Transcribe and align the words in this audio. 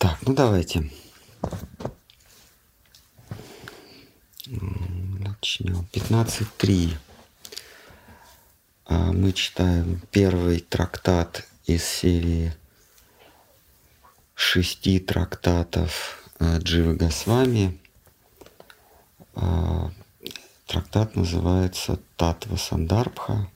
Так, 0.00 0.16
ну 0.22 0.32
давайте. 0.32 0.90
Начнем. 4.46 5.86
15.3. 5.92 6.96
А, 8.86 9.12
мы 9.12 9.34
читаем 9.34 10.00
первый 10.10 10.60
трактат 10.60 11.46
из 11.66 11.84
серии 11.84 12.54
шести 14.34 15.00
трактатов 15.00 16.26
а, 16.38 16.56
Дживы 16.56 16.94
Госвами. 16.94 17.78
А, 19.34 19.90
трактат 20.66 21.14
называется 21.14 22.00
Татва 22.16 22.56
Сандарбха 22.56 23.50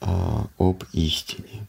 об 0.00 0.84
истине. 0.92 1.66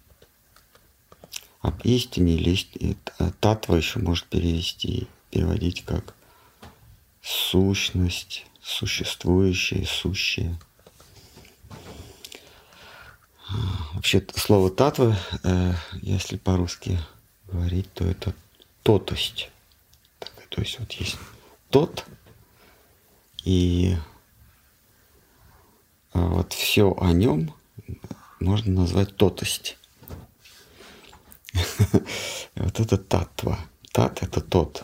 Об 1.65 1.81
истине 1.81 2.35
или 2.35 2.95
татва 3.39 3.75
еще 3.75 3.97
может 3.97 4.25
перевести, 4.25 5.07
переводить 5.31 5.83
как 5.83 6.13
сущность, 7.23 8.45
существующее, 8.61 9.83
сущее. 9.87 10.59
Вообще 13.93 14.23
слово 14.35 14.69
татва, 14.69 15.17
э, 15.41 15.73
если 16.03 16.37
по-русски 16.37 16.99
говорить, 17.47 17.91
то 17.93 18.05
это 18.05 18.35
тотость. 18.83 19.49
То 20.19 20.61
есть 20.61 20.77
вот 20.79 20.91
есть 20.91 21.17
тот, 21.71 22.05
и 23.43 23.95
а, 26.13 26.19
вот 26.19 26.53
все 26.53 26.95
о 26.99 27.11
нем 27.11 27.55
можно 28.39 28.81
назвать 28.81 29.17
тотость. 29.17 29.79
Вот 32.55 32.79
это 32.79 32.97
татва. 32.97 33.59
Тат– 33.91 34.19
это 34.23 34.41
тот. 34.41 34.83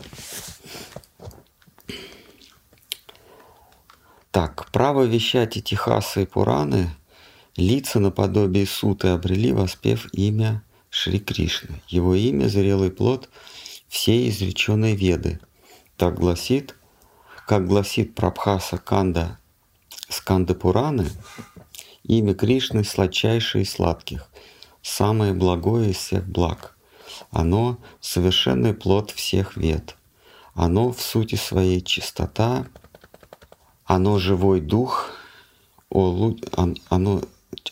Так, 4.30 4.70
право 4.70 5.02
вещать 5.02 5.58
Этихасы 5.58 6.22
и 6.22 6.26
Пураны 6.26 6.90
лица 7.56 8.00
наподобие 8.00 8.66
суты 8.66 9.08
обрели, 9.08 9.52
воспев 9.52 10.08
имя 10.14 10.62
Шри 10.88 11.18
Кришны. 11.18 11.82
Его 11.88 12.14
имя– 12.14 12.48
зрелый 12.48 12.90
плод 12.90 13.28
всей 13.88 14.30
изреченной 14.30 14.94
веды. 14.94 15.40
Так 15.98 16.18
гласит, 16.18 16.74
как 17.46 17.66
гласит 17.66 18.14
Прабхаса 18.14 18.78
Канда 18.78 19.38
Сканда 20.08 20.54
Пураны, 20.54 21.08
имя 22.04 22.34
Кришны 22.34 22.84
сладчайшее 22.84 23.64
из 23.64 23.72
сладких, 23.72 24.30
самое 24.82 25.32
благое 25.32 25.90
из 25.90 25.96
всех 25.96 26.26
благ. 26.26 26.76
Оно– 27.30 27.78
совершенный 28.00 28.74
плод 28.74 29.10
всех 29.10 29.56
вед. 29.56 29.96
Оно 30.54 30.92
в 30.92 31.00
сути 31.00 31.36
своей 31.36 31.80
чистота– 31.80 32.66
оно 33.94 34.18
живой 34.18 34.62
дух, 34.62 35.10
о, 35.90 36.34
оно 36.88 37.20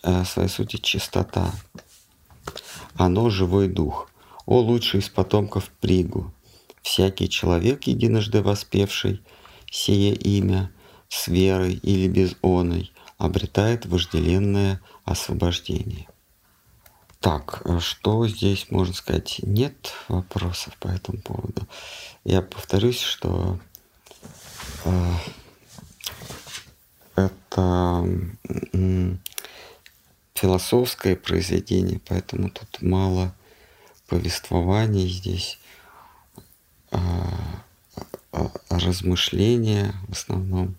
в 0.02 0.24
своей 0.26 0.50
сути 0.50 0.76
чистота. 0.76 1.50
Оно 2.94 3.30
живой 3.30 3.68
дух, 3.68 4.10
о 4.44 4.58
лучший 4.58 5.00
из 5.00 5.08
потомков 5.08 5.70
Пригу, 5.80 6.30
всякий 6.82 7.26
человек, 7.26 7.84
единожды 7.84 8.42
воспевший 8.42 9.22
сие 9.70 10.14
имя, 10.14 10.70
с 11.08 11.26
верой 11.28 11.80
или 11.82 12.06
без 12.06 12.36
оной, 12.42 12.92
обретает 13.16 13.86
вожделенное 13.86 14.82
освобождение. 15.06 16.06
Так, 17.20 17.62
что 17.80 18.26
здесь 18.26 18.70
можно 18.70 18.94
сказать? 18.94 19.40
Нет 19.42 19.92
вопросов 20.08 20.74
по 20.78 20.88
этому 20.88 21.18
поводу. 21.18 21.68
Я 22.24 22.40
повторюсь, 22.40 23.00
что 23.00 23.58
э, 24.86 25.12
это 27.16 28.06
философское 30.32 31.14
произведение, 31.14 32.00
поэтому 32.08 32.48
тут 32.48 32.80
мало 32.80 33.34
повествований 34.08 35.06
здесь, 35.06 35.58
а, 36.90 37.34
а 38.32 38.50
размышления 38.70 39.94
в 40.08 40.12
основном. 40.12 40.74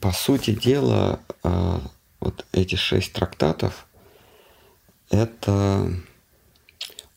По 0.00 0.12
сути 0.12 0.52
дела, 0.52 1.20
вот 1.42 2.46
эти 2.52 2.74
шесть 2.74 3.12
трактатов– 3.12 3.86
это 5.10 5.92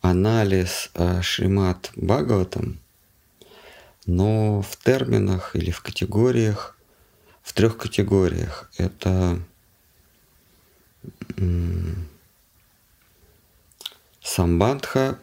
анализ 0.01 0.89
Шримат 1.21 1.91
Бхагаватам– 1.95 2.79
но 4.05 4.61
в 4.61 4.77
терминах 4.77 5.55
или 5.55 5.71
в 5.71 5.81
категориях, 5.81 6.77
в 7.43 7.53
трех 7.53 7.77
категориях. 7.77 8.71
Это 8.77 9.39
самбандха, 14.21 15.19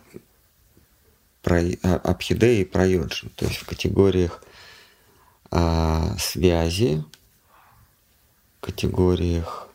абхидея 1.43 2.61
и 2.61 2.65
прайоджа. 2.65 3.29
То 3.37 3.47
есть 3.47 3.59
в 3.59 3.67
категориях 3.67 4.43
а, 5.51 6.17
связи, 6.19 7.05
категориях 8.61 9.69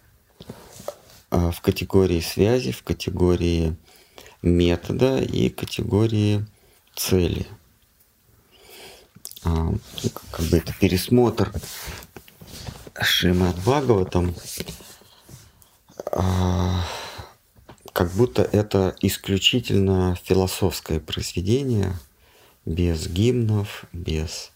а, 1.29 1.51
в 1.51 1.61
категории 1.61 2.19
связи, 2.19 2.71
в 2.71 2.83
категории 2.83 3.75
метода 4.41 5.19
и 5.19 5.49
категории 5.49 6.45
цели– 6.95 7.47
а, 9.45 9.73
как 10.31 10.45
бы 10.47 10.57
это 10.57 10.73
пересмотр 10.79 11.51
Шримад 13.01 13.57
Бхагаватам, 13.57 14.33
а, 16.11 16.85
как 17.91 18.11
будто 18.11 18.43
это 18.43 18.95
исключительно 19.01 20.17
философское 20.23 20.99
произведение, 21.01 21.93
без 22.65 23.07
гимнов, 23.07 23.85
без 23.91 24.51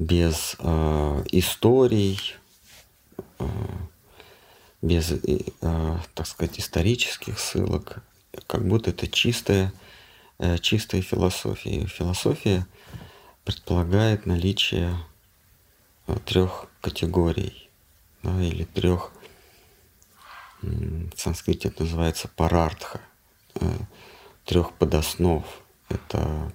без 0.00 0.56
э, 0.58 1.24
историй, 1.30 2.18
э, 3.38 3.46
без, 4.82 5.12
э, 5.12 5.98
так 6.14 6.26
сказать, 6.26 6.58
исторических 6.58 7.38
ссылок, 7.38 8.02
как 8.46 8.66
будто 8.66 8.90
это 8.90 9.06
чистая 9.06 9.72
Э, 10.42 10.56
чистой 10.56 11.02
философии. 11.02 11.84
Философия 11.84 12.66
предполагает 13.44 14.24
наличие 14.24 14.96
э, 16.06 16.16
трех 16.24 16.66
категорий 16.80 17.68
да, 18.22 18.42
или 18.42 18.64
трех, 18.64 19.12
в 20.62 21.12
санскрите 21.14 21.68
это 21.68 21.82
называется 21.82 22.28
парартха, 22.28 23.02
э, 23.56 23.66
трех 24.46 24.72
подоснов. 24.72 25.44
Это 25.90 26.50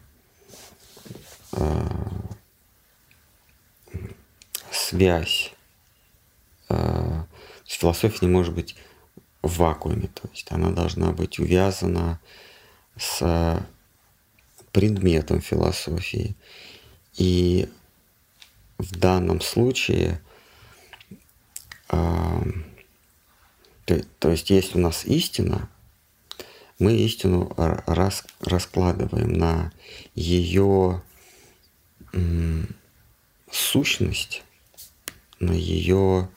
связь. 4.75 5.53
Философия 7.65 8.19
не 8.21 8.27
может 8.27 8.53
быть 8.53 8.75
в 9.41 9.57
вакууме, 9.57 10.07
то 10.07 10.27
есть 10.31 10.51
она 10.51 10.71
должна 10.71 11.11
быть 11.11 11.39
увязана 11.39 12.19
с 12.97 13.65
предметом 14.71 15.41
философии. 15.41 16.35
И 17.17 17.69
в 18.77 18.97
данном 18.97 19.41
случае, 19.41 20.21
э, 21.89 22.41
то, 23.85 24.03
то 24.19 24.31
есть 24.31 24.49
есть 24.49 24.75
у 24.75 24.79
нас 24.79 25.05
истина, 25.05 25.69
мы 26.77 26.93
истину 26.97 27.53
рас, 27.57 28.25
раскладываем 28.41 29.31
на 29.31 29.71
ее 30.13 31.01
сущность, 33.51 34.43
на 35.45 35.53
ее, 35.53 36.29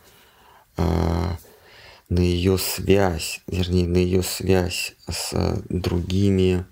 э, 0.77 1.31
на 2.09 2.21
ее 2.21 2.59
связь, 2.59 3.41
вернее, 3.47 3.87
на 3.87 3.99
ее 3.99 4.23
связь 4.23 4.95
с 5.09 5.63
другими 5.69 6.65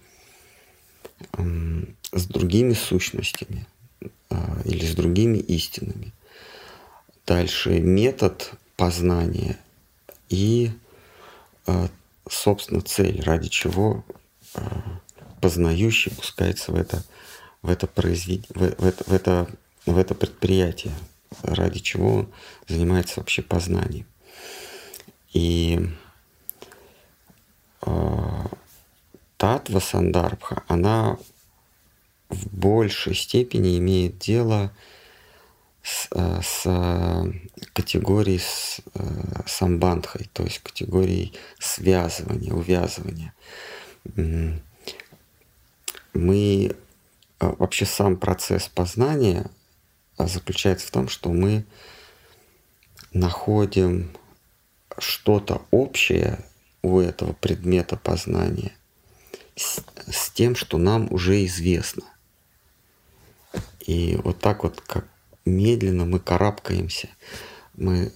с 2.13 2.27
другими 2.27 2.75
сущностями 2.75 3.67
а, 4.31 4.61
или 4.65 4.85
с 4.85 4.95
другими 4.95 5.39
истинами. 5.39 6.13
Дальше 7.27 7.81
метод 7.81 8.53
познания 8.77 9.59
и, 10.29 10.71
а, 11.67 11.89
собственно, 12.29 12.81
цель, 12.81 13.21
ради 13.23 13.49
чего 13.49 14.05
а, 14.55 15.01
познающий 15.41 16.13
пускается 16.13 16.73
в 16.73 16.77
это, 16.77 17.05
в 17.63 17.71
это, 17.71 17.87
произвед... 17.87 18.47
в, 18.51 18.61
в, 18.61 19.09
в, 19.09 19.13
это, 19.13 19.49
в 19.87 19.99
это 19.99 20.15
предприятие. 20.15 20.95
Ради 21.43 21.81
чего 21.81 22.29
занимается 22.69 23.21
вообще 23.21 23.43
познанием. 23.43 24.07
И 25.33 25.81
э, 27.83 28.45
татва 29.37 29.81
сандарбха, 29.81 30.63
она 30.69 31.19
в 32.29 32.49
большей 32.57 33.15
степени 33.15 33.79
имеет 33.79 34.19
дело 34.19 34.73
с, 35.83 36.09
э, 36.11 36.41
с 36.43 37.33
категорией 37.73 38.39
с, 38.39 38.81
э, 38.95 39.43
самбандхой, 39.47 40.29
то 40.33 40.43
есть 40.43 40.61
категорией 40.61 41.33
связывания, 41.59 42.53
увязывания. 42.53 43.35
Мы 46.15 46.75
а, 47.39 47.55
вообще 47.59 47.85
сам 47.85 48.17
процесс 48.17 48.69
познания 48.69 49.51
заключается 50.19 50.87
в 50.87 50.91
том, 50.91 51.09
что 51.09 51.31
мы 51.31 51.65
находим 53.13 54.11
что-то 54.99 55.63
общее 55.71 56.45
у 56.83 57.01
этого 57.01 57.33
предмета 57.33 57.97
познания 57.97 58.73
с, 59.57 59.81
с 60.11 60.31
тем, 60.31 60.57
что 60.57 60.79
нам 60.79 61.13
уже 61.13 61.45
известно. 61.45 62.05
И 63.81 64.17
вот 64.17 64.41
так 64.41 64.63
вот, 64.63 64.81
как 64.81 65.07
медленно 65.45 66.05
мы 66.05 66.19
карабкаемся, 66.19 67.09
мы 67.75 68.13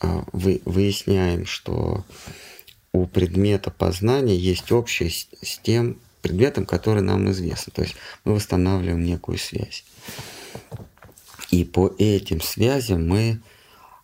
а, 0.00 0.24
вы, 0.32 0.62
выясняем, 0.64 1.46
что 1.46 2.04
у 2.92 3.06
предмета 3.06 3.70
познания 3.70 4.36
есть 4.36 4.72
общее 4.72 5.10
с, 5.10 5.28
с 5.42 5.58
тем, 5.58 6.00
предметом, 6.22 6.66
который 6.66 7.02
нам 7.02 7.30
известен. 7.30 7.72
То 7.72 7.82
есть 7.82 7.96
мы 8.24 8.34
восстанавливаем 8.34 9.02
некую 9.02 9.38
связь. 9.38 9.84
И 11.50 11.64
по 11.64 11.94
этим 11.98 12.40
связям 12.40 13.08
мы 13.08 13.40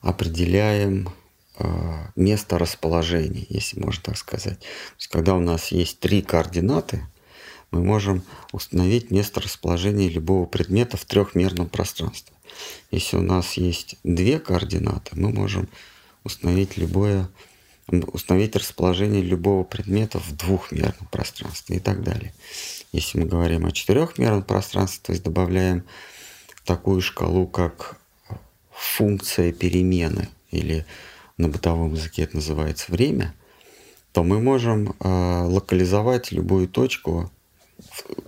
определяем 0.01 1.11
э, 1.59 2.07
место 2.17 2.59
расположения, 2.59 3.47
если 3.49 3.81
можно 3.81 4.03
так 4.03 4.17
сказать. 4.17 4.59
То 4.61 4.97
есть, 4.99 5.09
когда 5.09 5.35
у 5.35 5.41
нас 5.41 5.69
есть 5.69 6.01
три 6.01 6.23
координаты, 6.23 7.07
мы 7.71 7.83
можем 7.83 8.23
установить 8.53 9.11
место 9.11 9.41
расположения 9.41 10.09
любого 10.09 10.47
предмета 10.47 10.97
в 10.97 11.05
трехмерном 11.05 11.69
пространстве. 11.69 12.35
Если 12.91 13.17
у 13.17 13.23
нас 13.23 13.55
есть 13.55 13.97
две 14.05 14.39
координаты, 14.39 15.11
мы 15.13 15.31
можем 15.31 15.69
установить 16.25 16.77
любое 16.77 17.29
установить 17.89 18.57
расположение 18.57 19.23
любого 19.23 19.63
предмета 19.63 20.19
в 20.19 20.37
двухмерном 20.37 21.07
пространстве 21.13 21.77
и 21.77 21.79
так 21.79 22.03
далее. 22.03 22.35
Если 22.91 23.19
мы 23.19 23.27
говорим 23.27 23.65
о 23.65 23.71
четырехмерном 23.71 24.43
пространстве, 24.43 25.01
то 25.05 25.13
есть 25.13 25.23
добавляем 25.23 25.85
такую 26.67 27.01
шкалу, 27.01 27.47
как 27.47 27.99
функция 28.71 29.53
перемены, 29.53 30.29
или 30.51 30.85
на 31.39 31.49
бытовом 31.49 31.95
языке 31.95 32.23
это 32.23 32.37
называется 32.37 32.93
время, 32.93 33.35
то 34.13 34.23
мы 34.23 34.41
можем 34.41 34.95
э, 35.01 35.43
локализовать 35.45 36.33
любую 36.33 36.69
точку 36.69 37.31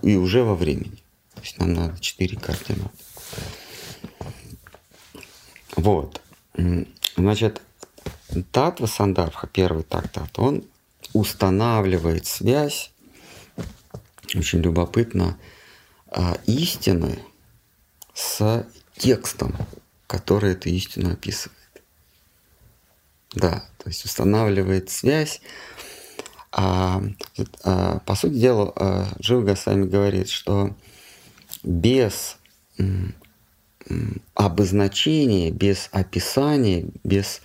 и 0.01 0.15
уже 0.15 0.43
во 0.43 0.55
времени. 0.55 0.97
То 1.35 1.41
есть 1.41 1.59
нам 1.59 1.73
надо 1.73 1.99
4 1.99 2.37
координаты. 2.37 2.89
Вот. 5.75 6.21
Значит, 7.15 7.61
Татва 8.51 8.87
Сандарбха, 8.87 9.47
первый 9.47 9.83
тактат, 9.83 10.37
он 10.37 10.63
устанавливает 11.13 12.25
связь, 12.25 12.91
очень 14.35 14.59
любопытно, 14.59 15.37
а, 16.07 16.37
истины 16.45 17.19
с 18.19 18.67
текстом, 18.97 19.55
который 20.07 20.51
эту 20.51 20.69
истину 20.69 21.13
описывает. 21.13 21.57
Да, 23.33 23.63
то 23.77 23.89
есть 23.89 24.03
устанавливает 24.03 24.89
связь. 24.89 25.41
А, 26.51 27.01
а, 27.63 27.99
по 27.99 28.15
сути 28.15 28.33
дела, 28.33 28.73
а, 28.75 29.07
Джива 29.21 29.43
Гасами 29.43 29.85
говорит, 29.85 30.29
что 30.29 30.75
без 31.63 32.37
обозначения, 34.33 35.51
без 35.51 35.89
описания, 35.91 36.87
без 37.03 37.41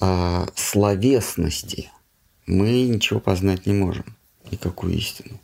а, 0.00 0.46
словесности 0.56 1.90
мы 2.46 2.82
ничего 2.88 3.20
познать 3.20 3.66
не 3.66 3.74
можем, 3.74 4.16
никакую 4.50 4.94
истину. 4.94 5.40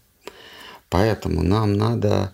Поэтому 0.89 1.43
нам 1.43 1.75
надо, 1.75 2.33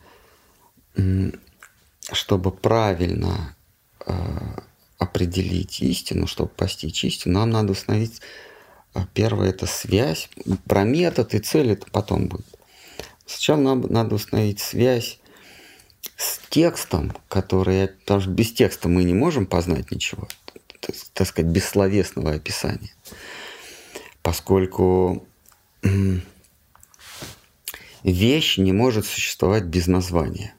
чтобы 2.12 2.50
правильно 2.50 3.56
а, 4.00 4.62
определить 4.98 5.80
истину, 5.80 6.26
чтобы 6.26 6.50
постичь 6.50 7.04
истину, 7.04 7.40
нам 7.40 7.50
надо 7.50 7.72
установить 7.72 8.20
а, 8.92 9.06
первое 9.14 9.50
это 9.50 9.66
связь. 9.66 10.28
Про 10.66 10.84
метод 10.84 11.34
и 11.34 11.38
цель 11.38 11.72
это 11.72 11.86
потом 11.90 12.28
будет. 12.28 12.46
Сначала 13.26 13.60
нам 13.60 13.80
надо 13.82 14.14
установить 14.14 14.60
связь 14.60 15.18
с 16.16 16.40
текстом, 16.50 17.16
который, 17.28 17.88
потому 17.88 18.20
что 18.20 18.30
без 18.30 18.52
текста 18.52 18.88
мы 18.88 19.04
не 19.04 19.14
можем 19.14 19.46
познать 19.46 19.90
ничего 19.90 20.28
так 21.12 21.26
сказать, 21.26 21.50
бессловесного 21.50 22.32
описания. 22.32 22.92
Поскольку 24.22 25.26
вещь 28.02 28.58
не 28.58 28.72
может 28.72 29.06
существовать 29.06 29.64
без 29.64 29.86
названия. 29.86 30.54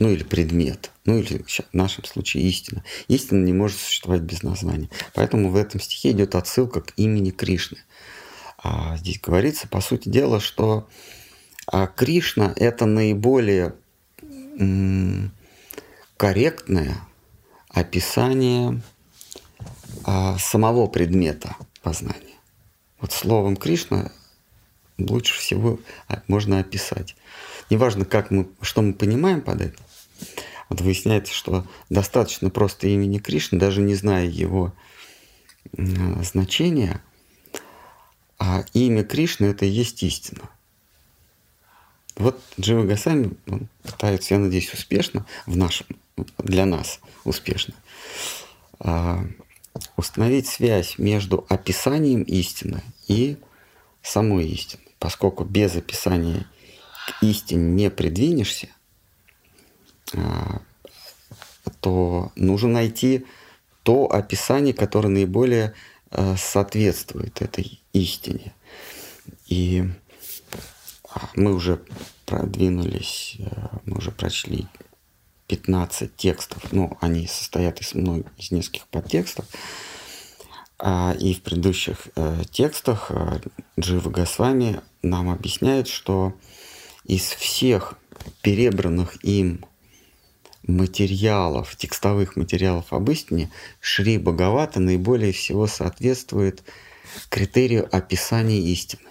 Ну 0.00 0.08
или 0.10 0.24
предмет, 0.24 0.90
ну 1.04 1.18
или 1.18 1.44
в 1.44 1.74
нашем 1.74 2.04
случае 2.04 2.44
истина. 2.44 2.82
Истина 3.06 3.44
не 3.44 3.52
может 3.52 3.78
существовать 3.78 4.22
без 4.22 4.42
названия. 4.42 4.88
Поэтому 5.14 5.50
в 5.50 5.56
этом 5.56 5.78
стихе 5.78 6.12
идет 6.12 6.34
отсылка 6.34 6.80
к 6.80 6.94
имени 6.96 7.30
Кришны. 7.30 7.78
А 8.56 8.96
здесь 8.96 9.20
говорится, 9.20 9.68
по 9.68 9.82
сути 9.82 10.08
дела, 10.08 10.40
что 10.40 10.88
а, 11.66 11.86
Кришна 11.86 12.52
это 12.56 12.86
наиболее 12.86 13.74
корректная 16.16 16.96
описание 17.68 18.80
а, 20.04 20.38
самого 20.38 20.86
предмета 20.86 21.56
познания. 21.82 22.38
Вот 23.00 23.12
словом 23.12 23.56
Кришна 23.56 24.12
лучше 24.98 25.38
всего 25.38 25.78
можно 26.26 26.58
описать. 26.58 27.16
Неважно, 27.70 28.04
как 28.04 28.30
мы, 28.30 28.48
что 28.60 28.82
мы 28.82 28.92
понимаем 28.92 29.40
под 29.42 29.60
этим. 29.60 29.84
Вот 30.68 30.80
выясняется, 30.80 31.34
что 31.34 31.66
достаточно 31.88 32.50
просто 32.50 32.86
имени 32.88 33.18
Кришны, 33.18 33.58
даже 33.58 33.80
не 33.80 33.94
зная 33.94 34.26
его 34.26 34.72
значения, 35.76 37.02
а 38.38 38.64
имя 38.72 39.04
Кришны 39.04 39.46
это 39.46 39.66
и 39.66 39.70
есть 39.70 40.02
истина. 40.02 40.48
Вот 42.16 42.40
Джива 42.58 42.84
Гасами 42.84 43.34
пытается, 43.82 44.34
я 44.34 44.40
надеюсь, 44.40 44.72
успешно 44.72 45.26
в 45.46 45.56
нашем 45.56 45.86
для 46.38 46.66
нас 46.66 47.00
успешно. 47.24 47.74
А, 48.78 49.24
установить 49.96 50.46
связь 50.46 50.98
между 50.98 51.46
описанием 51.48 52.22
истины 52.22 52.82
и 53.08 53.36
самой 54.02 54.48
истиной. 54.48 54.84
Поскольку 54.98 55.44
без 55.44 55.76
описания 55.76 56.46
к 57.06 57.22
истине 57.22 57.70
не 57.72 57.90
придвинешься, 57.90 58.68
то 61.80 62.32
нужно 62.36 62.68
найти 62.68 63.26
то 63.82 64.06
описание, 64.06 64.74
которое 64.74 65.08
наиболее 65.08 65.74
а, 66.10 66.36
соответствует 66.36 67.40
этой 67.40 67.80
истине. 67.92 68.52
И 69.46 69.84
мы 71.34 71.54
уже 71.54 71.80
продвинулись, 72.26 73.36
мы 73.84 73.96
уже 73.96 74.10
прочли 74.12 74.66
15 75.48 76.14
текстов. 76.14 76.62
Ну, 76.72 76.96
они 77.00 77.26
состоят 77.26 77.80
из, 77.80 77.94
ну, 77.94 78.24
из 78.36 78.52
нескольких 78.52 78.86
подтекстов. 78.86 79.46
А, 80.78 81.14
и 81.18 81.34
в 81.34 81.42
предыдущих 81.42 82.08
э, 82.14 82.42
текстах 82.50 83.10
э, 83.10 83.40
Джива 83.78 84.08
Госвами 84.08 84.80
нам 85.02 85.28
объясняет, 85.28 85.88
что 85.88 86.32
из 87.04 87.22
всех 87.22 87.98
перебранных 88.40 89.22
им 89.24 89.64
материалов, 90.66 91.76
текстовых 91.76 92.36
материалов 92.36 92.92
об 92.92 93.10
истине, 93.10 93.50
Шри 93.80 94.18
Бхагавата 94.18 94.80
наиболее 94.80 95.32
всего 95.32 95.66
соответствует 95.66 96.62
критерию 97.28 97.88
описания 97.94 98.60
истины. 98.60 99.02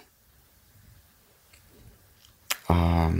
А, 2.68 3.12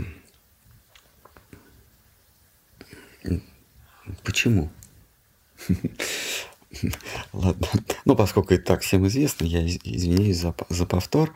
Почему? 4.23 4.69
Ладно. 7.33 7.67
Ну, 8.05 8.15
поскольку 8.15 8.53
и 8.53 8.57
так 8.57 8.81
всем 8.81 9.07
известно, 9.07 9.45
я 9.45 9.65
извиняюсь 9.65 10.37
за, 10.37 10.55
за 10.69 10.85
повтор. 10.85 11.33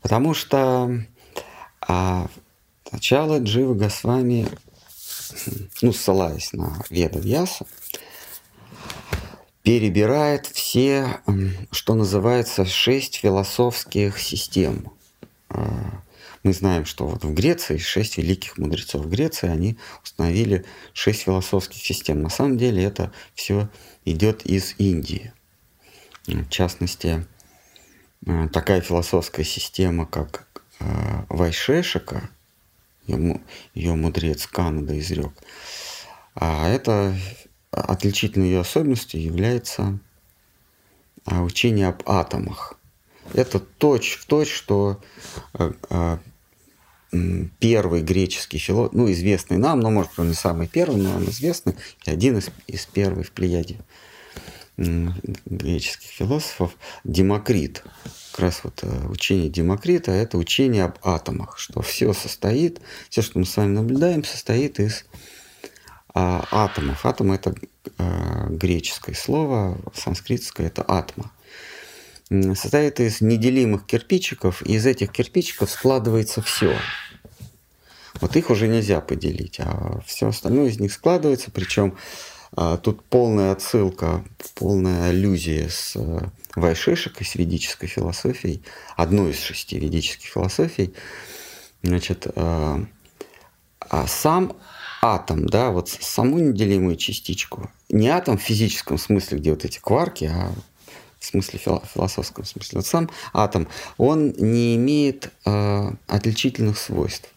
Потому 0.00 0.34
что 0.34 0.90
а, 1.80 2.28
сначала 2.88 3.38
Джива 3.38 3.74
Госвами 3.74 4.46
ну, 5.80 5.92
ссылаясь 5.92 6.52
на 6.52 6.82
Веда 6.90 7.18
Вьяса, 7.18 7.66
перебирает 9.62 10.46
все, 10.46 11.20
что 11.70 11.94
называется, 11.94 12.64
шесть 12.64 13.16
философских 13.16 14.18
систем. 14.18 14.92
А, 15.48 16.02
мы 16.42 16.52
знаем, 16.52 16.84
что 16.84 17.06
вот 17.06 17.24
в 17.24 17.32
Греции 17.32 17.76
шесть 17.76 18.18
великих 18.18 18.58
мудрецов 18.58 19.08
Греции, 19.08 19.48
они 19.48 19.78
установили 20.02 20.64
шесть 20.92 21.22
философских 21.22 21.80
систем. 21.80 22.22
На 22.22 22.30
самом 22.30 22.58
деле 22.58 22.82
это 22.82 23.12
все 23.34 23.68
идет 24.04 24.44
из 24.44 24.74
Индии. 24.78 25.32
В 26.26 26.48
частности, 26.48 27.26
а, 28.26 28.48
такая 28.48 28.80
философская 28.80 29.44
система, 29.44 30.06
как 30.06 30.48
а, 30.80 31.24
Вайшешика, 31.28 32.28
ее 33.06 33.94
мудрец 33.94 34.46
Канада 34.46 34.98
изрек, 34.98 35.32
а 36.34 36.68
это 36.68 37.14
отличительной 37.70 38.48
ее 38.48 38.60
особенностью 38.60 39.20
является 39.22 39.98
а, 41.24 41.42
учение 41.42 41.88
об 41.88 42.02
атомах. 42.06 42.78
Это 43.34 43.58
точь 43.58 44.16
в 44.16 44.26
точь, 44.26 44.52
что 44.52 45.00
а, 45.54 45.72
а, 45.90 46.18
первый 47.58 48.02
греческий 48.02 48.58
философ, 48.58 48.92
ну, 48.94 49.10
известный 49.10 49.58
нам, 49.58 49.80
но, 49.80 49.90
может, 49.90 50.18
он 50.18 50.28
не 50.28 50.34
самый 50.34 50.66
первый, 50.66 51.00
но 51.00 51.16
он 51.16 51.24
известный, 51.24 51.76
и 52.04 52.10
один 52.10 52.38
из, 52.38 52.50
из 52.66 52.86
первых 52.86 53.28
в 53.28 53.30
плеяде 53.32 53.78
греческих 54.76 56.08
философов, 56.08 56.76
Демокрит. 57.04 57.84
Как 58.32 58.40
раз 58.40 58.60
вот 58.64 58.80
э, 58.82 59.06
учение 59.08 59.50
Демокрита– 59.50 60.10
это 60.12 60.38
учение 60.38 60.84
об 60.84 60.96
атомах, 61.02 61.58
что 61.58 61.82
все 61.82 62.14
состоит, 62.14 62.80
все, 63.10 63.20
что 63.20 63.38
мы 63.38 63.44
с 63.44 63.54
вами 63.58 63.74
наблюдаем, 63.74 64.24
состоит 64.24 64.80
из 64.80 65.04
а, 66.14 66.42
атомов. 66.50 67.04
Атом– 67.04 67.32
это 67.32 67.54
а, 67.98 68.46
греческое 68.48 69.14
слово, 69.14 69.78
санскритское– 69.94 70.66
это 70.68 70.82
атма. 70.82 71.30
Состоит 72.30 73.00
из 73.00 73.20
неделимых 73.20 73.84
кирпичиков, 73.84 74.62
и 74.66 74.76
из 74.76 74.86
этих 74.86 75.12
кирпичиков 75.12 75.70
складывается 75.70 76.40
все. 76.40 76.74
Вот 78.18 78.34
их 78.34 78.48
уже 78.48 78.66
нельзя 78.66 79.02
поделить, 79.02 79.60
а 79.60 80.00
все 80.06 80.28
остальное 80.28 80.70
из 80.70 80.80
них 80.80 80.94
складывается, 80.94 81.50
причем 81.50 81.98
а, 81.98 82.31
тут 82.76 83.02
полная 83.04 83.52
отсылка, 83.52 84.24
полная 84.54 85.10
аллюзия 85.10 85.68
с 85.68 85.96
а, 85.96 86.30
Вайшишикой, 86.54 87.26
с 87.26 87.34
ведической 87.34 87.88
философией, 87.88 88.62
одной 88.96 89.30
из 89.30 89.40
шести 89.40 89.78
ведических 89.78 90.28
философий. 90.28 90.94
Значит, 91.82 92.26
а, 92.36 92.84
а 93.80 94.06
сам 94.06 94.54
атом, 95.00 95.46
да, 95.46 95.70
вот 95.70 95.88
саму 95.88 96.38
неделимую 96.38 96.96
частичку, 96.96 97.70
не 97.88 98.08
атом 98.08 98.36
в 98.36 98.42
физическом 98.42 98.98
смысле, 98.98 99.38
где 99.38 99.50
вот 99.50 99.64
эти 99.64 99.78
кварки, 99.78 100.26
а 100.26 100.52
в 101.18 101.24
смысле 101.24 101.58
философском 101.58 102.44
смысле. 102.44 102.78
Вот 102.78 102.86
сам 102.86 103.10
атом, 103.32 103.68
он 103.96 104.32
не 104.36 104.76
имеет 104.76 105.32
э, 105.44 105.90
отличительных 106.08 106.78
свойств. 106.78 107.31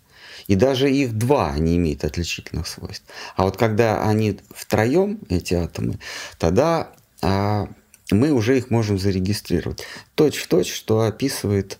И 0.47 0.55
даже 0.55 0.91
их 0.91 1.13
два 1.13 1.57
не 1.57 1.77
имеют 1.77 2.03
отличительных 2.03 2.67
свойств. 2.67 3.05
А 3.35 3.43
вот 3.43 3.57
когда 3.57 4.07
они 4.07 4.39
втроем, 4.53 5.19
эти 5.29 5.53
атомы, 5.53 5.99
тогда 6.37 6.91
э, 7.21 7.65
мы 8.11 8.31
уже 8.31 8.57
их 8.57 8.69
можем 8.69 8.99
зарегистрировать. 8.99 9.83
Точь 10.13 10.37
в 10.37 10.47
точь, 10.47 10.71
что 10.71 11.01
описывает 11.01 11.79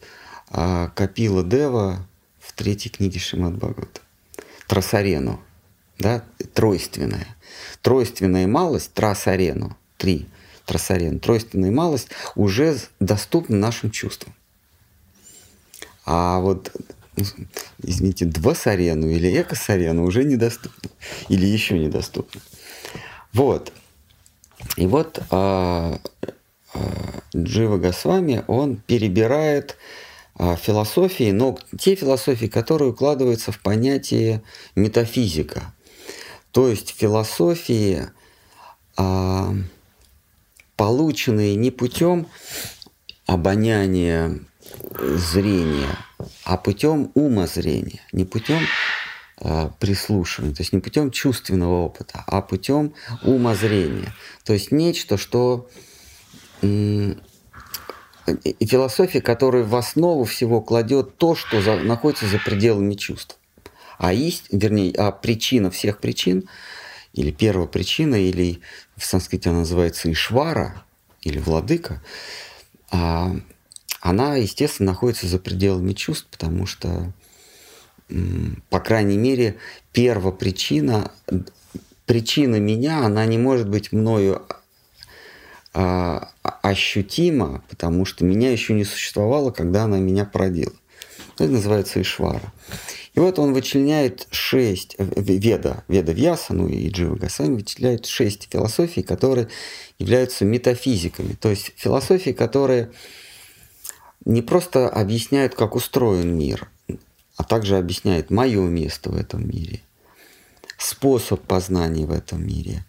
э, 0.49 0.89
Капила 0.95 1.43
Дева 1.43 2.07
в 2.39 2.53
третьей 2.53 2.91
книге 2.91 3.19
Шимат 3.19 3.55
Бхагавата. 3.55 4.01
Трасарену 4.67 5.39
да, 5.97 6.23
тройственная. 6.53 7.27
Тройственная 7.81 8.47
малость, 8.47 8.93
трасарену, 8.93 9.77
три, 9.97 10.27
трасарен, 10.65 11.19
тройственная 11.19 11.71
малость 11.71 12.09
уже 12.35 12.77
доступна 12.99 13.57
нашим 13.57 13.91
чувствам. 13.91 14.33
А 16.05 16.39
вот, 16.39 16.71
извините, 17.83 18.25
двосарену 18.25 19.07
или 19.07 19.41
экосарену 19.41 20.05
уже 20.05 20.23
недоступно. 20.23 20.89
Или 21.29 21.45
еще 21.45 21.77
недоступно. 21.77 22.41
Вот. 23.33 23.71
И 24.77 24.87
вот 24.87 25.21
а, 25.29 25.99
а, 26.73 26.79
Джива 27.35 27.77
Госвами, 27.77 28.43
он 28.47 28.77
перебирает 28.77 29.77
а, 30.35 30.55
философии, 30.55 31.31
но 31.31 31.57
те 31.77 31.95
философии, 31.95 32.47
которые 32.47 32.91
укладываются 32.91 33.51
в 33.51 33.59
понятие 33.59 34.41
метафизика– 34.75 35.73
то 36.55 36.69
есть 36.69 36.95
философии, 36.97 38.07
а, 38.95 39.53
полученные 40.77 41.57
не 41.57 41.69
путем 41.69 42.27
обоняния 43.25 44.39
зрения, 45.01 45.97
а 46.43 46.57
путем 46.57 47.11
умозрения, 47.13 48.01
не 48.11 48.25
путем 48.25 48.61
а, 49.37 49.69
прислушивания, 49.79 50.53
то 50.53 50.61
есть 50.61 50.73
не 50.73 50.79
путем 50.79 51.11
чувственного 51.11 51.85
опыта, 51.85 52.23
а 52.27 52.41
путем 52.41 52.93
умозрения. 53.23 54.13
То 54.43 54.53
есть 54.53 54.71
нечто, 54.71 55.17
что 55.17 55.69
и 56.61 57.15
философия, 58.65 59.21
которая 59.21 59.63
в 59.63 59.75
основу 59.75 60.23
всего 60.23 60.61
кладет 60.61 61.17
то, 61.17 61.35
что 61.35 61.61
за, 61.61 61.77
находится 61.77 62.25
за 62.27 62.39
пределами 62.39 62.95
чувств 62.95 63.37
а 63.97 64.13
ист, 64.13 64.47
вернее, 64.51 64.93
а 64.97 65.11
причина 65.11 65.71
всех 65.71 65.99
причин, 65.99 66.47
или 67.13 67.31
первая 67.31 67.67
причина, 67.67 68.15
или 68.15 68.61
в 68.97 69.05
санскрите 69.05 69.49
она 69.49 69.59
называется 69.59 70.11
Ишвара, 70.11 70.83
или 71.21 71.37
владыка, 71.37 72.01
а, 72.91 73.35
она, 74.05 74.35
естественно, 74.35 74.91
находится 74.91 75.25
за 75.25 75.39
пределами 75.39 75.93
чувств, 75.93 76.27
потому 76.29 76.67
что, 76.67 77.11
по 78.69 78.79
крайней 78.79 79.17
мере, 79.17 79.55
первая 79.93 80.31
причина, 80.31 81.09
меня, 82.07 83.03
она 83.03 83.25
не 83.25 83.39
может 83.39 83.67
быть 83.67 83.91
мною 83.91 84.43
а, 85.73 86.29
ощутима, 86.43 87.63
потому 87.67 88.05
что 88.05 88.25
меня 88.25 88.51
еще 88.51 88.73
не 88.73 88.83
существовало, 88.83 89.49
когда 89.49 89.85
она 89.85 89.97
меня 89.97 90.23
породила. 90.23 90.73
Это 91.39 91.47
называется 91.47 91.99
Ишвара. 91.99 92.53
И 93.15 93.19
вот 93.19 93.39
он 93.39 93.53
вычленяет 93.53 94.27
шесть, 94.29 94.93
э, 94.99 95.05
Веда, 95.15 95.83
Веда 95.87 96.11
Вьяса, 96.11 96.53
ну 96.53 96.67
и 96.67 96.89
Джива 96.89 97.15
Гасами 97.15 97.55
вычисляют 97.55 98.05
шесть 98.05 98.49
философий, 98.51 99.01
которые 99.01 99.47
являются 99.97 100.45
метафизиками. 100.45 101.33
То 101.33 101.49
есть 101.49 101.71
философии, 101.75 102.31
которые 102.31 102.91
не 104.25 104.41
просто 104.41 104.89
объясняют, 104.89 105.55
как 105.55 105.75
устроен 105.75 106.35
мир, 106.37 106.69
а 107.37 107.43
также 107.43 107.77
объясняют 107.77 108.31
мое 108.31 108.61
место 108.61 109.11
в 109.11 109.17
этом 109.17 109.47
мире, 109.47 109.81
способ 110.77 111.41
познания 111.41 112.05
в 112.05 112.11
этом 112.11 112.45
мире, 112.45 112.83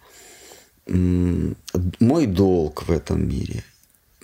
мой 0.87 2.27
долг 2.27 2.85
в 2.85 2.91
этом 2.91 3.29
мире, 3.29 3.65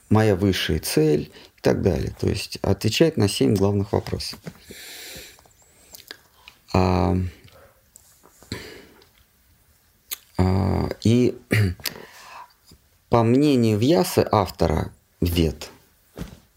моя 0.09 0.37
высшая 0.37 0.79
цель 0.79 1.33
и 1.57 1.61
так 1.61 1.83
далее. 1.83 2.15
То 2.19 2.29
есть 2.29 2.59
отвечает 2.63 3.17
на 3.17 3.29
семь 3.29 3.55
главных 3.55 3.93
вопросов. 3.93 4.39
А, 6.73 7.17
а, 10.39 10.89
и 11.05 11.39
по 13.11 13.23
мнению 13.23 13.79
Вьясы, 13.79 14.27
автора 14.31 14.93
Вет, 15.21 15.69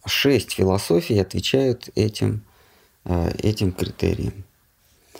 шесть 0.06 0.54
философий 0.54 1.20
отвечают 1.20 1.90
этим, 1.96 2.44
а, 3.04 3.32
этим 3.42 3.72
критериям. 3.72 4.44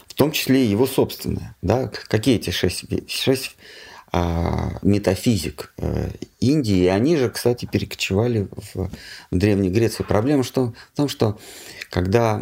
В 0.08 0.14
том 0.14 0.32
числе 0.32 0.66
и 0.66 0.70
его 0.70 0.88
собственные. 0.88 1.56
Да? 1.62 1.92
Какие 2.08 2.36
эти 2.36 2.50
шесть, 2.50 2.86
шесть 3.10 3.58
а, 4.18 4.80
метафизик 4.82 5.74
э, 5.78 6.10
Индии. 6.40 6.84
И 6.84 6.88
они 6.88 7.18
же, 7.18 7.30
кстати, 7.30 7.66
перекочевали 7.66 8.48
в, 8.50 8.76
в 8.76 8.90
Древней 9.32 9.70
Греции. 9.70 10.04
Проблема 10.04 10.44
что, 10.46 10.74
в 10.94 10.96
том, 10.96 11.10
что 11.10 11.38
когда 11.90 12.42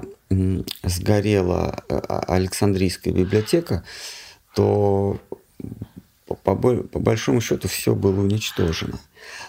сгорела 0.84 1.84
э, 1.90 2.00
Александрийская 2.28 3.12
библиотека, 3.12 3.84
то 4.54 5.20
по, 6.28 6.56
по 6.56 7.00
большому 7.00 7.42
счету 7.42 7.68
все 7.68 7.96
было 7.96 8.22
уничтожено. 8.22 9.00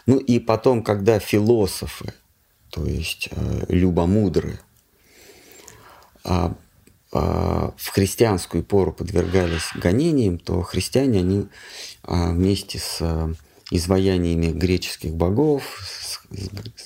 Ну 0.07 0.17
и 0.17 0.39
потом, 0.39 0.83
когда 0.83 1.19
философы, 1.19 2.15
то 2.75 2.85
есть 2.85 3.29
э, 3.31 3.67
любомудрые, 3.69 4.59
а, 6.25 6.57
а, 7.13 7.73
в 7.77 7.89
христианскую 7.91 8.65
пору 8.65 8.93
подвергались 8.93 9.71
гонениям, 9.77 10.39
то 10.41 10.61
христиане, 10.63 11.21
они 11.21 11.47
а, 12.03 12.33
вместе 12.33 12.81
с 12.81 13.37
изваяниями 13.71 14.47
греческих 14.47 15.15
богов, 15.15 15.63
с, 15.87 16.19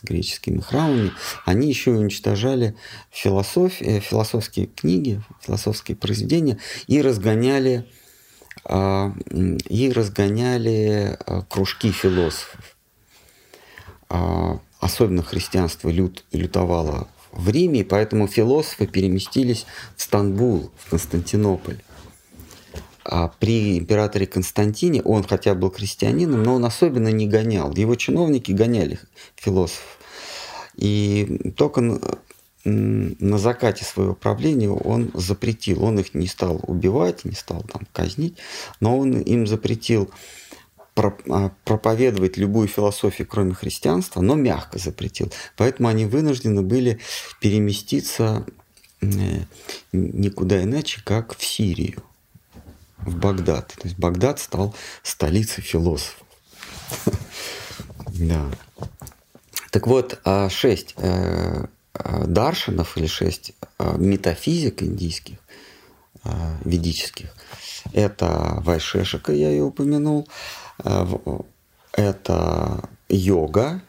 греческими 0.02 0.60
храмами, 0.60 1.12
они 1.46 1.68
еще 1.68 1.92
уничтожали 1.92 2.76
философи, 3.10 3.82
э, 3.84 4.00
философские 4.00 4.66
книги, 4.66 5.22
философские 5.40 5.96
произведения 5.96 6.58
и 6.86 7.00
разгоняли 7.00 7.88
а, 8.64 9.14
и 9.30 9.90
разгоняли 9.90 11.18
кружки 11.48 11.92
философов. 11.92 12.76
Особенно 14.80 15.22
христианство 15.22 15.88
лют, 15.88 16.24
лютовало 16.32 17.08
в 17.32 17.48
Риме, 17.50 17.80
и 17.80 17.84
поэтому 17.84 18.26
философы 18.26 18.86
переместились 18.86 19.66
в 19.96 20.02
Стамбул, 20.02 20.70
в 20.76 20.90
Константинополь. 20.90 21.78
А 23.04 23.28
при 23.28 23.78
императоре 23.78 24.26
Константине, 24.26 25.02
он 25.02 25.24
хотя 25.24 25.54
был 25.54 25.70
крестьянином, 25.70 26.42
но 26.42 26.54
он 26.56 26.64
особенно 26.64 27.08
не 27.08 27.26
гонял. 27.26 27.72
Его 27.74 27.94
чиновники 27.94 28.52
гоняли 28.52 28.98
философов. 29.34 29.98
И 30.76 31.52
только 31.56 31.80
на 32.64 33.38
закате 33.38 33.84
своего 33.84 34.14
правления 34.14 34.70
он 34.70 35.10
запретил, 35.14 35.82
он 35.82 35.98
их 35.98 36.14
не 36.14 36.26
стал 36.26 36.60
убивать, 36.66 37.24
не 37.24 37.32
стал 37.32 37.62
там 37.62 37.86
казнить, 37.92 38.36
но 38.80 38.98
он 38.98 39.20
им 39.20 39.46
запретил 39.46 40.10
проповедовать 41.64 42.36
любую 42.36 42.68
философию, 42.68 43.26
кроме 43.28 43.54
христианства, 43.54 44.20
но 44.20 44.34
мягко 44.34 44.78
запретил. 44.78 45.32
Поэтому 45.56 45.88
они 45.88 46.06
вынуждены 46.06 46.62
были 46.62 46.98
переместиться 47.40 48.46
э, 49.00 49.06
никуда 49.92 50.62
иначе, 50.62 51.00
как 51.04 51.36
в 51.36 51.44
Сирию, 51.44 52.02
в 52.98 53.16
Багдад. 53.16 53.68
То 53.68 53.88
есть 53.88 53.98
Багдад 53.98 54.40
стал 54.40 54.74
столицей 55.02 55.62
философов. 55.62 56.22
Да. 58.14 58.50
Так 59.70 59.86
вот, 59.86 60.18
а 60.24 60.48
шесть 60.48 60.94
э, 60.96 61.66
э, 61.94 62.24
даршинов 62.26 62.96
или 62.96 63.06
шесть 63.06 63.52
метафизик 63.78 64.82
индийских, 64.82 65.36
ведических, 66.64 67.32
это 67.92 68.60
Вайшешика, 68.64 69.32
я 69.32 69.50
ее 69.50 69.62
упомянул, 69.62 70.26
это 71.92 72.88
йога. 73.08 73.82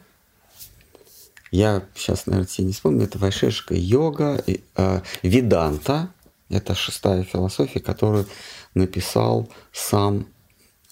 Я 1.50 1.82
сейчас, 1.94 2.26
наверное, 2.26 2.48
себе 2.48 2.68
не 2.68 2.72
вспомню. 2.72 3.04
Это 3.04 3.18
вайшешка 3.18 3.74
йога. 3.74 4.42
Э, 4.76 5.00
Веданта. 5.22 6.12
Это 6.48 6.74
шестая 6.74 7.22
философия, 7.22 7.80
которую 7.80 8.26
написал 8.74 9.48
сам 9.72 10.26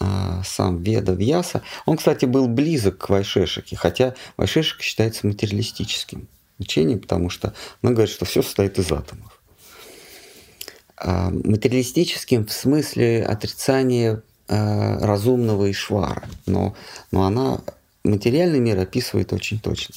э, 0.01 0.43
сам 0.45 0.83
Веда 0.83 1.13
Вьяса. 1.13 1.63
Он, 1.87 1.97
кстати, 1.97 2.25
был 2.25 2.49
близок 2.49 2.99
к 2.99 3.09
Вайшешике, 3.09 3.77
хотя 3.77 4.15
Вайшешика 4.37 4.83
считается 4.83 5.27
материалистическим 5.27 6.29
учением, 6.59 7.01
потому 7.01 7.31
что 7.31 7.55
он 7.83 7.95
говорит, 7.95 8.13
что 8.13 8.25
все 8.25 8.43
состоит 8.43 8.79
из 8.79 8.91
атомов. 8.93 9.41
Материалистическим 11.01 12.47
в 12.47 12.53
смысле 12.53 13.25
отрицания 13.25 14.23
Э, 14.51 14.97
разумного 15.05 15.71
Ишвара, 15.71 16.27
но, 16.47 16.75
но 17.11 17.27
она 17.27 17.61
материальный 18.03 18.61
мир 18.61 18.79
описывает 18.79 19.35
очень 19.35 19.61
точно. 19.61 19.95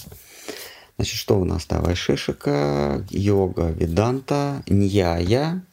Значит, 0.97 1.17
что 1.17 1.39
у 1.39 1.45
нас? 1.45 1.65
Давай 1.67 1.95
Шишика, 1.95 3.05
йога, 3.09 3.69
веданта, 3.69 4.61
ньяя. 4.67 5.63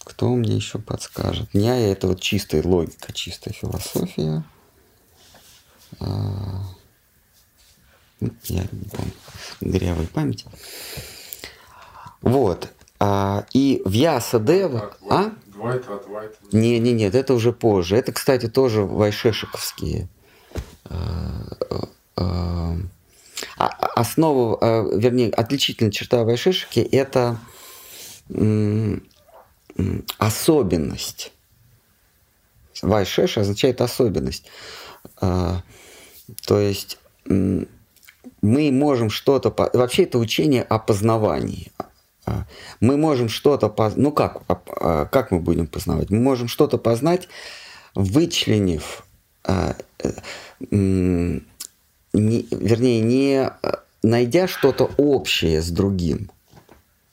Кто 0.00 0.28
мне 0.28 0.56
еще 0.56 0.78
подскажет? 0.78 1.54
Ньяя– 1.54 1.90
это 1.92 2.08
вот 2.08 2.20
чистая 2.20 2.62
логика, 2.62 3.14
чистая 3.14 3.54
философия. 3.54 4.44
А, 5.98 6.66
ну, 8.20 8.30
я 8.44 8.60
не 8.70 8.88
помню. 8.90 9.12
Дырявой 9.62 10.06
памяти. 10.06 10.44
Вот. 12.20 12.70
А, 13.00 13.46
и 13.54 13.80
в 13.86 13.92
Ясадева... 13.92 14.94
А? 15.08 15.32
Двайт 15.56 15.88
от 15.88 16.06
Вайта. 16.06 16.36
Не, 16.52 16.78
не, 16.78 16.92
нет, 16.92 17.14
это 17.14 17.32
уже 17.32 17.52
позже. 17.52 17.96
Это, 17.96 18.12
кстати, 18.12 18.46
тоже 18.46 18.82
вайшешиковские. 18.82 20.08
А, 20.84 21.46
а, 22.16 22.76
а, 23.56 23.66
основа, 23.96 24.94
вернее, 24.96 25.30
отличительная 25.30 25.90
черта 25.90 26.24
вайшешики– 26.24 26.80
это 26.92 27.38
особенность. 30.18 31.32
Вайшеш 32.82 33.38
означает 33.38 33.80
особенность. 33.80 34.50
То 35.18 35.62
есть 36.48 36.98
мы 37.24 38.70
можем 38.70 39.08
что-то... 39.10 39.54
Вообще 39.72 40.04
это 40.04 40.18
учение 40.18 40.62
о 40.62 40.78
познавании, 40.78 41.72
а, 41.78 41.86
мы 42.80 42.96
можем 42.96 43.28
что-то 43.28 43.68
познать. 43.68 44.02
Ну 44.02 44.12
как, 44.12 44.42
а, 44.48 44.60
а, 44.66 45.04
как 45.06 45.30
мы 45.30 45.40
будем 45.40 45.66
познавать? 45.66 46.10
Мы 46.10 46.18
можем 46.18 46.48
что-то 46.48 46.78
познать, 46.78 47.28
вычленив, 47.94 49.04
э, 49.44 49.74
не, 50.70 52.46
вернее, 52.50 53.00
не 53.00 53.50
найдя 54.02 54.48
что-то 54.48 54.90
общее 54.96 55.62
с 55.62 55.70
другим. 55.70 56.30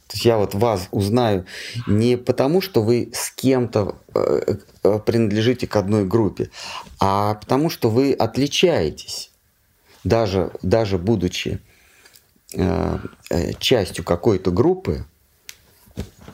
То 0.07 0.15
есть 0.15 0.25
я 0.25 0.37
вот 0.37 0.53
вас 0.53 0.87
узнаю 0.91 1.45
не 1.87 2.17
потому, 2.17 2.61
что 2.61 2.83
вы 2.83 3.09
с 3.13 3.31
кем-то 3.31 3.95
э, 4.13 4.57
э, 4.83 4.99
принадлежите 4.99 5.65
к 5.65 5.75
одной 5.75 6.05
группе, 6.05 6.51
а 6.99 7.33
потому, 7.35 7.71
что 7.71 7.89
вы 7.89 8.13
отличаетесь, 8.13 9.31
даже, 10.03 10.51
даже 10.61 10.99
будучи 10.99 11.59
частью 13.59 14.03
какой-то 14.03 14.51
группы, 14.51 15.05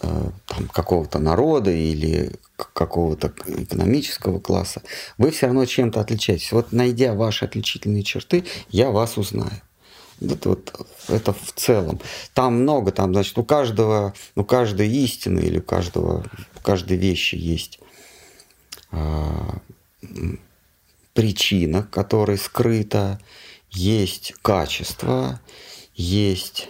э, 0.02 0.30
там, 0.48 0.68
какого-то 0.68 1.20
народа 1.20 1.72
или 1.72 2.32
какого-то 2.56 3.34
экономического 3.48 4.40
класса, 4.40 4.82
вы 5.18 5.32
все 5.32 5.48
равно 5.48 5.66
чем-то 5.66 6.02
отличаетесь. 6.02 6.52
Вот 6.52 6.72
найдя 6.72 7.14
ваши 7.14 7.46
отличительные 7.46 8.04
черты, 8.04 8.46
я 8.70 8.92
вас 8.92 9.18
узнаю. 9.18 9.62
Это, 10.22 10.50
вот, 10.50 10.88
это 11.08 11.34
в 11.34 11.54
целом. 11.56 12.00
Там 12.34 12.62
много, 12.62 12.92
там, 12.92 13.14
значит, 13.14 13.38
у 13.38 13.44
каждого, 13.44 14.14
у 14.36 14.44
каждой 14.44 14.90
истины 14.90 15.40
или 15.40 15.60
у 15.60 15.62
каждого, 15.62 16.26
у 16.58 16.62
каждой 16.62 16.98
вещи 16.98 17.36
есть 17.36 17.80
а, 18.92 19.60
причина, 21.14 21.84
которая 21.84 22.38
скрыта, 22.38 23.20
есть 23.72 24.34
качество, 24.42 25.40
есть 26.00 26.70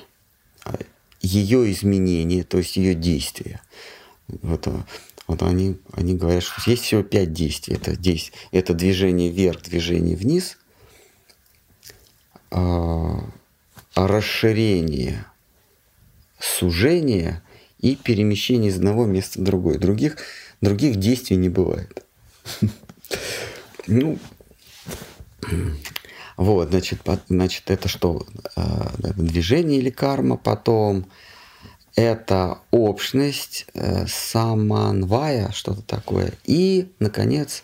а, 0.66 0.76
ее 1.22 1.72
изменение, 1.72 2.44
то 2.44 2.58
есть 2.58 2.78
ее 2.78 2.96
действия. 2.96 3.62
Вот, 4.28 4.68
а, 4.68 4.86
вот 5.28 5.44
они, 5.44 5.78
они 5.94 6.16
говорят, 6.16 6.42
что 6.42 6.68
есть 6.70 6.84
всего 6.84 7.04
пять 7.04 7.32
действий. 7.32 7.76
Это, 7.76 7.96
действие, 7.96 8.40
это 8.52 8.74
движение 8.74 9.30
вверх, 9.30 9.62
движение 9.62 10.16
вниз, 10.16 10.58
а, 12.50 13.24
расширение, 13.94 15.26
сужение 16.40 17.44
и 17.78 17.96
перемещение 17.96 18.72
из 18.72 18.78
одного 18.78 19.06
места 19.06 19.40
в 19.40 19.44
другое. 19.44 19.78
Других, 19.78 20.18
других 20.60 20.96
действий 20.96 21.38
не 21.38 21.50
бывает. 21.50 22.04
Ну, 23.92 24.20
вот, 26.40 26.70
значит, 26.70 27.02
значит 27.28 27.70
это 27.70 27.90
что? 27.90 28.26
А, 28.56 28.94
движение 28.98 29.80
или 29.80 29.90
карма. 29.90 30.38
Потом 30.38 31.06
это 31.98 32.60
общность, 32.72 33.66
э, 33.74 34.08
саманвая, 34.08 35.52
что-то 35.52 35.82
такое. 35.82 36.32
И, 36.46 36.94
наконец, 37.00 37.64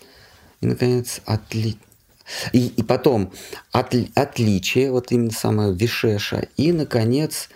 и, 0.59 0.67
наконец, 0.67 1.21
отли... 1.25 1.77
и, 2.51 2.67
и 2.67 2.83
потом 2.83 3.31
отли... 3.71 4.11
отличие, 4.13 4.91
вот 4.91 5.09
именно 5.13 5.31
самое 5.31 5.73
вишеша. 5.73 6.49
И, 6.57 6.73
наконец, 6.73 7.47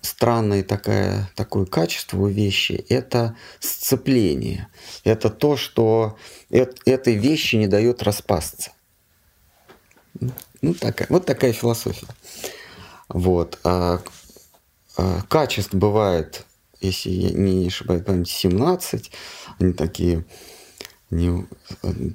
странное 0.00 0.62
такое, 0.62 1.30
такое 1.34 1.66
качество 1.66 2.22
у 2.22 2.28
вещи– 2.28 2.86
это 2.88 3.36
сцепление. 3.60 4.68
Это 5.04 5.28
то, 5.28 5.58
что 5.58 6.16
этой 6.48 7.16
вещи 7.16 7.56
не 7.56 7.66
дает 7.66 8.02
распасться. 8.02 8.70
Ну, 10.60 10.74
такая, 10.74 11.06
вот 11.10 11.26
такая 11.26 11.52
философия. 11.52 12.06
Вот. 13.08 13.58
А, 13.64 14.00
а, 14.96 15.22
качеств 15.28 15.74
бывает, 15.74 16.44
если 16.80 17.10
я 17.10 17.30
не 17.30 17.68
ошибаюсь, 17.68 18.04
память 18.04 18.28
17. 18.28 19.10
Они 19.58 19.72
такие, 19.72 20.24
не, 21.10 21.46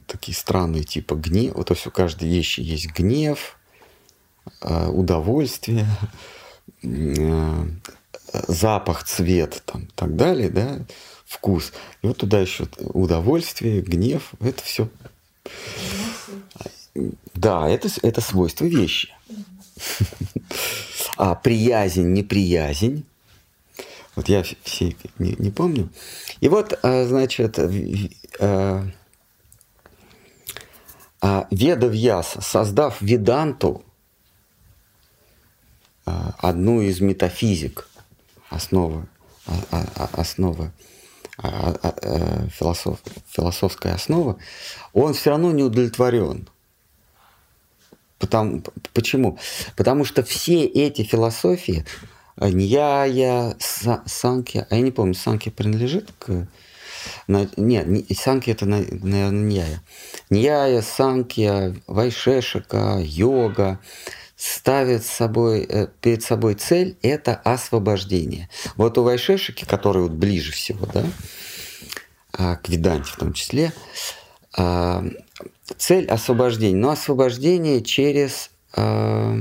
такие 0.08 0.36
странные, 0.36 0.84
типа 0.84 1.16
гнев. 1.16 1.56
Вот 1.56 1.68
то 1.68 1.74
есть 1.74 1.88
у 1.88 1.92
каждой 1.92 2.30
вещи 2.30 2.60
есть 2.60 2.92
гнев, 2.92 3.58
а, 4.62 4.90
удовольствие, 4.90 5.88
а, 6.84 7.68
запах, 8.48 9.04
цвет 9.06 9.64
там, 9.66 9.88
так 9.96 10.16
далее, 10.16 10.50
да, 10.50 10.80
вкус. 11.26 11.72
И 12.02 12.08
вот 12.08 12.18
туда 12.18 12.40
еще 12.40 12.68
удовольствие, 12.80 13.82
гнев, 13.82 14.34
это 14.40 14.62
все 14.64 14.90
да, 17.34 17.70
это, 17.70 17.90
это 18.02 18.22
свойство 18.22 18.66
вещи. 18.66 19.10
А 21.18 21.36
приязнь, 21.36 22.14
неприязнь, 22.14 23.06
вот 24.16 24.30
я 24.30 24.44
все 24.64 24.96
не, 25.18 25.36
не 25.38 25.52
помню. 25.52 25.90
И 26.40 26.48
вот, 26.48 26.78
э, 26.82 27.08
значит, 27.08 27.60
э, 27.60 28.84
а 31.22 31.48
Веда 31.52 31.88
Вьяса, 31.88 32.42
создав 32.42 33.02
Веданту, 33.02 33.84
одну 36.06 36.82
из 36.82 37.00
метафизик, 37.00 37.88
основы, 38.50 39.08
основы 40.12 40.72
философ, 41.38 43.00
философская 43.30 43.96
основа, 43.96 44.38
он 44.92 45.14
все 45.14 45.32
равно 45.32 45.52
не 45.52 45.64
удовлетворен. 45.64 46.50
Потому, 48.24 48.64
почему? 48.94 49.38
Потому 49.76 50.06
что 50.06 50.24
все 50.24 50.64
эти 50.64 51.04
философии, 51.04 51.86
Ньяя, 52.38 53.58
Санки, 53.60 54.66
а 54.70 54.76
я 54.76 54.82
не 54.82 54.92
помню, 54.92 55.14
Санки 55.14 55.50
принадлежит 55.50 56.10
к... 56.20 56.48
Нет, 57.28 57.58
не, 57.58 58.06
Санки 58.16 58.50
это, 58.50 58.66
наверное, 58.66 59.30
Ньяя. 59.30 59.82
Ньяя, 60.30 60.82
Санки, 60.82 61.78
Вайшешика, 61.86 63.02
йога 63.04 63.80
ставят 64.38 65.04
собой, 65.04 65.66
э, 65.68 65.88
перед 66.00 66.24
собой 66.24 66.54
цель– 66.54 66.98
это 67.02 67.36
освобождение. 67.36 68.48
Вот 68.78 68.98
у 68.98 69.04
Вайшешики, 69.04 69.66
который 69.66 70.04
вот 70.04 70.14
ближе 70.14 70.54
всего, 70.54 70.86
да, 70.86 71.04
а, 72.32 72.56
к 72.56 72.70
Веданте 72.70 73.12
в 73.12 73.18
том 73.18 73.34
числе, 73.34 73.74
а, 74.56 75.04
цель 75.78 76.08
освобождения. 76.08 76.78
Но 76.78 76.92
освобождение 76.92 77.82
через 77.82 78.52
а, 78.76 79.38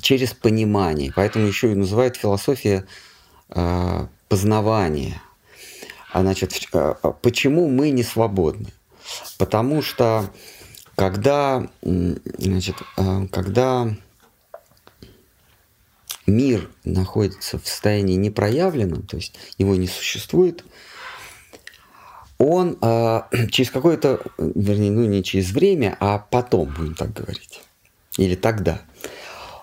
через 0.00 0.34
понимание. 0.34 1.12
Поэтому 1.14 1.46
еще 1.46 1.72
и 1.72 1.76
называют 1.76 2.16
философия 2.16 2.86
э, 3.50 4.06
познавания. 4.28 5.22
А 6.12 6.22
значит, 6.22 6.68
э, 6.72 6.94
почему 7.22 7.68
мы 7.68 7.90
не 7.90 8.02
свободны? 8.02 8.68
Потому 9.38 9.82
что 9.82 10.30
когда, 10.96 11.68
значит, 11.82 12.76
э, 12.96 13.26
когда 13.30 13.88
мир 16.26 16.68
находится 16.84 17.58
в 17.58 17.66
состоянии 17.66 18.16
непроявленном, 18.16 19.02
то 19.04 19.16
есть 19.16 19.38
его 19.58 19.76
не 19.76 19.86
существует, 19.86 20.64
он 22.40 22.78
э, 22.80 23.20
через 23.50 23.70
какое-то, 23.70 24.20
вернее, 24.38 24.90
ну 24.90 25.04
не 25.04 25.22
через 25.22 25.52
время, 25.52 25.96
а 26.00 26.18
потом, 26.18 26.74
будем 26.76 26.94
так 26.94 27.12
говорить, 27.12 27.60
или 28.16 28.34
тогда, 28.34 28.80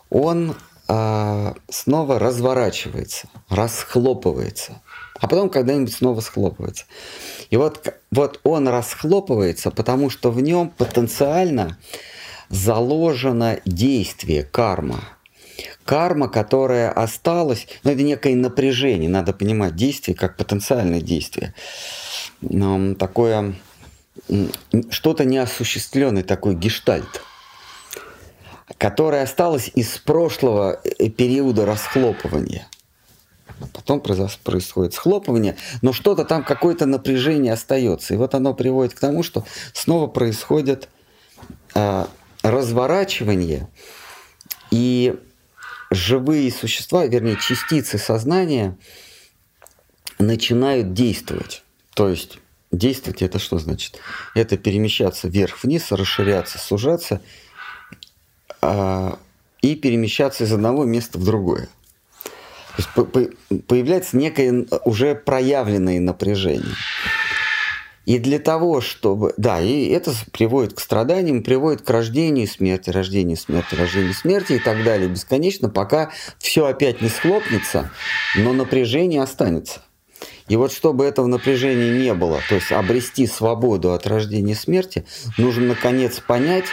он 0.09 0.55
э, 0.87 1.53
снова 1.69 2.19
разворачивается, 2.19 3.27
расхлопывается, 3.49 4.81
а 5.19 5.27
потом 5.27 5.49
когда-нибудь 5.49 5.93
снова 5.93 6.21
схлопывается. 6.21 6.85
И 7.49 7.57
вот, 7.57 7.93
вот 8.11 8.39
он 8.43 8.67
расхлопывается, 8.67 9.71
потому 9.71 10.09
что 10.09 10.29
в 10.29 10.39
нем 10.41 10.69
потенциально 10.69 11.77
заложено 12.49 13.59
действие, 13.65 14.43
карма. 14.43 15.03
Карма, 15.85 16.29
которая 16.29 16.91
осталась, 16.91 17.67
ну 17.83 17.91
это 17.91 18.03
некое 18.03 18.35
напряжение, 18.35 19.09
надо 19.09 19.33
понимать 19.33 19.75
действие 19.75 20.15
как 20.15 20.37
потенциальное 20.37 21.01
действие. 21.01 21.53
Такое, 22.99 23.55
что-то 24.89 25.25
неосуществленный 25.25 26.23
такой 26.23 26.55
гештальт 26.55 27.21
которая 28.77 29.23
осталась 29.23 29.71
из 29.75 29.97
прошлого 29.97 30.79
э, 30.83 31.09
периода 31.09 31.65
расхлопывания. 31.65 32.67
Потом 33.73 34.01
происходит 34.01 34.93
схлопывание, 34.93 35.55
но 35.81 35.93
что-то 35.93 36.25
там, 36.25 36.43
какое-то 36.43 36.85
напряжение 36.85 37.53
остается. 37.53 38.13
И 38.13 38.17
вот 38.17 38.35
оно 38.35 38.53
приводит 38.53 38.93
к 38.93 38.99
тому, 38.99 39.23
что 39.23 39.45
снова 39.73 40.07
происходит 40.07 40.89
э, 41.73 42.05
разворачивание, 42.43 43.67
и 44.69 45.15
живые 45.91 46.51
существа, 46.51 47.05
вернее, 47.05 47.37
частицы 47.37 47.97
сознания 47.97 48.77
начинают 50.19 50.93
действовать. 50.93 51.63
То 51.93 52.09
есть 52.09 52.39
действовать 52.71 53.21
это 53.21 53.39
что 53.39 53.59
значит? 53.59 53.99
Это 54.35 54.57
перемещаться 54.57 55.27
вверх-вниз, 55.27 55.91
расширяться, 55.91 56.57
сужаться– 56.59 57.21
а, 58.61 59.17
и 59.61 59.75
перемещаться 59.75 60.43
из 60.43 60.51
одного 60.51 60.85
места 60.85 61.17
в 61.17 61.23
другое. 61.23 61.69
То 62.75 63.01
есть 63.19 63.65
появляется 63.65 64.17
некое 64.17 64.65
уже 64.85 65.15
проявленное 65.15 65.99
напряжение. 65.99 66.75
И 68.07 68.19
для 68.19 68.39
того, 68.39 68.79
чтобы... 68.79 69.33
Да, 69.35 69.59
и 69.59 69.87
это 69.89 70.13
приводит 70.31 70.73
к 70.73 70.79
страданиям, 70.79 71.43
приводит 71.43 71.81
к 71.81 71.89
рождению 71.89 72.47
смерти, 72.47 72.89
рождению 72.89 73.35
смерти, 73.35 73.75
рождению 73.75 74.13
смерти 74.13 74.53
и 74.53 74.59
так 74.59 74.85
далее 74.85 75.09
бесконечно, 75.09 75.67
пока 75.67 76.11
все 76.39 76.67
опять 76.67 77.01
не 77.01 77.09
схлопнется, 77.09 77.91
но 78.37 78.53
напряжение 78.53 79.21
останется. 79.21 79.81
И 80.47 80.55
вот 80.55 80.71
чтобы 80.71 81.03
этого 81.03 81.27
напряжения 81.27 81.99
не 81.99 82.13
было, 82.13 82.39
то 82.47 82.55
есть 82.55 82.71
обрести 82.71 83.27
свободу 83.27 83.91
от 83.91 84.07
рождения 84.07 84.55
смерти, 84.55 85.05
нужно 85.37 85.65
наконец 85.65 86.21
понять, 86.21 86.67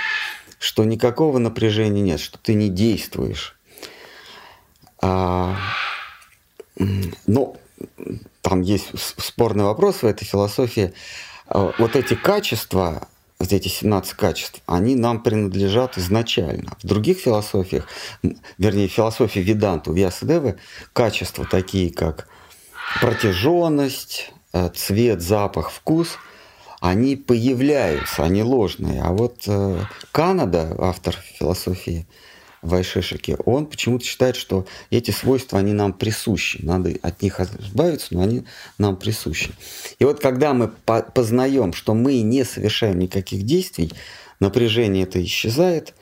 что 0.61 0.85
никакого 0.85 1.39
напряжения 1.39 2.01
нет, 2.01 2.21
что 2.21 2.39
ты 2.39 2.55
не 2.55 2.69
действуешь. 2.69 3.59
А, 5.03 5.57
ну, 7.27 7.57
там 8.45 8.61
есть 8.61 8.91
спорный 8.97 9.65
вопрос 9.65 10.03
в 10.03 10.07
этой 10.07 10.25
философии. 10.25 10.93
А, 11.49 11.73
вот 11.79 11.97
эти 11.97 12.15
качества, 12.15 13.09
эти 13.41 13.69
17 13.69 14.13
качеств, 14.13 14.61
они 14.67 14.95
нам 14.95 15.23
принадлежат 15.23 15.99
изначально. 15.99 16.77
В 16.83 16.87
других 16.87 17.19
философиях, 17.19 17.89
вернее, 18.59 18.87
философии 18.87 19.41
Веданту, 19.41 19.93
Вьясадевы, 19.93 20.59
качества 20.93 21.47
такие, 21.51 21.91
как 21.91 22.29
протяженность, 23.01 24.31
э, 24.53 24.69
цвет, 24.75 25.23
запах, 25.23 25.71
вкус– 25.71 26.19
они 26.85 27.17
появляются, 27.17 28.25
они 28.25 28.43
ложные. 28.43 29.01
А 29.01 29.13
вот 29.13 29.45
э, 29.47 29.81
Канада, 30.13 30.77
автор 30.79 31.17
философии 31.39 32.07
Вайшешики, 32.65 33.37
он 33.45 33.67
почему-то 33.67 34.05
считает, 34.05 34.37
что 34.37 34.67
эти 34.91 35.11
свойства, 35.11 35.59
они 35.59 35.73
нам 35.73 35.93
присущи. 35.93 36.61
Надо 36.63 36.95
от 37.03 37.23
них 37.23 37.39
избавиться, 37.41 38.15
но 38.15 38.23
они 38.23 38.45
нам 38.79 38.97
присущи. 38.97 39.53
И 39.99 40.05
вот 40.05 40.21
когда 40.21 40.55
мы 40.55 40.69
по 40.69 41.03
познаем, 41.03 41.73
что 41.73 41.95
мы 41.95 42.21
не 42.23 42.45
совершаем 42.45 42.99
никаких 42.99 43.43
действий, 43.43 43.93
напряжение 44.41 45.05
это 45.05 45.23
исчезает, 45.23 45.95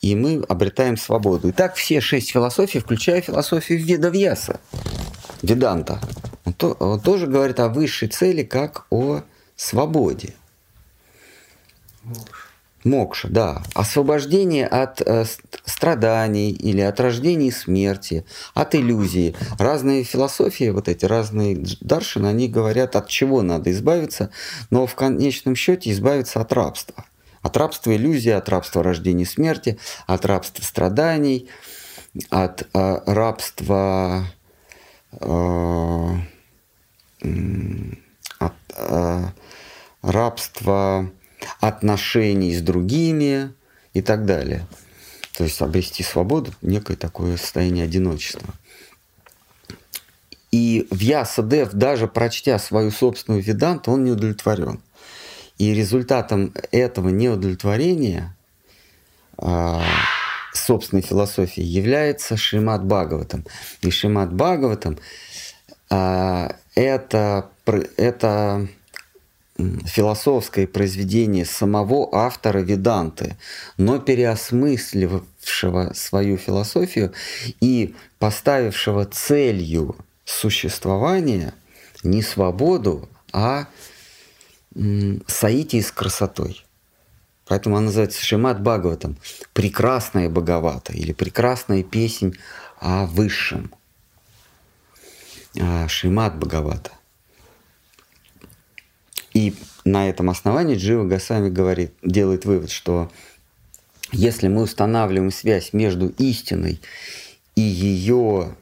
и 0.00 0.14
мы 0.14 0.42
обретаем 0.48 0.96
свободу. 0.96 1.48
И 1.48 1.52
так 1.52 1.76
все 1.76 2.00
шесть 2.00 2.30
философий, 2.30 2.80
включая 2.80 3.20
философию 3.20 3.82
Ведавьяса, 3.82 4.60
Веданта. 5.42 6.00
Он, 6.44 6.52
то, 6.52 6.72
он 6.72 7.00
тоже 7.00 7.26
говорит 7.26 7.60
о 7.60 7.68
высшей 7.68 8.08
цели, 8.08 8.42
как 8.42 8.86
о 8.90 9.22
свободе. 9.54 10.34
Мокша. 12.88 13.28
да. 13.28 13.62
Освобождение 13.74 14.66
от 14.66 15.00
э, 15.00 15.24
страданий 15.64 16.50
или 16.50 16.80
от 16.80 16.98
рождения 17.00 17.48
и 17.48 17.52
смерти, 17.52 18.24
от 18.54 18.74
иллюзии. 18.74 19.36
Разные 19.58 20.04
философии, 20.04 20.70
вот 20.70 20.88
эти 20.88 21.04
разные 21.04 21.64
даршины, 21.80 22.26
они 22.26 22.48
говорят, 22.48 22.96
от 22.96 23.08
чего 23.08 23.42
надо 23.42 23.70
избавиться, 23.70 24.30
но 24.70 24.86
в 24.86 24.94
конечном 24.94 25.54
счете 25.54 25.90
избавиться 25.92 26.40
от 26.40 26.52
рабства. 26.52 27.04
От 27.42 27.56
рабства 27.56 27.94
иллюзии, 27.94 28.32
от 28.32 28.48
рабства 28.48 28.82
рождения 28.82 29.22
и 29.22 29.26
смерти, 29.26 29.78
от 30.06 30.24
рабства 30.24 30.62
страданий, 30.62 31.48
от 32.30 32.68
э, 32.74 33.00
рабства... 33.06 34.24
Э, 35.12 36.16
от, 38.38 38.52
э, 38.76 39.24
рабство 40.02 41.10
отношений 41.60 42.54
с 42.54 42.60
другими 42.60 43.52
и 43.92 44.02
так 44.02 44.24
далее. 44.24 44.66
То 45.36 45.44
есть 45.44 45.60
обрести 45.62 46.02
свободу, 46.02 46.52
некое 46.62 46.96
такое 46.96 47.36
состояние 47.36 47.84
одиночества. 47.84 48.54
И 50.50 50.88
Вьясадев, 50.90 51.72
даже 51.72 52.08
прочтя 52.08 52.58
свою 52.58 52.90
собственную 52.90 53.42
веданту, 53.42 53.92
он 53.92 54.04
не 54.04 54.12
удовлетворен. 54.12 54.80
И 55.58 55.74
результатом 55.74 56.54
этого 56.70 57.08
неудовлетворения 57.10 58.34
э, 59.36 59.80
собственной 60.54 61.02
философии 61.02 61.62
является 61.62 62.36
Шримад 62.36 62.84
Бхагаватам. 62.84 63.44
И 63.82 63.90
Шримад 63.90 64.32
Бхагаватам 64.32 64.98
э, 65.90 66.48
это, 66.74 67.50
это 67.96 68.68
философское 69.58 70.66
произведение 70.66 71.44
самого 71.44 72.08
автора 72.14 72.58
Веданты, 72.58 73.36
но 73.76 73.98
переосмысливавшего 73.98 75.92
свою 75.94 76.36
философию 76.36 77.12
и 77.60 77.94
поставившего 78.18 79.04
целью 79.04 79.96
существование, 80.24 81.54
не 82.04 82.22
свободу, 82.22 83.08
а 83.32 83.66
саити 85.26 85.80
с 85.80 85.90
красотой. 85.90 86.64
Поэтому 87.46 87.76
она 87.76 87.86
называется 87.86 88.24
Шимат 88.24 88.60
Бхагаватам– 88.60 89.16
прекрасная 89.54 90.28
Бхагавата 90.28 90.92
или 90.92 91.12
прекрасная 91.12 91.82
песнь 91.82 92.34
о 92.78 93.06
высшем. 93.06 93.72
А, 95.58 95.88
Шимат 95.88 96.38
Бхагавата. 96.38 96.92
И 99.38 99.54
на 99.84 100.10
этом 100.10 100.30
основании 100.30 100.74
Джива 100.74 101.04
Гасами 101.04 101.48
говорит, 101.48 101.92
делает 102.02 102.44
вывод, 102.44 102.72
что 102.72 103.08
если 104.10 104.48
мы 104.48 104.62
устанавливаем 104.62 105.30
связь 105.30 105.72
между 105.72 106.08
истиной 106.18 106.80
и 107.54 107.60
ее 107.60 108.56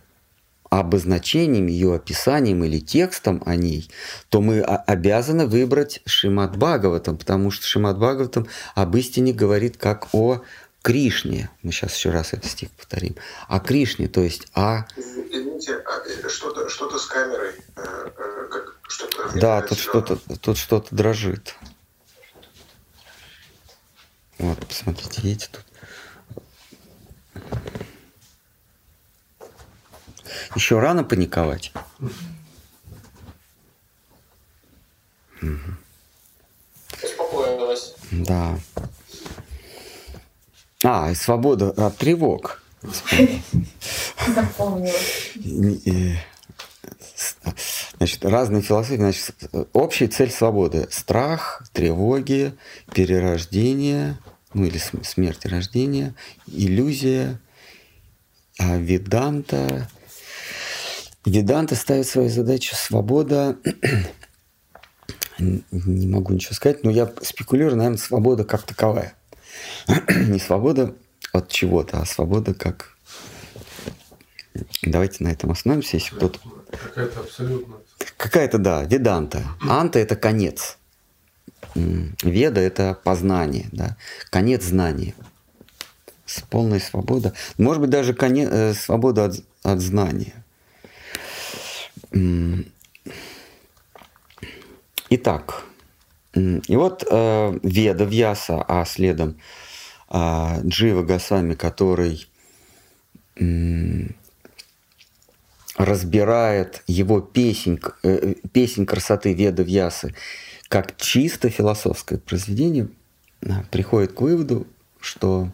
обозначением, 0.69 1.69
ее 1.69 1.95
описанием 1.95 2.63
или 2.63 2.79
текстом 2.79 3.43
о 3.47 3.57
ней, 3.57 3.89
то 4.29 4.43
мы 4.43 4.61
обязаны 4.61 5.47
выбрать 5.47 6.03
Шимат 6.05 6.59
Бхагаватам, 6.59 7.17
потому 7.17 7.51
что 7.51 7.67
Шимат 7.67 7.97
Бхагаватам 7.97 8.47
об 8.75 8.95
истине 8.99 9.33
говорит 9.33 9.79
как 9.79 10.09
о 10.13 10.43
Кришне. 10.83 11.49
Мы 11.63 11.73
сейчас 11.73 11.97
еще 11.97 12.11
раз 12.11 12.35
этот 12.35 12.51
стих 12.51 12.71
повторим. 12.73 13.17
О 13.49 13.61
Кришне, 13.61 14.09
то 14.09 14.21
есть 14.21 14.49
о... 14.53 14.85
Извините, 14.95 15.83
а, 15.87 16.07
э, 16.07 16.29
что-то 16.29 16.69
что 16.69 16.99
с 16.99 17.07
камерой. 17.07 17.53
Что-то 18.97 19.39
да, 19.39 19.61
тут 19.61 19.79
что-то, 19.79 20.17
тут 20.39 20.57
что-то 20.57 20.95
дрожит. 20.95 21.55
Вот, 24.39 24.67
посмотрите, 24.67 25.21
видите 25.21 25.49
тут. 25.53 25.65
Еще 30.55 30.79
рано 30.79 31.05
паниковать. 31.05 31.75
Успокоилась. 37.03 37.95
Да. 38.11 38.59
А, 40.83 41.11
и 41.11 41.15
свобода 41.15 41.69
от 41.71 41.99
тревог. 41.99 42.63
Значит, 47.99 48.25
разные 48.25 48.63
философии. 48.63 48.97
Значит, 48.97 49.35
общая 49.73 50.09
цель 50.09 50.31
свободы. 50.31 50.87
Страх, 50.91 51.63
тревоги, 51.73 52.55
перерождение, 52.95 54.19
ну 54.55 54.65
или 54.65 54.79
смерть 54.79 55.45
и 55.45 55.49
рождение, 55.49 56.15
иллюзия, 56.47 57.41
а 58.59 58.77
веданта, 58.77 59.89
Веданта 61.27 61.75
ставит 61.75 62.07
свою 62.07 62.29
задачу 62.29 62.77
свобода, 62.77 63.59
не 65.39 66.07
могу 66.07 66.33
ничего 66.33 66.55
сказать, 66.55 66.85
но 66.85 66.91
я 66.91 67.13
спекулирую, 67.21 67.77
наверное, 67.77 67.99
свобода 67.99 68.45
как 68.45 68.63
таковая. 68.63 69.15
не 70.09 70.39
свобода 70.39 70.95
от 71.33 71.49
чего-то, 71.49 72.01
а 72.01 72.07
свобода 72.07 72.55
как... 72.55 72.97
Давайте 74.83 75.25
на 75.25 75.29
этом 75.29 75.51
остановимся, 75.51 75.97
если 75.97 76.15
кто-то... 76.15 76.39
Какая-то 76.71 77.21
абсолютно... 77.21 77.77
Какая-то, 78.17 78.59
да, 78.59 78.83
веданта. 78.85 79.43
Анта– 79.61 79.99
это 80.01 80.17
конец. 80.17 80.79
Веда– 81.75 82.61
это 82.63 82.99
познание, 83.05 83.69
да? 83.73 83.97
конец 84.31 84.65
знания. 84.65 85.15
С 86.25 86.41
полной 86.43 86.81
свобода. 86.81 87.35
Может 87.57 87.81
быть, 87.83 87.91
даже 87.91 88.13
конец, 88.13 88.49
э, 88.51 88.75
свобода 88.75 89.27
от, 89.27 89.45
от 89.63 89.81
знания. 89.81 90.45
Итак, 95.09 95.63
и 96.35 96.77
вот 96.77 97.05
э, 97.09 97.59
Веда 97.63 98.05
Вьяса, 98.05 98.65
а 98.67 98.85
следом 98.85 99.41
э, 100.11 100.61
Джива 100.65 101.03
Гасами, 101.03 101.55
который 101.55 102.27
разбирает 105.77 106.83
его 106.87 107.21
песень, 107.21 107.81
э, 108.03 108.35
песень 108.53 108.87
красоты 108.87 109.35
Веда 109.35 109.63
Вьясы 109.63 110.15
как 110.69 110.97
чисто 110.97 111.49
философское 111.49 112.19
произведение, 112.19 112.89
приходит 113.71 114.13
к 114.15 114.21
выводу, 114.21 114.67
что 115.01 115.51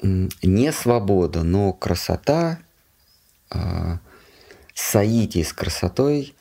не 0.00 0.72
свобода, 0.72 1.42
но 1.42 1.72
красота 1.72 2.60
э, 3.50 3.98
соитие 4.74 5.44
с 5.44 5.52
красотой 5.52 6.34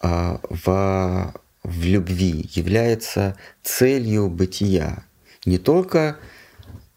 а, 0.00 0.40
в, 0.48 1.34
в 1.62 1.84
любви 1.84 2.48
является 2.52 3.36
целью 3.62 4.28
бытия. 4.28 5.04
Не 5.44 5.58
только 5.58 6.16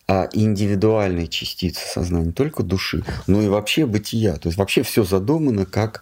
а 0.09 0.27
индивидуальной 0.33 1.27
частицы 1.27 1.85
сознания, 1.85 2.31
только 2.31 2.63
души, 2.63 3.03
но 3.27 3.43
и 3.43 3.47
вообще 3.47 3.85
бытия. 3.85 4.37
То 4.37 4.49
есть 4.49 4.57
вообще 4.57 4.81
все 4.81 5.03
задумано 5.03 5.67
как, 5.67 6.01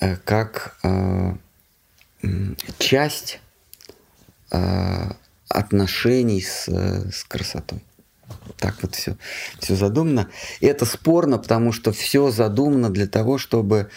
э, 0.00 0.16
как 0.16 0.76
э, 0.82 1.34
часть 2.80 3.38
э, 4.50 5.12
отношений 5.48 6.42
с, 6.42 6.66
с 6.66 7.22
красотой. 7.28 7.80
Так 8.58 8.82
вот 8.82 8.96
все, 8.96 9.16
все 9.60 9.76
задумано. 9.76 10.28
И 10.58 10.66
это 10.66 10.84
спорно, 10.84 11.38
потому 11.38 11.70
что 11.70 11.92
все 11.92 12.32
задумано 12.32 12.90
для 12.90 13.06
того, 13.06 13.38
чтобы 13.38 13.88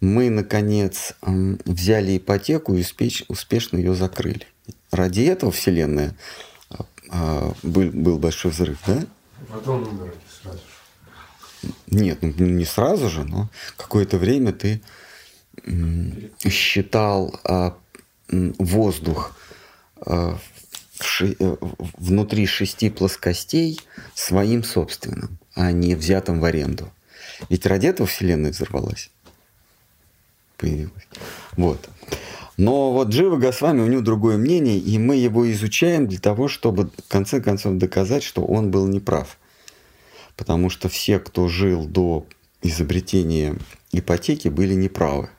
мы, 0.00 0.30
наконец, 0.30 1.12
взяли 1.20 2.16
ипотеку 2.16 2.74
и 2.74 2.82
успешно 3.28 3.76
ее 3.76 3.94
закрыли. 3.94 4.46
Ради 4.90 5.20
этого 5.20 5.52
Вселенная 5.52 6.14
а, 7.10 7.52
а, 7.52 7.54
был, 7.62 7.90
был 7.90 8.18
большой 8.18 8.50
взрыв, 8.50 8.78
да? 8.86 9.04
Потом 9.48 9.82
умерли 9.88 10.12
сразу 10.42 10.58
же. 10.58 11.70
Нет, 11.88 12.18
ну 12.22 12.46
не 12.46 12.64
сразу 12.64 13.08
же, 13.08 13.24
но 13.24 13.48
какое-то 13.76 14.18
время 14.18 14.52
ты 14.52 14.80
считал 16.48 17.38
а, 17.44 17.76
воздух 18.30 19.36
ши, 21.00 21.36
э, 21.38 21.56
внутри 21.96 22.46
шести 22.46 22.90
плоскостей 22.90 23.80
своим 24.14 24.62
собственным, 24.64 25.38
а 25.54 25.72
не 25.72 25.94
взятым 25.94 26.40
в 26.40 26.44
аренду. 26.44 26.90
Ведь 27.48 27.66
ради 27.66 27.86
этого 27.86 28.06
Вселенная 28.06 28.52
взорвалась. 28.52 29.10
Появилась. 30.56 31.08
Вот. 31.56 31.88
Но 32.58 32.92
вот 32.92 33.10
Джива 33.10 33.36
Госвами, 33.36 33.82
у 33.82 33.86
него 33.86 34.00
другое 34.00 34.36
мнение, 34.36 34.78
и 34.78 34.98
мы 34.98 35.14
его 35.14 35.50
изучаем 35.52 36.08
для 36.08 36.18
того, 36.18 36.48
чтобы 36.48 36.90
в 36.90 37.08
конце 37.08 37.40
концов 37.40 37.76
доказать, 37.76 38.24
что 38.24 38.44
он 38.44 38.72
был 38.72 38.88
неправ. 38.88 39.38
Потому 40.36 40.68
что 40.68 40.88
все, 40.88 41.20
кто 41.20 41.46
жил 41.46 41.86
до 41.86 42.26
изобретения 42.60 43.56
ипотеки, 43.92 44.48
были 44.48 44.74
неправы. 44.74 45.30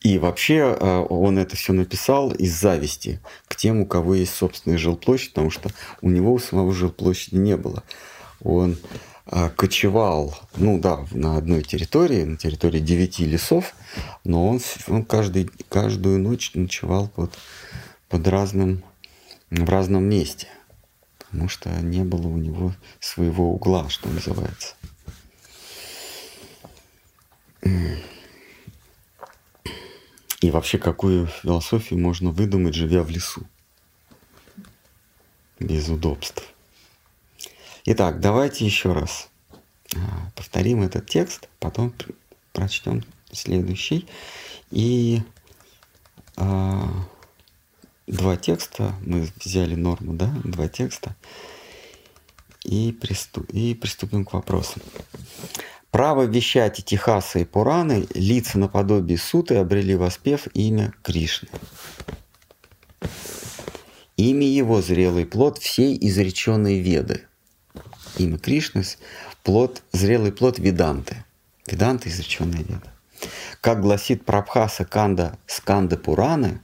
И 0.00 0.18
вообще 0.18 0.76
э, 0.78 1.06
он 1.08 1.38
это 1.38 1.54
все 1.54 1.72
написал 1.72 2.32
из 2.32 2.52
зависти 2.52 3.20
к 3.46 3.54
тем, 3.54 3.80
у 3.80 3.86
кого 3.86 4.16
есть 4.16 4.34
собственная 4.34 4.76
жилплощадь, 4.76 5.30
потому 5.34 5.50
что 5.50 5.70
у 6.02 6.10
него 6.10 6.32
у 6.32 6.38
самого 6.40 6.72
жилплощади 6.72 7.36
не 7.36 7.56
было. 7.56 7.84
Он 8.42 8.76
кочевал, 9.56 10.38
ну 10.56 10.78
да, 10.78 11.06
на 11.12 11.36
одной 11.36 11.62
территории, 11.62 12.24
на 12.24 12.36
территории 12.36 12.80
девяти 12.80 13.24
лесов, 13.24 13.74
но 14.22 14.46
он, 14.48 14.60
он 14.86 15.04
каждый, 15.04 15.50
каждую 15.68 16.18
ночь 16.18 16.52
ночевал 16.54 17.08
под, 17.08 17.32
под 18.08 18.28
разным, 18.28 18.84
в 19.50 19.68
разном 19.68 20.04
месте, 20.04 20.48
потому 21.18 21.48
что 21.48 21.70
не 21.70 22.04
было 22.04 22.26
у 22.26 22.36
него 22.36 22.74
своего 23.00 23.52
угла, 23.52 23.88
что 23.88 24.08
называется. 24.08 24.74
И 30.40 30.50
вообще, 30.50 30.76
какую 30.76 31.26
философию 31.26 31.98
можно 31.98 32.30
выдумать, 32.30 32.74
живя 32.74 33.02
в 33.02 33.08
лесу? 33.08 33.46
Без 35.58 35.88
удобств. 35.88 36.53
Итак, 37.86 38.18
давайте 38.18 38.64
еще 38.64 38.94
раз 38.94 39.28
а, 39.94 39.98
повторим 40.34 40.82
этот 40.82 41.06
текст, 41.06 41.50
потом 41.60 41.92
прочтем 42.54 43.04
следующий. 43.30 44.08
И 44.70 45.20
а, 46.38 46.88
два 48.06 48.38
текста, 48.38 48.94
мы 49.04 49.28
взяли 49.38 49.74
норму, 49.74 50.14
да, 50.14 50.32
два 50.44 50.66
текста, 50.66 51.14
и, 52.62 52.90
приступ, 52.90 53.50
и 53.50 53.74
приступим 53.74 54.24
к 54.24 54.32
вопросам. 54.32 54.80
Право 55.90 56.22
вещать 56.22 56.80
Этихасы 56.80 57.42
и 57.42 57.44
Пураны 57.44 58.06
лица 58.14 58.58
наподобие 58.58 59.18
суты 59.18 59.56
обрели 59.56 59.94
воспев 59.94 60.46
имя 60.54 60.94
Кришны. 61.02 61.50
Имя 64.16 64.46
его– 64.46 64.80
зрелый 64.82 65.26
плод 65.26 65.58
всей 65.58 65.98
изреченной 66.00 66.78
веды. 66.78 67.26
Имя 68.16 68.38
Кришны– 68.38 68.84
плод, 69.42 69.82
зрелый 69.90 70.30
плод 70.30 70.58
Веданты. 70.60 71.24
Веданта– 71.66 72.08
изреченная 72.10 72.62
веда. 72.62 72.92
Как 73.60 73.80
гласит 73.80 74.24
Прабхаса 74.24 74.84
Канда 74.84 75.36
Сканда 75.46 75.96
Пураны, 75.96 76.60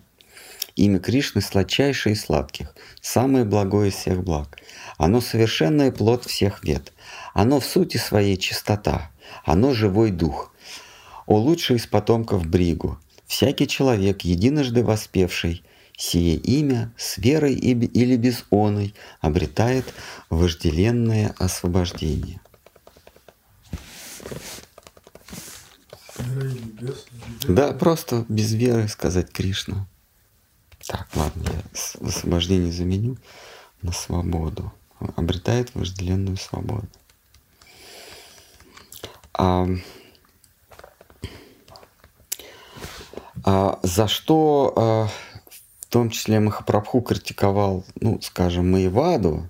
имя 0.77 1.01
Кришны 1.01 1.41
сладчайшее 1.41 2.15
из 2.15 2.23
сладких, 2.23 2.73
самое 3.01 3.45
благое 3.45 3.89
из 3.89 3.95
всех 3.95 4.23
благ. 4.23 4.59
Оно 4.97 5.21
совершенный 5.21 5.91
плод 5.91 6.25
всех 6.25 6.63
вед. 6.63 6.93
Оно 7.35 7.59
в 7.59 7.65
сути 7.65 7.97
своей 7.97 8.37
чистота. 8.37 9.11
Оно 9.45 9.75
живой 9.75 10.13
дух. 10.13 10.53
О 11.27 11.37
лучший 11.37 11.77
из 11.77 11.87
потомков 11.87 12.47
Бригу, 12.47 12.99
всякий 13.27 13.67
человек, 13.67 14.23
единожды 14.23 14.85
воспевший 14.85 15.65
сие 16.01 16.35
имя 16.37 16.91
с 16.97 17.19
верой 17.19 17.55
или 17.55 18.17
без 18.17 18.45
оной 18.51 18.95
обретает 19.21 19.85
вожделенное 20.31 21.35
освобождение. 21.39 22.41
Да, 27.47 27.73
просто 27.73 28.25
без 28.31 28.55
веры 28.55 28.89
сказать 28.89 29.31
Кришна. 29.31 29.87
Так, 30.87 31.07
ладно, 31.15 31.45
я 31.45 32.09
освобождение 32.09 32.73
заменю 32.73 33.19
на 33.83 33.93
свободу. 33.93 34.73
Обретает 35.17 35.75
вожделенную 35.75 36.39
свободу. 36.39 36.89
А, 39.35 39.67
а 43.45 43.79
за 43.83 44.09
что 44.09 44.75
а, 44.77 45.09
том 45.91 46.11
числе 46.11 46.41
Махапрабху 46.41 47.01
критиковал, 47.01 47.85
ну, 48.01 48.21
скажем, 48.23 48.71
Маеваду, 48.71 49.49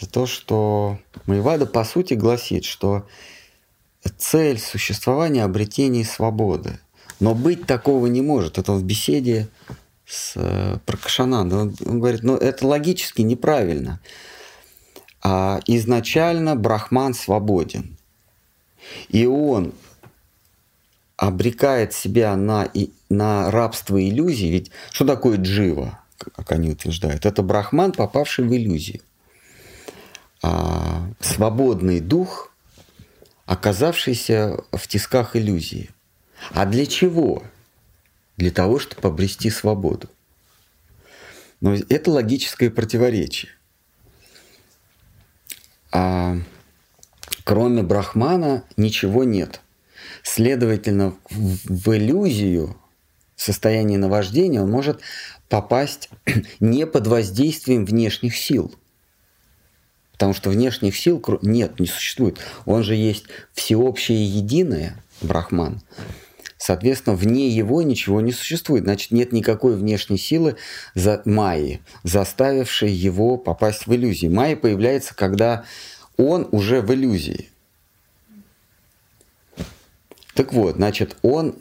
за 0.00 0.08
то, 0.08 0.26
что 0.26 0.98
Маевада 1.26 1.66
по 1.66 1.84
сути 1.84 2.14
гласит, 2.14 2.64
что 2.64 3.06
цель 4.16 4.58
существования– 4.58 5.44
обретение 5.44 6.04
свободы. 6.04 6.80
Но 7.20 7.34
быть 7.34 7.66
такого 7.66 8.06
не 8.06 8.20
может. 8.20 8.58
Это 8.58 8.72
в 8.72 8.82
беседе 8.82 9.48
с 10.06 10.32
э, 10.34 10.78
Пракашанандом. 10.86 11.76
Он 11.86 12.00
говорит, 12.00 12.24
ну 12.24 12.36
это 12.36 12.66
логически 12.66 13.22
неправильно. 13.22 14.00
А 15.22 15.60
изначально 15.66 16.56
Брахман 16.56 17.14
свободен. 17.14 17.96
И 19.08 19.26
он 19.26 19.72
обрекает 21.22 21.92
себя 21.92 22.34
на, 22.34 22.68
на 23.08 23.48
рабство 23.52 24.02
иллюзий. 24.02 24.50
Ведь 24.50 24.72
что 24.90 25.06
такое 25.06 25.36
джива, 25.36 26.00
как 26.34 26.50
они 26.50 26.70
утверждают? 26.70 27.26
Это 27.26 27.44
брахман, 27.44 27.92
попавший 27.92 28.44
в 28.44 28.52
иллюзию. 28.52 29.00
А, 30.42 31.08
свободный 31.20 32.00
дух– 32.00 32.52
оказавшийся 33.46 34.64
в 34.72 34.88
тисках 34.88 35.36
иллюзии. 35.36 35.90
А 36.50 36.66
для 36.66 36.86
чего? 36.86 37.44
Для 38.36 38.50
того, 38.50 38.80
чтобы 38.80 39.06
обрести 39.06 39.48
свободу. 39.48 40.08
Но 41.60 41.74
это 41.74 42.10
логическое 42.10 42.68
противоречие. 42.68 43.52
А 45.92 46.36
кроме 47.44 47.84
Брахмана 47.84 48.64
ничего 48.76 49.22
нет. 49.22 49.60
Следовательно, 50.22 51.14
в 51.30 51.96
иллюзию, 51.96 52.76
в 53.36 53.42
состоянии 53.42 53.96
наваждения 53.96 54.62
он 54.62 54.70
может 54.70 55.00
попасть 55.48 56.10
не 56.60 56.86
под 56.86 57.06
воздействием 57.06 57.84
внешних 57.84 58.36
сил– 58.36 58.74
Потому 60.22 60.34
что 60.34 60.50
внешних 60.50 60.96
сил 60.96 61.20
нет, 61.42 61.80
не 61.80 61.88
существует. 61.88 62.38
Он 62.64 62.84
же 62.84 62.94
есть 62.94 63.24
всеобщее 63.54 64.24
единое, 64.24 65.02
Брахман. 65.20 65.82
Соответственно, 66.58 67.16
вне 67.16 67.48
его 67.48 67.82
ничего 67.82 68.20
не 68.20 68.30
существует. 68.30 68.84
Значит, 68.84 69.10
нет 69.10 69.32
никакой 69.32 69.74
внешней 69.74 70.18
силы 70.18 70.54
за 70.94 71.22
Майи, 71.24 71.80
заставившей 72.04 72.92
его 72.92 73.36
попасть 73.36 73.88
в 73.88 73.94
иллюзии. 73.96 74.28
Майя 74.28 74.54
появляется, 74.54 75.12
когда 75.12 75.64
он 76.16 76.46
уже 76.52 76.82
в 76.82 76.94
иллюзии. 76.94 77.48
Так 80.34 80.52
вот, 80.52 80.76
значит, 80.76 81.16
он, 81.22 81.56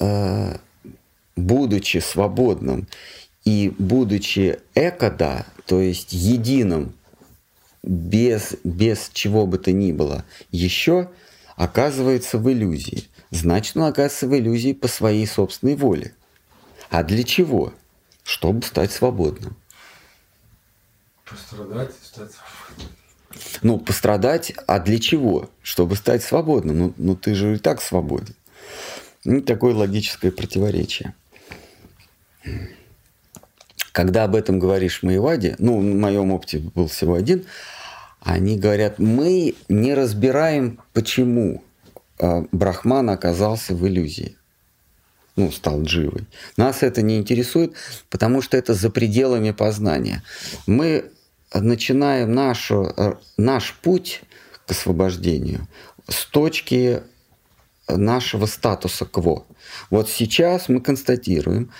э, 0.00 0.56
будучи 1.36 1.98
свободным 1.98 2.88
и 3.44 3.72
будучи 3.78 4.58
экода, 4.74 5.46
то 5.66 5.80
есть 5.80 6.12
единым 6.12 6.94
без, 7.82 8.56
без 8.64 9.10
чего 9.12 9.46
бы 9.46 9.58
то 9.58 9.70
ни 9.72 9.92
было 9.92 10.24
еще 10.50 11.10
оказывается 11.56 12.38
в 12.38 12.50
иллюзии. 12.50 13.08
Значит, 13.30 13.76
он 13.76 13.84
оказывается 13.84 14.26
в 14.28 14.36
иллюзии 14.36 14.72
по 14.72 14.88
своей 14.88 15.26
собственной 15.26 15.76
воле. 15.76 16.14
А 16.90 17.02
для 17.02 17.24
чего? 17.24 17.74
Чтобы 18.22 18.62
стать 18.62 18.92
свободным. 18.92 19.56
Пострадать 21.24 21.90
и 21.90 22.04
стать 22.04 22.30
свободным. 22.32 23.03
Ну, 23.62 23.78
пострадать, 23.78 24.52
а 24.66 24.78
для 24.78 24.98
чего? 24.98 25.50
Чтобы 25.62 25.96
стать 25.96 26.22
свободным. 26.22 26.78
Ну, 26.78 26.94
ну 26.96 27.16
ты 27.16 27.34
же 27.34 27.54
и 27.54 27.58
так 27.58 27.82
свободен. 27.82 28.34
Ну, 29.24 29.40
такое 29.40 29.74
логическое 29.74 30.30
противоречие 30.30 31.14
когда 33.94 34.24
об 34.24 34.34
этом 34.34 34.58
говоришь 34.58 35.04
Маеваде, 35.04 35.54
ну, 35.60 35.78
в 35.78 35.82
моем 35.84 36.32
опыте 36.32 36.58
был 36.58 36.88
всего 36.88 37.14
один, 37.14 37.44
они 38.20 38.58
говорят, 38.58 38.98
мы 38.98 39.54
не 39.68 39.94
разбираем, 39.94 40.80
почему 40.92 41.62
а, 42.18 42.44
Брахман 42.50 43.08
оказался 43.10 43.72
в 43.72 43.86
иллюзии. 43.86 44.36
Ну, 45.36 45.52
стал 45.52 45.82
дживой. 45.82 46.26
Нас 46.56 46.82
это 46.82 47.02
не 47.02 47.18
интересует, 47.18 47.74
потому 48.10 48.42
что 48.42 48.56
это 48.56 48.74
за 48.74 48.90
пределами 48.90 49.52
познания. 49.52 50.24
Мы 50.66 51.12
начинаем 51.54 52.32
нашу, 52.32 52.92
э, 52.96 53.14
наш 53.36 53.74
путь 53.74 54.22
к 54.66 54.70
освобождению 54.70 55.68
с 56.08 56.26
точки 56.26 57.02
нашего 57.88 58.46
статуса 58.46 59.04
кво. 59.04 59.44
Вот 59.90 60.08
сейчас 60.08 60.68
мы 60.68 60.80
констатируем, 60.80 61.70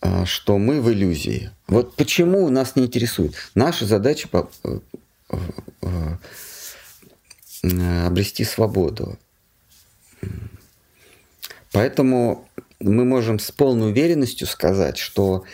а, 0.00 0.24
что 0.24 0.58
мы 0.58 0.80
в 0.80 0.90
иллюзии. 0.90 1.50
Вот 1.66 1.96
почему 1.96 2.48
нас 2.48 2.76
не 2.76 2.84
интересует. 2.84 3.34
Наша 3.54 3.86
задача 3.86 4.28
э, 4.32 4.78
э, 5.30 6.16
э, 7.62 8.06
обрести 8.06 8.44
свободу. 8.44 9.18
Поэтому 11.72 12.48
мы 12.80 13.04
можем 13.04 13.38
с 13.38 13.50
полной 13.52 13.90
уверенностью 13.90 14.46
сказать, 14.46 14.96
что 14.96 15.44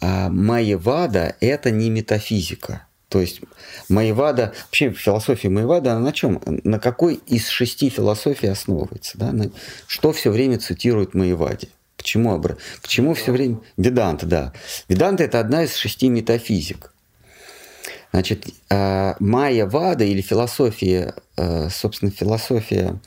а, 0.00 0.28
Майевада– 0.28 1.36
это 1.40 1.70
не 1.70 1.90
метафизика. 1.90 2.86
То 3.08 3.20
есть 3.20 3.42
Майевада, 3.90 4.54
вообще 4.64 4.90
философия 4.90 5.50
Майевада, 5.50 5.92
она 5.92 6.00
на 6.00 6.12
чем? 6.12 6.40
На 6.46 6.78
какой 6.78 7.16
из 7.26 7.48
шести 7.48 7.90
философий 7.90 8.46
основывается? 8.46 9.18
Да? 9.18 9.34
Что 9.86 10.12
все 10.12 10.30
время 10.30 10.58
цитирует 10.58 11.12
Майеваде? 11.12 11.68
К 11.98 12.02
чему, 12.02 12.40
к 12.40 12.88
чему 12.88 13.14
все 13.14 13.32
время? 13.32 13.60
Веданта, 13.76 14.26
да. 14.26 14.52
Веданта– 14.88 15.24
это 15.24 15.40
одна 15.40 15.64
из 15.64 15.74
шести 15.76 16.08
метафизик. 16.08 16.92
Значит, 18.12 18.46
э, 18.70 19.14
майя 19.20 19.66
Вада 19.66 20.04
или 20.04 20.20
философия, 20.20 21.14
э, 21.36 21.68
собственно, 21.70 22.10
философия 22.10 22.98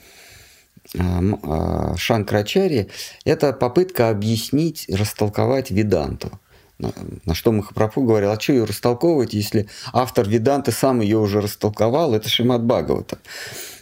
э, 0.94 1.96
Шанкрачари– 1.96 2.90
это 3.24 3.52
попытка 3.52 4.08
объяснить, 4.08 4.86
растолковать 4.88 5.70
Веданту. 5.70 6.40
На 6.78 7.34
что 7.34 7.52
Махапрабху 7.52 8.02
говорил, 8.02 8.30
а 8.30 8.40
что 8.40 8.52
ее 8.52 8.64
растолковывать, 8.64 9.32
если 9.32 9.68
автор 9.92 10.28
Веданты 10.28 10.72
сам 10.72 11.00
ее 11.00 11.18
уже 11.18 11.40
растолковал, 11.40 12.14
это 12.14 12.28
Шимат 12.28 12.62
Бхагавата. 12.62 13.18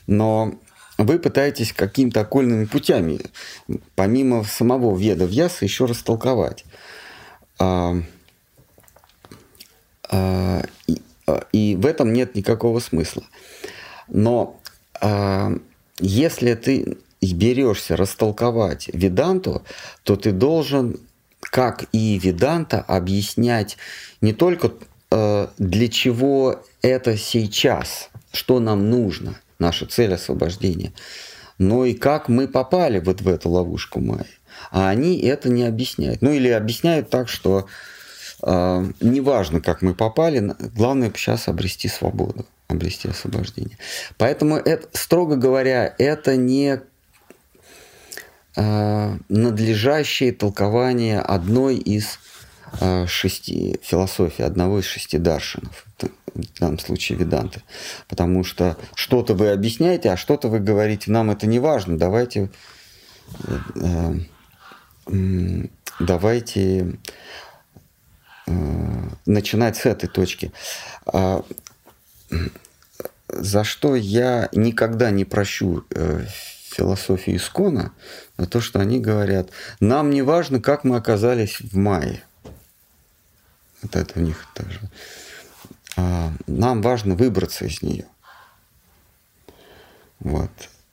Но 0.06 0.54
вы 0.96 1.18
пытаетесь 1.18 1.72
какими-то 1.72 2.20
окольными 2.20 2.66
путями, 2.66 3.20
помимо 3.96 4.44
самого 4.44 4.96
веда 4.96 5.24
Вьяса, 5.24 5.64
еще 5.64 5.86
растолковать. 5.86 6.64
А, 7.58 7.96
а, 10.08 10.62
и, 10.86 11.02
а, 11.26 11.44
и 11.52 11.74
в 11.74 11.86
этом 11.86 12.12
нет 12.12 12.36
никакого 12.36 12.78
смысла. 12.78 13.24
Но 14.06 14.60
а, 15.00 15.52
если 15.98 16.54
ты 16.54 16.98
берешься 17.20 17.96
растолковать 17.96 18.88
веданту, 18.92 19.62
то 20.02 20.16
ты 20.16 20.32
должен, 20.32 21.00
как 21.50 21.84
и 21.92 22.18
веданта, 22.18 22.80
объяснять 22.80 23.76
не 24.20 24.32
только 24.32 24.72
э, 25.10 25.48
для 25.58 25.88
чего 25.88 26.62
это 26.82 27.16
сейчас, 27.16 28.10
что 28.32 28.60
нам 28.60 28.90
нужно, 28.90 29.38
наша 29.58 29.86
цель 29.86 30.14
освобождения, 30.14 30.92
но 31.58 31.84
и 31.84 31.94
как 31.94 32.28
мы 32.28 32.48
попали 32.48 32.98
вот 32.98 33.20
в 33.20 33.28
эту 33.28 33.50
ловушку 33.50 34.00
Майи. 34.00 34.26
А 34.70 34.88
они 34.88 35.18
это 35.20 35.48
не 35.48 35.64
объясняют. 35.64 36.22
Ну 36.22 36.32
или 36.32 36.48
объясняют 36.48 37.10
так, 37.10 37.28
что 37.28 37.66
э, 38.42 38.86
неважно, 39.00 39.60
как 39.60 39.82
мы 39.82 39.94
попали, 39.94 40.54
главное 40.74 41.12
сейчас 41.14 41.48
обрести 41.48 41.88
свободу, 41.88 42.46
обрести 42.68 43.08
освобождение. 43.08 43.78
Поэтому, 44.16 44.56
это, 44.56 44.88
строго 44.92 45.36
говоря, 45.36 45.94
это 45.98 46.36
не 46.36 46.80
надлежащее 48.56 50.32
толкование 50.32 51.20
одной 51.20 51.76
из 51.76 52.18
э, 52.80 53.06
шести 53.06 53.80
философий, 53.82 54.42
одного 54.42 54.78
из 54.78 54.84
шести 54.84 55.18
даршинов 55.18 55.84
в 56.34 56.60
данном 56.60 56.78
случае 56.78 57.18
веданты. 57.18 57.62
Потому 58.08 58.44
что 58.44 58.76
что-то 58.94 59.34
вы 59.34 59.50
объясняете, 59.50 60.10
а 60.10 60.16
что-то 60.16 60.48
вы 60.48 60.60
говорите, 60.60 61.10
нам 61.10 61.30
это 61.30 61.46
не 61.46 61.58
важно, 61.58 61.96
давайте, 61.96 62.50
э, 63.76 64.18
э, 65.06 65.66
давайте 66.00 66.98
э, 68.46 68.52
начинать 69.26 69.76
с 69.76 69.86
этой 69.86 70.08
точки. 70.08 70.52
А, 71.06 71.44
за 73.28 73.64
что 73.64 73.94
я 73.94 74.48
никогда 74.52 75.10
не 75.10 75.24
прощу 75.24 75.84
философию 76.74 77.36
Искона, 77.36 77.92
за 78.36 78.46
то, 78.46 78.60
что 78.60 78.80
они 78.80 78.98
говорят, 78.98 79.50
нам 79.80 80.10
не 80.10 80.22
важно, 80.22 80.60
как 80.60 80.84
мы 80.84 80.96
оказались 80.96 81.60
в 81.60 81.76
мае. 81.76 82.22
Вот 83.82 83.96
это 83.96 84.18
у 84.18 84.22
них 84.22 84.46
тоже. 84.54 84.80
А, 85.96 86.32
нам 86.46 86.82
важно 86.82 87.14
выбраться 87.14 87.66
из 87.66 87.82
нее. 87.82 88.06
Вот. 90.18 90.50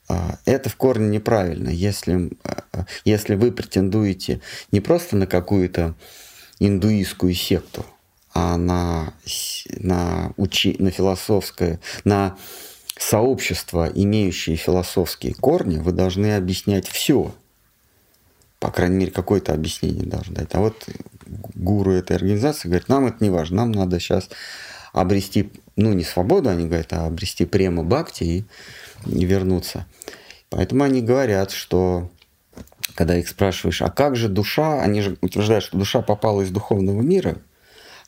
А, 0.08 0.38
это 0.44 0.68
в 0.68 0.76
корне 0.76 1.08
неправильно, 1.08 1.70
если, 1.70 2.30
а, 2.44 2.86
если 3.04 3.34
вы 3.34 3.50
претендуете 3.50 4.40
не 4.70 4.80
просто 4.80 5.16
на 5.16 5.26
какую-то 5.26 5.94
индуистскую 6.58 7.34
секту, 7.34 7.84
а 8.34 8.56
на, 8.56 9.12
на, 9.70 10.32
учи, 10.36 10.76
на 10.78 10.90
философское, 10.90 11.80
на 12.04 12.36
сообщество, 12.98 13.90
имеющее 13.92 14.56
философские 14.56 15.34
корни, 15.34 15.78
вы 15.78 15.92
должны 15.92 16.36
объяснять 16.36 16.88
все. 16.88 17.34
По 18.58 18.70
крайней 18.70 18.96
мере, 18.96 19.10
какое-то 19.10 19.52
объяснение 19.52 20.06
должны 20.06 20.34
дать. 20.34 20.54
А 20.54 20.60
вот 20.60 20.86
гуру 21.54 21.92
этой 21.92 22.16
организации 22.16 22.68
говорит, 22.68 22.88
нам 22.88 23.06
это 23.06 23.16
не 23.20 23.30
важно, 23.30 23.56
нам 23.58 23.72
надо 23.72 23.98
сейчас 23.98 24.28
обрести, 24.92 25.50
ну, 25.76 25.92
не 25.92 26.04
свободу, 26.04 26.50
они 26.50 26.66
говорят, 26.66 26.92
а 26.92 27.06
обрести 27.06 27.44
према 27.44 27.82
бхакти 27.82 28.24
и, 28.24 28.44
и 29.06 29.24
вернуться. 29.24 29.86
Поэтому 30.50 30.84
они 30.84 31.00
говорят, 31.00 31.50
что 31.50 32.10
когда 32.94 33.16
их 33.16 33.28
спрашиваешь, 33.28 33.80
а 33.82 33.90
как 33.90 34.16
же 34.16 34.28
душа, 34.28 34.82
они 34.82 35.00
же 35.00 35.16
утверждают, 35.22 35.64
что 35.64 35.78
душа 35.78 36.02
попала 36.02 36.42
из 36.42 36.50
духовного 36.50 37.00
мира, 37.00 37.38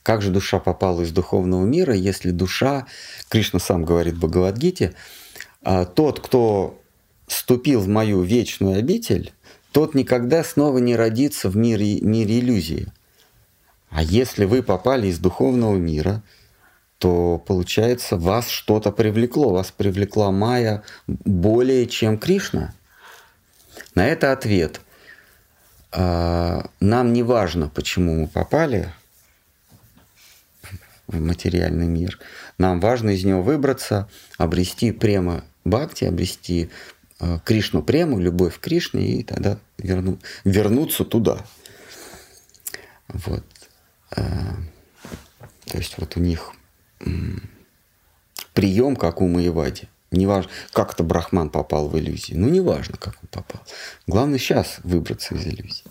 как 0.05 0.21
же 0.21 0.31
душа 0.31 0.61
попала 0.61 1.01
из 1.01 1.13
духовного 1.13 1.65
мира, 1.65 1.95
если 1.95 2.31
душа, 2.31 2.87
Кришна 3.31 3.59
сам 3.59 3.87
говорит 3.87 4.15
в 4.15 4.19
Бхагавадгите, 4.19 4.95
«А 5.63 5.87
тот, 5.87 6.21
кто 6.21 6.79
ступил 7.27 7.81
в 7.81 7.89
мою 7.89 8.21
вечную 8.21 8.79
обитель, 8.79 9.33
тот 9.73 9.95
никогда 9.95 10.45
снова 10.45 10.77
не 10.77 10.95
родится 10.95 11.49
в 11.49 11.57
мире, 11.57 12.03
мире 12.03 12.41
иллюзии. 12.41 12.93
А 13.89 14.03
если 14.03 14.45
вы 14.45 14.63
попали 14.63 15.07
из 15.07 15.19
духовного 15.19 15.77
мира, 15.77 16.23
то 16.99 17.39
получается 17.39 18.19
вас 18.19 18.51
что-то 18.51 18.93
привлекло, 18.93 19.55
вас 19.55 19.71
привлекла 19.71 20.31
Майя 20.31 20.83
более 21.07 21.87
чем 21.87 22.19
Кришна. 22.19 22.75
На 23.95 24.07
это 24.07 24.33
ответ. 24.33 24.83
А, 25.93 26.67
нам 26.81 27.15
не 27.15 27.23
важно, 27.23 27.71
почему 27.71 28.21
мы 28.21 28.29
попали 28.29 28.93
в 31.07 31.21
материальный 31.21 31.87
мир. 31.87 32.19
Нам 32.59 32.81
важно 32.81 33.11
из 33.11 33.25
него 33.25 33.43
выбраться, 33.43 34.09
обрести 34.39 34.93
према 34.93 35.45
бхакти, 35.65 36.05
обрести 36.05 36.71
а, 37.19 37.39
Кришну 37.41 37.83
прему, 37.83 38.19
любовь 38.19 38.59
к 38.59 38.61
Кришне, 38.61 39.07
и 39.07 39.23
тогда 39.23 39.59
верну, 39.79 40.19
вернуться 40.45 41.05
туда. 41.05 41.39
Вот. 43.09 43.45
А, 44.11 44.57
то 45.67 45.79
есть 45.79 45.97
вот 45.99 46.17
у 46.17 46.21
них 46.21 46.53
прием, 48.53 48.97
как 48.97 49.21
у 49.21 49.29
Маевади. 49.29 49.89
Не 50.11 50.27
важно, 50.27 50.51
как 50.73 50.93
это 50.93 51.03
Брахман 51.03 51.51
попал 51.51 51.89
в 51.89 51.99
иллюзии. 51.99 52.35
Ну, 52.35 52.49
не 52.49 52.61
важно, 52.61 52.97
как 52.97 53.17
он 53.21 53.29
попал. 53.29 53.61
Главное 54.07 54.39
сейчас 54.39 54.79
выбраться 54.85 55.35
из 55.35 55.45
иллюзии. 55.45 55.85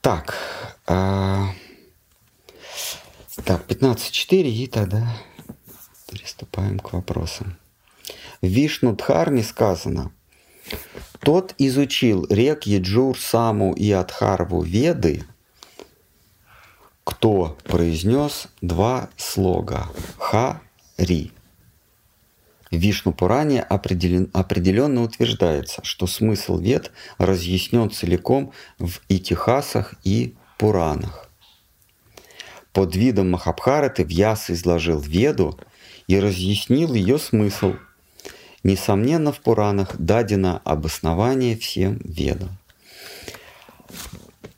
Так. 0.00 0.34
А... 0.86 1.50
Так, 3.44 3.66
15.4 3.66 4.42
и 4.42 4.66
тогда 4.66 5.06
приступаем 6.06 6.78
к 6.78 6.92
вопросам. 6.92 7.56
В 8.40 8.46
Вишну 8.46 8.94
Дхарме 8.94 9.42
сказано, 9.42 10.12
тот 11.20 11.54
изучил 11.58 12.26
рек 12.30 12.64
Еджур, 12.64 13.18
Саму 13.18 13.72
и 13.74 13.90
Адхарву 13.90 14.62
Веды– 14.62 15.24
кто 17.04 17.56
произнес 17.64 18.48
два 18.60 19.10
слога 19.16 19.88
«ха-ри». 20.18 21.32
В 22.70 22.76
Вишну 22.76 23.12
Пуране 23.12 23.62
определен, 23.62 24.30
определенно 24.32 25.02
утверждается, 25.02 25.84
что 25.84 26.06
смысл 26.06 26.58
вед 26.58 26.90
разъяснен 27.18 27.90
целиком 27.90 28.52
в 28.78 29.00
Итихасах 29.08 29.94
и 30.04 30.34
Пуранах. 30.58 31.28
Под 32.72 32.96
видом 32.96 33.30
Махабхараты 33.30 34.02
Вьяс 34.02 34.50
изложил 34.50 34.98
веду 34.98 35.58
и 36.06 36.18
разъяснил 36.18 36.94
ее 36.94 37.18
смысл. 37.18 37.74
Несомненно, 38.64 39.32
в 39.32 39.40
Пуранах 39.40 39.96
дадено 39.98 40.62
обоснование 40.64 41.56
всем 41.56 42.00
ведам. 42.04 42.56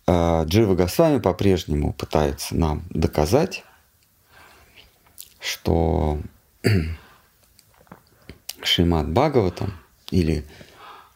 А, 0.06 0.44
Джива 0.44 0.74
Госвами 0.74 1.18
по-прежнему 1.18 1.92
пытается 1.92 2.54
нам 2.54 2.84
доказать, 2.90 3.64
что 5.40 6.20
Шимат 8.62 9.10
Бхагаватам 9.10 9.72
или 10.10 10.44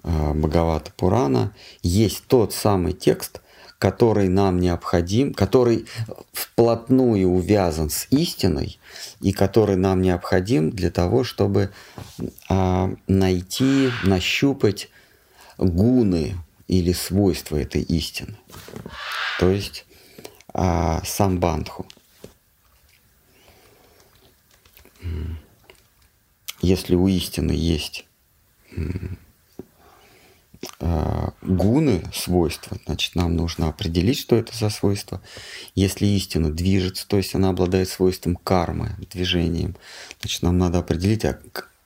а, 0.03 0.32
Бхагавата 0.32 0.90
Пурана 0.96 1.55
есть 1.82 2.26
тот 2.26 2.55
самый 2.55 2.92
текст, 2.94 3.42
который 3.79 4.29
нам 4.29 4.59
необходим, 4.59 5.33
который 5.33 5.87
вплотную 6.33 7.29
увязан 7.29 7.91
с 7.91 8.09
истиной 8.11 8.79
и 9.20 9.33
который 9.33 9.76
нам 9.76 10.03
необходим 10.03 10.70
для 10.70 10.91
того, 10.91 11.22
чтобы 11.22 11.70
а, 12.49 12.93
найти, 13.07 13.91
нащупать 14.03 14.91
гуны 15.59 16.37
или 16.66 16.93
свойства 16.93 17.57
этой 17.57 17.83
истины. 17.83 18.37
То 19.39 19.49
есть 19.51 19.87
а, 20.53 21.01
сам 21.05 21.39
бандху. 21.39 21.87
Если 26.61 26.97
у 26.97 27.07
истины 27.07 27.53
есть 27.53 28.07
гуны, 31.40 32.02
свойства, 32.12 32.78
значит, 32.86 33.14
нам 33.14 33.36
нужно 33.36 33.68
определить, 33.68 34.18
что 34.18 34.36
это 34.36 34.56
за 34.56 34.70
свойство. 34.70 35.20
Если 35.74 36.06
истина 36.06 36.50
движется, 36.50 37.06
то 37.06 37.16
есть 37.16 37.34
она 37.34 37.50
обладает 37.50 37.88
свойством 37.88 38.36
кармы, 38.36 38.96
движением, 39.11 39.76
значит, 40.20 40.42
нам 40.42 40.59
надо 40.59 40.78
определить, 40.78 41.24
а 41.24 41.38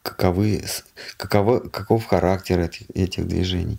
каковы, 0.02 0.64
каково, 1.16 1.60
каков 1.60 2.06
характер 2.06 2.60
этих, 2.60 2.90
этих 2.94 3.28
движений 3.28 3.78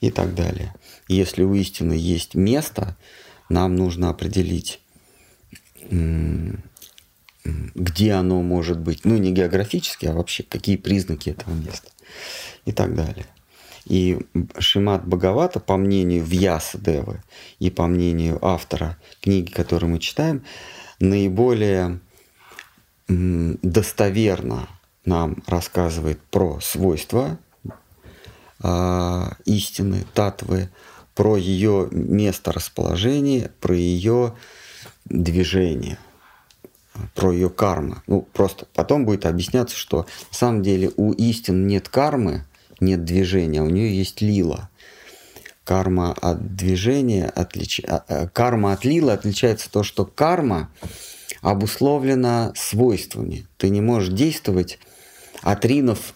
и 0.00 0.10
так 0.10 0.34
далее. 0.34 0.74
Если 1.08 1.42
у 1.42 1.54
истины 1.54 1.94
есть 1.94 2.34
место, 2.34 2.96
нам 3.48 3.76
нужно 3.76 4.10
определить, 4.10 4.80
где 5.84 6.52
оно 8.12 8.42
может 8.42 8.78
быть. 8.78 9.04
Ну, 9.04 9.16
не 9.16 9.32
географически, 9.32 10.06
а 10.06 10.12
вообще 10.12 10.42
какие 10.42 10.76
признаки 10.76 11.30
этого 11.30 11.54
места 11.54 11.90
и 12.64 12.72
так 12.72 12.94
далее. 12.94 13.26
И 13.86 14.18
Шимат 14.58 15.06
Бхагавата, 15.06 15.60
по 15.60 15.76
мнению 15.76 16.24
Вьяса 16.24 16.76
Девы 16.76 17.22
и 17.60 17.70
по 17.70 17.86
мнению 17.86 18.44
автора 18.44 18.98
книги, 19.22 19.50
которую 19.50 19.92
мы 19.92 19.98
читаем, 20.00 20.44
наиболее 20.98 22.00
достоверно 23.08 24.68
нам 25.04 25.36
рассказывает 25.46 26.20
про 26.30 26.58
свойства 26.60 27.38
э, 28.62 29.22
истины, 29.44 30.04
татвы, 30.12 30.68
про 31.14 31.36
ее 31.36 31.88
место 31.92 32.50
расположения, 32.52 33.52
про 33.60 33.74
ее 33.74 34.34
движение, 35.04 35.98
про 37.14 37.30
ее 37.32 37.48
карму. 37.48 38.02
Ну, 38.08 38.22
просто 38.32 38.66
потом 38.74 39.04
будет 39.06 39.24
объясняться, 39.24 39.76
что 39.76 40.06
на 40.30 40.36
самом 40.36 40.62
деле 40.62 40.90
у 40.96 41.12
истин 41.12 41.68
нет 41.68 41.88
кармы, 41.88 42.44
нет 42.80 43.04
движения, 43.04 43.62
у 43.62 43.68
нее 43.68 43.96
есть 43.96 44.20
лила. 44.20 44.68
Карма 45.64 46.12
от 46.12 46.54
движения 46.54 47.26
отлич... 47.26 47.80
А, 47.86 48.04
а, 48.08 48.28
карма 48.28 48.72
от 48.72 48.84
лила 48.84 49.14
отличается 49.14 49.70
то, 49.70 49.82
что 49.82 50.04
карма 50.04 50.70
обусловлена 51.40 52.52
свойствами. 52.54 53.46
Ты 53.56 53.70
не 53.70 53.80
можешь 53.80 54.14
действовать, 54.14 54.78
отринув 55.42 56.14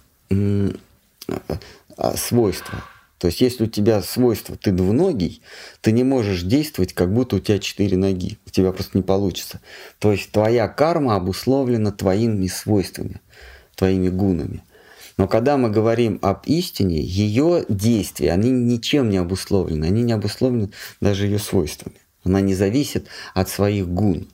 свойства. 2.16 2.84
То 3.18 3.26
есть, 3.26 3.42
если 3.42 3.64
у 3.64 3.66
тебя 3.66 4.00
свойство, 4.02 4.56
ты 4.56 4.70
двуногий, 4.70 5.42
ты 5.82 5.92
не 5.92 6.04
можешь 6.04 6.42
действовать, 6.42 6.94
как 6.94 7.12
будто 7.12 7.36
у 7.36 7.38
тебя 7.38 7.58
четыре 7.58 7.98
ноги. 7.98 8.38
У 8.46 8.50
тебя 8.50 8.72
просто 8.72 8.96
не 8.96 9.02
получится. 9.02 9.60
То 9.98 10.10
есть, 10.10 10.32
твоя 10.32 10.68
карма 10.68 11.16
обусловлена 11.16 11.92
твоими 11.92 12.46
свойствами, 12.46 13.20
твоими 13.74 14.08
гунами. 14.08 14.62
Но 15.20 15.28
когда 15.28 15.58
мы 15.58 15.68
говорим 15.68 16.18
об 16.22 16.46
истине, 16.46 16.98
ее 16.98 17.66
действия, 17.68 18.32
они 18.32 18.50
ничем 18.50 19.10
не 19.10 19.18
обусловлены. 19.18 19.84
Они 19.84 20.02
не 20.02 20.14
обусловлены 20.14 20.70
даже 21.02 21.26
ее 21.26 21.38
свойствами. 21.38 21.96
Она 22.24 22.40
не 22.40 22.54
зависит 22.54 23.06
от 23.34 23.50
своих 23.50 23.86
гун. 23.86 24.28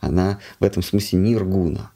Она 0.00 0.38
в 0.60 0.64
этом 0.64 0.82
смысле 0.82 1.18
мир 1.20 1.46
гуна. 1.46 1.92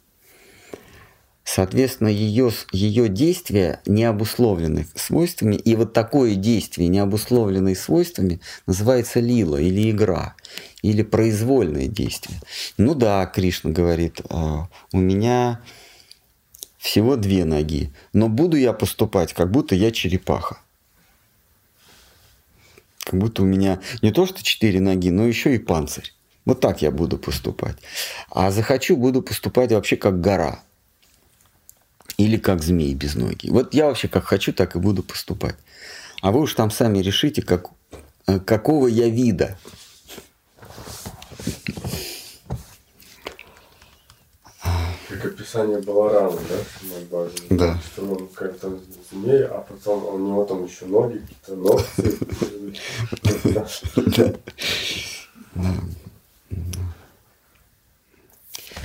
Соответственно, 1.44 2.08
ее, 2.08 2.50
ее 2.72 3.10
действия 3.10 3.82
не 3.84 4.04
обусловлены 4.04 4.86
свойствами, 4.94 5.56
и 5.56 5.76
вот 5.76 5.92
такое 5.92 6.34
действие, 6.34 6.88
не 6.88 7.00
обусловленное 7.00 7.74
свойствами, 7.74 8.40
называется 8.66 9.20
лила 9.20 9.60
или 9.60 9.90
игра, 9.90 10.36
или 10.80 11.02
произвольное 11.02 11.86
действие. 11.86 12.40
Ну 12.78 12.94
да, 12.94 13.26
Кришна 13.26 13.72
говорит, 13.72 14.22
«А, 14.30 14.68
у 14.90 14.98
меня 14.98 15.60
всего 16.82 17.16
две 17.16 17.44
ноги, 17.44 17.92
но 18.12 18.28
буду 18.28 18.56
я 18.56 18.72
поступать, 18.72 19.32
как 19.32 19.50
будто 19.50 19.74
я 19.74 19.90
черепаха. 19.90 20.58
Как 23.04 23.18
будто 23.18 23.42
у 23.42 23.46
меня 23.46 23.80
не 24.02 24.10
то 24.10 24.26
что 24.26 24.42
четыре 24.42 24.80
ноги, 24.80 25.10
но 25.10 25.26
еще 25.26 25.54
и 25.54 25.58
панцирь. 25.58 26.12
Вот 26.44 26.60
так 26.60 26.82
я 26.82 26.90
буду 26.90 27.18
поступать. 27.18 27.76
А 28.30 28.50
захочу, 28.50 28.96
буду 28.96 29.22
поступать 29.22 29.72
вообще 29.72 29.96
как 29.96 30.20
гора– 30.20 30.60
или 32.16 32.36
как 32.36 32.62
змей 32.62 32.94
без 32.94 33.14
ноги. 33.14 33.48
Вот 33.48 33.74
я 33.74 33.86
вообще 33.86 34.08
как 34.08 34.24
хочу, 34.24 34.52
так 34.52 34.76
и 34.76 34.78
буду 34.78 35.02
поступать. 35.02 35.56
А 36.20 36.30
вы 36.30 36.40
уж 36.40 36.54
там 36.54 36.70
сами 36.70 36.98
решите, 36.98 37.42
как, 37.42 37.70
э, 38.26 38.38
какого 38.38 38.86
я 38.86 39.08
вида. 39.08 39.58
Как 45.22 45.34
описание 45.34 45.78
Баларама, 45.78 46.38
да, 47.10 47.28
Да. 47.50 47.78
Что 47.92 48.02
он 48.02 48.28
как-то 48.28 48.80
змей, 49.10 49.44
а 49.44 49.60
потом 49.60 50.04
у 50.06 50.18
него 50.18 50.44
там 50.44 50.64
еще 50.64 50.86
ноги, 50.86 51.18
какие-то 51.18 51.54
ногти. 51.54 52.18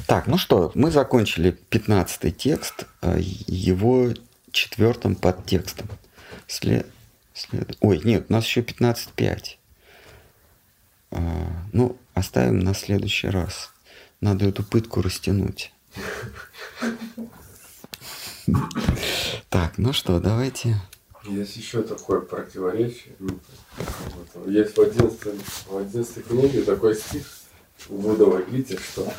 Так, 0.06 0.28
ну 0.28 0.38
что, 0.38 0.72
мы 0.76 0.92
закончили 0.92 1.52
15 1.52 2.38
текст, 2.38 2.86
а 3.02 3.18
его 3.18 4.14
четвертым 4.52 5.16
подтекстом. 5.16 5.88
След... 6.46 6.86
След... 7.34 7.78
Ой, 7.82 8.00
нет, 8.04 8.28
у 8.30 8.34
нас 8.34 8.46
еще 8.46 8.62
15.5. 8.62 9.58
А, 11.12 11.20
ну, 11.74 11.98
оставим 12.14 12.60
на 12.60 12.76
следующий 12.76 13.28
раз. 13.28 13.74
Надо 14.22 14.48
эту 14.48 14.64
пытку 14.64 15.02
растянуть. 15.02 15.74
Так, 19.50 19.78
ну 19.78 19.94
что, 19.94 20.20
давайте. 20.20 20.76
Есть 21.24 21.58
еще 21.58 21.82
такое 21.82 22.22
противоречие. 22.22 23.16
Ну, 23.20 23.40
есть 24.46 24.78
в 24.78 24.82
11, 24.82 25.20
в 25.68 25.78
11 25.78 26.28
книге 26.28 26.62
такой 26.62 26.96
стих 26.96 27.26
Будова 27.90 28.42
Гите, 28.44 28.78
что 28.78 29.12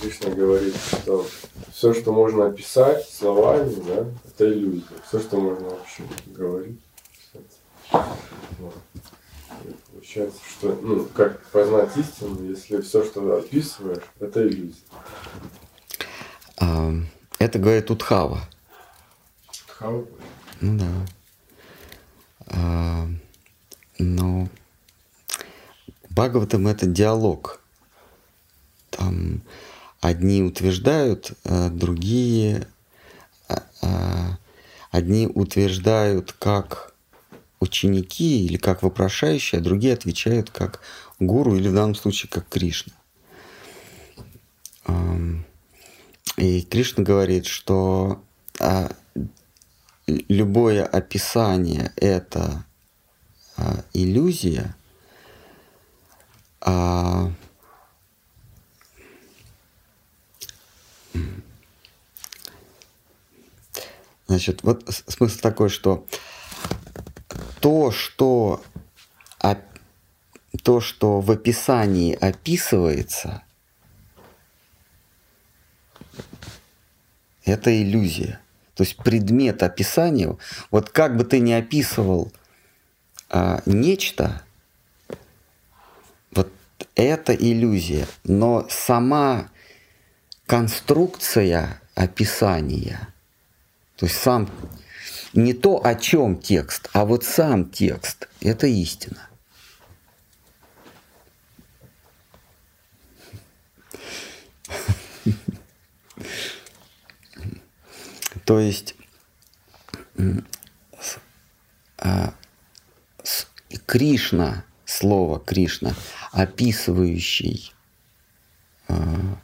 Кришна 0.00 0.30
говорит, 0.30 0.74
что 0.76 1.26
все, 1.72 1.94
что 1.94 2.12
можно 2.12 2.46
описать 2.46 3.08
словами, 3.08 3.74
да, 3.86 4.06
это 4.26 4.52
иллюзия. 4.52 4.84
Все, 5.06 5.20
что 5.20 5.40
можно 5.40 5.68
вообще 5.68 6.02
говорить. 6.26 6.80
Получается, 9.92 10.40
что, 10.50 10.78
ну, 10.82 11.06
как 11.14 11.40
познать 11.50 11.96
истину, 11.96 12.48
если 12.48 12.80
все, 12.80 13.04
что 13.04 13.36
описываешь, 13.36 14.02
это 14.18 14.46
иллюзия. 14.46 14.82
А, 16.58 16.92
это 17.38 17.58
говорит 17.58 17.90
Утхава. 17.90 18.48
Утхава? 19.48 20.06
Ну 20.60 20.78
да. 20.78 21.06
А, 22.46 23.08
но 23.98 24.48
Бхагаватам 26.10 26.68
это 26.68 26.86
диалог. 26.86 27.60
Там 28.90 29.42
одни 30.00 30.42
утверждают, 30.42 31.32
а 31.44 31.70
другие 31.70 32.68
а, 33.48 33.62
а, 33.80 34.38
одни 34.90 35.26
утверждают 35.26 36.32
как 36.32 36.94
ученики 37.60 38.44
или 38.44 38.56
как 38.56 38.82
вопрошающие, 38.82 39.60
а 39.60 39.64
другие 39.64 39.94
отвечают 39.94 40.50
как 40.50 40.80
гуру 41.18 41.56
или 41.56 41.68
в 41.68 41.74
данном 41.74 41.94
случае 41.94 42.28
как 42.30 42.48
Кришна. 42.48 42.92
И 46.36 46.62
Кришна 46.62 47.04
говорит, 47.04 47.46
что 47.46 48.22
любое 50.06 50.84
описание 50.84 51.92
это 51.96 52.64
иллюзия, 53.92 54.74
а 56.60 57.32
Значит, 64.32 64.62
вот 64.62 64.88
смысл 65.08 65.40
такой, 65.40 65.68
что 65.68 66.06
то, 67.60 67.90
что, 67.90 68.62
то, 70.62 70.80
что 70.80 71.20
в 71.20 71.30
описании 71.30 72.14
описывается, 72.14 73.42
это 77.44 77.82
иллюзия. 77.82 78.40
То 78.74 78.84
есть 78.84 78.96
предмет 78.96 79.62
описания, 79.62 80.36
вот 80.70 80.90
как 80.90 81.16
бы 81.16 81.24
ты 81.24 81.40
ни 81.40 81.52
описывал 81.52 82.32
а, 83.28 83.60
нечто, 83.66 84.42
вот 86.32 86.50
это 86.94 87.34
иллюзия. 87.34 88.06
Но 88.24 88.66
сама 88.70 89.50
конструкция 90.46 91.80
описания– 91.94 93.08
то 94.02 94.06
есть 94.06 94.18
сам 94.18 94.50
не 95.32 95.54
то, 95.54 95.80
о 95.86 95.94
чем 95.94 96.40
текст, 96.40 96.90
а 96.92 97.04
вот 97.04 97.22
сам 97.24 97.70
текст– 97.70 98.28
это 98.40 98.66
истина. 98.66 99.28
То 108.52 108.60
есть 108.60 108.94
а, 111.96 112.34
Кришна, 113.86 114.66
слово 114.84 115.40
Кришна, 115.40 115.94
описывающий 116.32 117.72
а, 118.88 119.38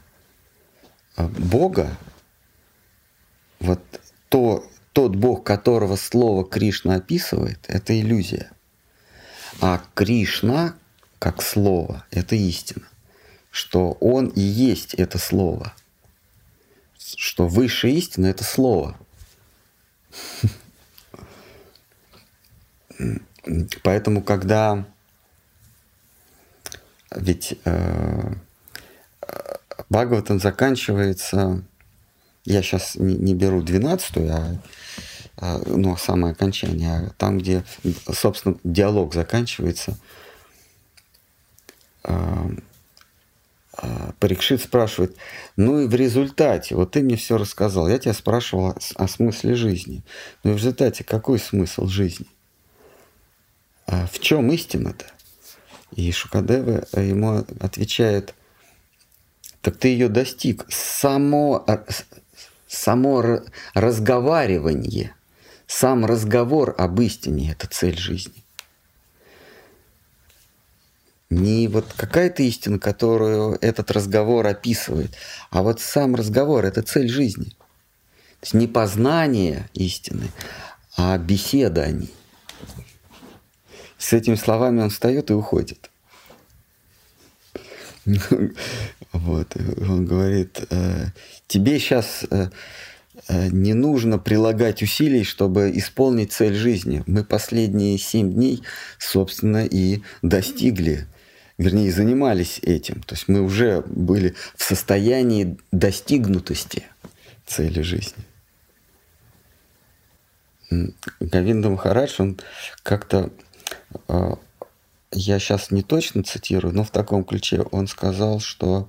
а, 1.17 1.27
Бога, 1.27 1.97
вот 3.61 3.81
то, 4.29 4.71
тот 4.93 5.17
Бог, 5.17 5.43
которого 5.43 5.97
слово 5.97 6.45
Кришна 6.45 6.97
описывает, 6.97 7.65
это 7.67 7.99
иллюзия. 7.99 8.51
А 9.63 9.83
Кришна, 9.95 10.75
как 11.19 11.41
слово, 11.41 12.05
это 12.11 12.37
истина. 12.37 12.87
Что 13.51 13.93
Он 14.01 14.27
и 14.27 14.43
есть 14.43 14.93
это 14.93 15.17
слово. 15.17 15.73
Что 17.17 17.47
высшая 17.47 17.93
истина– 17.93 18.27
это 18.29 18.45
слово. 18.45 18.99
Поэтому, 23.83 24.23
когда 24.23 24.85
ведь 27.11 27.55
э, 27.65 28.35
Бхагаватам 29.89 30.39
заканчивается 30.39 31.63
я 32.49 32.63
сейчас 32.63 32.95
не, 32.97 33.15
не 33.15 33.35
беру 33.35 33.63
12 33.63 34.17
а, 34.17 34.61
а 35.37 35.61
ну, 35.67 35.97
самое 35.99 36.33
окончание, 36.33 36.91
а 36.91 37.11
там, 37.19 37.39
где, 37.39 37.63
собственно, 38.11 38.57
диалог 38.65 39.13
заканчивается, 39.13 39.99
а, 42.03 42.15
а, 42.15 42.51
Парикшит 44.18 44.61
спрашивает, 44.61 45.16
ну 45.57 45.81
и 45.81 45.87
в 45.87 45.95
результате, 45.95 46.74
вот 46.74 46.93
ты 46.93 47.03
мне 47.03 47.16
все 47.16 47.39
рассказал, 47.39 47.89
я 47.89 47.99
тебя 47.99 48.12
спрашивал 48.12 48.70
о, 48.70 48.79
о 48.97 49.09
смысле 49.09 49.55
жизни. 49.55 50.03
Но 50.43 50.53
в 50.53 50.57
результате 50.57 51.05
какой 51.05 51.39
смысл 51.39 51.87
жизни? 51.87 52.26
А 53.87 54.07
в 54.07 54.18
чем 54.18 54.51
истина-то? 54.51 55.07
И 55.95 56.11
Шукадева 56.11 56.87
ему 57.01 57.45
отвечает, 57.61 58.35
так 59.61 59.76
ты 59.76 59.89
ее 59.89 60.09
достиг. 60.09 60.66
Само, 60.68 61.64
само 62.66 63.41
разговаривание, 63.74 65.14
сам 65.68 66.05
разговор 66.05 66.74
об 66.79 67.01
истине– 67.01 67.53
это 67.53 67.68
цель 67.68 67.97
жизни 67.97 68.43
не 71.31 71.68
вот 71.68 71.87
какая-то 71.97 72.43
истина, 72.43 72.79
которую 72.79 73.59
этот 73.61 73.91
разговор 73.91 74.47
описывает, 74.47 75.14
а 75.51 75.62
вот 75.62 75.81
сам 75.81 76.14
разговор– 76.14 76.64
это 76.66 76.83
цель 76.83 77.09
жизни. 77.09 77.51
То 78.41 78.45
есть 78.45 78.55
не 78.55 78.66
познание 78.66 79.68
истины, 79.74 80.31
а 80.97 81.18
беседа 81.18 81.83
о 81.83 81.91
ней. 81.91 82.12
С 83.99 84.12
этими 84.12 84.37
словами 84.37 84.81
он 84.81 84.91
встает 84.91 85.31
и 85.31 85.35
уходит. 85.35 85.91
Вот, 89.12 89.57
он 89.57 90.05
говорит, 90.05 90.61
«Э, 90.70 91.07
тебе 91.47 91.79
сейчас 91.79 92.26
э, 92.31 92.51
э, 93.26 93.49
не 93.49 93.72
нужно 93.72 94.18
прилагать 94.18 94.83
усилий, 94.83 95.24
чтобы 95.24 95.72
исполнить 95.74 96.33
цель 96.33 96.55
жизни. 96.55 97.03
Мы 97.07 97.24
последние 97.24 97.97
семь 97.99 98.33
дней, 98.33 98.62
собственно, 98.99 99.64
и 99.64 100.03
достигли 100.20 101.07
вернее, 101.59 101.93
занимались 101.93 102.61
этим. 102.63 103.03
То 103.03 103.15
есть 103.15 103.29
мы 103.29 103.41
уже 103.43 103.83
были 103.87 104.35
в 104.57 104.63
состоянии 104.63 105.59
достигнутости 105.73 106.85
цели 107.47 107.83
жизни. 107.83 108.25
Гавинда 111.21 111.71
Махарадж, 111.71 112.15
он 112.19 112.39
как-то, 112.83 113.31
а, 114.07 114.39
я 115.11 115.39
сейчас 115.39 115.71
не 115.71 115.83
точно 115.83 116.23
цитирую, 116.23 116.75
но 116.75 116.85
в 116.85 116.91
таком 116.91 117.25
ключе 117.25 117.63
он 117.63 117.89
сказал, 117.89 118.39
что 118.41 118.89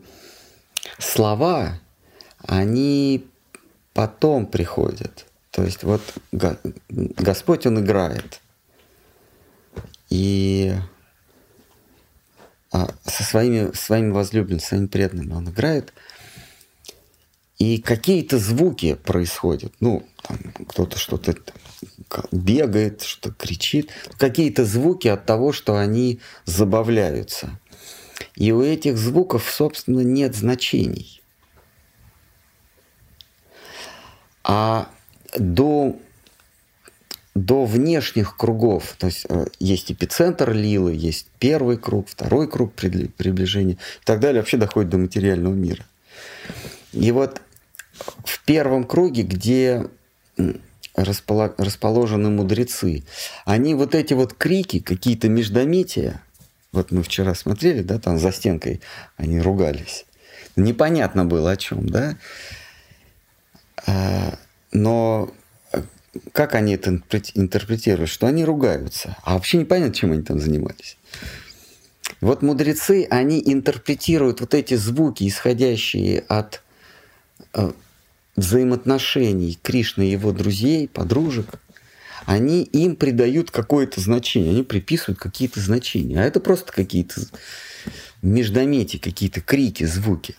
слова, 0.98 1.80
они 2.40 3.26
потом 3.94 4.46
приходят. 4.46 5.26
То 5.52 5.64
есть 5.64 5.84
вот 5.84 6.02
Господь, 6.32 7.66
Он 7.66 7.80
играет. 7.80 8.42
И 10.10 10.74
со 12.72 13.24
своими, 13.24 13.74
своими 13.76 14.12
возлюбленными, 14.12 14.62
своими 14.62 14.88
преданными 14.88 15.34
он 15.34 15.50
играет. 15.50 15.94
И 17.58 17.80
какие-то 17.80 18.38
звуки 18.38 18.96
происходят. 18.96 19.74
Ну, 19.80 20.06
кто-то 20.70 20.98
что-то 20.98 21.36
бегает, 22.32 23.02
что 23.02 23.32
кричит. 23.32 23.92
Какие-то 24.18 24.64
звуки 24.66 25.10
от 25.10 25.26
того, 25.26 25.52
что 25.52 25.78
они 25.78 26.20
забавляются. 26.46 27.60
И 28.36 28.52
у 28.52 28.62
этих 28.62 28.98
звуков, 28.98 29.50
собственно, 29.52 30.02
нет 30.02 30.36
значений. 30.36 31.22
А 34.44 34.90
до 35.38 36.00
до 37.46 37.66
внешних 37.66 38.36
кругов, 38.38 38.96
то 38.98 39.08
есть 39.08 39.26
э, 39.30 39.46
есть 39.60 39.92
эпицентр 39.92 40.52
лилы, 40.52 40.94
есть 40.94 41.28
первый 41.40 41.78
круг, 41.78 42.08
второй 42.10 42.50
круг 42.50 42.74
приближения 42.74 43.76
и 43.76 44.06
так 44.06 44.20
далее, 44.20 44.42
вообще 44.42 44.58
доходит 44.58 44.90
до 44.90 44.98
материального 44.98 45.54
мира. 45.54 45.86
И 46.92 47.12
вот 47.12 47.42
в 48.26 48.44
первом 48.46 48.84
круге, 48.84 49.24
где 49.24 49.88
расположены 50.96 52.30
мудрецы, 52.30 53.04
они 53.46 53.74
вот 53.74 53.96
эти 53.96 54.14
вот 54.14 54.34
крики, 54.34 54.80
какие-то 54.80 55.30
междометия, 55.30 56.22
вот 56.72 56.92
мы 56.92 57.04
вчера 57.04 57.34
смотрели, 57.36 57.82
да, 57.82 58.00
там 58.00 58.20
за 58.20 58.32
стенкой 58.32 58.82
они 59.18 59.40
ругались. 59.40 60.06
Непонятно 60.56 61.26
было 61.26 61.52
о 61.52 61.58
чем, 61.58 61.88
да. 61.88 62.18
А, 63.88 64.38
но 64.72 65.32
как 66.32 66.56
они 66.56 66.74
это 66.74 67.02
интерпретируют? 67.34 68.10
Что 68.10 68.28
они 68.28 68.46
ругаются. 68.46 69.16
А 69.24 69.34
вообще 69.34 69.58
непонятно, 69.58 69.94
чем 69.94 70.12
они 70.12 70.22
там 70.22 70.40
занимались. 70.40 70.98
Вот 72.22 72.42
мудрецы, 72.42 73.08
они 73.10 73.42
интерпретируют 73.46 74.42
вот 74.42 74.54
эти 74.54 74.76
звуки, 74.76 75.28
исходящие 75.28 76.26
от 76.28 76.62
э, 77.54 77.72
взаимоотношений 78.36 79.58
Кришны 79.62 80.08
и 80.08 80.12
его 80.12 80.32
друзей, 80.32 80.88
подружек, 80.88 81.60
они 82.26 82.64
им 82.64 82.96
придают 82.96 83.52
какое-то 83.52 84.02
значение, 84.02 84.52
они 84.52 84.64
приписывают 84.64 85.20
какие-то 85.20 85.60
значения. 85.60 86.22
А 86.22 86.26
это 86.26 86.40
просто 86.40 86.72
какие-то 86.72 87.22
междометия, 88.22 89.00
какие-то 89.00 89.42
крики, 89.42 89.86
звуки. 89.86 90.36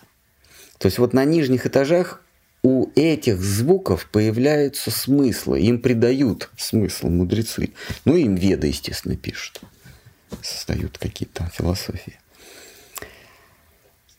То 0.77 0.85
есть 0.85 0.99
вот 0.99 1.13
на 1.13 1.25
нижних 1.25 1.65
этажах 1.65 2.20
у 2.63 2.91
этих 2.95 3.41
звуков 3.41 4.07
появляются 4.11 4.91
смыслы, 4.91 5.61
им 5.61 5.81
придают 5.81 6.49
смысл 6.57 7.09
мудрецы. 7.09 7.73
Ну, 8.05 8.15
им 8.15 8.35
веды, 8.35 8.67
естественно, 8.67 9.15
пишут, 9.15 9.61
создают 10.43 10.97
какие-то 10.97 11.49
философии. 11.53 12.19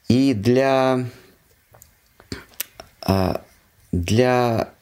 И 0.09 0.34
для, 0.34 1.07
а, 3.01 3.45
для 3.93 4.74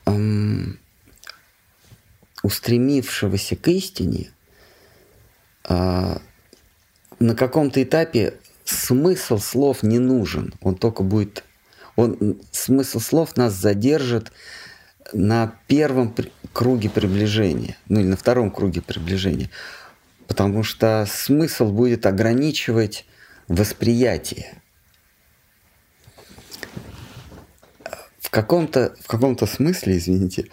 устремившегося 2.42 3.56
к 3.56 3.68
истине 3.68 4.30
а, 5.64 6.20
на 7.18 7.36
каком-то 7.36 7.82
этапе 7.82 8.34
смысл 8.64 9.38
слов 9.38 9.82
не 9.82 9.98
нужен, 9.98 10.54
он 10.62 10.74
только 10.74 11.02
будет 11.02 11.44
он, 12.00 12.40
смысл 12.50 12.98
слов 12.98 13.36
нас 13.36 13.52
задержит 13.52 14.32
на 15.12 15.54
первом 15.66 16.14
круге 16.52 16.88
приближения, 16.88 17.76
ну 17.88 18.00
или 18.00 18.06
на 18.06 18.16
втором 18.16 18.50
круге 18.50 18.80
приближения, 18.80 19.50
потому 20.26 20.62
что 20.62 21.06
смысл 21.08 21.70
будет 21.70 22.06
ограничивать 22.06 23.04
восприятие. 23.48 24.54
В 28.18 28.30
каком-то, 28.30 28.94
в 29.00 29.06
каком-то 29.06 29.46
смысле, 29.46 29.98
извините, 29.98 30.46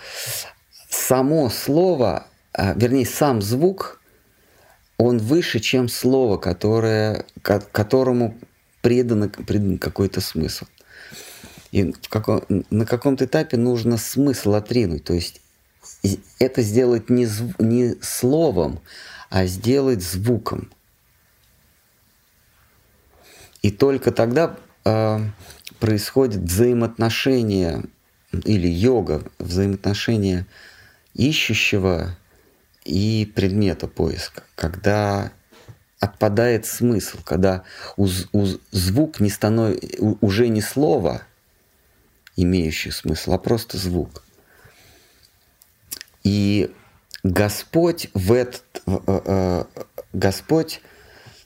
само 0.90 1.50
слово, 1.50 2.28
а, 2.54 2.74
вернее, 2.74 3.06
сам 3.06 3.42
звук, 3.42 4.02
он 4.98 5.20
выше, 5.20 5.60
чем 5.60 5.88
слово, 5.88 6.38
которое, 6.38 7.26
которому 7.44 8.36
предан, 8.82 9.30
предан 9.30 9.78
какой-то 9.78 10.22
смысл. 10.22 10.66
И 11.72 11.92
в 11.92 12.10
каком, 12.10 12.44
на 12.70 12.86
каком-то 12.86 13.26
этапе 13.26 13.58
нужно 13.58 13.98
смысл 13.98 14.54
отринуть. 14.54 15.04
То 15.04 15.14
есть 15.14 15.42
это 16.40 16.62
сделать 16.62 17.10
не, 17.10 17.26
зв, 17.26 17.60
не 17.60 17.96
словом, 18.02 18.80
а 19.30 19.46
сделать 19.46 20.02
звуком. 20.02 20.72
И 23.62 23.72
только 23.72 24.12
тогда 24.12 24.58
э, 24.86 25.20
происходит 25.80 26.42
взаимоотношение 26.42 27.84
или 28.32 28.68
йога, 28.68 29.24
взаимоотношение 29.40 30.46
ищущего 31.14 32.16
и 32.86 33.30
предмета 33.36 33.88
поиска, 33.88 34.44
когда 34.56 35.32
отпадает 36.00 36.66
смысл, 36.66 37.18
когда 37.24 37.64
у, 37.98 38.08
у, 38.34 38.46
звук 38.72 39.20
не 39.20 39.30
становится 39.30 39.88
уже 40.22 40.48
не 40.48 40.62
слово, 40.62 41.24
имеющий 42.38 42.92
смысл, 42.92 43.34
а 43.34 43.38
просто 43.38 43.78
звук. 43.78 44.24
И 46.24 46.72
Господь 47.24 48.10
в 48.14 48.32
этот, 48.32 48.64
э, 48.86 48.98
э, 49.06 49.64
Господь 50.14 50.82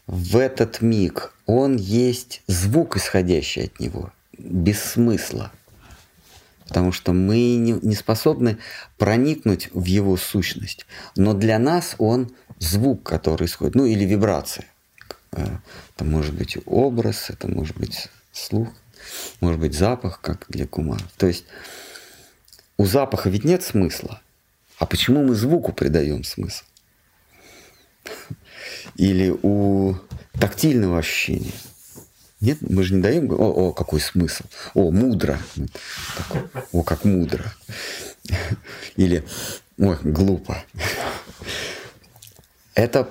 в 0.06 0.38
этот 0.38 0.82
миг, 0.82 1.34
Он 1.48 1.78
есть 1.78 2.44
звук, 2.48 2.98
исходящий 2.98 3.66
от 3.66 3.80
Него, 3.80 4.12
без 4.38 4.80
смысла. 4.84 5.52
Потому 6.68 6.92
что 6.92 7.14
мы 7.14 7.56
не, 7.56 7.96
способны 7.96 8.58
проникнуть 8.98 9.70
в 9.74 9.86
Его 9.86 10.18
сущность. 10.18 10.86
Но 11.16 11.34
для 11.34 11.58
нас 11.60 11.96
Он 11.98 12.32
звук, 12.60 13.04
который 13.04 13.48
исходит, 13.48 13.76
ну 13.76 13.86
или 13.86 14.04
вибрация. 14.04 14.66
Э, 15.32 15.58
это 15.96 16.06
может 16.06 16.36
быть 16.36 16.58
образ, 16.66 17.30
это 17.30 17.48
может 17.48 17.78
быть 17.78 18.10
слух 18.34 18.70
может 19.40 19.60
быть 19.60 19.74
запах, 19.74 20.22
как 20.22 20.46
для 20.50 20.68
кумаров. 20.68 21.10
То 21.18 21.28
есть 21.28 21.46
у 22.78 22.86
запаха 22.86 23.30
ведь 23.30 23.44
нет 23.44 23.64
смысла. 23.64 24.22
А 24.78 24.86
почему 24.86 25.24
мы 25.24 25.36
звуку 25.36 25.74
придаем 25.74 26.24
смысл? 26.24 26.64
Или 28.96 29.30
у 29.44 29.96
тактильного 30.40 31.00
ощущения. 31.00 31.54
Нет, 32.40 32.58
мы 32.62 32.84
же 32.84 32.96
не 32.96 33.02
даем, 33.02 33.32
о, 33.32 33.70
о 33.70 33.72
какой 33.72 34.00
смысл, 34.00 34.44
о, 34.74 34.90
мудро, 34.90 35.40
о, 36.72 36.82
как 36.82 37.06
мудро, 37.06 37.54
или, 38.96 39.24
ой, 39.78 39.98
глупо. 40.04 40.64
Это 42.74 43.08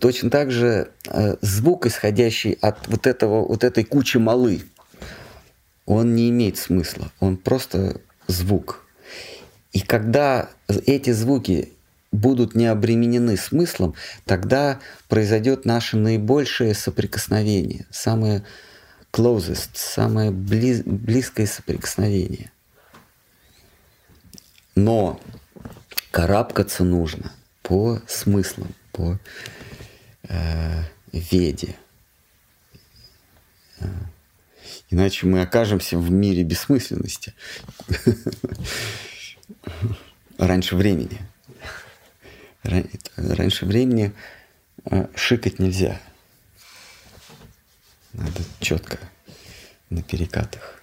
точно 0.00 0.30
так 0.30 0.50
же 0.50 0.90
э, 1.06 1.36
звук, 1.40 1.86
исходящий 1.86 2.58
от 2.60 2.88
вот, 2.88 3.06
этого, 3.06 3.46
вот 3.46 3.62
этой 3.64 3.84
кучи 3.84 4.16
малы, 4.16 4.62
он 5.86 6.14
не 6.14 6.30
имеет 6.30 6.58
смысла, 6.58 7.10
он 7.20 7.36
просто 7.36 8.00
звук. 8.26 8.84
И 9.72 9.80
когда 9.80 10.50
эти 10.68 11.10
звуки 11.10 11.72
будут 12.12 12.54
не 12.54 12.66
обременены 12.66 13.36
смыслом, 13.36 13.94
тогда 14.24 14.80
произойдет 15.08 15.64
наше 15.64 15.96
наибольшее 15.96 16.74
соприкосновение, 16.74 17.86
самое 17.90 18.44
closest, 19.12 19.70
самое 19.74 20.30
близ, 20.30 20.82
близкое 20.84 21.46
соприкосновение. 21.46 22.52
Но 24.74 25.20
карабкаться 26.10 26.84
нужно 26.84 27.32
по 27.62 28.00
смыслам, 28.06 28.74
по 28.92 29.18
э, 30.24 30.82
веде. 31.12 31.76
Иначе 34.92 35.26
мы 35.26 35.40
окажемся 35.40 35.96
в 35.96 36.10
мире 36.10 36.42
бессмысленности 36.42 37.32
раньше 40.36 40.76
времени. 40.76 41.18
Раньше 43.16 43.64
времени 43.64 44.12
э, 44.84 45.06
шикать 45.16 45.58
нельзя. 45.58 45.98
Надо 48.12 48.42
четко 48.60 48.98
на 49.88 50.02
перекатах. 50.02 50.82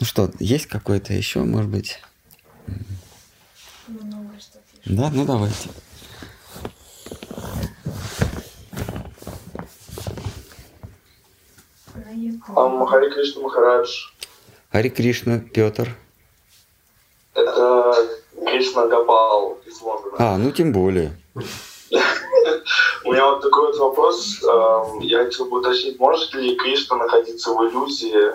Ну 0.00 0.06
что, 0.06 0.32
есть 0.38 0.66
какое-то 0.66 1.12
еще, 1.12 1.44
может 1.44 1.70
быть? 1.70 2.00
Много 3.86 4.40
что 4.40 4.58
пишут. 4.72 4.96
Да, 4.96 5.10
ну 5.10 5.26
давайте. 5.26 5.68
Um, 12.16 12.86
Хари 12.86 13.10
Кришна 13.10 13.42
Махарадж. 13.42 13.90
Хари 14.72 14.88
Кришна, 14.88 15.38
Петр. 15.38 15.94
Это 17.34 17.94
Кришна 18.46 18.86
Гапал 18.86 19.58
из 19.66 19.80
Лондона. 19.82 20.16
А, 20.18 20.38
ну 20.38 20.50
тем 20.50 20.72
более. 20.72 21.12
У 23.04 23.12
меня 23.12 23.26
вот 23.26 23.42
такой 23.42 23.66
вот 23.66 23.78
вопрос. 23.78 24.40
Я 25.02 25.24
хотел 25.24 25.46
бы 25.46 25.60
уточнить, 25.60 25.98
может 25.98 26.34
ли 26.34 26.56
Кришна 26.56 26.96
находиться 26.96 27.52
в 27.52 27.68
иллюзии, 27.68 28.32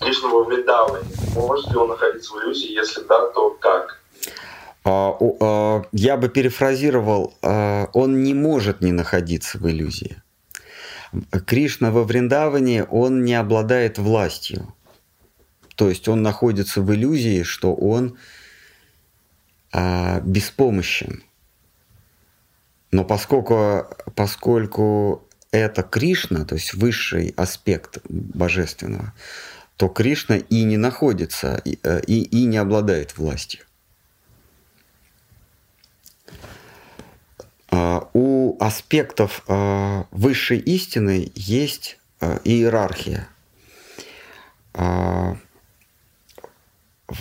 Кришна 0.00 0.28
во 0.28 0.44
Вриндаване? 0.44 1.04
Может 1.34 1.70
ли 1.70 1.76
он 1.76 1.88
находиться 1.88 2.34
в 2.34 2.38
иллюзии? 2.38 2.70
Если 2.70 3.00
да, 3.02 3.26
то 3.30 3.56
как? 3.60 3.98
А, 4.84 5.16
а, 5.40 5.82
я 5.92 6.16
бы 6.16 6.28
перефразировал, 6.28 7.34
а, 7.42 7.88
он 7.94 8.22
не 8.22 8.34
может 8.34 8.82
не 8.82 8.92
находиться 8.92 9.58
в 9.58 9.68
иллюзии. 9.68 10.22
Кришна 11.46 11.90
во 11.90 12.04
Вриндаване, 12.04 12.84
он 12.84 13.24
не 13.24 13.34
обладает 13.34 13.98
властью. 13.98 14.74
То 15.76 15.88
есть 15.88 16.08
он 16.08 16.22
находится 16.22 16.82
в 16.82 16.94
иллюзии, 16.94 17.42
что 17.42 17.74
он 17.74 18.16
а, 19.72 20.20
беспомощен. 20.20 21.24
Но 22.92 23.04
поскольку, 23.04 23.86
поскольку 24.14 25.26
это 25.50 25.82
Кришна, 25.82 26.44
то 26.44 26.54
есть 26.54 26.74
высший 26.74 27.34
аспект 27.36 27.98
божественного, 28.08 29.12
то 29.76 29.88
Кришна 29.88 30.36
и 30.36 30.62
не 30.62 30.76
находится, 30.76 31.60
и, 31.64 31.78
э, 31.82 32.02
и, 32.06 32.22
и 32.22 32.44
не 32.44 32.56
обладает 32.56 33.18
властью. 33.18 33.64
У 38.12 38.56
аспектов 38.60 39.42
а, 39.48 40.06
высшей 40.10 40.58
истины 40.58 41.30
есть 41.34 41.98
а, 42.20 42.40
иерархия. 42.44 43.28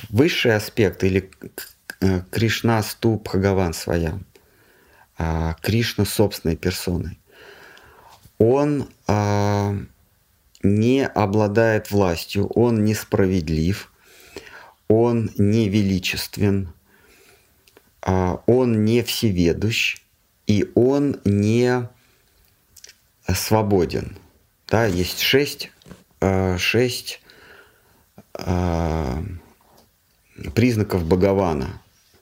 Высший 0.09 0.55
аспект 0.55 1.03
или 1.03 1.29
э, 2.01 2.21
Кришна 2.31 2.81
Ступ 2.83 3.23
Бхагаван 3.25 3.73
своям, 3.73 4.25
а, 5.17 5.55
Кришна 5.61 6.05
собственной 6.05 6.55
персоной, 6.55 7.19
он 8.37 8.89
а, 9.07 9.75
не 10.61 11.05
обладает 11.05 11.91
властью, 11.91 12.47
он 12.47 12.85
несправедлив, 12.85 13.91
он 14.87 15.31
не 15.37 15.69
величествен, 15.69 16.73
а, 18.01 18.41
он 18.45 18.85
не 18.85 19.03
всеведущ, 19.03 20.02
и 20.47 20.71
он 20.75 21.19
не 21.25 21.87
свободен. 23.27 24.17
Да, 24.67 24.85
есть 24.85 25.19
шесть, 25.19 25.71
шесть 26.57 27.21
признаков 30.55 31.05
Бхагавана. 31.05 31.81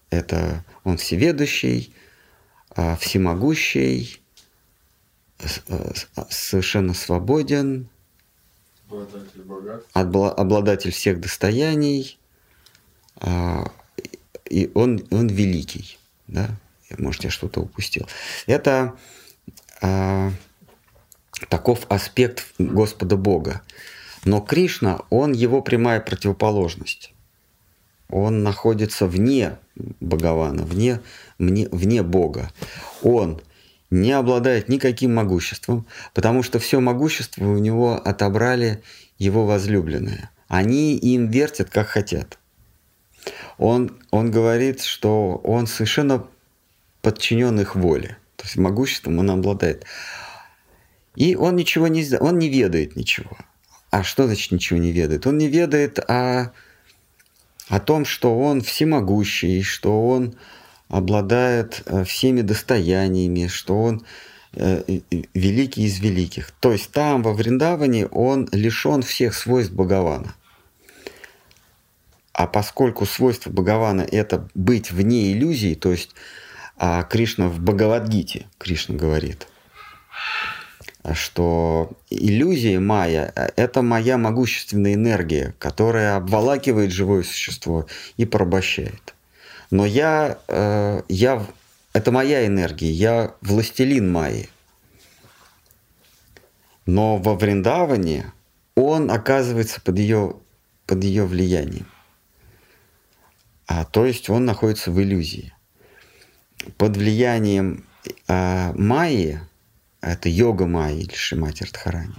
Это 0.10 0.64
он 0.84 0.98
всеведущий, 0.98 1.94
а, 2.70 2.96
всемогущий, 2.98 4.22
а, 5.68 6.28
совершенно 6.30 6.94
свободен, 6.94 7.88
обладатель, 8.90 9.42
обладатель 9.94 10.92
всех 10.92 11.22
достояний, 11.22 12.20
и 14.50 14.70
он, 14.74 15.08
он 15.12 15.28
великий. 15.28 15.98
Да? 16.28 16.50
Может, 16.98 17.24
я 17.24 17.30
что-то 17.30 17.62
упустил. 17.62 18.08
Это 18.46 18.96
таков 21.50 21.86
аспект 21.90 22.46
Господа 22.60 23.18
Бога. 23.18 23.62
Но 24.24 24.40
Кришна, 24.42 25.00
он 25.10 25.32
его 25.32 25.62
прямая 25.62 26.00
противоположность 26.00 27.14
он 28.12 28.44
находится 28.44 29.08
вне 29.08 29.58
Бхагавана, 30.00 30.64
вне, 30.64 31.00
вне, 31.40 31.68
вне 31.72 32.04
Бога. 32.04 32.52
Он 33.02 33.42
не 33.90 34.12
обладает 34.12 34.70
никаким 34.70 35.16
могуществом, 35.16 35.88
потому 36.14 36.44
что 36.44 36.60
все 36.60 36.80
могущество 36.80 37.46
у 37.46 37.58
него 37.58 37.96
отобрали 37.96 38.84
его 39.18 39.46
возлюбленные. 39.46 40.30
Они 40.48 40.96
им 40.96 41.30
вертят, 41.30 41.70
как 41.70 41.88
хотят. 41.88 42.38
Он, 43.58 43.98
он 44.12 44.32
говорит, 44.32 44.82
что 44.82 45.36
он 45.44 45.68
совершенно 45.68 46.26
подчинен 47.02 47.60
их 47.60 47.76
воле. 47.76 48.18
То 48.36 48.46
есть 48.46 48.58
могуществом 48.58 49.20
он 49.20 49.30
обладает. 49.30 49.86
И 51.16 51.36
он 51.36 51.56
ничего 51.56 51.88
не 51.88 52.06
он 52.18 52.40
не 52.40 52.50
ведает 52.50 52.96
ничего. 52.96 53.38
А 53.90 54.04
что 54.04 54.26
значит 54.26 54.52
ничего 54.52 54.80
не 54.80 54.92
ведает? 54.92 55.28
Он 55.28 55.38
не 55.38 55.48
ведает 55.48 56.00
о 56.00 56.54
о 57.68 57.80
том, 57.80 58.04
что 58.04 58.38
он 58.38 58.62
всемогущий, 58.62 59.62
что 59.62 60.10
он 60.10 60.36
обладает 60.90 61.84
э, 61.86 62.04
всеми 62.04 62.42
достояниями, 62.42 63.48
что 63.48 63.82
он 63.82 64.06
э, 64.54 65.00
великий 65.34 65.86
из 65.86 66.00
великих. 66.00 66.52
То 66.60 66.74
есть 66.74 66.92
там, 66.92 67.24
во 67.24 67.34
Вриндаване, 67.34 68.08
он 68.08 68.50
лишен 68.52 69.04
всех 69.04 69.34
свойств 69.34 69.74
Бхагавана. 69.74 70.36
А 72.34 72.46
поскольку 72.46 73.06
свойство 73.06 73.50
Бхагавана– 73.50 74.02
это 74.12 74.50
быть 74.54 74.92
вне 74.92 75.32
иллюзии, 75.32 75.76
то 75.76 75.92
есть 75.92 76.12
а 76.84 77.04
Кришна 77.04 77.48
в 77.48 77.60
Бхагавадгите, 77.60 78.48
Кришна 78.58 78.96
говорит, 78.96 79.48
что 81.14 81.92
иллюзия 82.10 82.80
майя– 82.80 83.32
это 83.56 83.84
моя 83.84 84.18
могущественная 84.18 84.96
энергия, 84.96 85.54
которая 85.60 86.16
обволакивает 86.16 86.92
живое 86.92 87.22
существо 87.22 87.86
и 88.18 88.26
порабощает. 88.26 89.14
Но 89.70 89.86
я, 89.86 90.40
э, 90.48 91.04
я, 91.08 91.46
это 91.94 92.12
моя 92.12 92.48
энергия, 92.48 92.90
я 92.90 93.36
властелин 93.42 94.12
майи. 94.12 94.50
Но 96.88 97.18
во 97.18 97.36
Вриндаване 97.36 98.34
он 98.74 99.12
оказывается 99.12 99.82
под 99.82 100.00
ее, 100.00 100.36
под 100.88 101.04
ее 101.04 101.28
влиянием. 101.28 101.86
А, 103.68 103.86
то 103.86 104.04
есть 104.04 104.32
он 104.32 104.46
находится 104.46 104.90
в 104.90 105.00
иллюзии. 105.00 105.54
Под 106.78 106.98
влиянием 106.98 107.86
э, 108.28 108.74
майи– 108.74 109.40
это 110.02 110.30
йога 110.30 110.66
Майя 110.66 111.00
или 111.00 111.14
Шимати 111.14 111.64
Радхарани, 111.64 112.16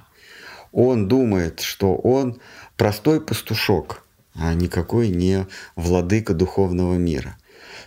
он 0.71 1.09
думает, 1.09 1.61
что 1.61 1.95
он 1.95 2.41
простой 2.77 3.21
пастушок, 3.21 4.05
а 4.35 4.55
никакой 4.55 5.09
не 5.09 5.47
владыка 5.77 6.33
духовного 6.33 6.95
мира. 6.95 7.37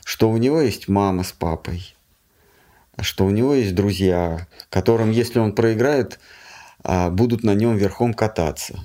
Что 0.03 0.29
у 0.29 0.37
него 0.37 0.61
есть 0.61 0.87
мама 0.87 1.23
с 1.23 1.31
папой, 1.31 1.95
что 3.01 3.25
у 3.25 3.31
него 3.31 3.55
есть 3.55 3.73
друзья, 3.73 4.47
которым, 4.69 5.11
если 5.11 5.39
он 5.39 5.53
проиграет, 5.53 6.19
а, 6.83 7.09
будут 7.09 7.43
на 7.43 7.55
нем 7.55 7.75
верхом 7.75 8.13
кататься. 8.13 8.79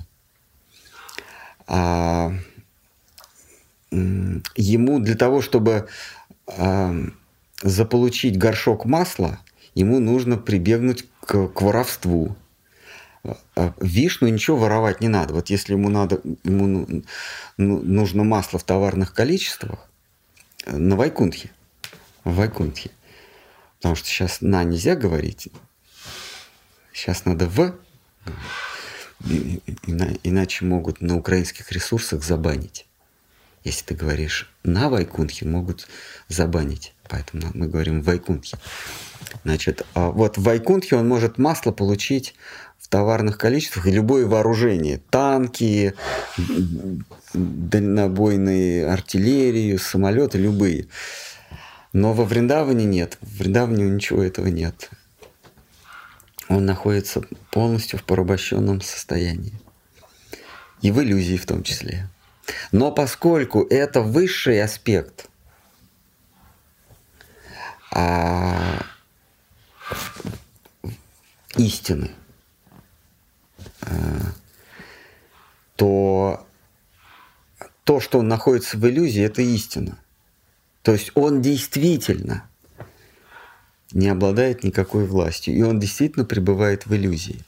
А, 1.67 2.33
ему 3.91 4.99
для 4.99 5.15
того, 5.15 5.41
чтобы 5.41 5.87
заполучить 7.61 8.37
горшок 8.37 8.85
масла, 8.85 9.39
ему 9.75 9.99
нужно 9.99 10.37
прибегнуть 10.37 11.05
к, 11.21 11.47
к 11.47 11.61
воровству. 11.61 12.35
Вишну 13.79 14.27
ничего 14.27 14.57
воровать 14.57 14.99
не 15.01 15.07
надо. 15.07 15.33
Вот 15.33 15.49
если 15.49 15.73
ему 15.73 15.89
надо, 15.89 16.21
ему 16.43 16.67
ну, 16.67 17.03
ну, 17.57 17.81
нужно 17.81 18.23
масло 18.23 18.57
в 18.57 18.63
товарных 18.63 19.13
количествах, 19.13 19.87
на 20.65 20.95
Вайкунтхе, 20.95 21.51
в 22.23 22.35
Вайкунтхе, 22.35 22.91
потому 23.77 23.95
что 23.95 24.07
сейчас 24.07 24.41
на 24.41 24.63
нельзя 24.63 24.95
говорить, 24.95 25.49
сейчас 26.93 27.25
надо 27.25 27.47
в, 27.47 27.75
иначе 30.23 30.65
могут 30.65 31.01
на 31.01 31.15
украинских 31.17 31.71
ресурсах 31.71 32.23
забанить. 32.23 32.87
Если 33.63 33.85
ты 33.85 33.93
говоришь 33.93 34.51
на 34.63 34.89
Вайкунтхе, 34.89 35.45
могут 35.45 35.87
забанить. 36.27 36.93
Поэтому 37.07 37.51
мы 37.53 37.67
говорим 37.67 38.01
в 38.01 38.05
Вайкунтхе. 38.05 38.57
Значит, 39.43 39.85
а 39.93 40.09
вот 40.11 40.37
в 40.37 40.43
Вайкунтхе 40.43 40.95
он 40.95 41.07
может 41.07 41.37
масло 41.37 41.71
получить 41.71 42.33
в 42.79 42.87
товарных 42.87 43.37
количествах 43.37 43.87
и 43.87 43.91
любое 43.91 44.25
вооружение. 44.25 44.99
Танки, 45.09 45.93
дальнобойные 47.33 48.87
артиллерию, 48.87 49.77
самолеты, 49.77 50.39
любые. 50.39 50.87
Но 51.93 52.13
во 52.13 52.25
Вриндаване 52.25 52.85
нет. 52.85 53.17
В 53.21 53.37
Вриндаване 53.39 53.83
ничего 53.83 54.23
этого 54.23 54.47
нет. 54.47 54.89
Он 56.49 56.65
находится 56.65 57.21
полностью 57.51 57.99
в 57.99 58.03
порабощенном 58.03 58.81
состоянии. 58.81 59.53
И 60.81 60.91
в 60.91 61.01
иллюзии 61.01 61.37
в 61.37 61.45
том 61.45 61.63
числе. 61.63 62.09
Но 62.71 62.91
поскольку 62.91 63.65
это 63.69 64.01
высший 64.01 64.61
аспект 64.61 65.29
а, 67.91 68.83
истины, 71.57 72.11
а, 73.81 73.87
то 75.75 76.47
то, 77.83 77.99
что 77.99 78.19
он 78.19 78.27
находится 78.27 78.77
в 78.77 78.87
иллюзии, 78.87 79.23
это 79.23 79.41
истина. 79.41 79.97
То 80.81 80.93
есть 80.93 81.11
он 81.15 81.41
действительно 81.41 82.49
не 83.91 84.07
обладает 84.07 84.63
никакой 84.63 85.05
властью, 85.05 85.55
и 85.55 85.61
он 85.61 85.79
действительно 85.79 86.25
пребывает 86.25 86.85
в 86.85 86.95
иллюзии. 86.95 87.43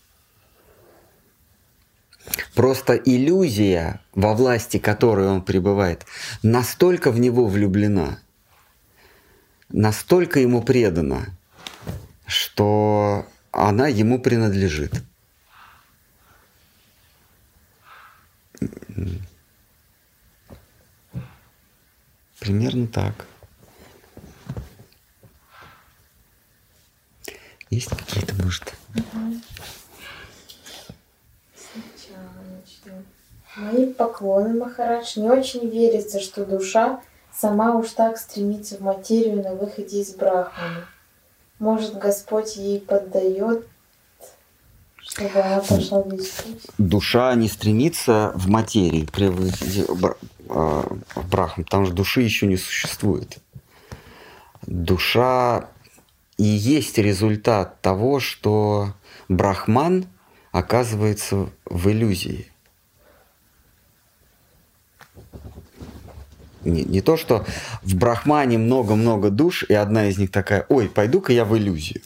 Просто 2.56 2.96
иллюзия, 2.96 4.02
во 4.14 4.34
власти 4.34 4.78
которой 4.80 5.28
он 5.28 5.42
пребывает, 5.42 6.06
настолько 6.42 7.12
в 7.12 7.20
него 7.20 7.48
влюблена, 7.48 8.20
настолько 9.70 10.40
ему 10.40 10.62
предана, 10.62 11.38
что 12.26 13.28
она 13.52 13.88
ему 13.88 14.20
принадлежит. 14.20 15.04
Примерно 22.40 22.88
так. 22.88 23.26
Есть 27.70 27.90
какие-то, 27.90 28.36
может? 28.44 28.76
Мои 33.56 33.86
поклоны, 33.86 34.60
Махарадж. 34.60 35.20
Не 35.20 35.30
очень 35.30 35.70
верится, 35.70 36.20
что 36.20 36.45
душа 36.45 37.01
сама 37.32 37.76
уж 37.76 37.89
так 37.91 38.18
стремится 38.18 38.78
в 38.78 38.82
материю 38.82 39.43
на 39.43 39.54
выходе 39.54 40.01
из 40.01 40.16
Брахмана. 40.16 40.88
Может, 41.60 41.97
Господь 41.97 42.56
ей 42.56 42.80
поддает, 42.80 43.68
чтобы 44.97 45.39
она 45.39 45.60
пошла 45.60 46.01
в 46.01 46.12
Душа 46.78 47.36
не 47.36 47.47
стремится 47.47 48.32
в 48.36 48.49
материи, 48.49 49.08
а, 50.49 50.95
в 51.16 51.30
Брахман, 51.30 51.66
потому 51.66 51.86
что 51.86 51.95
души 51.95 52.22
еще 52.22 52.47
не 52.47 52.58
существует. 52.58 53.38
Душа 54.66 55.70
и 56.38 56.43
есть 56.43 56.97
результат 56.97 57.82
того, 57.82 58.20
что 58.20 58.93
Брахман 59.30 60.08
оказывается 60.51 61.49
в 61.66 61.89
иллюзии. 61.89 62.53
Не, 66.64 66.84
не 66.84 67.01
то, 67.01 67.18
что 67.18 67.45
в 67.82 67.95
Брахмане 67.95 68.57
много-много 68.57 69.30
душ, 69.30 69.64
и 69.64 69.74
одна 69.74 70.07
из 70.09 70.18
них 70.18 70.32
такая, 70.32 70.66
ой, 70.70 70.89
пойду-ка 70.89 71.34
я 71.34 71.45
в 71.45 71.57
иллюзию. 71.57 72.01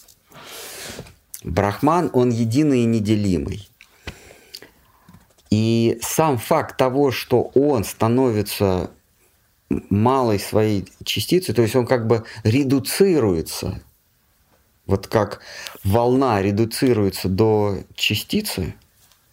Брахман, 1.44 2.10
он 2.14 2.30
единый 2.30 2.82
и 2.82 2.86
неделимый. 2.86 3.70
И 5.50 5.98
сам 6.02 6.38
факт 6.38 6.78
того, 6.78 7.12
что 7.12 7.52
он 7.54 7.84
становится 7.84 8.92
малой 9.70 10.40
своей 10.40 10.86
частицей, 11.04 11.54
то 11.54 11.62
есть 11.62 11.76
он 11.76 11.86
как 11.86 12.08
бы 12.08 12.24
редуцируется 12.44 13.82
вот 14.88 15.08
как 15.08 15.42
волна 15.84 16.42
редуцируется 16.42 17.28
до 17.28 17.80
частицы, 17.94 18.74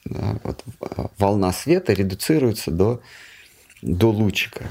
да, 0.04 0.38
вот 0.42 0.64
а, 0.80 1.10
волна 1.16 1.52
света 1.52 1.92
редуцируется 1.92 2.70
до, 2.70 3.00
до 3.80 4.10
лучика. 4.10 4.66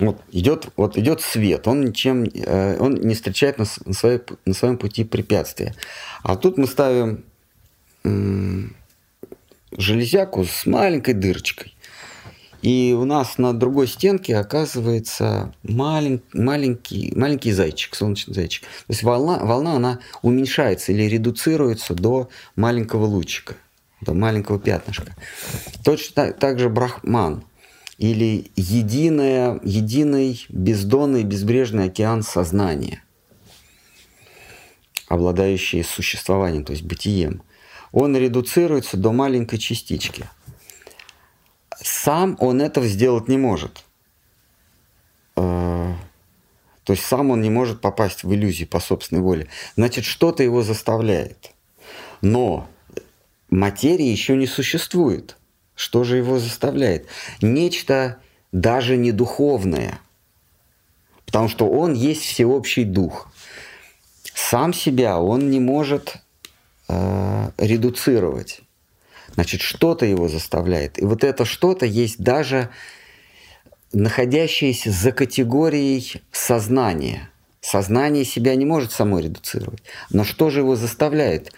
Вот 0.00 0.20
идет, 0.32 0.68
вот 0.76 0.98
идет 0.98 1.20
свет, 1.20 1.68
он 1.68 1.84
ничем, 1.84 2.24
э, 2.24 2.76
он 2.78 2.94
не 2.94 3.14
встречает 3.14 3.58
на, 3.58 3.66
на, 3.84 3.92
своей, 3.92 4.20
на 4.44 4.54
своем 4.54 4.76
пути 4.76 5.04
препятствия. 5.04 5.74
А 6.22 6.36
тут 6.36 6.58
мы 6.58 6.66
ставим 6.66 7.24
железяку 9.76 10.44
с 10.44 10.66
маленькой 10.66 11.14
дырочкой. 11.14 11.74
И 12.62 12.96
у 12.98 13.04
нас 13.04 13.36
на 13.36 13.52
другой 13.52 13.86
стенке 13.86 14.36
оказывается 14.36 15.52
малень, 15.62 16.22
маленький, 16.32 17.12
маленький 17.14 17.52
зайчик, 17.52 17.94
солнечный 17.94 18.32
зайчик. 18.32 18.62
То 18.62 18.68
есть 18.88 19.02
волна, 19.02 19.38
волна 19.40 19.76
она 19.76 19.98
уменьшается 20.22 20.92
или 20.92 21.02
редуцируется 21.02 21.92
до 21.92 22.30
маленького 22.56 23.04
лучика, 23.04 23.56
до 24.00 24.14
маленького 24.14 24.58
пятнышка. 24.58 25.14
Точно 25.84 26.14
так, 26.14 26.38
так 26.38 26.58
же 26.58 26.70
брахман 26.70 27.44
или 27.98 28.50
единое, 28.56 29.60
единый 29.62 30.44
бездонный 30.48 31.24
безбрежный 31.24 31.86
океан 31.86 32.22
сознания, 32.22 33.02
обладающий 35.08 35.84
существованием, 35.84 36.64
то 36.64 36.72
есть 36.72 36.84
бытием. 36.84 37.42
Он 37.92 38.16
редуцируется 38.16 38.96
до 38.96 39.12
маленькой 39.12 39.58
частички– 39.58 40.24
сам 41.84 42.36
он 42.40 42.60
этого 42.60 42.86
сделать 42.86 43.28
не 43.28 43.36
может. 43.36 43.84
Э, 45.36 45.92
то 46.84 46.92
есть 46.92 47.04
сам 47.04 47.30
он 47.30 47.42
не 47.42 47.50
может 47.50 47.80
попасть 47.80 48.24
в 48.24 48.32
иллюзию 48.32 48.68
по 48.68 48.80
собственной 48.80 49.22
воле. 49.22 49.48
Значит, 49.76 50.04
что-то 50.04 50.42
его 50.42 50.62
заставляет. 50.62 51.52
Но 52.22 52.68
материи 53.50 54.06
еще 54.06 54.36
не 54.36 54.46
существует. 54.46 55.36
Что 55.74 56.04
же 56.04 56.16
его 56.16 56.38
заставляет? 56.38 57.06
Нечто 57.42 58.18
даже 58.52 58.96
не 58.96 59.12
духовное. 59.12 59.98
Потому 61.26 61.48
что 61.48 61.68
он 61.68 61.94
есть 61.94 62.22
всеобщий 62.22 62.84
дух. 62.84 63.28
Сам 64.34 64.72
себя 64.72 65.18
он 65.18 65.50
не 65.50 65.60
может 65.60 66.16
э, 66.88 67.50
редуцировать. 67.58 68.60
Значит, 69.34 69.60
что-то 69.62 70.06
его 70.06 70.28
заставляет. 70.28 70.98
И 71.00 71.04
вот 71.04 71.24
это 71.24 71.44
что-то 71.44 71.86
есть 71.86 72.18
даже 72.18 72.70
находящееся 73.92 74.90
за 74.90 75.12
категорией 75.12 76.22
сознания. 76.30 77.30
Сознание 77.60 78.24
себя 78.24 78.54
не 78.54 78.64
может 78.64 78.92
само 78.92 79.18
редуцировать. 79.18 79.82
Но 80.10 80.22
что 80.22 80.50
же 80.50 80.60
его 80.60 80.76
заставляет 80.76 81.52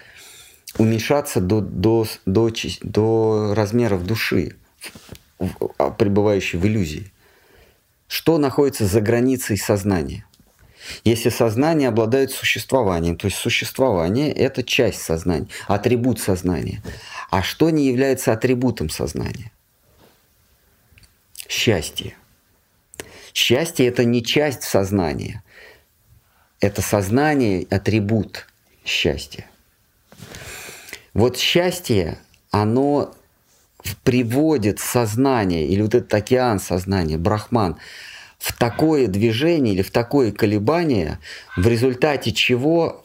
уменьшаться 0.78 1.40
до, 1.40 1.60
до, 1.60 2.06
до, 2.26 2.50
до 2.82 3.54
размеров 3.54 4.04
души, 4.04 4.56
а, 5.78 5.90
пребывающей 5.90 6.58
в 6.58 6.66
иллюзии? 6.66 7.12
Что 8.08 8.38
находится 8.38 8.86
за 8.86 9.00
границей 9.00 9.56
сознания? 9.56 10.24
Если 11.04 11.30
сознание 11.30 11.88
обладает 11.88 12.30
существованием, 12.30 13.16
то 13.16 13.26
есть 13.26 13.38
существование– 13.38 14.32
это 14.32 14.62
часть 14.62 15.02
сознания, 15.02 15.48
атрибут 15.66 16.20
сознания. 16.20 16.82
А 17.30 17.42
что 17.42 17.70
не 17.70 17.86
является 17.86 18.32
атрибутом 18.32 18.88
сознания? 18.88 19.50
Счастье. 21.48 22.14
Счастье– 23.34 23.86
это 23.88 24.04
не 24.04 24.24
часть 24.24 24.62
сознания. 24.62 25.42
это 26.60 26.82
сознание 26.82 27.66
атрибут 27.70 28.46
счастья. 28.84 29.46
Вот 31.16 31.38
счастье, 31.38 32.18
оно 32.50 33.14
приводит 34.04 34.80
сознание, 34.80 35.66
или 35.66 35.80
вот 35.80 35.94
этот 35.94 36.12
океан 36.12 36.60
сознания, 36.60 37.16
брахман, 37.16 37.78
в 38.36 38.52
такое 38.52 39.06
движение 39.06 39.72
или 39.72 39.80
в 39.80 39.90
такое 39.90 40.30
колебание, 40.30 41.18
в 41.56 41.66
результате 41.66 42.32
чего 42.32 43.02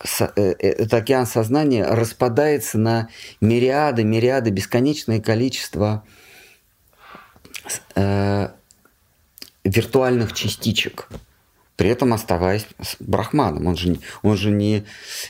э, 0.00 0.26
э, 0.36 0.42
этот 0.58 0.92
океан 0.92 1.26
сознания 1.26 1.86
распадается 1.86 2.76
на 2.76 3.08
мириады, 3.40 4.04
мириады, 4.04 4.50
бесконечное 4.50 5.20
количество 5.22 6.04
э, 7.94 8.50
виртуальных 9.64 10.34
частичек 10.34 11.08
при 11.76 11.90
этом 11.90 12.12
оставаясь 12.12 12.66
брахманом. 13.00 13.66
Он 13.66 13.76
же, 13.76 13.98
он 14.22 14.36
же 14.36 14.50
не, 14.50 14.84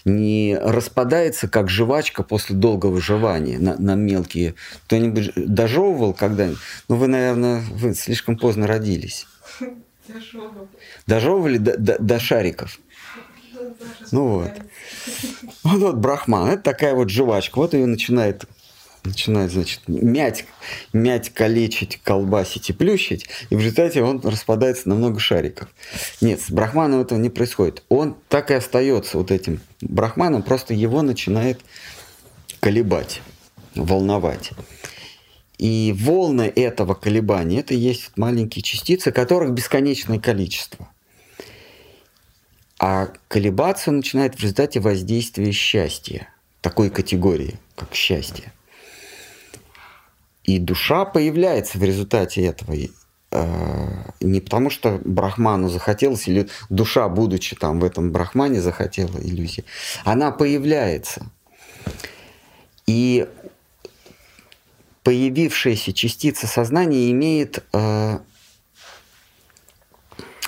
не 0.04 0.56
распадается, 0.60 1.48
как 1.48 1.68
жвачка 1.68 2.22
после 2.22 2.56
долгого 2.56 3.00
жевания 3.00 3.58
на, 3.58 3.76
на 3.76 3.94
мелкие. 3.94 4.54
Кто-нибудь 4.84 5.32
дожевывал 5.34 6.14
когда-нибудь? 6.14 6.58
Ну, 6.88 6.96
вы, 6.96 7.08
наверное, 7.08 7.62
вы 7.72 7.94
слишком 7.94 8.36
поздно 8.38 8.66
родились. 8.66 9.26
Дожевывали. 10.08 10.68
Дожевывали 11.06 11.58
до, 11.58 11.76
до, 11.76 11.98
до 11.98 12.20
шариков. 12.20 12.78
Ну 14.12 14.28
вот. 14.28 14.52
Вот, 15.64 15.78
вот 15.80 15.96
брахман. 15.96 16.50
Это 16.50 16.62
такая 16.62 16.94
вот 16.94 17.10
жвачка. 17.10 17.58
Вот 17.58 17.74
ее 17.74 17.86
начинает 17.86 18.44
начинает, 19.06 19.52
значит, 19.52 19.80
мять, 19.86 20.44
мять, 20.92 21.30
калечить, 21.30 22.00
колбасить 22.02 22.70
и 22.70 22.72
плющить, 22.72 23.26
и 23.50 23.56
в 23.56 23.60
результате 23.60 24.02
он 24.02 24.20
распадается 24.20 24.88
на 24.88 24.94
много 24.94 25.18
шариков. 25.20 25.68
Нет, 26.20 26.40
с 26.40 26.50
брахманом 26.50 27.00
этого 27.00 27.18
не 27.18 27.30
происходит. 27.30 27.82
Он 27.88 28.16
так 28.28 28.50
и 28.50 28.54
остается 28.54 29.18
вот 29.18 29.30
этим 29.30 29.60
брахманом, 29.80 30.42
просто 30.42 30.74
его 30.74 31.02
начинает 31.02 31.60
колебать, 32.60 33.22
волновать. 33.74 34.50
И 35.58 35.94
волны 35.96 36.52
этого 36.54 36.94
колебания, 36.94 37.60
это 37.60 37.74
есть 37.74 38.10
маленькие 38.16 38.62
частицы, 38.62 39.10
которых 39.10 39.52
бесконечное 39.52 40.18
количество. 40.18 40.88
А 42.78 43.08
колебаться 43.28 43.90
начинает 43.90 44.34
в 44.34 44.40
результате 44.40 44.80
воздействия 44.80 45.50
счастья, 45.52 46.28
такой 46.60 46.90
категории, 46.90 47.58
как 47.74 47.94
счастье. 47.94 48.52
И 50.46 50.58
душа 50.60 51.04
появляется 51.04 51.76
в 51.76 51.82
результате 51.82 52.44
этого. 52.44 52.76
Э, 53.32 54.12
не 54.20 54.40
потому, 54.40 54.70
что 54.70 55.00
брахману 55.04 55.68
захотелось, 55.68 56.28
или 56.28 56.48
душа, 56.70 57.08
будучи 57.08 57.56
там 57.56 57.80
в 57.80 57.84
этом 57.84 58.12
брахмане, 58.12 58.60
захотела 58.60 59.18
иллюзии. 59.18 59.64
Она 60.04 60.30
появляется. 60.30 61.26
И 62.86 63.26
появившаяся 65.02 65.92
частица 65.92 66.46
сознания 66.46 67.10
имеет, 67.10 67.64
э, 67.72 68.18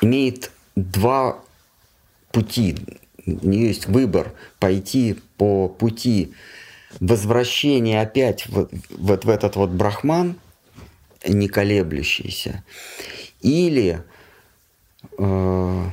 имеет 0.01 0.53
два 0.77 1.41
пути. 2.31 2.77
У 3.27 3.49
нее 3.49 3.69
есть 3.69 3.87
выбор 3.87 4.33
пойти 4.61 5.19
по 5.37 5.69
пути 5.69 6.33
возвращение 7.01 8.01
опять 8.01 8.47
вот, 8.49 8.73
вот 8.91 9.25
в 9.25 9.29
этот 9.29 9.57
вот 9.57 9.71
брахман, 9.71 10.39
не 11.27 11.49
колеблющийся, 11.49 12.65
или 13.41 14.03
э, 15.19 15.85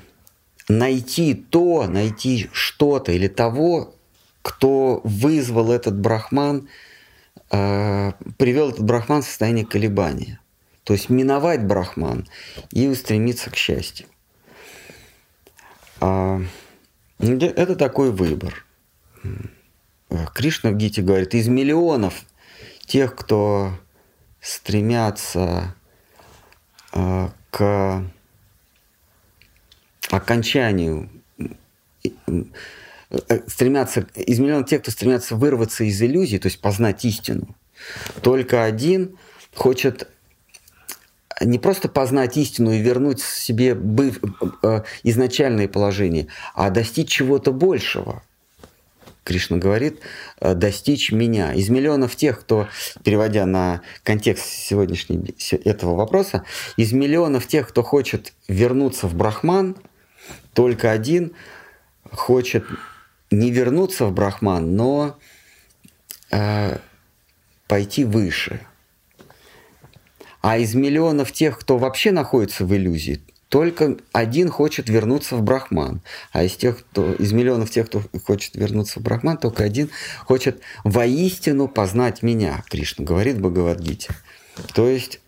найти 0.67 1.33
то, 1.33 1.87
найти 1.87 2.49
что-то 2.51 3.11
или 3.11 3.27
того, 3.27 3.95
кто 4.41 5.01
вызвал 5.03 5.71
этот 5.71 5.99
брахман, 5.99 6.69
э, 7.51 8.11
привел 8.37 8.69
этот 8.69 8.83
брахман 8.83 9.21
в 9.21 9.25
состояние 9.25 9.65
колебания. 9.65 10.39
То 10.83 10.93
есть 10.93 11.09
миновать 11.09 11.65
брахман 11.65 12.27
и 12.71 12.87
устремиться 12.87 13.49
к 13.49 13.55
счастью. 13.55 14.05
А, 15.99 16.39
это 17.19 17.75
такой 17.75 18.11
выбор. 18.11 18.65
Э, 20.15 20.25
Кришна 20.33 20.71
в 20.71 20.77
Гите 20.77 21.01
говорит, 21.01 21.33
из 21.33 21.47
миллионов 21.47 22.23
тех, 22.85 23.15
кто 23.15 23.71
стремятся 24.39 25.75
э, 26.93 27.29
к 27.51 28.03
окончанию, 30.11 31.09
э, 32.03 32.09
стремятся, 33.47 34.07
из 34.15 34.39
миллионов 34.39 34.69
тех, 34.69 34.81
кто 34.81 34.91
стремятся 34.91 35.35
вырваться 35.35 35.83
из 35.83 36.01
иллюзий, 36.01 36.39
то 36.39 36.47
есть 36.47 36.61
познать 36.61 37.03
истину, 37.05 37.55
только 38.21 38.63
один 38.63 39.17
хочет 39.53 40.09
не 41.41 41.59
просто 41.59 41.89
познать 41.89 42.37
истину 42.37 42.71
и 42.71 42.79
вернуть 42.79 43.19
себе 43.19 43.75
быв, 43.75 44.19
изначальное 45.03 45.67
положение, 45.67 46.27
а 46.53 46.69
достичь 46.69 47.09
чего-то 47.09 47.51
большего– 47.51 48.23
Кришна 49.25 49.57
говорит, 49.57 50.01
э, 50.39 50.53
достичь 50.53 51.11
меня. 51.11 51.51
Из 51.51 51.67
миллионов 51.69 52.15
тех, 52.15 52.39
кто, 52.39 52.69
переводя 53.03 53.47
на 53.47 53.81
контекст 54.03 54.45
сегодняшнего 54.45 55.25
этого 55.65 55.95
вопроса, 55.95 56.43
из 56.77 56.93
миллионов 56.93 57.47
тех, 57.47 57.67
кто 57.67 57.81
хочет 57.81 58.33
вернуться 58.47 59.07
в 59.07 59.15
Брахман, 59.15 59.77
только 60.53 60.91
один 60.91 61.33
хочет 62.11 62.65
не 63.31 63.49
вернуться 63.49 64.05
в 64.05 64.13
Брахман, 64.13 64.75
но 64.75 65.17
э, 66.29 66.77
пойти 67.67 68.03
выше. 68.03 68.61
А 70.41 70.59
из 70.59 70.75
миллионов 70.75 71.31
тех, 71.31 71.57
кто 71.57 71.79
вообще 71.79 72.11
находится 72.11 72.63
в 72.63 72.75
иллюзии, 72.75 73.21
только 73.49 73.97
один 74.11 74.49
хочет 74.49 74.89
вернуться 74.89 75.35
в 75.35 75.43
Брахман. 75.43 76.01
А 76.31 76.43
из 76.43 76.55
тех, 76.55 76.79
кто, 76.79 77.13
из 77.13 77.31
миллионов 77.31 77.69
тех, 77.69 77.87
кто 77.87 78.01
хочет 78.23 78.55
вернуться 78.55 78.99
в 78.99 79.03
Брахман, 79.03 79.37
только 79.37 79.63
один 79.63 79.89
хочет 80.25 80.61
воистину 80.83 81.67
познать 81.67 82.23
меня, 82.23 82.63
Кришна 82.69 83.05
говорит 83.05 83.37
в 83.37 83.41
Бхагавадгите. 83.41 84.09
То 84.73 84.87
есть 84.87 85.19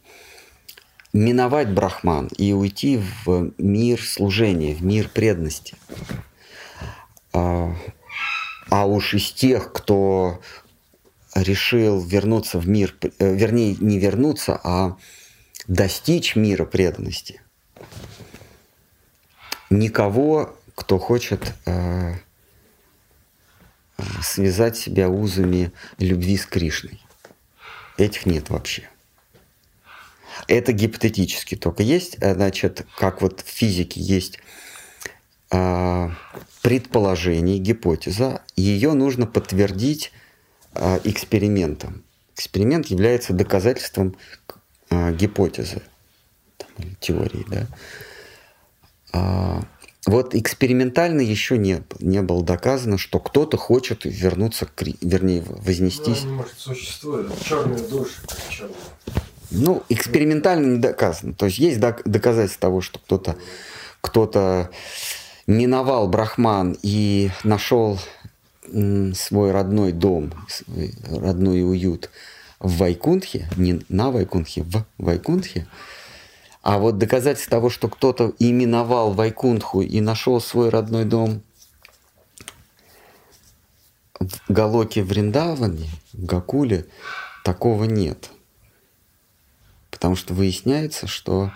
миновать 1.13 1.70
Брахман 1.70 2.28
и 2.38 2.53
уйти 2.53 2.99
в 3.26 3.53
мир 3.57 4.01
служения, 4.01 4.74
в 4.74 4.84
мир 4.84 5.09
преданности. 5.09 5.76
А, 7.34 7.76
а 8.70 8.86
уж 8.88 9.13
из 9.13 9.32
тех, 9.32 9.72
кто 9.72 10.41
решил 11.36 12.01
вернуться 12.01 12.57
в 12.57 12.68
мир, 12.68 12.95
э, 13.20 13.36
вернее, 13.36 13.76
не 13.80 13.99
вернуться, 13.99 14.59
а 14.63 14.97
достичь 15.68 16.36
мира 16.36 16.65
преданности– 16.65 17.41
никого, 19.70 20.55
кто 20.76 20.99
хочет 20.99 21.53
э, 21.65 22.13
связать 24.22 24.78
себя 24.78 25.09
узами 25.09 25.72
любви 25.97 26.38
с 26.38 26.45
Кришной. 26.45 27.01
Этих 27.97 28.26
нет 28.26 28.49
вообще. 28.49 28.89
Это 30.47 30.72
гипотетически 30.72 31.55
только 31.55 31.84
есть. 31.84 32.18
Э, 32.22 32.34
значит, 32.36 32.86
как 32.97 33.22
вот 33.22 33.41
в 33.41 33.47
физике 33.47 33.99
есть 33.99 34.39
э, 35.51 36.09
предположение, 36.61 37.57
гипотеза, 37.57 38.41
ее 38.55 38.93
нужно 38.93 39.26
подтвердить 39.26 40.11
э, 40.74 40.99
экспериментом. 41.03 42.03
Эксперимент 42.36 42.88
является 42.88 43.34
доказательством 43.34 44.15
э, 44.89 45.13
гипотезы 45.13 45.82
там, 46.57 46.70
или 46.78 46.93
теории, 46.99 47.45
да. 47.47 47.68
А, 49.14 49.62
вот 50.05 50.36
экспериментально 50.36 51.22
еще 51.22 51.58
не, 51.58 51.84
не 51.99 52.22
было 52.22 52.43
доказано, 52.43 52.97
что 52.97 53.20
кто-то 53.20 53.58
хочет 53.58 54.05
вернуться, 54.05 54.66
к, 54.66 54.84
вернее, 55.01 55.43
вознестись. 55.45 56.24
Ну, 56.24 56.36
может, 56.36 56.58
существует 56.58 57.28
черные 57.43 57.80
души, 57.80 58.22
черные. 58.49 58.76
Ну, 59.51 59.84
экспериментально 59.89 60.76
не 60.76 60.80
доказано. 60.80 61.34
То 61.34 61.45
есть 61.45 61.58
есть 61.58 61.80
доказательства 61.80 62.62
того, 62.62 62.82
что 62.82 62.99
кто-то 62.99 63.38
кто 64.01 64.70
миновал 65.47 66.08
Брахман 66.08 66.78
и 66.82 67.32
нашел 67.43 67.99
свой 69.14 69.51
родной 69.51 69.91
дом, 69.91 70.34
свой 70.47 70.93
родной 71.10 71.64
уют 71.64 72.10
в 72.60 72.78
Вайкунтхе, 72.78 73.49
не 73.55 73.82
на 73.89 74.12
Вайкунтхе, 74.12 74.64
в 74.64 74.84
Вайкунтхе, 74.97 75.68
а 76.68 76.80
вот 76.80 76.97
доказательство 76.97 77.51
того, 77.51 77.70
что 77.70 77.88
кто-то 77.88 78.34
именовал 78.39 79.13
Вайкунтху 79.13 79.80
и 79.80 80.01
нашел 80.01 80.41
свой 80.41 80.68
родной 80.68 81.05
дом 81.05 81.41
в 84.20 84.51
Галоке 84.51 85.01
в 85.01 85.09
Риндаване, 85.13 85.88
в 86.11 86.26
Гакуле, 86.26 86.86
такого 87.45 87.86
нет. 87.86 88.32
Потому 89.91 90.18
что 90.18 90.34
выясняется, 90.34 91.07
что 91.07 91.53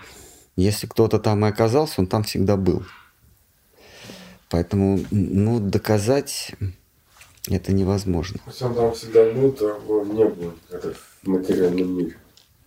если 0.56 0.86
кто-то 0.86 1.18
там 1.18 1.44
и 1.44 1.48
оказался, 1.50 2.00
он 2.00 2.06
там 2.06 2.22
всегда 2.22 2.56
был. 2.56 2.82
Поэтому, 4.48 4.98
ну, 5.10 5.60
доказать 5.60 6.52
это 7.48 7.74
невозможно. 7.74 8.40
Если 8.46 8.64
он 8.64 8.74
там 8.74 8.94
всегда 8.94 9.30
был, 9.30 9.52
то 9.52 9.68
его 9.76 10.04
не 10.06 10.24
было, 10.24 10.54
в 11.22 11.28
материальном 11.28 11.98
мире. 11.98 12.16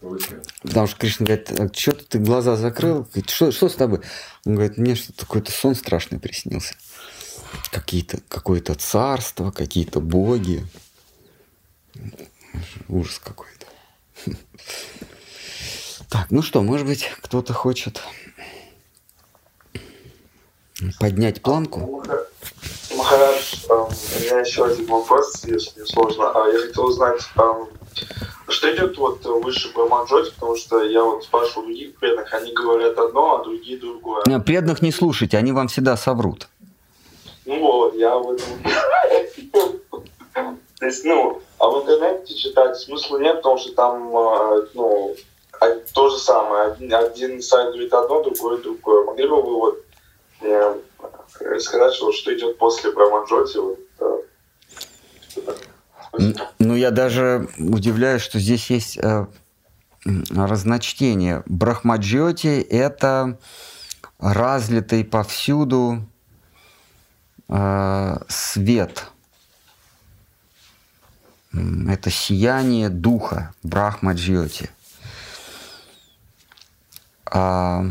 Получается. 0.02 0.52
Потому 0.62 0.88
что 0.88 0.98
Кришна 0.98 1.26
говорит, 1.26 1.52
а 1.52 1.74
что 1.74 1.92
ты 1.94 2.20
глаза 2.20 2.56
закрыл? 2.56 3.04
Говорит, 3.04 3.30
что, 3.30 3.52
что 3.52 3.70
с 3.70 3.76
тобой? 3.76 4.02
Он 4.46 4.56
говорит, 4.56 4.78
мне 4.78 4.96
что-то 4.96 5.26
какой-то 5.26 5.52
сон 5.52 5.76
страшный 5.76 6.20
приснился. 6.20 6.76
Какие-то, 7.72 8.20
какое-то 8.28 8.76
царство, 8.76 9.52
какие-то 9.52 10.00
боги. 10.00 10.66
Ужас 12.88 13.20
какой-то. 13.20 13.66
Так, 16.10 16.32
ну 16.32 16.42
что, 16.42 16.62
может 16.62 16.86
быть, 16.86 17.10
кто-то 17.22 17.54
хочет 17.54 18.02
поднять 21.00 21.42
планку? 21.42 22.04
Махарадж, 22.96 23.56
эм, 23.70 23.88
у 23.88 24.24
меня 24.24 24.40
еще 24.40 24.66
один 24.66 24.86
вопрос, 24.88 25.44
если 25.46 25.80
не 25.82 25.86
сложно. 25.86 26.32
А 26.34 26.48
Я 26.50 26.60
хотел 26.60 26.86
узнать, 26.86 27.22
эм, 27.38 27.68
что 28.48 28.76
идет 28.76 28.98
вот 28.98 29.24
выше 29.26 29.74
Брамаджоти, 29.74 30.32
потому 30.34 30.56
что 30.56 30.84
я 30.84 31.04
вот 31.04 31.24
спрашиваю 31.24 31.68
других 31.68 31.96
преданных, 31.96 32.34
они 32.34 32.52
говорят 32.54 32.98
одно, 32.98 33.36
а 33.40 33.44
другие 33.44 33.78
другое. 33.78 34.24
Не, 34.28 34.40
Преданных 34.40 34.82
не 34.82 34.92
слушайте, 34.92 35.38
они 35.38 35.52
вам 35.52 35.68
всегда 35.68 35.98
соврут. 35.98 36.48
Ну 37.46 37.60
вот, 37.60 37.96
я 37.96 38.18
в 38.18 38.32
этом... 38.32 38.48
То 40.80 40.86
есть, 40.86 41.06
ну, 41.06 41.42
а 41.58 41.70
в 41.70 41.82
интернете 41.82 42.36
читать 42.36 42.78
смысла 42.78 43.18
нет, 43.18 43.38
потому 43.38 43.58
что 43.58 43.74
там, 43.74 44.16
э, 44.16 44.68
ну, 44.74 45.16
а- 45.60 45.76
то 45.94 46.10
же 46.10 46.18
самое. 46.18 46.72
Один, 46.72 46.94
один 46.94 47.42
сайт 47.42 47.70
говорит 47.72 47.94
одно, 47.94 48.22
другой 48.24 48.62
другое. 48.62 49.06
Могли 49.06 49.28
бы 49.28 49.42
вы 49.42 49.56
вот 49.56 49.80
э, 50.42 50.76
сказать, 51.60 51.94
что, 51.94 52.12
что 52.12 52.36
идет 52.36 52.58
после 52.58 52.92
Брамаджоти? 52.92 53.58
Вот, 53.58 53.80
Ну, 56.60 56.76
я 56.76 56.92
даже 56.92 57.50
удивляюсь, 57.58 58.22
что 58.22 58.40
здесь 58.40 58.70
есть 58.70 58.98
э, 58.98 59.26
разночтение. 60.06 61.44
Брахмаджоти– 61.46 62.62
это 62.70 63.38
разлитый 64.20 65.04
повсюду 65.04 66.08
э, 67.50 68.18
свет. 68.28 69.06
Это 71.54 72.10
сияние 72.10 72.90
духа, 72.90 73.54
Брахмаджоти. 73.64 74.70
А 77.26 77.86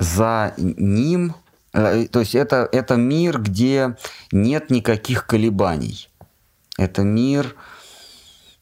за 0.00 0.54
ним, 0.56 1.34
э, 1.72 2.06
то 2.10 2.20
есть 2.20 2.34
это, 2.34 2.68
это 2.72 2.96
мир, 2.96 3.40
где 3.40 3.96
нет 4.32 4.70
никаких 4.70 5.26
колебаний. 5.26 6.08
Это 6.76 7.02
мир, 7.02 7.54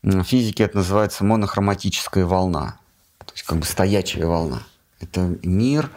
в 0.03 0.25
физике 0.25 0.65
это 0.65 0.79
называется 0.79 1.25
монохроматическая 1.25 2.27
волна, 2.27 2.79
то 3.25 3.33
есть 3.33 3.45
как 3.45 3.59
бы 3.59 3.65
стоячая 3.65 4.27
волна. 4.27 4.63
Это 5.01 5.39
мир 5.43 5.91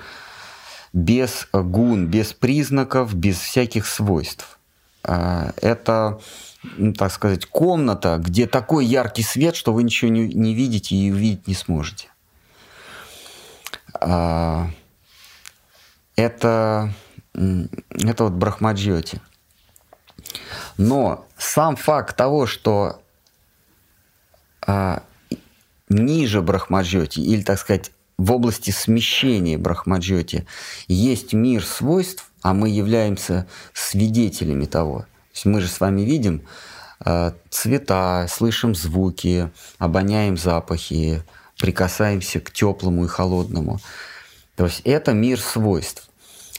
без 0.94 1.48
гун, 1.52 2.08
без 2.08 2.34
признаков, 2.34 3.16
без 3.16 3.40
всяких 3.40 3.88
свойств. 3.88 4.60
А, 5.04 5.54
Это, 5.62 6.20
ну, 6.78 6.94
так 6.94 7.12
сказать, 7.12 7.46
комната, 7.48 8.18
где 8.20 8.46
такой 8.46 8.86
яркий 8.86 9.24
свет, 9.24 9.56
что 9.56 9.74
вы 9.74 9.84
ничего 9.84 10.12
не, 10.12 10.28
не 10.28 10.54
видите 10.54 10.96
и 10.96 11.12
увидеть 11.12 11.48
не 11.48 11.56
сможете. 11.56 12.10
Это, 16.16 16.94
это 17.34 18.24
вот 18.24 18.34
Брахмаджоти. 18.34 19.22
Но 20.78 21.26
сам 21.38 21.76
факт 21.76 22.16
того, 22.16 22.46
что 22.46 23.02
а, 24.66 25.04
ниже 25.90 26.42
Брахмаджоти, 26.42 27.20
или, 27.20 27.42
так 27.42 27.60
сказать, 27.60 27.92
в 28.18 28.32
области 28.32 28.72
смещения 28.72 29.58
Брахмаджоти 29.58 30.46
есть 30.88 31.34
мир 31.34 31.66
свойств, 31.66 32.32
а 32.42 32.54
мы 32.54 32.70
являемся 32.70 33.48
свидетелями 33.74 34.66
того. 34.66 35.00
То 35.00 35.34
есть 35.34 35.46
мы 35.46 35.62
же 35.62 35.68
с 35.68 35.80
вами 35.80 36.02
видим 36.02 36.44
а, 37.00 37.34
цвета, 37.50 38.28
слышим 38.30 38.76
звуки, 38.76 39.50
обоняем 39.80 40.38
запахи, 40.38 41.24
прикасаемся 41.58 42.40
к 42.40 42.52
теплому 42.52 43.06
и 43.06 43.08
холодному. 43.08 43.80
То 44.62 44.66
есть 44.66 44.82
это 44.84 45.14
мир 45.14 45.40
свойств. 45.40 46.08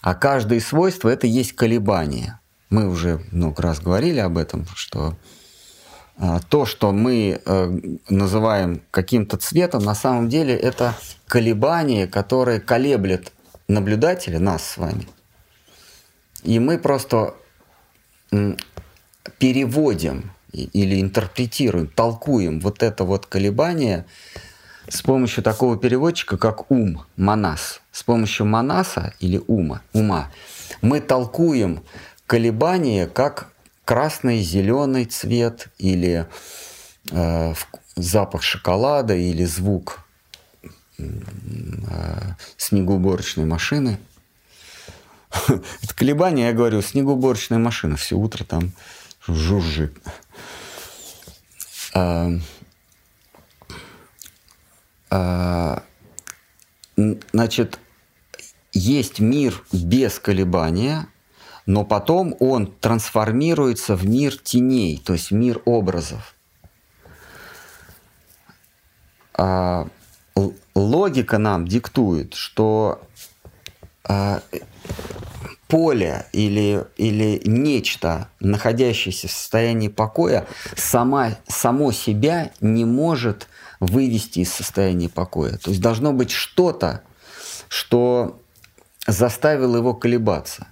А 0.00 0.16
каждое 0.16 0.58
свойство 0.58 1.08
это 1.08 1.28
есть 1.28 1.52
колебание. 1.52 2.40
Мы 2.68 2.88
уже 2.88 3.24
много 3.30 3.62
раз 3.62 3.78
говорили 3.78 4.18
об 4.18 4.38
этом, 4.38 4.66
что 4.74 5.16
а, 6.18 6.40
то, 6.40 6.66
что 6.66 6.90
мы 6.90 7.40
э, 7.46 7.78
называем 8.08 8.82
каким-то 8.90 9.36
цветом, 9.36 9.84
на 9.84 9.94
самом 9.94 10.28
деле 10.28 10.52
это 10.52 10.96
колебание, 11.28 12.08
которое 12.08 12.58
колеблет 12.58 13.32
наблюдателя, 13.68 14.40
нас 14.40 14.68
с 14.68 14.78
вами. 14.78 15.06
И 16.42 16.58
мы 16.58 16.78
просто 16.78 17.36
переводим 19.38 20.32
или 20.50 21.00
интерпретируем, 21.00 21.86
толкуем 21.86 22.58
вот 22.58 22.82
это 22.82 23.04
вот 23.04 23.26
колебание 23.26 24.06
с 24.92 25.00
помощью 25.00 25.42
такого 25.42 25.78
переводчика, 25.78 26.36
как 26.36 26.70
ум, 26.70 27.04
манас. 27.16 27.80
С 27.92 28.02
помощью 28.02 28.44
манаса 28.44 29.14
или 29.20 29.40
ума, 29.46 29.80
ума 29.94 30.30
мы 30.82 31.00
толкуем 31.00 31.82
колебания 32.26 33.06
как 33.06 33.48
красный, 33.86 34.42
зеленый 34.42 35.06
цвет 35.06 35.68
или 35.78 36.26
э, 37.10 37.54
запах 37.96 38.42
шоколада 38.42 39.14
или 39.14 39.44
звук 39.44 40.00
э, 40.98 41.04
снегоуборочной 42.58 43.46
машины. 43.46 43.98
Это 45.48 45.94
колебания, 45.94 46.48
я 46.48 46.52
говорю, 46.52 46.82
снегоуборочная 46.82 47.58
машина 47.58 47.96
все 47.96 48.16
утро 48.16 48.44
там 48.44 48.72
жужжит. 49.26 49.96
А, 55.14 55.82
Значит, 57.32 57.78
есть 58.72 59.20
мир 59.20 59.62
без 59.72 60.18
колебания, 60.18 61.06
но 61.66 61.84
потом 61.84 62.34
он 62.40 62.66
трансформируется 62.72 63.94
в 63.94 64.06
мир 64.06 64.36
теней, 64.36 64.98
то 65.04 65.12
есть 65.12 65.30
мир 65.30 65.60
образов. 65.66 66.34
А, 69.34 69.86
логика 70.74 71.38
нам 71.38 71.66
диктует, 71.66 72.34
что 72.34 73.02
а, 74.04 74.40
поле 75.68 76.26
или, 76.32 76.84
или 76.96 77.40
нечто, 77.44 78.28
находящееся 78.40 79.28
в 79.28 79.32
состоянии 79.32 79.88
покоя, 79.88 80.46
сама, 80.76 81.38
само 81.48 81.92
себя 81.92 82.50
не 82.60 82.84
может 82.84 83.48
вывести 83.82 84.38
из 84.40 84.52
состояния 84.52 85.08
покоя. 85.08 85.58
То 85.58 85.70
есть 85.70 85.82
должно 85.82 86.12
быть 86.12 86.30
что-то, 86.30 87.02
что 87.66 88.40
заставило 89.08 89.76
его 89.76 89.92
колебаться. 89.92 90.68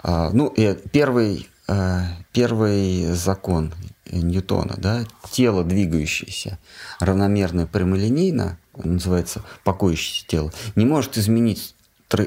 А, 0.00 0.30
ну, 0.30 0.54
первый, 0.92 1.48
э, 1.66 2.02
первый 2.32 3.06
закон 3.14 3.74
Ньютона, 4.12 4.76
да, 4.78 5.04
тело 5.32 5.64
двигающееся 5.64 6.58
равномерно 7.00 7.62
и 7.62 7.66
прямолинейно, 7.66 8.60
называется 8.76 9.42
покоящееся 9.64 10.24
тело, 10.28 10.52
не 10.76 10.86
может 10.86 11.18
изменить 11.18 11.74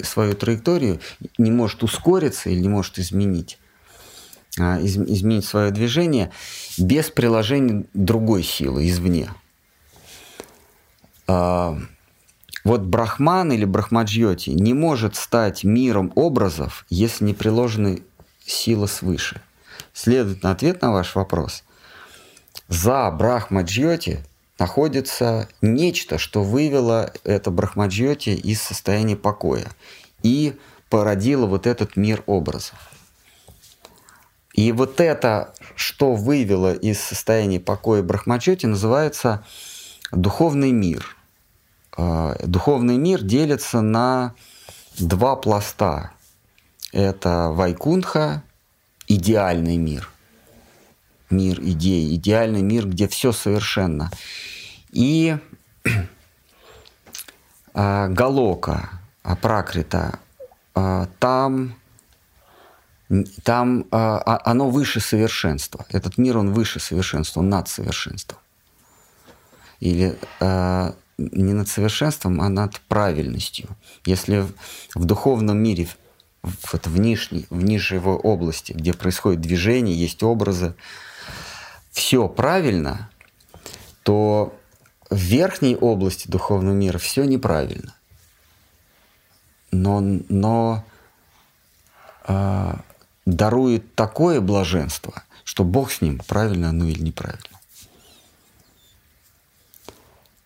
свою 0.04 0.36
траекторию, 0.36 1.00
не 1.38 1.50
может 1.50 1.82
ускориться 1.82 2.50
или 2.50 2.60
не 2.60 2.70
может 2.70 3.00
изменить, 3.00 3.58
а, 4.60 4.82
из- 4.82 4.98
изменить 4.98 5.46
свое 5.46 5.72
движение 5.72 6.30
без 6.78 7.10
приложения 7.10 7.86
другой 7.94 8.44
силы 8.44 8.90
извне. 8.90 9.30
А, 11.32 11.78
вот 12.66 12.82
Брахман 12.82 13.54
или 13.54 13.64
Брахмаджьоти 13.64 14.50
не 14.50 14.74
может 14.74 15.16
стать 15.16 15.64
миром 15.64 16.12
образов, 16.16 16.86
если 16.90 17.24
не 17.24 17.34
приложена 17.34 18.00
сила 18.46 18.86
свыше. 18.86 19.42
Следовательно, 19.94 20.52
ответ 20.52 20.82
на 20.82 20.92
ваш 20.92 21.16
вопрос. 21.16 21.64
За 22.68 23.10
Брахмаджьоти 23.12 24.26
находится 24.60 25.48
нечто, 25.62 26.18
что 26.18 26.44
вывело 26.44 27.14
это 27.24 27.50
Брахмаджьоти 27.50 28.32
из 28.32 28.62
состояния 28.62 29.16
покоя 29.16 29.72
и 30.24 30.58
породило 30.90 31.46
вот 31.46 31.66
этот 31.66 31.96
мир 31.96 32.24
образов. 32.26 32.78
И 34.54 34.74
вот 34.74 35.00
это, 35.00 35.54
что 35.76 36.14
вывело 36.14 36.74
из 36.74 37.00
состояния 37.00 37.62
покоя 37.62 38.04
Брахмаджоти, 38.04 38.66
называется 38.66 39.46
духовный 40.12 40.72
мир. 40.72 41.16
А, 42.02 42.36
Духовный 42.44 42.98
мир 42.98 43.22
делится 43.22 43.82
на 43.82 44.34
два 44.98 45.36
пласта. 45.36 46.12
Это 46.92 47.50
Вайкунха, 47.52 48.44
идеальный 49.08 49.78
мир. 49.78 50.10
Мир 51.30 51.62
идей, 51.62 52.16
идеальный 52.16 52.64
мир, 52.64 52.88
где 52.88 53.08
все 53.08 53.32
совершенно. 53.32 54.10
И 54.92 55.38
э, 57.74 58.08
Галока, 58.10 58.90
Пракрита, 59.42 60.20
э, 60.76 61.06
там 61.20 61.76
там 63.44 63.82
э, 63.82 63.86
оно 63.92 64.70
выше 64.70 65.02
совершенства. 65.02 65.86
Этот 65.90 66.18
мир, 66.18 66.38
он 66.38 66.54
выше 66.54 66.80
совершенства, 66.80 67.42
он 67.42 67.50
над 67.50 67.68
совершенством. 67.68 68.40
Или 69.82 70.18
э, 70.40 70.94
не 71.32 71.54
над 71.54 71.68
совершенством, 71.68 72.42
а 72.42 72.50
над 72.50 72.80
правильностью. 72.82 73.70
Если 74.06 74.46
в 74.96 75.06
духовном 75.06 75.58
мире, 75.58 75.88
в, 76.44 76.74
в, 76.74 77.00
нижней, 77.00 77.46
в 77.50 77.64
нижней 77.64 77.98
его 77.98 78.18
области, 78.18 78.74
где 78.74 78.94
происходит 78.94 79.42
движение, 79.42 79.96
есть 79.96 80.24
образы, 80.24 80.76
все 81.92 82.28
правильно, 82.28 83.10
то 84.04 84.58
в 85.10 85.18
верхней 85.18 85.76
области 85.76 86.28
духовного 86.28 86.74
мира 86.74 86.98
все 86.98 87.26
неправильно. 87.26 87.94
Но, 89.72 90.02
но 90.02 90.84
э, 92.28 92.74
дарует 93.26 93.96
такое 93.96 94.42
блаженство, 94.42 95.24
что 95.44 95.64
Бог 95.64 95.92
с 95.92 96.02
ним, 96.02 96.22
правильно 96.28 96.70
оно 96.70 96.86
или 96.86 97.02
неправильно. 97.02 97.51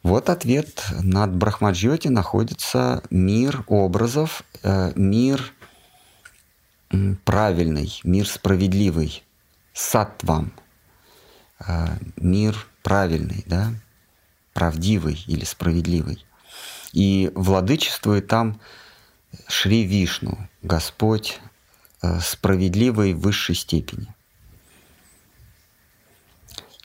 Вот 0.05 0.29
ответ. 0.29 0.85
Над 1.01 1.35
Брахмаджьоти 1.35 2.09
находится 2.09 3.03
мир 3.09 3.63
образов, 3.67 4.43
э, 4.61 4.91
мир 4.95 5.51
правильный, 7.23 7.99
мир 8.03 8.27
справедливый, 8.27 9.23
саттвам, 9.73 10.53
э, 11.67 11.87
мир 12.17 12.55
правильный, 12.83 13.43
да, 13.47 13.73
правдивый 14.53 15.23
или 15.27 15.43
справедливый. 15.43 16.23
И 16.93 17.31
владычествует 17.33 18.27
там 18.27 18.61
Шри 19.47 19.83
Вишну, 19.83 20.37
Господь, 20.61 21.39
Э, 22.05 22.19
справедливой 22.19 23.13
высшей 23.13 23.55
степени. 23.55 24.13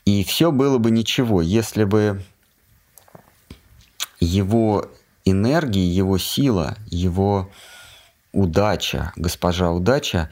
И 0.07 0.25
все 0.25 0.51
было 0.51 0.79
бы 0.79 0.91
ничего, 0.91 1.43
если 1.43 1.85
бы 1.85 2.23
его 4.21 4.91
энергия, 5.25 5.87
его 5.87 6.19
сила, 6.19 6.77
его 6.87 7.51
удача, 8.33 9.13
госпожа 9.17 9.71
удача, 9.73 10.31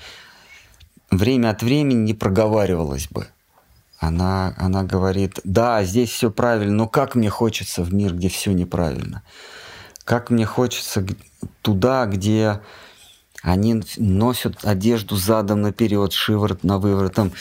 время 1.11 1.51
от 1.51 1.63
времени 1.63 1.99
не 1.99 2.15
проговаривалась 2.15 3.09
бы. 3.09 3.27
Она, 3.99 4.55
она 4.57 4.85
говорит, 4.85 5.41
да, 5.43 5.83
здесь 5.83 6.11
все 6.11 6.31
правильно, 6.31 6.75
но 6.75 6.89
как 6.89 7.17
мне 7.17 7.31
хочется 7.31 7.83
в 7.83 7.93
мир, 7.93 8.15
где 8.15 8.29
все 8.29 8.53
неправильно. 8.53 9.23
Как 10.05 10.31
мне 10.31 10.47
хочется 10.47 11.05
туда, 11.63 12.07
где 12.07 12.61
они 13.43 13.83
носят 13.97 14.65
одежду 14.65 15.17
задом 15.17 15.63
наперед, 15.63 16.13
шиворот 16.13 16.65
на 16.65 16.79
выворотом. 16.79 17.33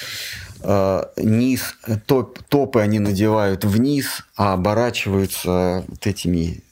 Э, 0.62 1.04
низ, 1.18 1.76
топ, 2.06 2.42
топы 2.44 2.82
они 2.82 3.00
надевают 3.00 3.66
вниз, 3.66 4.24
а 4.36 4.54
оборачиваются 4.54 5.86
вот 5.88 6.08
этими 6.08 6.64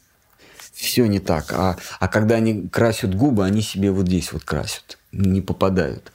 все 0.74 1.06
не 1.06 1.20
так. 1.20 1.53
А, 1.53 1.78
а 1.99 2.07
когда 2.07 2.36
они 2.36 2.68
красят 2.68 3.16
губы, 3.16 3.45
они 3.45 3.62
себе 3.62 3.91
вот 3.91 4.07
здесь 4.07 4.32
вот 4.34 4.44
красят, 4.44 4.98
не 5.12 5.41
попадают. 5.41 6.12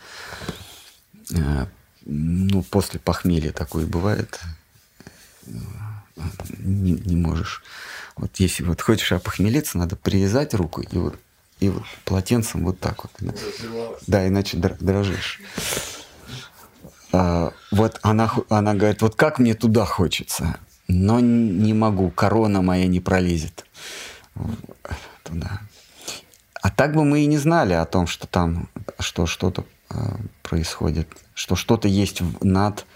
Э, 1.33 1.67
ну, 2.05 2.63
после 2.63 3.01
похмелья 3.01 3.53
такое 3.53 3.87
бывает. 3.87 4.39
Не, 6.59 6.93
не 6.93 7.17
можешь. 7.17 7.63
Вот 8.17 8.37
если 8.37 8.63
вот 8.65 8.83
хочешь 8.83 9.13
опохмелиться, 9.13 9.79
надо 9.79 9.97
привязать 9.97 10.53
руку 10.55 10.83
и 10.83 10.99
вот 10.99 11.19
и 11.61 11.69
вот 11.69 11.85
полотенцем 12.05 12.65
вот 12.65 12.81
так 12.81 13.05
вот. 13.05 13.13
Да, 14.07 14.27
иначе 14.27 14.57
дрожишь. 14.57 15.41
А, 17.13 17.53
вот 17.71 17.99
она, 18.03 18.31
она 18.49 18.75
говорит, 18.75 19.03
вот 19.03 19.15
как 19.17 19.39
мне 19.39 19.55
туда 19.55 19.85
хочется, 19.85 20.59
но 20.89 21.21
не 21.21 21.73
могу, 21.75 22.11
корона 22.11 22.63
моя 22.63 22.87
не 22.87 23.01
пролезет 23.01 23.67
туда. 25.23 25.61
А 26.63 26.71
так 26.71 26.95
бы 26.95 27.05
мы 27.05 27.21
и 27.21 27.27
не 27.27 27.39
знали 27.39 27.73
о 27.73 27.87
том, 27.87 28.07
что 28.07 28.27
там, 28.27 28.69
что 28.99 29.27
что-то 29.27 29.65
э, 29.91 29.95
происходит, 30.43 31.09
что 31.35 31.57
что-то 31.57 31.89
есть 31.89 32.21
над 32.43 32.87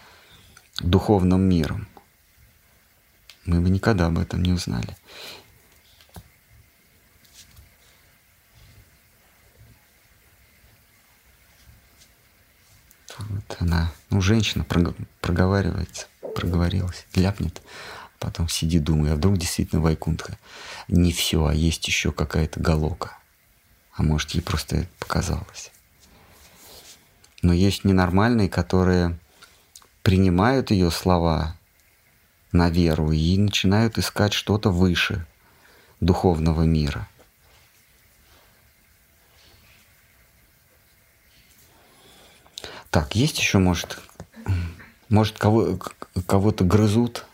духовным 0.81 1.41
миром. 1.43 1.89
Мы 3.47 3.61
бы 3.61 3.70
никогда 3.70 4.07
об 4.07 4.19
этом 4.19 4.43
не 4.43 4.53
узнали. 4.53 4.97
Вот 13.29 13.57
она, 13.61 13.93
ну, 14.11 14.21
женщина 14.21 14.65
проговаривается, 15.21 16.07
проговорилась, 16.35 17.07
ляпнет, 17.15 17.63
потом 18.19 18.49
сиди, 18.49 18.79
думай, 18.79 19.13
а 19.13 19.17
вдруг 19.17 19.39
действительно 19.39 19.81
Вайкунтха. 19.81 20.39
Не 20.89 21.13
все, 21.13 21.47
а 21.47 21.55
есть 21.55 21.87
еще 21.87 22.13
какая-то 22.13 22.61
галока. 22.61 23.19
А 23.95 24.03
может, 24.03 24.31
ей 24.31 24.41
просто 24.41 24.77
это 24.77 24.89
показалось. 24.99 25.71
Но 27.43 27.53
есть 27.53 27.85
ненормальные, 27.85 28.49
которые 28.49 29.19
принимают 30.03 30.71
ее 30.71 30.91
слова 30.91 31.57
на 32.53 32.71
веру 32.71 33.13
и 33.13 33.37
начинают 33.39 33.99
искать 33.99 34.33
что-то 34.33 34.71
выше 34.71 35.27
духовного 36.01 36.63
мира– 36.63 37.09
Так, 42.95 43.16
есть 43.16 43.41
еще, 43.41 43.59
может, 43.59 43.99
может 45.09 45.37
кого, 45.37 45.81
кого-то 46.29 46.62
грызут 46.62 47.27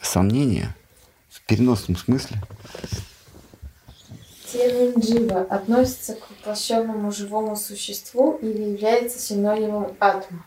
сомнения 0.00 0.74
в 1.28 1.42
переносном 1.42 1.94
смысле? 1.94 2.40
Термин 4.50 4.98
джива 4.98 5.42
относится 5.42 6.14
к 6.14 6.30
воплощенному 6.30 7.12
живому 7.12 7.54
существу 7.54 8.38
или 8.40 8.70
является 8.70 9.18
синонимом 9.18 9.94
атма? 10.00 10.46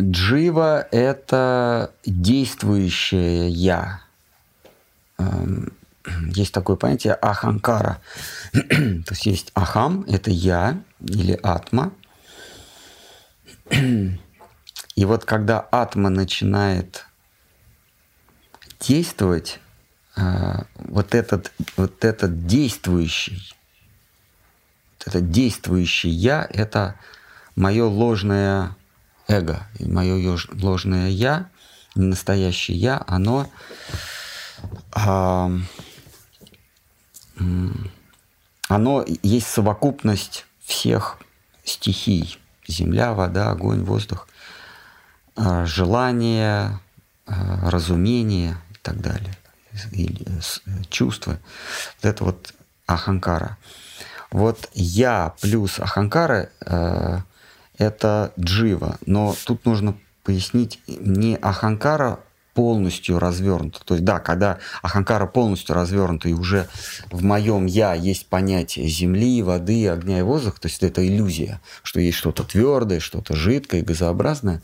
Джива— 0.00 0.86
это 0.92 1.92
действующее 2.06 3.48
«я». 3.48 4.02
Есть 6.34 6.52
такое 6.52 6.76
понятие 6.76 7.14
аханкара. 7.14 8.00
То 8.52 9.10
есть 9.10 9.26
есть 9.26 9.52
ахам, 9.54 10.04
это 10.08 10.30
я 10.30 10.82
или 11.00 11.38
атма. 11.42 11.92
И 13.70 15.04
вот 15.04 15.24
когда 15.24 15.66
атма 15.70 16.08
начинает 16.08 17.06
действовать, 18.80 19.60
а, 20.16 20.64
вот 20.74 21.14
этот, 21.14 21.52
вот 21.76 22.04
этот 22.04 22.46
действующий, 22.46 23.54
вот 24.98 25.06
это 25.06 25.20
действующий 25.20 26.10
я, 26.10 26.48
это 26.50 26.96
мое 27.54 27.84
ложное 27.84 28.76
эго, 29.28 29.68
мое 29.78 30.38
ложное 30.52 31.08
я, 31.08 31.50
настоящее 31.94 32.76
я, 32.76 33.04
оно 33.06 33.48
оно 38.68 39.04
есть 39.22 39.46
совокупность 39.48 40.46
всех 40.60 41.18
стихий. 41.64 42.38
Земля, 42.66 43.14
вода, 43.14 43.50
огонь, 43.50 43.82
воздух, 43.82 44.28
а, 45.36 45.64
желание, 45.64 46.78
а, 47.26 47.70
разумение 47.70 48.58
и 48.70 48.78
так 48.82 49.00
далее. 49.00 49.34
Или 49.92 50.26
чувства. 50.90 51.38
Вот 51.96 52.04
это 52.04 52.24
вот 52.24 52.54
аханкара. 52.86 53.56
Вот 54.30 54.68
я 54.74 55.34
плюс 55.40 55.78
аханкара 55.78 56.50
э, 56.60 57.20
это 57.78 58.32
джива. 58.38 58.98
Но 59.06 59.34
тут 59.46 59.64
нужно 59.64 59.96
пояснить, 60.24 60.80
не 60.86 61.36
аханкара 61.36 62.20
полностью 62.58 63.20
развернута. 63.20 63.78
То 63.84 63.94
есть, 63.94 64.04
да, 64.04 64.18
когда 64.18 64.58
Аханкара 64.82 65.26
полностью 65.26 65.76
развернута, 65.76 66.28
и 66.28 66.32
уже 66.32 66.66
в 67.12 67.22
моем 67.22 67.66
я 67.66 67.94
есть 67.94 68.26
понятие 68.26 68.88
земли, 68.88 69.42
воды, 69.42 69.88
огня 69.88 70.18
и 70.18 70.22
воздуха, 70.22 70.62
то 70.62 70.66
есть 70.66 70.82
это 70.82 71.06
иллюзия, 71.06 71.60
что 71.84 72.00
есть 72.00 72.18
что-то 72.18 72.42
твердое, 72.42 72.98
что-то 72.98 73.36
жидкое, 73.36 73.84
газообразное. 73.84 74.60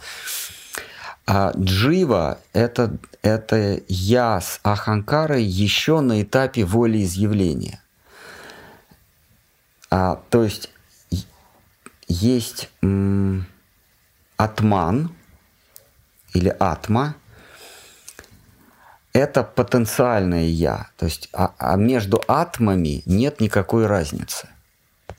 А 1.25 1.53
джива 1.57 2.41
это, 2.53 2.97
это 3.23 3.81
я 3.87 4.41
с 4.41 4.59
аханкарой 4.65 5.45
еще 5.45 6.01
на 6.01 6.21
этапе 6.21 6.65
волеизъявления. 6.65 7.81
А, 9.89 10.21
то 10.31 10.43
есть 10.43 10.69
есть 12.09 12.71
м, 12.83 13.47
атман 14.37 15.13
или 16.33 16.53
атма, 16.59 17.15
это 19.15 19.45
потенциальное 19.45 20.45
я. 20.45 20.89
То 20.99 21.07
есть, 21.07 21.31
а, 21.33 21.55
а 21.57 21.77
между 21.77 22.23
атмами 22.27 23.03
нет 23.07 23.41
никакой 23.41 23.87
разницы. 23.87 24.49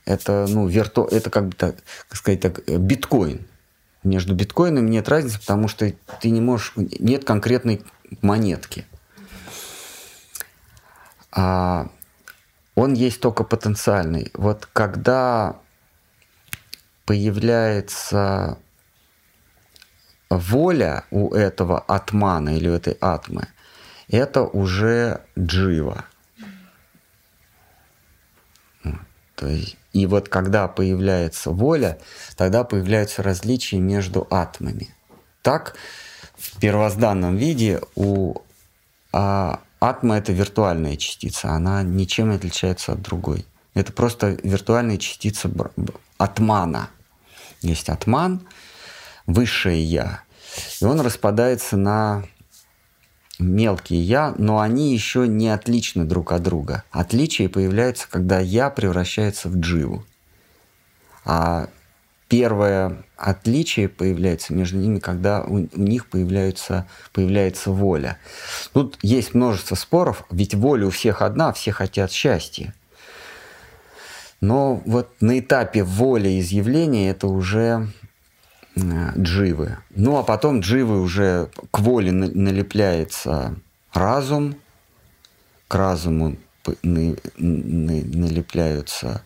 Это, 0.04 0.46
ну, 0.48 0.68
вирту... 0.68 1.04
это 1.10 1.30
как 1.30 1.48
бы 1.48 1.52
так, 1.54 1.76
сказать 2.12 2.40
так, 2.40 2.64
биткоин. 2.64 3.44
Между 4.04 4.34
биткоинами 4.34 4.88
нет 4.88 5.08
разницы, 5.08 5.40
потому 5.40 5.66
что 5.66 5.92
ты 6.20 6.30
не 6.30 6.40
можешь, 6.40 6.74
нет 6.76 7.24
конкретной 7.24 7.82
монетки. 8.22 8.84
А 11.32 11.88
он 12.74 12.92
есть 12.92 13.20
только 13.20 13.44
потенциальный. 13.44 14.30
Вот 14.34 14.68
когда 14.72 15.56
появляется 17.06 18.58
воля 20.28 21.04
у 21.10 21.34
этого 21.34 21.80
атмана 21.80 22.56
или 22.56 22.68
у 22.68 22.74
этой 22.74 22.96
атмы, 23.00 23.48
это 24.08 24.42
уже 24.42 25.20
джива. 25.38 26.04
То 29.34 29.48
есть, 29.48 29.76
и 29.92 30.06
вот 30.06 30.28
когда 30.30 30.66
появляется 30.66 31.50
воля, 31.50 31.98
тогда 32.36 32.64
появляются 32.64 33.22
различия 33.22 33.78
между 33.78 34.26
атмами. 34.30 34.94
Так, 35.42 35.76
в 36.36 36.58
первозданном 36.58 37.36
виде 37.36 37.80
у 37.94 38.38
а, 39.12 39.60
атма 39.78 40.16
это 40.18 40.32
виртуальная 40.32 40.96
частица, 40.96 41.50
она 41.50 41.82
ничем 41.82 42.30
не 42.30 42.36
отличается 42.36 42.92
от 42.92 43.02
другой. 43.02 43.46
Это 43.74 43.92
просто 43.92 44.38
виртуальная 44.42 44.96
частица 44.96 45.50
атмана. 46.16 46.88
Есть 47.60 47.90
атман, 47.90 48.46
высшее 49.26 49.82
я, 49.84 50.22
и 50.80 50.84
он 50.84 51.00
распадается 51.00 51.76
на 51.76 52.24
мелкие 53.38 54.00
я, 54.00 54.34
но 54.38 54.60
они 54.60 54.92
еще 54.92 55.26
не 55.28 55.48
отличны 55.48 56.04
друг 56.04 56.32
от 56.32 56.42
друга. 56.42 56.84
Отличие 56.90 57.48
появляется, 57.48 58.06
когда 58.10 58.40
я 58.40 58.70
превращается 58.70 59.48
в 59.48 59.58
дживу. 59.58 60.04
А 61.24 61.68
первое 62.28 63.04
отличие 63.16 63.88
появляется 63.88 64.54
между 64.54 64.78
ними, 64.78 64.98
когда 64.98 65.42
у, 65.42 65.66
у 65.72 65.80
них 65.80 66.06
появляется, 66.06 66.86
появляется 67.12 67.70
воля. 67.70 68.18
Тут 68.72 68.98
есть 69.02 69.34
множество 69.34 69.74
споров, 69.74 70.24
ведь 70.30 70.54
воля 70.54 70.86
у 70.86 70.90
всех 70.90 71.22
одна, 71.22 71.52
все 71.52 71.72
хотят 71.72 72.12
счастья. 72.12 72.74
Но 74.40 74.82
вот 74.84 75.10
на 75.20 75.38
этапе 75.38 75.82
воли 75.82 76.38
изъявления 76.40 77.10
это 77.10 77.26
уже 77.26 77.88
дживы. 78.78 79.78
Ну 79.94 80.18
а 80.18 80.22
потом 80.22 80.60
дживы 80.60 81.00
уже 81.00 81.48
к 81.70 81.80
воле 81.80 82.12
налепляется 82.12 83.56
разум, 83.92 84.56
к 85.68 85.74
разуму 85.74 86.36
налепляются 86.82 89.22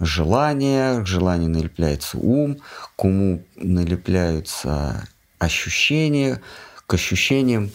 желания, 0.00 1.02
к 1.02 1.06
желанию 1.06 1.50
налепляется 1.50 2.18
ум, 2.18 2.58
к 2.96 3.04
уму 3.04 3.44
налепляются 3.56 5.06
ощущения, 5.38 6.40
к 6.86 6.94
ощущениям 6.94 7.70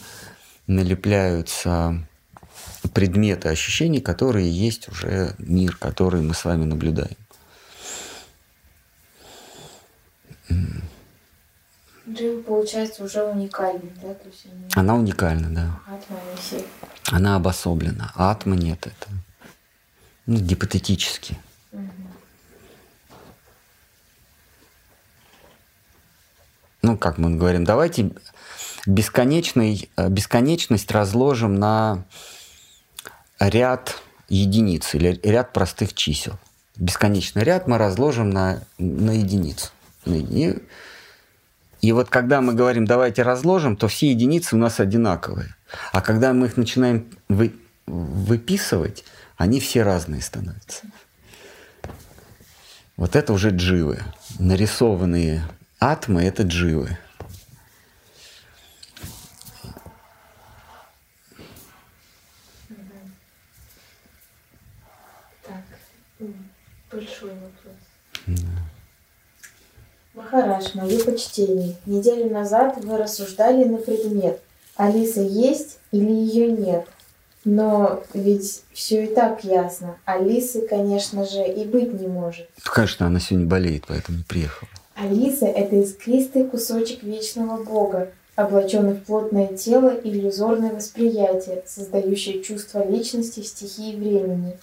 налепляются 0.67 2.05
предметы 2.93 3.49
ощущений, 3.49 3.99
которые 4.01 4.49
есть 4.49 4.89
уже 4.89 5.35
мир, 5.37 5.75
который 5.77 6.21
мы 6.21 6.33
с 6.33 6.45
вами 6.45 6.65
наблюдаем. 6.65 7.15
Джива, 12.07 12.41
получается, 12.41 13.03
уже 13.03 13.23
уникальна, 13.23 13.89
да? 14.01 14.13
То 14.13 14.27
есть 14.27 14.45
они... 14.45 14.65
Она 14.75 14.95
уникальна, 14.95 15.49
да. 15.49 15.93
Атма 15.93 16.17
не 16.31 16.41
все. 16.41 16.65
Она 17.11 17.35
обособлена. 17.35 18.11
А 18.15 18.31
атма 18.31 18.55
нет, 18.55 18.87
это 18.87 19.07
ну, 20.25 20.39
гипотетически. 20.39 21.37
Угу. 21.71 21.81
Ну, 26.81 26.97
как 26.97 27.17
мы 27.17 27.35
говорим, 27.35 27.63
давайте 27.63 28.11
бесконечный, 28.85 29.89
э, 29.97 30.09
бесконечность 30.09 30.91
разложим 30.91 31.55
на 31.55 32.05
ряд 33.39 34.01
единиц 34.29 34.95
или 34.95 35.19
ряд 35.23 35.51
простых 35.53 35.93
чисел. 35.93 36.37
Бесконечный 36.75 37.43
ряд 37.43 37.67
мы 37.67 37.77
разложим 37.77 38.29
на, 38.29 38.63
на 38.77 39.11
единицу. 39.11 39.69
И, 40.05 40.55
и 41.81 41.91
вот 41.91 42.09
когда 42.09 42.41
мы 42.41 42.53
говорим, 42.53 42.85
давайте 42.85 43.23
разложим, 43.23 43.75
то 43.75 43.87
все 43.87 44.11
единицы 44.11 44.55
у 44.55 44.59
нас 44.59 44.79
одинаковые. 44.79 45.55
А 45.91 46.01
когда 46.01 46.33
мы 46.33 46.47
их 46.47 46.57
начинаем 46.57 47.09
вы, 47.27 47.53
выписывать, 47.85 49.03
они 49.37 49.59
все 49.59 49.83
разные 49.83 50.21
становятся. 50.21 50.85
Вот 52.97 53.15
это 53.15 53.31
уже 53.31 53.51
дживы. 53.51 54.01
Нарисованные 54.39 55.43
атмы– 55.79 56.23
это 56.25 56.43
дживы. 56.43 56.97
Так, 65.47 65.63
большой 66.91 67.31
вопрос. 67.35 67.75
Да. 68.27 68.69
Махараш, 70.13 70.73
почтение. 71.39 71.75
Неделю 71.85 72.29
назад 72.29 72.77
вы 72.83 72.97
рассуждали 72.97 73.63
на 73.65 73.77
предмет, 73.77 74.39
Алиса 74.75 75.21
есть 75.21 75.79
или 75.91 76.11
ее 76.11 76.51
нет. 76.51 76.85
Но 77.45 78.03
ведь 78.13 78.63
все 78.73 79.05
и 79.05 79.07
так 79.07 79.43
ясно. 79.43 79.95
Алисы, 80.05 80.67
конечно 80.67 81.25
же, 81.25 81.45
и 81.45 81.63
быть 81.65 81.99
не 81.99 82.07
может. 82.07 82.47
Конечно, 82.63 83.07
она 83.07 83.19
сегодня 83.19 83.47
болеет, 83.47 83.85
поэтому 83.87 84.19
не 84.19 84.23
приехала. 84.23 84.69
Алиса— 84.95 85.45
это 85.47 85.77
искристый 85.77 86.43
кусочек 86.43 87.01
вечного 87.03 87.63
Бога, 87.63 88.09
облаченный 88.35 88.93
в 88.93 89.03
плотное 89.03 89.47
тело 89.47 89.95
и 89.95 90.09
иллюзорное 90.09 90.73
восприятие, 90.73 91.63
создающее 91.65 92.43
чувство 92.43 92.85
личности 92.85 93.39
в 93.39 93.47
стихии 93.47 93.95
времени. 93.95 94.57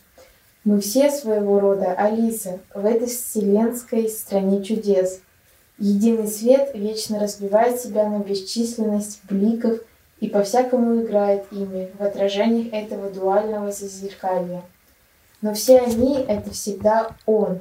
Мы 0.64 0.80
все 0.80 1.10
своего 1.10 1.58
рода 1.58 1.92
Алиса 1.92 2.60
в 2.74 2.84
этой 2.84 3.06
вселенской 3.06 4.08
стране 4.10 4.62
чудес— 4.62 5.20
Единый 5.78 6.26
свет 6.26 6.70
вечно 6.74 7.20
разбивает 7.20 7.80
себя 7.80 8.08
на 8.08 8.20
бесчисленность 8.20 9.20
бликов 9.28 9.80
и 10.20 10.28
по-всякому 10.28 11.02
играет 11.02 11.44
ими 11.50 11.90
в 11.98 12.02
отражениях 12.02 12.72
этого 12.72 13.10
дуального 13.10 13.70
зазеркалья. 13.70 14.62
Но 15.42 15.52
все 15.52 15.78
они— 15.78 16.24
это 16.28 16.50
всегда 16.50 17.14
Он. 17.26 17.60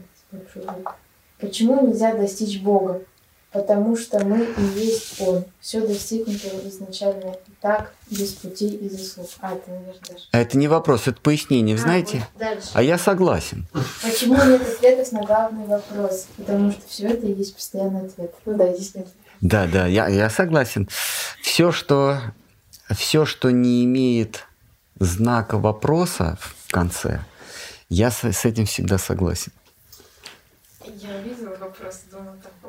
Почему 1.40 1.86
нельзя 1.86 2.14
достичь 2.16 2.62
Бога? 2.62 3.02
Потому 3.56 3.95
что 3.95 4.19
мы 4.26 4.44
и 4.44 4.61
есть 4.77 5.22
Он. 5.22 5.45
Все 5.61 5.80
достигнуто 5.80 6.49
изначально 6.68 7.32
и 7.48 7.52
так, 7.61 7.94
без 8.11 8.34
пути 8.34 8.68
и 8.68 8.90
заслуг. 8.90 9.30
А, 9.40 9.53
это, 9.53 9.72
наверное, 9.72 10.02
дальше. 10.10 10.27
А 10.34 10.40
это 10.40 10.57
не 10.57 10.68
вопрос, 10.68 11.07
это 11.07 11.22
пояснение, 11.22 11.76
А, 11.76 11.80
знаете? 11.80 12.27
вот 12.34 12.40
дальше. 12.40 12.68
А 12.73 12.84
я 12.84 12.98
согласен. 12.98 13.65
Почему 14.03 14.36
нет 14.36 14.61
ответов 14.61 15.10
на 15.14 15.23
главный 15.23 15.65
вопрос? 15.68 16.27
Потому 16.36 16.73
что 16.73 16.82
все 16.90 17.07
это 17.07 17.27
и 17.27 17.32
есть 17.32 17.56
постоянный 17.56 18.07
ответ. 18.07 18.36
Ну 18.45 18.57
да, 18.57 18.73
здесь 18.73 18.94
нет. 18.94 19.07
Да, 19.40 19.68
да, 19.68 19.88
я, 19.88 20.10
я 20.10 20.30
согласен. 20.30 20.90
Все, 21.41 21.72
что, 21.72 22.19
все, 22.94 23.26
что 23.26 23.52
не 23.52 23.86
имеет 23.86 24.44
знака 24.99 25.57
вопроса 25.57 26.38
в 26.41 26.69
конце, 26.73 27.22
я 27.88 28.11
с, 28.11 28.22
с 28.26 28.44
этим 28.44 28.65
всегда 28.65 28.98
согласен. 28.98 29.53
Я 30.86 31.15
увидела 31.18 31.56
вопрос, 31.56 32.02
думала, 32.11 32.36
вопрос. 32.44 32.65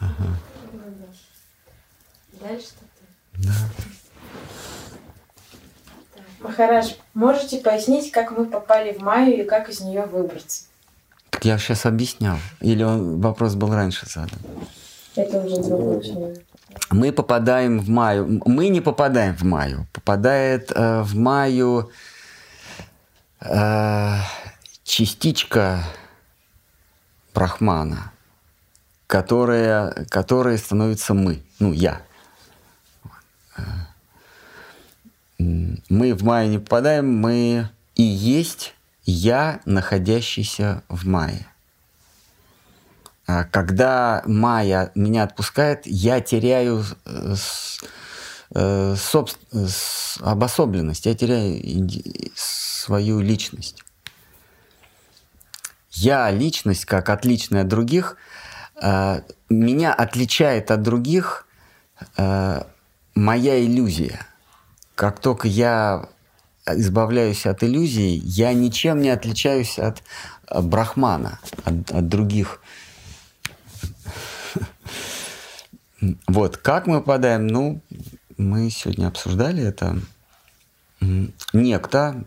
Ага. 0.00 0.36
Да. 0.72 2.48
Дальше 2.48 2.66
что-то. 2.66 3.48
Да. 3.48 3.52
Махараш, 6.40 6.96
можете 7.14 7.58
пояснить, 7.58 8.10
как 8.10 8.30
мы 8.32 8.46
попали 8.46 8.92
в 8.92 9.02
Майю 9.02 9.44
и 9.44 9.46
как 9.46 9.68
из 9.68 9.80
нее 9.80 10.06
выбраться? 10.06 10.64
Так 11.30 11.44
я 11.44 11.58
сейчас 11.58 11.86
объяснял. 11.86 12.38
Или 12.60 12.82
он, 12.82 13.20
вопрос 13.20 13.54
был 13.54 13.72
раньше 13.72 14.06
задан. 14.06 14.38
Это 15.14 15.38
уже 15.38 15.62
другой 15.62 16.02
человек. 16.02 16.44
Мы 16.90 17.12
попадаем 17.12 17.78
в 17.80 17.88
Маю. 17.88 18.40
Мы 18.46 18.68
не 18.68 18.80
попадаем 18.80 19.36
в 19.36 19.42
Маю. 19.42 19.86
Попадает 19.92 20.72
э, 20.74 21.02
в 21.02 21.16
Маю 21.16 21.90
э, 23.40 24.16
частичка 24.84 25.84
Брахмана, 27.34 28.12
которая, 29.10 30.06
которая 30.08 30.56
становится 30.56 31.14
мы. 31.14 31.42
Ну, 31.58 31.72
я. 31.72 32.00
мы 35.36 36.14
в 36.14 36.22
мае 36.22 36.48
не 36.48 36.58
попадаем, 36.58 37.12
мы 37.12 37.68
и 37.96 38.04
есть 38.04 38.72
я, 39.02 39.62
находящийся 39.64 40.84
в 40.88 41.08
мае. 41.08 41.44
А 43.26 43.42
когда 43.44 44.22
майя 44.26 44.92
меня 44.94 45.24
отпускает, 45.24 45.86
я 45.86 46.20
теряю 46.20 46.84
э, 47.04 47.34
э, 48.54 48.96
обособленность, 50.20 51.06
я 51.06 51.16
теряю 51.16 51.90
свою 52.36 53.18
личность. 53.20 53.82
Я 55.90 56.30
личность, 56.30 56.84
как 56.84 57.08
отличная 57.08 57.62
от 57.62 57.68
других, 57.68 58.16
меня 58.80 59.92
отличает 59.92 60.70
от 60.70 60.82
других 60.82 61.46
моя 63.14 63.64
иллюзия. 63.64 64.26
Как 64.94 65.20
только 65.20 65.48
я 65.48 66.08
избавляюсь 66.66 67.46
от 67.46 67.62
иллюзий, 67.62 68.16
я 68.16 68.52
ничем 68.52 69.00
не 69.00 69.10
отличаюсь 69.10 69.78
от 69.78 70.02
брахмана, 70.50 71.40
от, 71.64 71.90
от 71.90 72.08
других 72.08 72.60
Вот, 76.26 76.56
как 76.56 76.86
мы 76.86 77.00
попадаем? 77.00 77.46
Ну, 77.46 77.80
мы 78.36 78.70
сегодня 78.70 79.08
обсуждали 79.08 79.62
это. 79.62 79.98
Некто, 81.52 82.24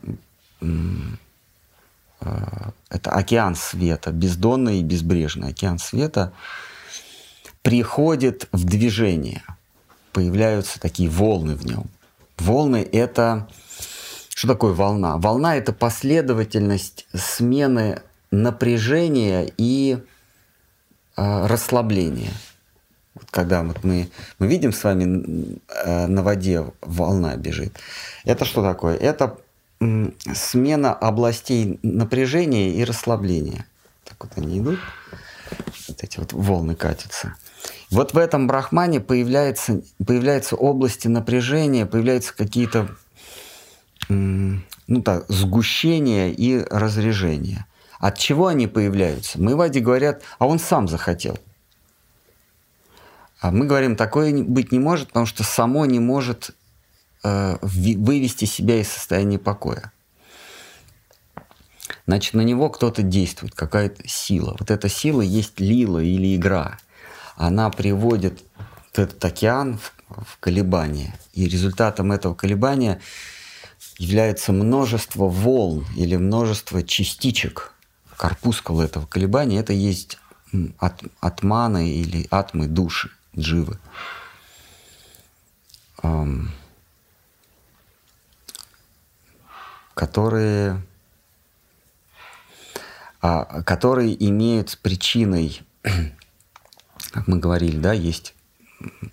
это 2.90 3.12
океан 3.12 3.56
света, 3.56 4.12
бездонный 4.12 4.80
и 4.80 4.84
безбрежный 4.84 5.50
океан 5.50 5.80
света, 5.80 6.34
приходит 7.62 8.48
в 8.52 8.66
движение. 8.66 9.44
Появляются 10.12 10.80
такие 10.80 11.10
волны 11.10 11.56
в 11.56 11.66
нем. 11.66 11.90
Волны— 12.38 12.88
это... 12.92 13.48
Что 14.30 14.48
такое 14.48 14.74
волна? 14.74 15.18
Волна— 15.18 15.56
это 15.58 15.74
последовательность 15.74 17.08
смены 17.14 18.02
напряжения 18.32 19.52
и 19.58 20.00
э, 21.16 21.48
расслабления— 21.48 22.34
вот 23.16 23.30
когда 23.30 23.62
вот 23.64 23.84
мы, 23.84 24.10
мы 24.40 24.48
видим 24.48 24.74
с 24.74 24.84
вами 24.84 25.60
э, 25.70 26.08
на 26.08 26.24
воде 26.24 26.66
волна 26.82 27.36
бежит. 27.36 27.78
Это 28.26 28.44
что 28.44 28.64
такое? 28.64 28.98
Это 28.98 29.38
смена 30.34 30.94
областей 30.94 31.80
напряжения 31.84 32.72
и 32.72 32.84
расслабления. 32.84 33.66
Так 34.06 34.24
вот 34.24 34.32
они 34.36 34.60
идут, 34.60 34.80
вот 35.88 36.04
эти 36.04 36.20
вот 36.20 36.34
волны 36.34 36.76
катятся. 36.76 37.36
Вот 37.90 38.14
в 38.14 38.18
этом 38.18 38.48
брахмане 38.48 39.00
появляется, 39.00 39.82
появляются 40.06 40.56
области 40.56 41.08
напряжения, 41.08 41.86
появляются 41.86 42.36
какие-то 42.36 42.90
ну 44.10 45.02
так, 45.04 45.26
сгущения 45.30 46.32
и 46.32 46.64
разрежения. 46.70 47.66
От 48.00 48.18
чего 48.18 48.48
они 48.48 48.68
появляются? 48.68 49.40
Мы 49.40 49.56
Ваде 49.56 49.80
говорят, 49.80 50.22
а 50.40 50.48
он 50.48 50.60
сам 50.60 50.88
захотел– 50.88 51.38
а 53.44 53.52
мы 53.52 53.66
говорим, 53.66 53.98
такое 53.98 54.42
быть 54.42 54.72
не 54.72 54.80
может, 54.80 55.10
потому 55.10 55.26
что 55.26 55.44
само 55.44 55.86
не 55.86 56.00
может 56.00 56.52
вывести 57.24 58.46
себя 58.46 58.82
из 58.82 58.90
состояния 58.90 59.40
покоя. 59.40 59.92
Значит, 62.06 62.34
на 62.34 62.42
него 62.42 62.70
кто-то 62.70 63.02
действует, 63.02 63.56
какая-то 63.56 64.08
сила. 64.08 64.56
Вот 64.60 64.72
эта 64.72 64.90
сила 64.90 65.22
есть 65.22 65.60
лила 65.60 66.00
или 66.00 66.36
игра. 66.36 66.78
Она 67.36 67.70
приводит 67.70 68.44
этот 68.94 69.24
океан 69.24 69.78
в, 69.78 69.94
в 70.10 70.38
колебание. 70.40 71.18
И 71.34 71.48
результатом 71.48 72.12
этого 72.12 72.34
колебания 72.34 73.00
является 73.98 74.52
множество 74.52 75.28
волн 75.28 75.86
или 75.96 76.16
множество 76.18 76.84
частичек, 76.84 77.74
корпускул 78.18 78.82
этого 78.82 79.06
колебания. 79.06 79.60
Это 79.60 79.74
есть 79.74 80.18
от, 80.80 81.02
атманы 81.22 81.90
или 81.90 82.28
атмы 82.30 82.68
души 82.68 83.12
дживы. 83.38 83.80
Которые, 89.94 90.82
а, 93.22 93.62
которые 93.64 94.16
имеют 94.28 94.78
причиной, 94.82 95.62
как 97.12 97.28
мы 97.28 97.40
говорили, 97.40 97.78
да, 97.78 97.94
есть 97.94 98.34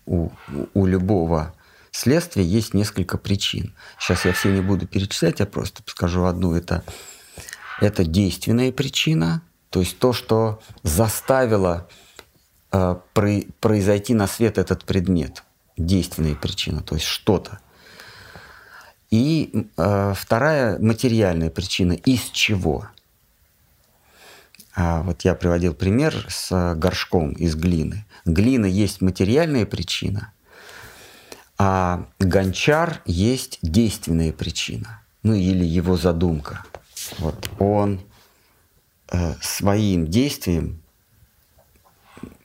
у, 0.06 0.30
у 0.74 0.86
любого 0.86 1.54
следствия 1.90 2.44
есть 2.44 2.74
несколько 2.74 3.18
причин. 3.18 3.74
Сейчас 3.98 4.24
я 4.24 4.32
все 4.32 4.50
не 4.50 4.60
буду 4.60 4.86
перечислять, 4.86 5.40
я 5.40 5.46
просто 5.46 5.82
скажу 5.86 6.24
одну. 6.24 6.54
Это, 6.54 6.84
это 7.80 8.04
действенная 8.04 8.72
причина, 8.72 9.42
то 9.70 9.80
есть 9.80 9.98
то, 9.98 10.12
что 10.12 10.60
заставило 10.82 11.88
э, 12.72 12.96
произойти 13.60 14.14
на 14.14 14.26
свет 14.26 14.58
этот 14.58 14.84
предмет, 14.84 15.44
действенная 15.76 16.34
причина, 16.34 16.82
то 16.82 16.94
есть 16.94 17.06
что-то. 17.06 17.60
И 19.10 19.66
э, 19.76 20.14
вторая 20.16 20.78
материальная 20.78 21.50
причина, 21.50 21.92
из 21.92 22.22
чего? 22.30 22.86
А 24.74 25.02
вот 25.02 25.22
я 25.22 25.34
приводил 25.34 25.74
пример 25.74 26.26
с 26.28 26.74
горшком 26.76 27.32
из 27.32 27.56
глины. 27.56 28.06
Глина 28.24 28.66
есть 28.66 29.00
материальная 29.00 29.66
причина, 29.66 30.32
а 31.58 32.06
гончар 32.18 33.02
есть 33.04 33.58
действенная 33.62 34.32
причина, 34.32 35.02
ну 35.22 35.34
или 35.34 35.64
его 35.64 35.96
задумка. 35.96 36.64
Вот 37.18 37.50
он 37.58 38.00
э, 39.10 39.34
своим 39.40 40.06
действием 40.06 40.80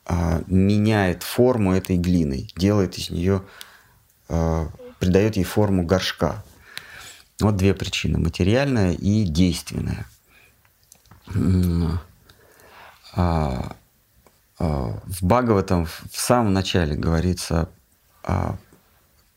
а, 0.08 0.44
меняет 0.46 1.24
форму 1.24 1.74
этой 1.74 1.98
глины, 1.98 2.48
делает 2.56 2.98
из 2.98 3.10
нее, 3.10 3.42
а, 4.30 4.70
придает 5.00 5.36
ей 5.36 5.44
форму 5.44 5.84
горшка. 5.84 6.44
Вот 7.40 7.58
две 7.58 7.74
причины, 7.74 8.18
материальная 8.18 8.94
и 8.94 9.24
действенная. 9.26 10.06
А, 13.14 13.76
в 14.58 15.20
Бхагаватам 15.22 15.86
в 15.86 16.00
самом 16.12 16.54
начале 16.54 16.96
говорится 16.96 17.70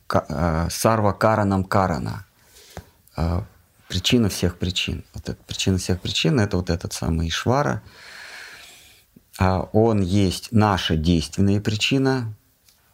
сарва 0.08 1.12
каранам 1.12 1.64
карана. 1.64 2.24
Причина 3.88 4.28
всех 4.28 4.58
причин. 4.58 5.04
Вот 5.14 5.28
эта 5.28 5.42
причина 5.44 5.78
всех 5.78 6.00
причин– 6.00 6.38
это 6.40 6.56
вот 6.56 6.70
этот 6.70 6.92
самый 6.92 7.28
Ишвара– 7.28 7.82
а 9.38 9.68
он 9.72 10.00
есть 10.02 10.48
наша 10.50 10.96
действенная 10.96 11.60
причина, 11.60 12.34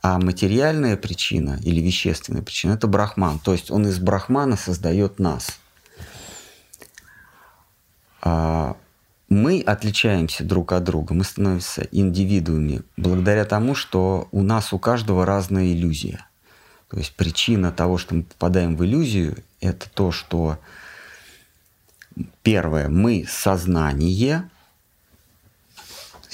а 0.04 0.18
материальная 0.18 0.98
причина 0.98 1.58
или 1.62 1.80
вещественная 1.80 2.42
причина– 2.42 2.72
это 2.74 2.86
брахман. 2.86 3.38
То 3.38 3.52
есть 3.52 3.70
он 3.70 3.86
из 3.86 3.98
брахмана 3.98 4.54
создает 4.58 5.18
нас. 5.18 5.58
А 8.20 8.76
мы 9.30 9.62
отличаемся 9.62 10.44
друг 10.44 10.72
от 10.72 10.84
друга, 10.84 11.14
мы 11.14 11.24
становимся 11.24 11.88
индивидуумами 11.90 12.82
благодаря 12.98 13.46
тому, 13.46 13.74
что 13.74 14.28
у 14.30 14.42
нас 14.42 14.74
у 14.74 14.78
каждого 14.78 15.24
разная 15.24 15.72
иллюзия. 15.72 16.26
То 16.90 16.98
есть 16.98 17.14
причина 17.16 17.72
того, 17.72 17.96
что 17.96 18.14
мы 18.14 18.24
попадаем 18.24 18.76
в 18.76 18.84
иллюзию, 18.84 19.38
это 19.62 19.88
то, 19.88 20.12
что 20.12 20.58
первое, 22.42 22.90
мы 22.90 23.24
сознание, 23.26 24.50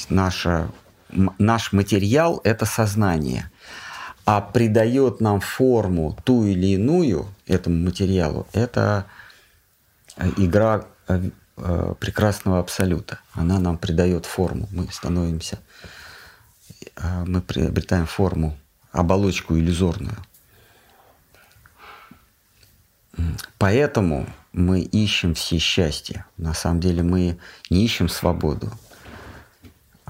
наша, 0.08 0.72
наш 1.38 1.72
материал— 1.72 2.40
это 2.44 2.66
сознание. 2.66 3.48
А 4.32 4.40
придает 4.40 5.20
нам 5.20 5.40
форму 5.40 6.16
ту 6.22 6.44
или 6.44 6.74
иную 6.74 7.26
этому 7.48 7.84
материалу— 7.84 8.46
это 8.52 9.06
э, 10.16 10.30
игра 10.36 10.86
э, 11.08 11.30
э, 11.56 11.94
прекрасного 11.98 12.60
абсолюта. 12.60 13.18
Она 13.32 13.58
нам 13.58 13.76
придает 13.76 14.26
форму. 14.26 14.68
Мы 14.70 14.86
становимся, 14.92 15.58
мы 17.26 17.42
приобретаем 17.42 18.06
форму, 18.06 18.56
оболочку 18.92 19.56
иллюзорную. 19.56 20.16
Поэтому 23.58 24.26
мы 24.52 24.78
ищем 24.80 25.34
все 25.34 25.58
счастья. 25.58 26.24
На 26.36 26.54
самом 26.54 26.78
деле 26.78 27.02
мы 27.02 27.36
не 27.68 27.84
ищем 27.84 28.08
свободу. 28.08 28.70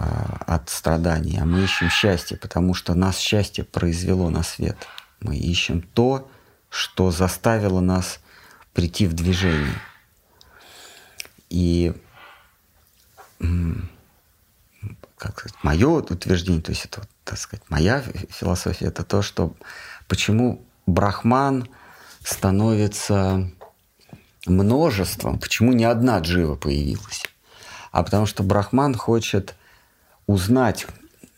А, 0.03 0.39
от 0.47 0.71
страданий, 0.71 1.39
а 1.39 1.45
мы 1.45 1.63
ищем 1.63 1.91
счастье, 1.91 2.39
потому 2.39 2.73
что 2.73 2.95
нас 2.95 3.19
счастье 3.19 3.65
произвело 3.65 4.31
на 4.31 4.43
свет. 4.43 4.79
Мы 5.21 5.37
ищем 5.37 5.83
то, 5.83 6.31
что 6.71 7.11
заставило 7.11 7.81
нас 7.81 8.21
прийти 8.73 9.07
в 9.07 9.13
движение. 9.13 9.79
И 11.51 11.93
как 15.19 15.39
сказать, 15.39 15.59
мое 15.63 15.89
утверждение, 15.89 16.63
то 16.63 16.71
есть 16.71 16.87
это, 16.87 17.07
так 17.25 17.39
сказать, 17.39 17.63
моя 17.69 18.03
философия, 18.31 18.87
это 18.87 19.05
то, 19.05 19.21
что 19.21 19.55
почему 20.09 20.65
Брахман 20.87 21.69
становится 22.25 23.51
множеством, 24.47 25.39
почему 25.39 25.75
не 25.75 25.85
одна 25.85 26.21
джива 26.21 26.55
появилась, 26.57 27.23
а 27.93 28.03
потому 28.03 28.25
что 28.25 28.43
Брахман 28.43 28.95
хочет 28.95 29.57
узнать, 30.31 30.87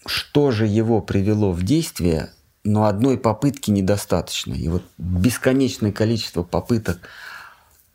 что 0.05 0.51
же 0.51 0.67
его 0.67 1.01
привело 1.01 1.53
в 1.53 1.63
действие, 1.63 2.31
но 2.63 2.85
одной 2.85 3.17
попытки 3.17 3.71
недостаточно. 3.71 4.55
И 4.55 4.69
вот 4.69 4.83
бесконечное 4.99 5.93
количество 5.93 6.43
попыток 6.43 7.01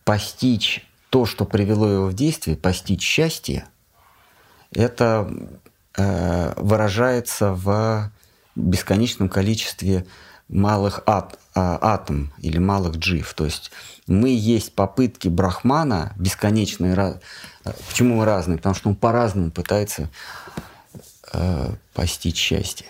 постичь 0.03 0.85
то, 1.09 1.25
что 1.25 1.45
привело 1.45 1.87
его 1.87 2.07
в 2.07 2.13
действие, 2.13 2.57
постичь 2.57 3.03
счастье, 3.03 3.67
это 4.71 5.31
э, 5.95 6.53
выражается 6.57 7.53
в 7.53 8.11
бесконечном 8.55 9.29
количестве 9.29 10.05
малых 10.49 11.03
ат, 11.05 11.37
а, 11.53 11.77
атом 11.81 12.31
или 12.39 12.57
малых 12.57 12.95
джив. 12.95 13.33
То 13.33 13.45
есть 13.45 13.71
мы 14.07 14.29
есть 14.29 14.73
попытки 14.73 15.27
Брахмана 15.27 16.13
бесконечные. 16.17 17.19
Почему 17.87 18.15
мы 18.15 18.25
разные? 18.25 18.57
Потому 18.57 18.75
что 18.75 18.89
он 18.89 18.95
по-разному 18.95 19.51
пытается 19.51 20.09
э, 21.33 21.73
постичь 21.93 22.37
счастье. 22.37 22.87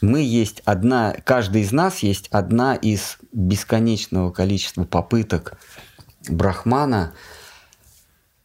Мы 0.00 0.22
есть 0.22 0.62
одна, 0.64 1.14
каждый 1.24 1.62
из 1.62 1.72
нас 1.72 1.98
есть 1.98 2.28
одна 2.28 2.74
из 2.74 3.18
бесконечного 3.32 4.30
количества 4.30 4.84
попыток 4.84 5.58
Брахмана 6.26 7.12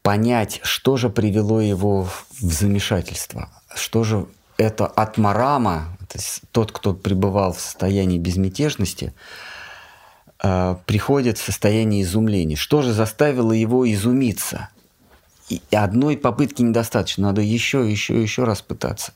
понять, 0.01 0.59
что 0.63 0.97
же 0.97 1.09
привело 1.09 1.61
его 1.61 2.03
в 2.03 2.25
замешательство, 2.41 3.49
что 3.73 4.03
же 4.03 4.27
это 4.57 4.85
атмарама, 4.85 5.97
то 6.09 6.17
есть 6.17 6.41
тот, 6.51 6.73
кто 6.73 6.93
пребывал 6.93 7.53
в 7.53 7.61
состоянии 7.61 8.17
безмятежности, 8.17 9.13
э, 10.43 10.75
приходит 10.85 11.37
в 11.37 11.43
состояние 11.43 12.01
изумления. 12.01 12.57
Что 12.57 12.81
же 12.81 12.91
заставило 12.91 13.53
его 13.53 13.89
изумиться? 13.89 14.69
И 15.49 15.61
одной 15.71 16.15
попытки 16.15 16.61
недостаточно, 16.61 17.27
надо 17.27 17.41
еще, 17.41 17.89
еще, 17.89 18.21
еще 18.21 18.43
раз 18.43 18.61
пытаться. 18.61 19.13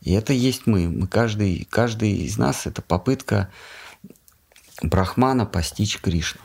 И 0.00 0.12
это 0.12 0.32
есть 0.32 0.66
мы. 0.66 0.88
мы 0.88 1.06
каждый, 1.06 1.66
каждый 1.70 2.12
из 2.12 2.36
нас– 2.36 2.66
это 2.66 2.82
попытка 2.82 3.50
Брахмана 4.82 5.46
постичь 5.46 6.00
Кришну. 6.00 6.40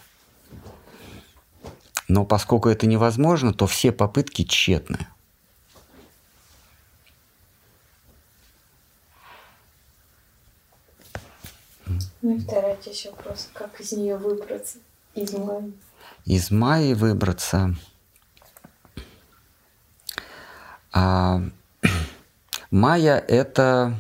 Но 2.08 2.24
поскольку 2.24 2.70
это 2.70 2.88
невозможно, 2.88 3.54
то 3.54 3.68
все 3.68 3.92
попытки 3.92 4.44
тщетны. 4.44 5.08
Ну 12.22 12.36
и 12.36 12.40
вторая 12.40 12.78
часть 12.84 13.06
вопроса, 13.06 13.48
как 13.54 13.80
из 13.80 13.92
нее 13.94 14.18
выбраться, 14.18 14.78
из 15.16 15.34
Майи? 15.34 15.74
Из 16.26 16.52
Майи 16.52 16.94
выбраться. 16.94 17.76
А, 20.92 21.42
Майя– 22.72 23.24
это 23.28 24.00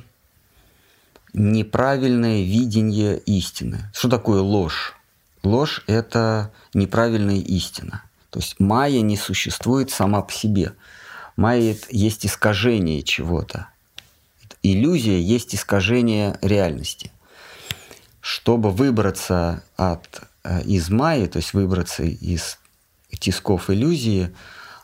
неправильное 1.33 2.43
видение 2.43 3.17
истины. 3.17 3.89
Что 3.93 4.09
такое 4.09 4.41
ложь? 4.41 4.95
Ложь– 5.43 5.83
это 5.87 6.51
неправильная 6.73 7.39
истина. 7.39 8.03
То 8.29 8.39
есть 8.39 8.59
майя 8.59 9.01
не 9.01 9.17
существует 9.17 9.89
сама 9.89 10.21
по 10.21 10.31
себе. 10.31 10.73
Майя– 11.35 11.75
есть 11.89 12.25
искажение 12.25 13.01
чего-то. 13.03 13.67
Иллюзия 14.61 15.19
есть 15.21 15.55
искажение 15.55 16.37
реальности. 16.41 17.11
Чтобы 18.19 18.71
выбраться 18.71 19.63
от, 19.77 20.21
э, 20.43 20.61
из 20.63 20.89
майи, 20.89 21.27
то 21.27 21.37
есть 21.37 21.53
выбраться 21.53 22.03
из 22.03 22.59
тисков 23.17 23.69
иллюзии, 23.69 24.35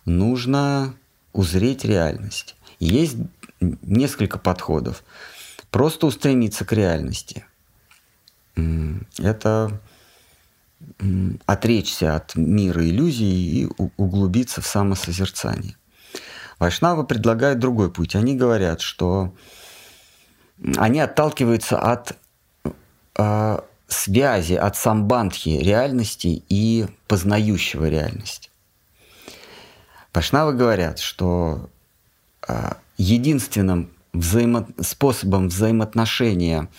нужно 0.06 0.96
узреть 1.36 1.84
реальность. 1.84 2.56
Есть 2.80 3.18
несколько 3.60 4.40
подходов. 4.40 5.04
Просто 5.70 6.08
устремиться 6.08 6.66
к 6.66 6.72
реальности. 6.72 7.46
Это 9.20 9.82
отречься 11.46 12.16
от 12.16 12.36
мира 12.36 12.86
иллюзий 12.88 13.64
и 13.64 13.70
углубиться 13.98 14.62
в 14.62 14.68
самосозерцание. 14.68 15.76
Вайшнавы 16.60 17.06
предлагают 17.06 17.60
другой 17.60 17.92
путь. 17.92 18.16
Они 18.16 18.36
говорят, 18.36 18.80
что 18.80 19.34
они 20.78 21.02
отталкиваются 21.02 21.78
от 21.78 22.18
э, 23.18 23.60
связи, 23.88 24.54
от 24.54 24.78
самбандхи 24.78 25.50
реальности 25.50 26.44
и 26.48 26.88
познающего 27.08 27.90
реальность. 27.90 28.52
Вайшнавы 30.16 30.54
говорят, 30.54 31.00
что 31.00 31.70
э, 32.48 32.72
единственным 32.98 33.92
взаимо... 34.14 34.66
способом 34.80 35.50
взаимоотношения 35.50 36.70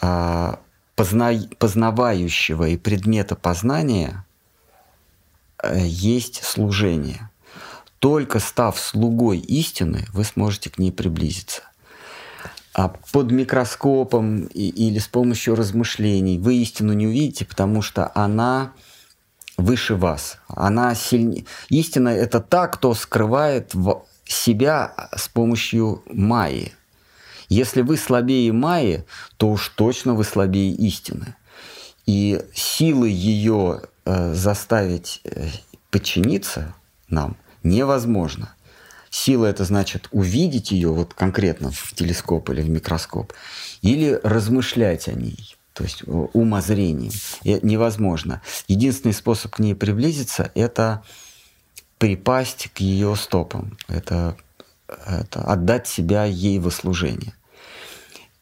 э, 0.00 0.54
позна... 0.96 1.32
познавающего 1.58 2.68
и 2.68 2.78
предмета 2.78 3.36
познания 3.36 4.24
э, 5.62 5.80
есть 5.84 6.42
служение. 6.42 7.28
Только 7.98 8.38
став 8.38 8.80
слугой 8.80 9.38
истины, 9.38 10.06
вы 10.14 10.24
сможете 10.24 10.70
к 10.70 10.78
ней 10.78 10.92
приблизиться. 10.92 11.62
А 12.72 12.88
под 12.88 13.30
микроскопом 13.30 14.44
и, 14.44 14.68
или 14.70 14.98
с 14.98 15.08
помощью 15.08 15.56
размышлений 15.56 16.38
вы 16.38 16.56
истину 16.56 16.94
не 16.94 17.06
увидите, 17.06 17.44
потому 17.44 17.82
что 17.82 18.10
она 18.14 18.72
выше 19.62 19.94
вас. 19.94 20.38
Она 20.48 20.94
сильнее. 20.94 21.44
Истина– 21.68 22.08
это 22.10 22.40
та, 22.40 22.68
кто 22.68 22.94
скрывает 22.94 23.72
себя 24.24 25.08
с 25.16 25.28
помощью 25.28 26.02
майи. 26.06 26.72
Если 27.52 27.82
вы 27.82 27.98
слабее 27.98 28.50
Майи, 28.50 29.04
то 29.36 29.50
уж 29.50 29.68
точно 29.68 30.14
вы 30.14 30.24
слабее 30.24 30.72
истины. 30.72 31.36
И 32.06 32.40
силы 32.54 33.10
ее 33.10 33.82
э, 34.06 34.32
заставить 34.32 35.20
э, 35.24 35.48
подчиниться 35.90 36.74
нам 37.10 37.36
невозможно. 37.62 38.54
Сила 39.10 39.44
это 39.44 39.64
значит 39.64 40.08
увидеть 40.12 40.70
ее 40.70 40.88
вот 40.88 41.12
конкретно 41.12 41.70
в 41.70 41.94
телескоп 41.94 42.48
или 42.48 42.62
в 42.62 42.70
микроскоп, 42.70 43.34
или 43.82 44.18
размышлять 44.22 45.06
о 45.08 45.12
ней, 45.12 45.54
то 45.72 45.84
есть 45.84 46.02
умозрением. 46.06 47.12
И 47.42 47.58
невозможно. 47.62 48.42
Единственный 48.68 49.12
способ 49.12 49.56
к 49.56 49.58
ней 49.58 49.74
приблизиться– 49.74 50.50
это 50.54 51.02
припасть 51.98 52.70
к 52.74 52.80
ее 52.80 53.14
стопам, 53.16 53.78
это, 53.88 54.36
это 55.06 55.42
отдать 55.42 55.86
себя 55.86 56.24
ей 56.24 56.58
во 56.58 56.70
служение. 56.70 57.34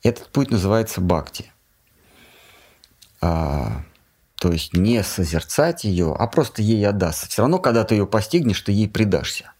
Этот 0.02 0.28
путь 0.28 0.50
называется 0.50 1.00
бхакти. 1.00 1.52
А, 3.20 3.82
то 4.36 4.50
есть 4.50 4.72
не 4.72 5.02
созерцать 5.02 5.84
ее, 5.84 6.16
а 6.18 6.26
просто 6.26 6.62
ей 6.62 6.86
отдаться. 6.88 7.28
Все 7.28 7.42
равно, 7.42 7.58
когда 7.58 7.84
ты 7.84 7.96
ее 7.96 8.06
постигнешь, 8.06 8.62
ты 8.62 8.72
ей 8.72 8.88
предашься. 8.88 9.52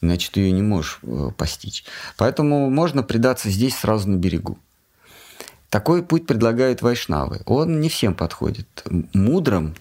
Иначе 0.00 0.30
ты 0.32 0.40
ее 0.40 0.50
не 0.50 0.62
можешь 0.62 0.98
э, 1.02 1.30
постичь. 1.36 1.84
Поэтому 2.16 2.70
можно 2.70 3.04
предаться 3.04 3.50
здесь 3.50 3.76
сразу 3.76 4.08
на 4.10 4.16
берегу. 4.16 4.58
Такой 5.70 6.02
путь 6.02 6.26
предлагают 6.26 6.82
вайшнавы. 6.82 7.40
Он 7.46 7.80
не 7.80 7.88
всем 7.88 8.14
подходит. 8.14 8.66
Мудрым, 9.14 9.74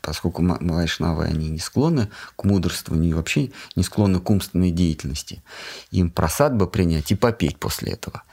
поскольку 0.00 0.42
вайшнавы 0.42 1.24
они 1.24 1.50
не 1.50 1.58
склонны 1.58 2.08
к 2.36 2.44
мудрствованию 2.44 3.10
и 3.10 3.14
вообще 3.14 3.50
не 3.74 3.82
склонны 3.82 4.20
к 4.20 4.30
умственной 4.30 4.70
деятельности, 4.70 5.42
им 5.90 6.10
просад 6.10 6.54
бы 6.56 6.66
принять 6.66 7.10
и 7.10 7.14
попеть 7.14 7.58
после 7.58 7.92
этого– 7.92 8.22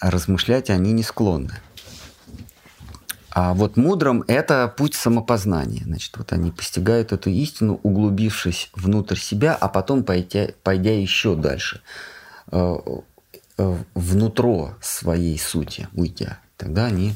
размышлять 0.00 0.70
они 0.70 0.92
не 0.92 1.02
склонны. 1.02 1.60
А 3.32 3.54
вот 3.54 3.76
мудрым 3.76 4.24
это 4.26 4.72
путь 4.76 4.94
самопознания. 4.94 5.82
Значит, 5.84 6.16
вот 6.16 6.32
они 6.32 6.50
постигают 6.50 7.12
эту 7.12 7.30
истину, 7.30 7.78
углубившись 7.84 8.70
внутрь 8.74 9.18
себя, 9.18 9.54
а 9.54 9.68
потом 9.68 10.02
пойдя, 10.02 10.48
пойдя 10.64 10.98
еще 10.98 11.36
дальше, 11.36 11.80
э, 12.50 12.76
внутро 13.94 14.76
своей 14.80 15.38
сути 15.38 15.88
уйдя. 15.92 16.38
Тогда 16.56 16.86
они, 16.86 17.14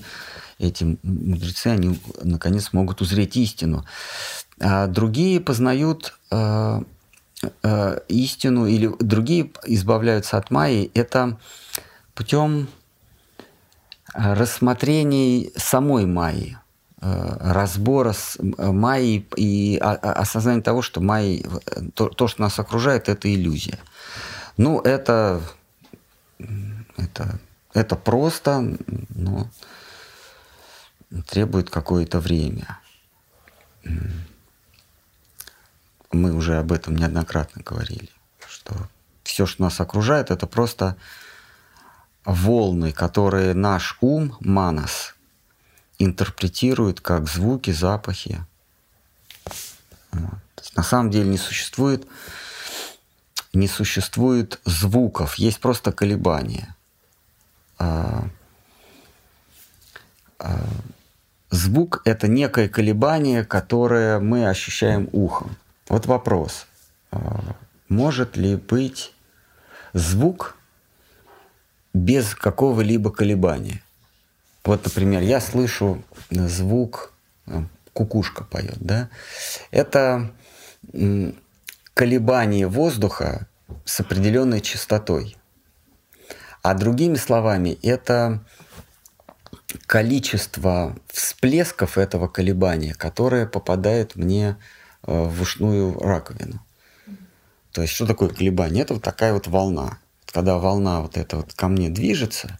эти 0.58 0.98
мудрецы, 1.02 1.68
они 1.68 2.00
наконец 2.22 2.72
могут 2.72 3.00
узреть 3.00 3.36
истину. 3.36 3.84
А 4.60 4.86
другие 4.86 5.40
познают 5.40 6.18
э, 6.30 6.80
истину 8.08 8.66
или 8.66 8.90
другие 9.00 9.50
избавляются 9.66 10.38
от 10.38 10.50
майи. 10.50 10.90
Это 10.94 11.38
путем 12.14 12.68
э, 14.14 14.34
рассмотрений 14.34 15.52
самой 15.56 16.06
Майи, 16.06 16.56
э, 17.00 17.36
разбора 17.40 18.12
с 18.12 18.38
э, 18.38 18.70
Майей 18.70 19.26
и 19.36 19.76
осознания 19.78 20.62
того, 20.62 20.82
что 20.82 21.00
Майи, 21.00 21.46
то, 21.94 22.08
то, 22.08 22.28
что 22.28 22.42
нас 22.42 22.58
окружает, 22.58 23.08
это 23.08 23.32
иллюзия. 23.32 23.78
Ну, 24.56 24.80
это, 24.80 25.40
это, 26.96 27.38
это 27.72 27.96
просто, 27.96 28.76
но 29.10 29.48
требует 31.26 31.70
какое-то 31.70 32.20
время. 32.20 32.78
Мы 36.12 36.32
уже 36.32 36.58
об 36.58 36.72
этом 36.72 36.96
неоднократно 36.96 37.62
говорили, 37.62 38.10
что 38.48 38.88
все, 39.24 39.46
что 39.46 39.62
нас 39.62 39.80
окружает, 39.80 40.30
это 40.30 40.46
просто 40.46 40.96
волны, 42.24 42.92
которые 42.92 43.54
наш 43.54 43.98
ум, 44.00 44.36
манас, 44.40 45.14
интерпретирует 45.98 47.00
как 47.00 47.28
звуки, 47.28 47.70
запахи. 47.70 48.44
Вот. 50.12 50.38
На 50.76 50.82
самом 50.82 51.10
деле 51.10 51.28
не 51.28 51.38
существует, 51.38 52.06
не 53.54 53.68
существует 53.68 54.60
звуков, 54.64 55.36
есть 55.36 55.60
просто 55.60 55.92
колебания. 55.92 56.74
А, 57.78 58.28
а, 60.38 60.64
звук— 61.50 62.02
это 62.04 62.28
некое 62.28 62.68
колебание, 62.68 63.44
которое 63.44 64.18
мы 64.20 64.48
ощущаем 64.48 65.08
ухом. 65.12 65.56
Вот 65.88 66.06
вопрос. 66.06 66.66
А, 67.10 67.56
может 67.88 68.36
ли 68.36 68.56
быть 68.56 69.12
звук 69.92 70.56
без 71.92 72.34
какого-либо 72.34 73.10
колебания? 73.10 73.82
Вот, 74.64 74.84
например, 74.84 75.22
я 75.22 75.40
слышу 75.40 76.02
звук, 76.30 77.12
кукушка 77.92 78.44
поет, 78.44 78.78
да? 78.80 79.10
Это 79.70 80.32
колебание 81.94 82.66
воздуха 82.66 83.46
с 83.84 84.00
определенной 84.00 84.60
частотой. 84.60 85.36
А 86.62 86.74
другими 86.74 87.16
словами, 87.16 87.78
это 87.82 88.44
количество 89.86 90.96
всплесков 91.08 91.96
этого 91.98 92.26
колебания, 92.26 92.94
которое 92.94 93.46
попадает 93.46 94.16
мне 94.16 94.56
э, 95.06 95.22
в 95.24 95.42
ушную 95.42 95.98
раковину. 95.98 96.60
То 97.72 97.82
есть 97.82 97.94
что 97.94 98.06
такое 98.06 98.28
колебание? 98.28 98.82
Это 98.82 98.94
вот 98.94 99.02
такая 99.02 99.32
вот 99.32 99.46
волна. 99.46 99.98
Когда 100.26 100.58
волна 100.58 101.00
вот 101.00 101.16
эта 101.16 101.36
вот 101.36 101.54
ко 101.54 101.68
мне 101.68 101.90
движется, 101.90 102.58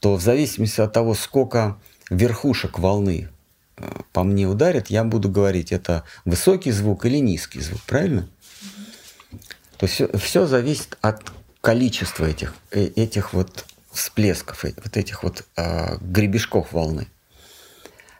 то 0.00 0.16
в 0.16 0.22
зависимости 0.22 0.80
от 0.80 0.92
того, 0.92 1.14
сколько 1.14 1.78
верхушек 2.10 2.78
волны 2.78 3.28
э, 3.76 4.00
по 4.12 4.24
мне 4.24 4.46
ударит, 4.46 4.88
я 4.88 5.04
буду 5.04 5.28
говорить, 5.28 5.70
это 5.70 6.04
высокий 6.24 6.70
звук 6.72 7.04
или 7.04 7.18
низкий 7.18 7.60
звук, 7.60 7.82
правильно? 7.82 8.28
То 9.78 9.86
есть 9.86 10.02
все, 10.20 10.46
зависит 10.46 10.98
от 11.00 11.22
количества 11.60 12.24
этих, 12.26 12.54
э, 12.70 12.86
этих 12.96 13.32
вот 13.32 13.64
всплесков, 13.92 14.64
э, 14.64 14.72
вот 14.82 14.96
этих 14.96 15.22
вот 15.22 15.44
э, 15.56 15.96
гребешков 16.00 16.72
волны. 16.72 17.06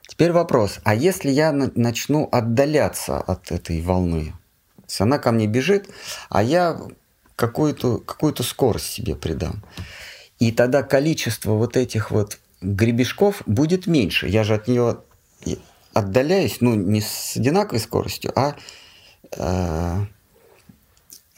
Теперь 0.06 0.32
вопрос, 0.32 0.78
а 0.84 0.94
если 0.94 1.30
я 1.30 1.52
начну 1.52 2.28
отдаляться 2.32 3.18
от 3.18 3.52
этой 3.52 3.80
волны, 3.80 4.34
то 4.76 4.82
есть 4.88 5.00
она 5.00 5.18
ко 5.18 5.32
мне 5.32 5.46
бежит, 5.46 5.88
а 6.28 6.42
я 6.42 6.80
какую-то 7.36 7.98
какую 7.98 8.34
скорость 8.36 8.86
себе 8.86 9.14
придам, 9.14 9.62
и 10.38 10.50
тогда 10.50 10.82
количество 10.82 11.52
вот 11.52 11.76
этих 11.76 12.10
вот 12.10 12.38
гребешков 12.60 13.42
будет 13.46 13.86
меньше. 13.86 14.28
Я 14.28 14.44
же 14.44 14.54
от 14.54 14.66
нее 14.66 14.98
отдаляюсь, 15.92 16.58
ну, 16.60 16.74
не 16.74 17.00
с 17.00 17.36
одинаковой 17.36 17.80
скоростью, 17.80 18.32
а 18.34 18.56
э, 19.36 20.06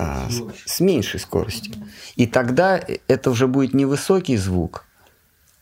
а, 0.01 0.31
с, 0.31 0.43
с 0.64 0.81
меньшей 0.81 1.20
скоростью. 1.20 1.74
И 2.16 2.27
тогда 2.27 2.81
это 3.06 3.31
уже 3.31 3.47
будет 3.47 3.74
не 3.74 3.85
высокий 3.85 4.39
звук, 4.39 4.86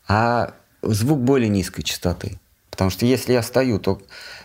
а 0.06 0.55
звук 0.81 1.19
более 1.19 1.48
низкой 1.48 1.82
частоты. 1.82 2.39
Потому 2.70 2.90
что 2.90 3.05
если 3.05 3.32
я 3.32 3.43
стою, 3.43 3.81
то 3.81 4.01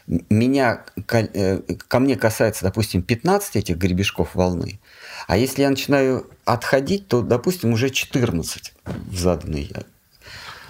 меня, 0.07 0.83
э, 1.11 1.59
ко 1.87 1.99
мне 1.99 2.15
касается, 2.15 2.65
допустим, 2.65 3.03
15 3.03 3.55
этих 3.55 3.77
гребешков 3.77 4.33
волны, 4.33 4.79
а 5.27 5.37
если 5.37 5.61
я 5.61 5.69
начинаю 5.69 6.27
отходить, 6.43 7.07
то, 7.07 7.21
допустим, 7.21 7.71
уже 7.71 7.91
14 7.91 8.73
в 8.85 9.15
заданный. 9.15 9.71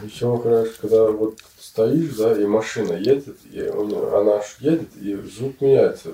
Еще, 0.02 0.38
конечно, 0.38 0.74
когда 0.82 1.12
вот 1.12 1.40
стоишь, 1.74 2.14
да, 2.18 2.40
и 2.40 2.46
машина 2.46 2.94
едет, 2.94 3.36
и 3.52 3.62
она 3.62 4.42
едет, 4.60 4.96
и 4.96 5.16
звук 5.16 5.60
меняется. 5.60 6.10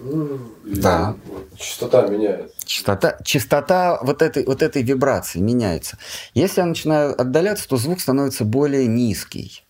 И 0.65 0.75
да. 0.79 1.15
Вот, 1.25 1.59
частота 1.59 2.07
меняется. 2.07 2.55
Частота, 2.63 3.17
частота 3.25 3.99
вот 4.01 4.21
этой, 4.21 4.45
вот 4.45 4.61
этой 4.63 4.83
вибрации 4.83 5.39
меняется. 5.39 5.97
Если 6.33 6.61
я 6.61 6.65
начинаю 6.65 7.19
отдаляться, 7.19 7.67
то 7.67 7.75
звук 7.75 7.99
становится 7.99 8.45
более 8.45 8.87
низкий. 8.87 9.65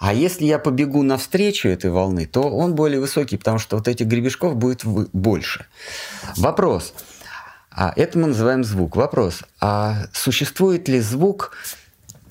А 0.00 0.14
если 0.14 0.46
я 0.46 0.58
побегу 0.58 1.02
навстречу 1.02 1.68
этой 1.68 1.90
волны, 1.90 2.24
то 2.24 2.44
он 2.44 2.74
более 2.74 2.98
высокий, 2.98 3.36
потому 3.36 3.58
что 3.58 3.76
вот 3.76 3.88
этих 3.88 4.06
гребешков 4.06 4.56
будет 4.56 4.82
больше. 4.84 5.66
Вопрос. 6.38 6.94
А 7.70 7.92
это 7.96 8.18
мы 8.18 8.28
называем 8.28 8.64
звук. 8.64 8.96
Вопрос. 8.96 9.42
А 9.60 10.06
существует 10.14 10.88
ли 10.88 11.00
звук 11.00 11.52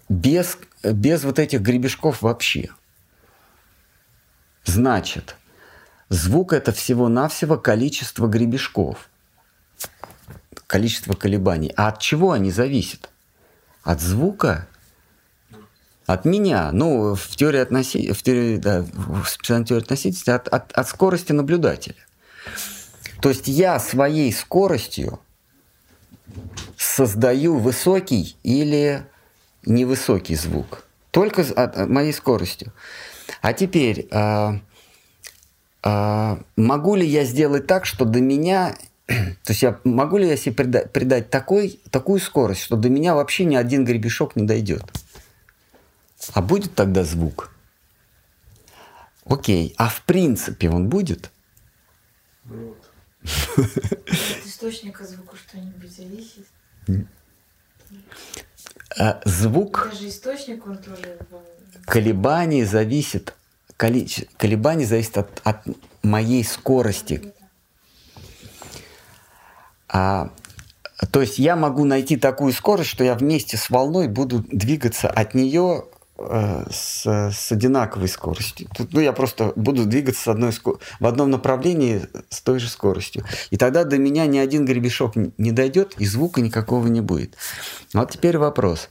без 0.09 0.57
без 0.83 1.23
вот 1.23 1.39
этих 1.39 1.61
гребешков 1.61 2.21
вообще. 2.21 2.69
Значит, 4.63 5.35
звук 6.09 6.53
это 6.53 6.71
всего-навсего 6.71 7.57
количество 7.57 8.27
гребешков, 8.27 9.09
количество 10.67 11.13
колебаний. 11.13 11.73
А 11.75 11.89
от 11.89 11.99
чего 11.99 12.31
они 12.31 12.51
зависят? 12.51 13.09
От 13.83 14.01
звука? 14.01 14.67
От 16.05 16.25
меня. 16.25 16.71
Ну, 16.71 17.15
в 17.15 17.35
теории, 17.35 17.59
относи... 17.59 18.11
в 18.11 18.21
теории, 18.21 18.57
да, 18.57 18.81
в 18.81 19.25
специальной 19.25 19.65
теории 19.65 19.83
относительности 19.83 20.29
от, 20.29 20.47
от, 20.47 20.71
от 20.71 20.87
скорости 20.87 21.31
наблюдателя. 21.31 21.95
То 23.21 23.29
есть 23.29 23.47
я 23.47 23.79
своей 23.79 24.33
скоростью 24.33 25.19
создаю 26.77 27.57
высокий 27.57 28.35
или 28.43 29.05
невысокий 29.65 30.35
звук, 30.35 30.85
только 31.11 31.41
от 31.41 31.89
моей 31.89 32.13
скоростью. 32.13 32.73
А 33.41 33.53
теперь, 33.53 34.07
а, 34.11 34.59
а, 35.83 36.39
могу 36.55 36.95
ли 36.95 37.05
я 37.05 37.23
сделать 37.25 37.67
так, 37.67 37.85
что 37.85 38.05
до 38.05 38.19
меня, 38.19 38.75
то 39.07 39.49
есть 39.49 39.61
я 39.61 39.79
могу 39.83 40.17
ли 40.17 40.27
я 40.27 40.37
себе 40.37 40.55
придать, 40.55 40.91
придать 40.91 41.29
такой, 41.29 41.79
такую 41.89 42.19
скорость, 42.19 42.61
что 42.61 42.75
до 42.75 42.89
меня 42.89 43.15
вообще 43.15 43.45
ни 43.45 43.55
один 43.55 43.85
гребешок 43.85 44.35
не 44.35 44.45
дойдет? 44.45 44.83
А 46.33 46.41
будет 46.41 46.75
тогда 46.75 47.03
звук? 47.03 47.51
Окей, 49.25 49.73
а 49.77 49.89
в 49.89 50.03
принципе 50.03 50.69
он 50.69 50.89
будет? 50.89 51.31
Вот. 52.43 52.77
От 53.57 54.45
источника 54.45 55.05
звука 55.05 55.35
что-нибудь 55.37 55.91
зависит? 55.91 56.47
А 58.97 59.21
звук... 59.25 59.89
Даже 59.91 60.09
источник, 60.09 60.65
он 60.67 60.77
тоже... 60.77 61.17
Колебания 61.85 62.65
зависит... 62.65 63.33
Колебания 63.77 64.85
зависит 64.85 65.17
от, 65.17 65.41
от 65.43 65.61
моей 66.03 66.43
скорости. 66.43 67.33
А, 69.87 70.29
то 71.11 71.21
есть 71.21 71.39
я 71.39 71.55
могу 71.55 71.83
найти 71.85 72.15
такую 72.15 72.53
скорость, 72.53 72.91
что 72.91 73.03
я 73.03 73.15
вместе 73.15 73.57
с 73.57 73.69
волной 73.71 74.07
буду 74.07 74.45
двигаться 74.49 75.09
от 75.09 75.33
нее 75.33 75.85
Э, 75.85 76.00
с, 76.17 77.05
с 77.05 77.51
одинаковой 77.51 78.07
скоростью. 78.07 78.67
Тут, 78.75 78.93
ну, 78.93 78.99
я 78.99 79.13
просто 79.13 79.53
буду 79.55 79.85
двигаться 79.85 80.21
с 80.23 80.27
одной 80.27 80.53
скор... 80.53 80.79
в 80.99 81.05
одном 81.05 81.31
направлении 81.31 82.07
с 82.29 82.41
той 82.41 82.59
же 82.59 82.69
скоростью. 82.69 83.25
И 83.49 83.57
тогда 83.57 83.83
до 83.83 83.97
меня 83.97 84.25
ни 84.25 84.37
один 84.37 84.65
гребешок 84.65 85.13
не 85.15 85.51
дойдет, 85.51 85.95
и 85.97 86.05
звука 86.05 86.41
никакого 86.41 86.87
не 86.87 87.01
будет. 87.01 87.35
Вот 87.93 88.11
теперь 88.11 88.37
вопрос. 88.37 88.89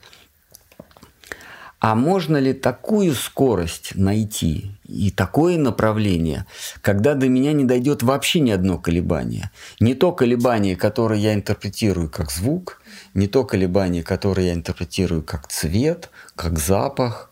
А 1.81 1.95
можно 1.95 2.37
ли 2.37 2.53
такую 2.53 3.15
скорость 3.15 3.95
найти 3.95 4.71
и 4.85 5.09
такое 5.09 5.57
направление, 5.57 6.45
когда 6.81 7.15
до 7.15 7.27
меня 7.27 7.53
не 7.53 7.65
дойдет 7.65 8.03
вообще 8.03 8.39
ни 8.39 8.51
одно 8.51 8.77
колебание? 8.77 9.49
Не 9.79 9.95
то 9.95 10.11
колебание, 10.11 10.75
которое 10.75 11.19
я 11.19 11.33
интерпретирую 11.33 12.07
как 12.07 12.29
звук, 12.29 12.83
не 13.15 13.25
то 13.25 13.43
колебание, 13.45 14.03
которое 14.03 14.45
я 14.45 14.53
интерпретирую 14.53 15.23
как 15.23 15.47
цвет, 15.47 16.11
как 16.35 16.59
запах, 16.59 17.31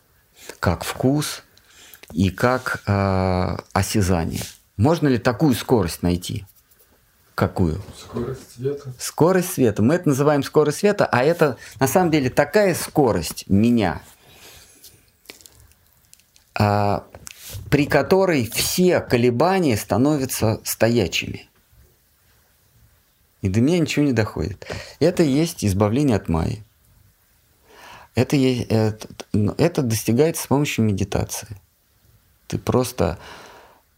как 0.58 0.82
вкус 0.82 1.44
и 2.12 2.30
как 2.30 2.82
э, 2.88 3.56
осязание. 3.72 4.42
Можно 4.76 5.06
ли 5.06 5.18
такую 5.18 5.54
скорость 5.54 6.02
найти? 6.02 6.44
Какую? 7.36 7.80
Скорость 7.96 8.56
света. 8.56 8.92
Скорость 8.98 9.52
света. 9.52 9.80
Мы 9.80 9.94
это 9.94 10.08
называем 10.08 10.42
скорость 10.42 10.78
света, 10.78 11.06
а 11.06 11.22
это 11.22 11.56
на 11.78 11.86
самом 11.86 12.10
деле 12.10 12.30
такая 12.30 12.74
скорость 12.74 13.44
меня, 13.48 14.02
при 17.70 17.86
которой 17.86 18.48
все 18.50 19.00
колебания 19.00 19.76
становятся 19.76 20.60
стоячими. 20.64 21.48
И 23.42 23.48
до 23.48 23.60
меня 23.60 23.78
ничего 23.78 24.04
не 24.04 24.12
доходит. 24.12 24.66
Это 24.98 25.22
и 25.22 25.30
есть 25.30 25.64
избавление 25.64 26.16
от 26.16 26.28
майи. 26.28 26.62
Это, 28.14 28.36
это, 28.36 29.08
это 29.56 29.82
достигается 29.82 30.42
с 30.42 30.46
помощью 30.46 30.84
медитации. 30.84 31.48
Ты 32.48 32.58
просто 32.58 33.18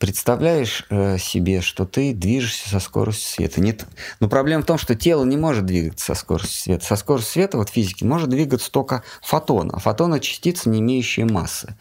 представляешь 0.02 0.84
э, 0.90 1.16
себе, 1.16 1.60
что 1.60 1.86
ты 1.86 2.12
движешься 2.12 2.68
со 2.68 2.80
скоростью 2.80 3.34
света. 3.36 3.60
Нет, 3.60 3.86
но 4.18 4.28
проблема 4.28 4.64
в 4.64 4.66
том, 4.66 4.76
что 4.76 4.96
тело 4.96 5.24
не 5.24 5.36
может 5.36 5.64
двигаться 5.64 6.06
со 6.06 6.14
скоростью 6.16 6.60
света. 6.60 6.84
Со 6.84 6.96
скоростью 6.96 7.32
света 7.34 7.56
вот 7.56 7.68
физики 7.68 8.02
может 8.02 8.28
двигаться 8.28 8.68
только 8.72 9.04
фотон, 9.22 9.70
а 9.72 9.78
фотон– 9.78 10.18
частица, 10.20 10.70
не 10.70 10.80
имеющая 10.80 11.24
массы. 11.24 11.76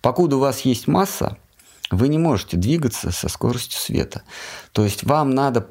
Покуда 0.00 0.38
у 0.38 0.40
вас 0.40 0.62
есть 0.62 0.88
масса, 0.88 1.36
вы 1.92 2.08
не 2.08 2.18
можете 2.18 2.56
двигаться 2.56 3.12
со 3.12 3.28
скоростью 3.28 3.78
света. 3.78 4.22
То 4.72 4.82
есть 4.82 5.04
вам 5.04 5.30
надо 5.30 5.68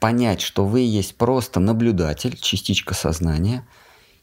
понять, 0.00 0.42
что 0.42 0.66
вы 0.66 0.80
есть 0.80 1.16
просто 1.16 1.60
наблюдатель, 1.60 2.36
частичка 2.38 2.92
сознания, 2.92 3.66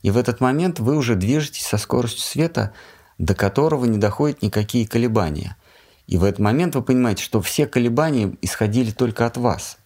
и 0.04 0.12
в 0.12 0.18
этот 0.18 0.42
момент 0.42 0.80
вы 0.80 0.96
уже 0.96 1.16
движетесь 1.16 1.66
со 1.66 1.80
скоростью 1.80 2.22
света, 2.22 2.72
до 3.18 3.34
которого 3.34 3.86
не 3.86 3.98
доходят 3.98 4.44
никакие 4.44 4.88
колебания. 4.88 5.56
И 6.10 6.18
в 6.18 6.24
этот 6.24 6.40
момент 6.40 6.74
вы 6.74 6.82
понимаете, 6.82 7.24
что 7.24 7.40
все 7.40 7.68
колебания 7.68 8.36
исходили 8.42 8.90
только 8.90 9.28
от 9.28 9.38
вас. 9.38 9.78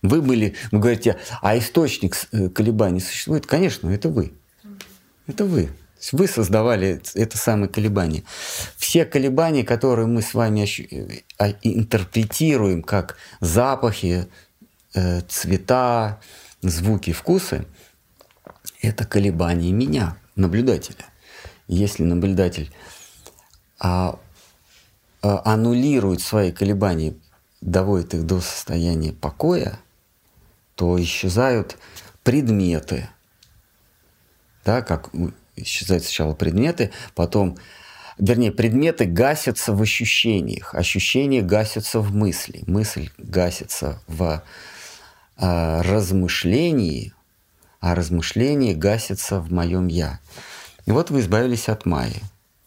Вы 0.00 0.22
были, 0.22 0.54
вы 0.72 0.78
говорите, 0.78 1.18
а 1.42 1.58
источник 1.58 2.16
э, 2.32 2.48
колебаний 2.48 3.00
существует? 3.00 3.46
Конечно, 3.46 3.90
это 3.90 4.08
вы. 4.08 4.32
Это 5.26 5.44
вы. 5.44 5.68
Вы 6.12 6.28
создавали 6.28 7.02
это 7.14 7.36
самое 7.36 7.68
колебание. 7.68 8.24
Все 8.78 9.04
колебания, 9.04 9.64
которые 9.64 10.06
мы 10.06 10.22
с 10.22 10.32
вами 10.32 10.66
э, 10.90 11.20
а, 11.36 11.50
интерпретируем 11.60 12.82
как 12.82 13.18
запахи, 13.40 14.28
э, 14.94 15.20
цвета, 15.28 16.20
звуки, 16.62 17.12
вкусы, 17.12 17.66
это 18.80 19.04
колебания 19.04 19.72
меня, 19.72 20.16
наблюдателя. 20.36 21.04
Если 21.66 22.02
наблюдатель 22.02 22.72
а 23.78 24.18
аннулирует 25.20 26.20
свои 26.20 26.52
колебания, 26.52 27.14
доводит 27.60 28.14
их 28.14 28.24
до 28.24 28.40
состояния 28.40 29.12
покоя, 29.12 29.80
то 30.74 31.00
исчезают 31.02 31.76
предметы. 32.22 33.08
Да, 34.64 34.82
как 34.82 35.10
исчезают 35.56 36.04
сначала 36.04 36.34
предметы, 36.34 36.92
потом, 37.14 37.56
вернее, 38.18 38.52
предметы 38.52 39.06
гасятся 39.06 39.72
в 39.72 39.82
ощущениях, 39.82 40.74
ощущения 40.74 41.42
гасятся 41.42 42.00
в 42.00 42.14
мысли, 42.14 42.62
мысль 42.66 43.10
гасится 43.18 44.02
в 44.06 44.42
э, 45.36 45.80
размышлении, 45.80 47.12
а 47.80 47.94
размышление 47.94 48.74
гасится 48.74 49.40
в 49.40 49.52
моем 49.52 49.88
я. 49.88 50.20
И 50.86 50.92
вот 50.92 51.10
вы 51.10 51.20
избавились 51.20 51.68
от 51.68 51.86
майи. 51.86 52.22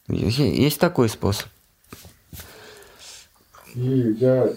Есть 0.08 0.80
такой 0.80 1.08
способ. 1.10 1.51
И 3.76 4.16
я 4.20 4.50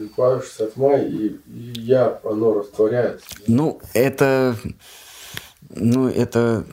избавившись 0.00 0.60
от 0.60 0.76
май, 0.76 1.08
и, 1.08 1.26
и 1.46 1.80
я, 1.80 2.20
оно 2.24 2.54
растворяется. 2.54 3.26
Ну, 3.46 3.80
это, 3.94 4.56
ну, 5.70 6.08
это 6.08 6.64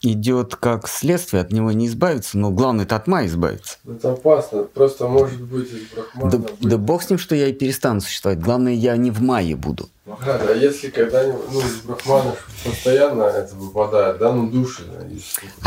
идет 0.00 0.54
как 0.56 0.88
следствие, 0.88 1.42
от 1.42 1.52
него 1.52 1.72
не 1.72 1.86
избавиться, 1.86 2.38
но 2.38 2.50
главное 2.50 2.84
это 2.84 2.96
от 2.96 3.06
мая 3.06 3.26
избавиться. 3.26 3.78
Это 3.88 4.12
опасно, 4.12 4.62
просто 4.62 5.08
может 5.08 5.40
быть 5.40 5.72
из 5.72 5.90
брахмана. 5.94 6.30
Да, 6.30 6.38
быть... 6.38 6.54
да 6.60 6.76
бог 6.78 7.02
с 7.02 7.10
ним, 7.10 7.18
что 7.18 7.34
я 7.34 7.48
и 7.48 7.52
перестану 7.52 8.00
существовать. 8.00 8.40
Главное, 8.40 8.72
я 8.72 8.96
не 8.96 9.10
в 9.10 9.20
мае 9.20 9.56
буду. 9.56 9.88
Ага, 10.10 10.40
а 10.48 10.54
если 10.54 10.88
когда-нибудь, 10.88 11.42
ну, 11.52 11.60
из 11.60 11.82
брахманов 11.82 12.48
постоянно 12.64 13.24
это 13.24 13.54
выпадает, 13.54 14.18
да, 14.18 14.32
ну, 14.32 14.48
души, 14.48 14.84
да, 14.86 15.04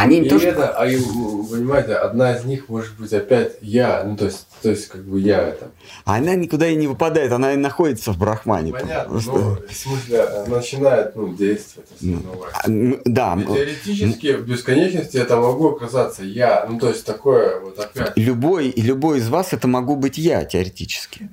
Они 0.02 0.22
и 0.22 0.30
тоже... 0.30 0.48
это, 0.48 0.70
а 0.70 0.88
им, 0.88 1.04
понимаете, 1.46 1.94
одна 1.94 2.36
из 2.36 2.44
них 2.44 2.68
может 2.68 2.96
быть 2.98 3.14
опять 3.14 3.58
я, 3.62 4.04
ну, 4.04 4.18
то 4.18 4.26
есть, 4.26 4.48
то 4.64 4.70
есть, 4.70 4.88
как 4.88 5.04
бы 5.04 5.20
я 5.20 5.50
это. 5.50 5.70
Она 6.06 6.34
никуда 6.34 6.68
и 6.68 6.76
не 6.76 6.88
выпадает, 6.88 7.32
она 7.32 7.54
и 7.54 7.58
находится 7.58 8.14
в 8.14 8.18
брахмане. 8.18 8.72
Понятно, 8.72 9.12
Просто... 9.12 9.32
ну, 9.32 9.58
в 9.70 9.74
смысле, 9.74 10.28
начинает, 10.48 11.16
ну, 11.16 11.34
действовать 11.36 11.90
основное. 11.92 12.50
Ну, 12.66 13.00
да. 13.06 13.38
И 13.40 13.46
теоретически 13.46 14.21
в 14.28 14.46
бесконечности 14.46 15.18
это 15.18 15.38
могу 15.38 15.70
оказаться 15.70 16.24
я, 16.24 16.66
ну, 16.70 16.80
то 16.80 16.90
есть, 16.90 17.06
такое 17.06 17.60
вот 17.60 17.80
опять. 17.80 18.14
Любой, 18.16 18.74
любой 18.76 19.20
из 19.20 19.30
вас 19.30 19.54
это 19.54 19.68
могу 19.68 19.96
быть 19.96 20.18
я, 20.18 20.46
теоретически. 20.46 21.30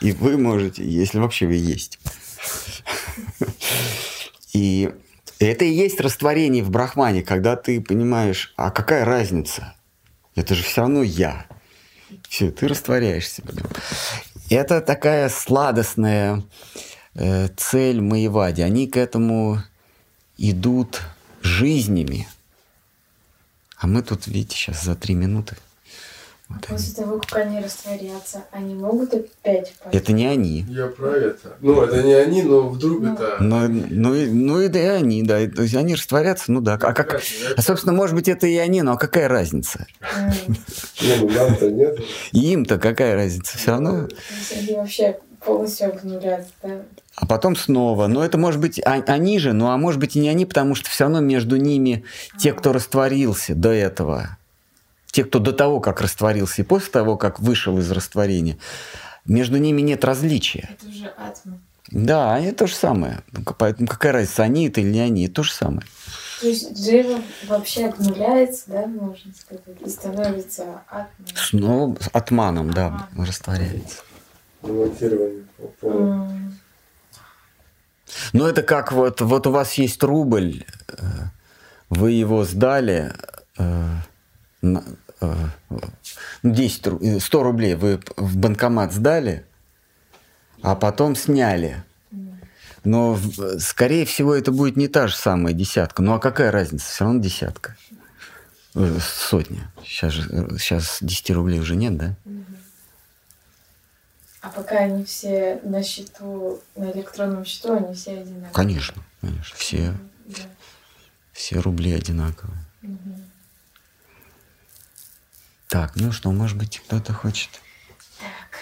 И 0.00 0.12
вы 0.12 0.36
можете, 0.36 0.84
если 0.84 1.18
вообще 1.18 1.46
вы 1.46 1.54
есть. 1.54 1.98
И 4.52 4.90
это 5.38 5.64
и 5.64 5.70
есть 5.70 6.00
растворение 6.00 6.62
в 6.62 6.70
брахмане, 6.70 7.22
когда 7.22 7.56
ты 7.56 7.80
понимаешь, 7.80 8.54
а 8.56 8.70
какая 8.70 9.04
разница? 9.04 9.74
Это 10.34 10.54
же 10.54 10.62
все 10.62 10.82
равно 10.82 11.02
я. 11.02 11.46
Все, 12.28 12.50
ты 12.50 12.68
растворяешься. 12.68 13.42
Это 14.50 14.80
такая 14.80 15.28
сладостная 15.28 16.42
э, 17.14 17.48
цель 17.56 18.00
Маевади. 18.00 18.62
Они 18.62 18.86
к 18.86 18.96
этому 18.96 19.62
идут 20.38 21.02
жизнями. 21.46 22.28
А 23.78 23.86
мы 23.86 24.02
тут, 24.02 24.26
видите, 24.26 24.56
сейчас 24.56 24.82
за 24.82 24.94
три 24.94 25.14
минуты 25.14 25.56
вот 26.48 26.64
После 26.64 26.94
они. 26.94 27.04
того, 27.04 27.18
как 27.18 27.38
они 27.38 27.60
растворятся, 27.60 28.44
они 28.52 28.74
могут 28.74 29.12
опять 29.12 29.74
пасть? 29.82 29.96
Это 29.96 30.12
не 30.12 30.26
они. 30.26 30.64
Я 30.68 30.86
про 30.86 31.10
это. 31.16 31.56
Ну, 31.60 31.82
это 31.82 32.04
не 32.04 32.14
они, 32.14 32.42
но 32.44 32.68
вдруг 32.68 33.00
ну. 33.00 33.14
это... 33.14 33.38
Ну, 33.40 33.68
ну, 33.68 34.14
ну 34.14 34.60
и 34.60 34.68
да 34.68 34.78
и 34.78 34.86
они, 34.86 35.24
да. 35.24 35.44
То 35.48 35.62
есть 35.62 35.74
они 35.74 35.94
растворятся, 35.94 36.52
ну 36.52 36.60
да. 36.60 36.74
А, 36.74 36.92
как... 36.92 37.20
а 37.56 37.62
собственно, 37.62 37.92
может 37.92 38.14
быть, 38.14 38.28
это 38.28 38.46
и 38.46 38.56
они, 38.58 38.82
но 38.82 38.92
а 38.92 38.96
какая 38.96 39.28
разница? 39.28 39.86
Ну 41.18 41.28
нам-то 41.30 41.70
нет. 41.70 41.98
Им-то 42.32 42.78
какая 42.78 43.14
разница? 43.14 43.58
Все 43.58 43.72
равно... 43.72 44.08
Они 44.56 44.74
вообще 44.74 45.18
полностью 45.44 45.88
обнулятся, 45.88 46.52
да? 46.62 46.82
А 47.16 47.26
потом 47.26 47.56
снова. 47.56 48.06
Но 48.06 48.24
это 48.24 48.38
может 48.38 48.60
быть 48.60 48.80
они 48.84 49.38
же, 49.38 49.52
ну 49.52 49.68
а 49.68 49.76
может 49.76 49.98
быть 49.98 50.16
и 50.16 50.20
не 50.20 50.28
они, 50.28 50.46
потому 50.46 50.74
что 50.74 50.88
все 50.90 51.04
равно 51.04 51.20
между 51.20 51.56
ними 51.56 52.04
те, 52.38 52.52
кто 52.52 52.72
растворился 52.72 53.54
до 53.54 53.70
этого 53.70 54.36
те, 55.16 55.24
кто 55.24 55.38
до 55.38 55.54
того, 55.54 55.80
как 55.80 56.02
растворился, 56.02 56.60
и 56.60 56.64
после 56.66 56.92
того, 56.92 57.16
как 57.16 57.40
вышел 57.40 57.78
из 57.78 57.90
растворения, 57.90 58.58
между 59.24 59.56
ними 59.56 59.80
нет 59.80 60.04
различия. 60.04 60.68
Это 60.78 60.88
уже 60.90 61.06
атма. 61.06 61.58
Да, 61.90 62.38
это 62.38 62.58
то 62.58 62.66
же 62.66 62.74
самое. 62.74 63.22
Поэтому 63.56 63.88
какая 63.88 64.12
разница, 64.12 64.42
они 64.42 64.68
это 64.68 64.82
или 64.82 64.90
не 64.90 65.00
они, 65.00 65.24
это 65.24 65.36
то 65.36 65.42
же 65.42 65.52
самое. 65.54 65.86
То 66.42 66.48
есть 66.48 66.78
джива 66.78 67.22
вообще 67.46 67.86
обнуляется, 67.86 68.64
да, 68.66 68.86
можно 68.86 69.32
сказать, 69.32 69.64
и 69.82 69.88
становится 69.88 70.82
атманом. 70.86 71.14
Ну, 71.52 71.96
атманом, 72.12 72.70
да, 72.74 73.08
а. 73.16 73.24
растворяется. 73.24 74.02
Mm. 74.62 76.52
Ну, 78.32 78.46
это 78.46 78.62
как 78.62 78.92
вот, 78.92 79.20
вот 79.20 79.46
у 79.46 79.50
вас 79.50 79.74
есть 79.74 80.02
рубль, 80.02 80.64
э, 80.88 80.94
вы 81.90 82.12
его 82.12 82.44
сдали, 82.44 83.12
э, 83.58 83.96
10, 86.42 87.22
100 87.22 87.42
рублей 87.42 87.74
вы 87.74 88.00
в 88.16 88.36
банкомат 88.36 88.92
сдали, 88.92 89.44
а 90.62 90.74
потом 90.74 91.16
сняли. 91.16 91.82
Но, 92.84 93.18
скорее 93.58 94.04
всего, 94.04 94.34
это 94.34 94.52
будет 94.52 94.76
не 94.76 94.86
та 94.86 95.08
же 95.08 95.16
самая 95.16 95.52
десятка. 95.52 96.02
Ну 96.02 96.14
а 96.14 96.20
какая 96.20 96.52
разница? 96.52 96.86
Все 96.86 97.04
равно 97.04 97.20
десятка. 97.20 97.76
Э, 98.74 98.98
сотня. 99.00 99.72
Сейчас, 99.84 100.14
сейчас 100.60 100.98
10 101.00 101.30
рублей 101.30 101.58
уже 101.58 101.74
нет, 101.74 101.96
да? 101.96 102.14
А 104.46 104.50
пока 104.50 104.78
они 104.78 105.04
все 105.04 105.58
на 105.64 105.82
счету, 105.82 106.62
на 106.76 106.92
электронном 106.92 107.44
счету, 107.44 107.72
они 107.72 107.94
все 107.94 108.12
одинаковые. 108.12 108.52
Конечно, 108.52 109.02
конечно. 109.20 109.56
Все, 109.56 109.92
да. 110.26 110.42
все 111.32 111.58
рубли 111.58 111.92
одинаковые. 111.92 112.56
Угу. 112.80 113.20
Так, 115.66 115.96
ну 115.96 116.12
что, 116.12 116.30
может 116.30 116.56
быть, 116.56 116.78
кто-то 116.78 117.12
хочет. 117.12 117.50
Так. 118.20 118.60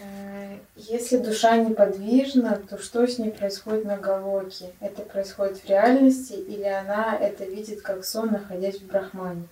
Э, 0.00 0.58
если 0.76 1.18
душа 1.18 1.58
неподвижна, 1.58 2.56
то 2.56 2.82
что 2.82 3.06
с 3.06 3.18
ней 3.18 3.30
происходит 3.30 3.84
на 3.84 3.98
Галоке? 3.98 4.72
Это 4.80 5.02
происходит 5.02 5.58
в 5.58 5.68
реальности 5.68 6.32
или 6.32 6.64
она 6.64 7.14
это 7.14 7.44
видит 7.44 7.82
как 7.82 8.06
сон, 8.06 8.32
находясь 8.32 8.80
в 8.80 8.86
Брахмане? 8.86 9.46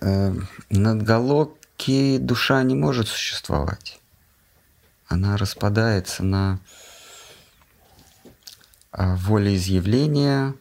Э, 0.00 0.34
над 0.70 1.02
Галоке 1.02 2.18
душа 2.18 2.62
не 2.62 2.74
может 2.74 3.08
существовать. 3.08 4.00
Она 5.06 5.36
распадается 5.36 6.22
на 6.22 6.60
а, 8.92 9.16
волеизъявление, 9.16 10.54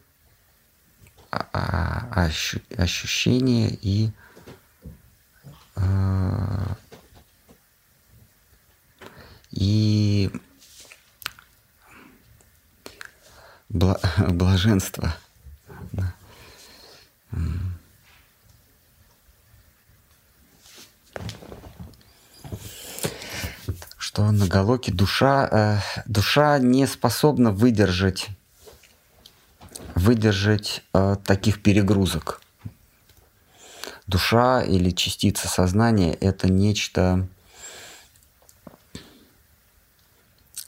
а, 1.31 1.47
а, 1.53 2.29
ощущение 2.77 3.77
и 3.81 4.11
и 9.51 10.31
бла, 13.69 13.99
блаженства. 14.17 15.15
Что 24.17 24.31
на 24.31 24.47
Галоке 24.47 24.91
душа, 24.91 25.47
э, 25.51 26.01
душа 26.07 26.57
не 26.57 26.87
способна 26.87 27.51
выдержать, 27.51 28.29
выдержать 29.93 30.81
э, 30.95 31.17
таких 31.23 31.61
перегрузок. 31.61 32.41
Душа 34.07 34.63
или 34.63 34.89
частица 34.89 35.47
сознания– 35.47 36.13
это 36.19 36.51
нечто, 36.51 37.27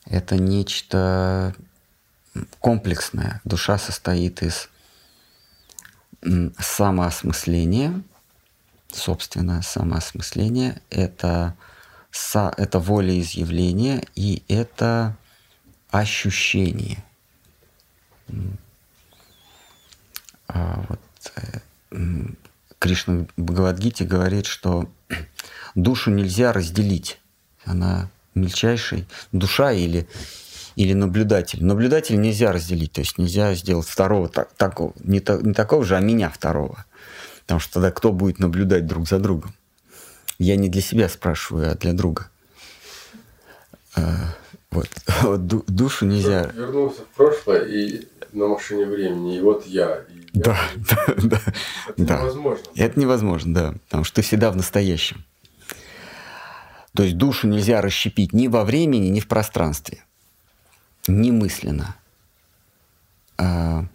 это 0.05 0.35
нечто 0.35 1.55
комплексное. 2.59 3.41
Душа 3.45 3.79
состоит 3.79 4.43
из 4.43 4.69
самоосмысления, 6.59 8.03
собственное 8.91 9.63
самоосмысление, 9.63 10.83
это, 10.91 11.55
со, 12.11 12.53
это 12.57 12.79
волеизъявление 12.79 14.05
и 14.15 14.43
это 14.47 15.15
ощущение. 15.89 17.03
А 20.47 20.83
вот, 20.87 20.99
э, 21.35 21.59
Кришна 22.79 23.27
Бхагавадгите 23.37 24.05
говорит, 24.05 24.45
что 24.45 24.89
душу 25.75 26.11
нельзя 26.11 26.53
разделить. 26.53 27.19
Она 27.65 28.09
мельчайшей. 28.33 29.07
Душа 29.31 29.71
или 29.71 30.07
или 30.75 30.93
наблюдатель. 30.93 31.63
Наблюдатель 31.63 32.19
нельзя 32.21 32.53
разделить, 32.53 32.93
то 32.93 33.01
есть 33.01 33.17
нельзя 33.17 33.53
сделать 33.53 33.85
второго 33.85 34.29
так, 34.29 34.53
такого, 34.53 34.93
не, 35.03 35.19
та, 35.19 35.35
не 35.35 35.53
такого 35.53 35.83
же, 35.83 35.97
а 35.97 35.99
меня 35.99 36.29
второго. 36.29 36.85
Потому 37.41 37.59
что 37.59 37.73
тогда 37.73 37.91
кто 37.91 38.13
будет 38.13 38.39
наблюдать 38.39 38.85
друг 38.85 39.05
за 39.05 39.19
другом? 39.19 39.53
Я 40.39 40.55
не 40.55 40.69
для 40.69 40.81
себя 40.81 41.07
спрашиваю, 41.09 41.71
а 41.71 41.75
для 41.75 41.93
друга. 41.93 42.29
А, 43.95 44.33
вот. 44.71 44.89
вот 45.21 45.45
душу 45.45 46.05
нельзя... 46.05 46.51
Вернулся 46.55 47.01
в 47.01 47.15
прошлое 47.15 47.65
и 47.65 48.07
на 48.31 48.47
машине 48.47 48.85
времени, 48.85 49.37
и 49.37 49.41
вот 49.41 49.65
я. 49.67 50.05
И 50.09 50.29
да, 50.33 50.57
да, 50.75 51.13
да. 51.17 51.41
Это 51.87 52.05
да. 52.05 52.19
невозможно. 52.19 52.63
Это 52.75 52.99
невозможно, 52.99 53.53
да. 53.53 53.73
Потому 53.85 54.03
что 54.03 54.15
ты 54.15 54.21
всегда 54.23 54.49
в 54.51 54.55
настоящем. 54.55 55.23
То 56.93 57.03
есть 57.03 57.17
душу 57.17 57.47
нельзя 57.47 57.81
расщепить 57.81 58.33
ни 58.33 58.47
во 58.47 58.63
времени, 58.63 59.07
ни 59.09 59.19
в 59.19 59.27
пространстве 59.27 60.03
немысленно. 61.09 61.95
А, 63.37 63.85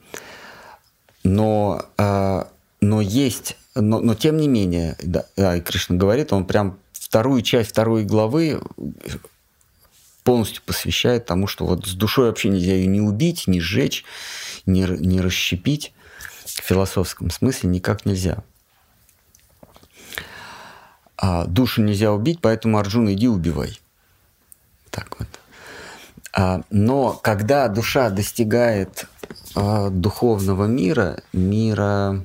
но, 1.23 1.85
а, 1.97 2.49
но 2.81 3.01
есть, 3.01 3.57
но, 3.75 4.01
но 4.01 4.15
тем 4.15 4.37
не 4.37 4.49
менее, 4.49 4.97
да, 5.03 5.57
и 5.57 5.61
Кришна 5.61 5.97
говорит, 5.97 6.33
он 6.33 6.47
прям 6.47 6.79
вторую 6.93 7.43
часть 7.43 7.71
второй 7.71 8.05
главы 8.05 8.61
полностью 10.25 10.63
посвящает 10.65 11.27
тому, 11.27 11.47
что 11.47 11.67
вот 11.67 11.87
с 11.87 11.93
душой 11.93 12.29
вообще 12.29 12.49
нельзя 12.49 12.75
ее 12.75 12.87
не 12.87 13.01
убить, 13.01 13.47
не 13.47 13.61
сжечь, 13.61 14.05
не, 14.67 14.83
не 14.83 15.21
расщепить. 15.21 15.93
В 16.45 16.61
философском 16.61 17.31
смысле 17.31 17.71
никак 17.71 18.07
нельзя. 18.07 18.43
А 21.17 21.45
душу 21.47 21.83
нельзя 21.83 22.13
убить, 22.13 22.41
поэтому 22.41 22.79
Арджуна 22.79 23.13
иди 23.13 23.29
убивай. 23.29 23.81
Так 24.91 25.19
вот. 25.19 25.29
А, 26.33 26.63
но 26.71 27.13
когда 27.13 27.69
душа 27.69 28.11
достигает 28.11 29.07
а, 29.55 29.91
духовного 29.91 30.67
мира, 30.67 31.23
мира 31.33 32.25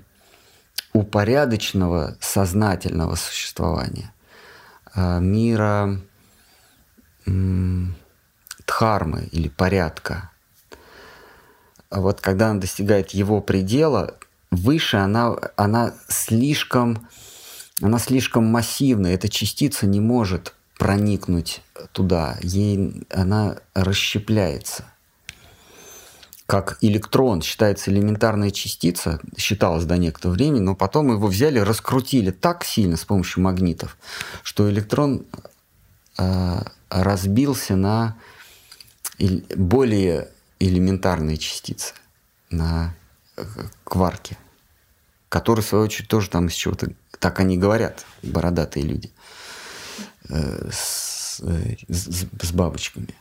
упорядоченного 0.93 2.17
сознательного 2.19 3.15
существования, 3.15 4.13
а, 4.93 5.19
мира 5.19 5.99
дхармы 8.65 9.27
или 9.31 9.49
порядка, 9.49 10.31
вот 11.91 12.21
когда 12.21 12.51
она 12.51 12.59
достигает 12.59 13.11
его 13.11 13.41
предела, 13.41 14.15
выше 14.51 14.97
она, 14.97 15.35
она 15.55 15.93
слишком, 16.07 17.07
она 17.81 17.99
слишком 17.99 18.45
массивна, 18.45 19.07
эта 19.07 19.29
частица 19.29 19.87
не 19.87 19.99
может 19.99 20.53
проникнуть 20.77 21.61
туда, 21.91 22.37
ей 22.41 23.05
она 23.09 23.57
расщепляется. 23.73 24.85
Как 26.49 26.79
электрон 26.81 27.43
считается 27.43 27.91
элементарная 27.91 28.49
частица, 28.49 29.19
считалось 29.37 29.85
до 29.85 29.97
некоторого 29.97 30.33
времени, 30.33 30.61
но 30.61 30.75
потом 30.75 31.11
его 31.11 31.27
взяли, 31.27 31.59
раскрутили 31.59 32.31
так 32.31 32.63
сильно 32.63 32.97
с 32.97 33.05
помощью 33.05 33.43
магнитов, 33.43 33.95
что 34.41 34.67
электрон 34.67 35.27
э, 36.17 36.61
разбился 36.89 37.75
на 37.75 38.17
более 39.55 40.29
элементарные 40.59 41.37
частицы, 41.37 41.93
на 42.49 42.95
э, 43.37 43.43
кварки, 43.83 44.35
которые, 45.29 45.63
в 45.63 45.67
свою 45.67 45.83
очередь, 45.83 46.09
тоже 46.09 46.31
там 46.31 46.47
из 46.47 46.53
чего-то, 46.53 46.91
так 47.19 47.39
они 47.39 47.59
говорят, 47.59 48.07
бородатые 48.23 48.87
люди. 48.87 49.11
Э, 50.29 50.67
с, 50.71 51.41
э, 51.43 51.75
с, 51.89 52.25
с 52.41 52.51
бабочками. 52.53 53.13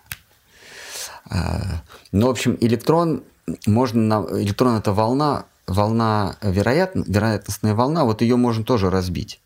Ну, 2.13 2.27
в 2.27 2.31
общем, 2.31 2.57
электрон 2.61 3.23
можно 3.67 4.27
электрон 4.31 4.77
это 4.77 4.93
волна, 4.93 5.47
волна 5.67 6.37
вероятно, 6.43 7.05
вероятностная 7.07 7.75
волна, 7.75 8.05
вот 8.05 8.23
ее 8.23 8.37
можно 8.37 8.65
тоже 8.65 8.91
разбить. 8.91 9.41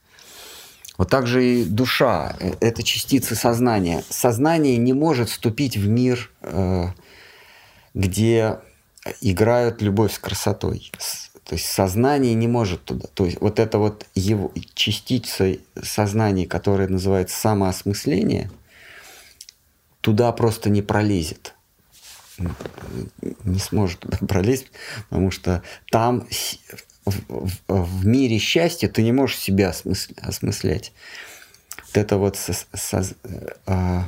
Вот 0.98 1.08
так 1.08 1.26
же 1.26 1.44
и 1.44 1.64
душа, 1.64 2.36
э, 2.38 2.52
это 2.60 2.82
частицы 2.82 3.34
сознания. 3.34 4.04
Сознание 4.10 4.76
не 4.76 4.92
может 4.92 5.30
вступить 5.30 5.76
в 5.76 5.88
мир, 5.88 6.30
где 7.94 8.58
играют 9.20 9.82
любовь 9.82 10.14
с 10.14 10.18
красотой, 10.18 10.92
то 11.44 11.54
есть 11.54 11.66
сознание 11.66 12.34
не 12.34 12.46
может 12.46 12.84
туда. 12.84 13.06
То 13.14 13.24
есть 13.24 13.40
вот 13.40 13.58
это 13.58 13.78
вот 13.78 14.06
его 14.14 14.52
частица 14.74 15.56
сознания, 15.82 16.46
которая 16.46 16.88
называется 16.88 17.38
самоосмысление, 17.38 18.50
туда 20.00 20.30
просто 20.32 20.70
не 20.70 20.82
пролезет. 20.82 21.54
Не 22.38 23.58
сможет 23.58 24.00
туда 24.00 24.18
пролезть, 24.18 24.70
потому 25.08 25.30
что 25.30 25.62
там 25.90 26.26
в, 27.04 27.12
в, 27.28 27.50
в 27.68 28.06
мире 28.06 28.38
счастья 28.38 28.88
ты 28.88 29.02
не 29.02 29.12
можешь 29.12 29.38
себя 29.38 29.70
осмысля, 29.70 30.14
осмыслять. 30.22 30.92
Вот 31.76 31.96
это 31.96 32.16
вот 32.16 32.36
со, 32.36 32.52
со, 32.52 33.04
а, 33.66 34.04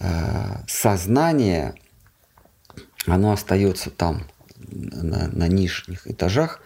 а, 0.00 0.62
сознание, 0.66 1.74
оно 3.06 3.32
остается 3.32 3.90
там 3.90 4.26
на, 4.70 5.28
на 5.28 5.48
нижних 5.48 6.06
этажах, 6.06 6.62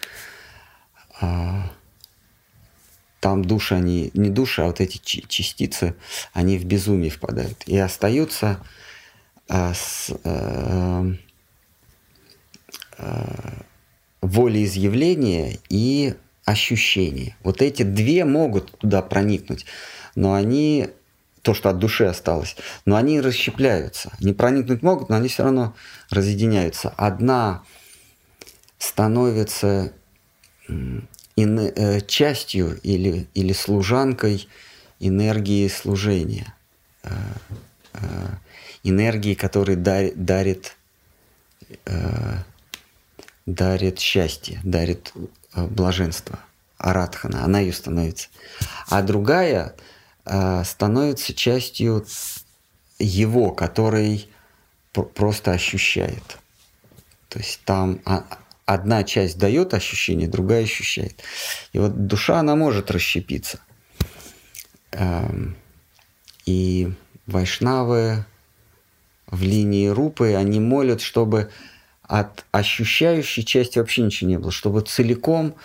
а, 1.19 1.71
там 3.19 3.43
души, 3.43 3.75
они, 3.75 4.11
не 4.13 4.29
души, 4.29 4.61
а 4.61 4.67
вот 4.67 4.79
эти 4.79 4.97
частицы, 4.97 5.95
они 6.33 6.57
в 6.57 6.65
безумие 6.65 7.11
впадают. 7.11 7.63
И 7.65 7.77
остаются 7.77 8.63
с, 9.49 10.11
а, 10.23 11.05
а, 12.97 13.63
волеизъявление 14.21 15.59
и 15.69 16.15
ощущение. 16.45 17.35
Вот 17.43 17.61
эти 17.61 17.83
две 17.83 18.25
могут 18.25 18.77
туда 18.77 19.01
проникнуть, 19.01 19.65
но 20.15 20.33
они 20.33 20.89
то, 21.41 21.53
что 21.53 21.69
от 21.69 21.79
души 21.79 22.05
осталось, 22.05 22.57
но 22.85 22.95
они 22.95 23.21
расщепляются. 23.21 24.11
Они 24.19 24.33
проникнуть 24.33 24.81
могут, 24.81 25.09
но 25.09 25.15
они 25.15 25.29
все 25.29 25.43
равно 25.43 25.75
разъединяются. 26.09 26.89
Одна 26.97 27.63
становится 28.79 29.93
э, 30.67 32.01
частью 32.01 32.79
или, 32.81 33.27
или 33.33 33.53
служанкой 33.53 34.47
энергии 34.99 35.67
служения, 35.67 36.53
э, 38.83 38.89
э, 38.89 38.89
энергии, 38.89 39.33
которая 39.33 39.77
дарит, 39.77 40.25
дарит, 40.25 40.77
дарит 43.45 43.99
счастье, 43.99 44.59
дарит 44.63 45.13
блаженство, 45.53 46.39
аратхана, 46.77 47.43
она 47.43 47.59
ее 47.59 47.73
становится. 47.73 48.29
А 48.89 49.01
другая 49.01 49.75
становится 50.65 51.33
частью 51.33 52.05
его, 52.99 53.51
который 53.51 54.29
просто 54.91 55.51
ощущает. 55.51 56.39
То 57.29 57.39
есть 57.39 57.61
там 57.65 58.01
одна 58.67 59.03
часть 59.03 59.37
дает 59.37 59.73
ощущение, 59.73 60.27
другая 60.27 60.63
ощущает. 60.63 61.23
И 61.71 61.79
вот 61.79 62.07
душа, 62.07 62.39
она 62.39 62.55
может 62.55 62.91
расщепиться. 62.91 63.59
Эм, 64.91 65.55
и 66.45 66.93
вайшнавы 67.27 68.25
в 69.27 69.41
линии 69.41 69.87
рупы, 69.87 70.33
они 70.33 70.59
молят, 70.59 71.01
чтобы 71.01 71.51
от 72.03 72.45
ощущающей 72.51 73.43
части 73.43 73.79
вообще 73.79 74.03
ничего 74.03 74.29
не 74.29 74.39
было, 74.39 74.51
чтобы 74.51 74.81
целиком 74.81 75.55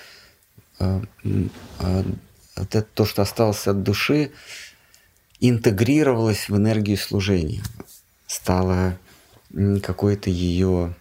э, 0.80 1.02
э, 1.24 2.02
это 2.56 2.82
то, 2.82 3.04
что 3.06 3.22
осталось 3.22 3.66
от 3.66 3.82
души, 3.82 4.32
интегрировалось 5.40 6.48
в 6.48 6.56
энергию 6.56 6.98
служения, 6.98 7.62
стало 8.26 8.98
какой-то 9.82 10.30
ее 10.30 10.94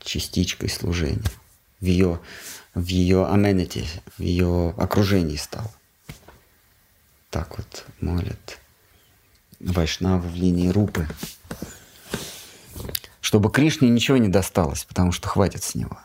частичкой 0.00 0.68
служения, 0.68 1.22
в 1.80 1.84
ее, 1.84 2.20
в 2.74 2.86
ее 2.86 3.28
amenity, 3.30 3.86
в 4.16 4.20
ее 4.20 4.74
окружении 4.76 5.36
стало. 5.36 5.70
Так 7.30 7.56
вот 7.56 7.86
молят 8.00 8.61
Вайшнавы 9.62 10.28
в 10.28 10.34
линии 10.34 10.68
Рупы. 10.68 11.06
Чтобы 13.20 13.50
Кришне 13.50 13.88
ничего 13.88 14.16
не 14.16 14.28
досталось, 14.28 14.84
потому 14.84 15.12
что 15.12 15.28
хватит 15.28 15.62
с 15.62 15.74
него. 15.74 15.96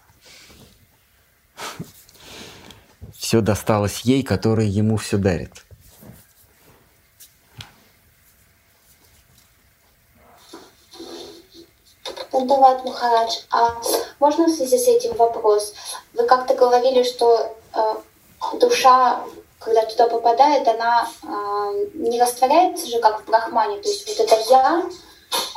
Все 3.18 3.42
досталось 3.42 4.02
ей, 4.02 4.22
которая 4.22 4.68
ему 4.68 4.98
все 4.98 5.18
дарит. 5.18 5.66
Пандават 12.32 12.86
Махарадж, 12.86 13.40
а 13.50 13.82
можно 14.20 14.46
в 14.46 14.52
связи 14.52 14.78
с 14.78 14.88
этим 14.88 15.16
вопрос? 15.16 15.74
Вы 16.14 16.28
как-то 16.28 16.54
говорили, 16.54 17.02
что 17.04 17.58
э, 17.74 17.80
душа, 18.60 19.24
когда 19.60 19.86
туда 19.86 20.08
попадает, 20.08 20.68
она 20.68 21.08
э, 21.24 21.86
не 21.96 22.22
растворяется 22.22 22.88
же, 22.88 23.00
как 23.00 23.22
в 23.22 23.26
Брахмане. 23.26 23.78
То 23.82 23.90
есть 23.90 24.08
вот 24.08 24.26
это 24.26 24.36
я, 24.50 24.84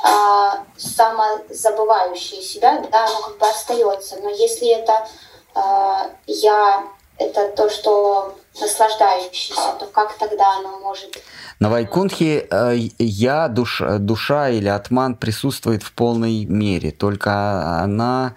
э, 0.05 0.79
самозабывающее 0.79 2.41
себя, 2.41 2.83
да, 2.91 3.05
оно 3.05 3.21
как 3.21 3.37
бы 3.37 3.47
остается. 3.47 4.17
Но 4.21 4.29
если 4.29 4.69
это 4.69 5.07
э, 5.55 6.09
я, 6.27 6.83
это 7.17 7.49
то, 7.49 7.69
что 7.69 8.35
наслаждающееся, 8.59 9.73
то 9.79 9.85
как 9.87 10.13
тогда 10.17 10.57
оно 10.57 10.79
может 10.79 11.21
на 11.61 11.69
Вайкунхе 11.69 12.47
э, 12.49 12.75
я, 12.97 13.47
душа, 13.47 13.99
душа 13.99 14.49
или 14.49 14.67
атман 14.67 15.13
присутствует 15.13 15.83
в 15.83 15.93
полной 15.93 16.45
мере, 16.45 16.89
только 16.89 17.79
она, 17.83 18.33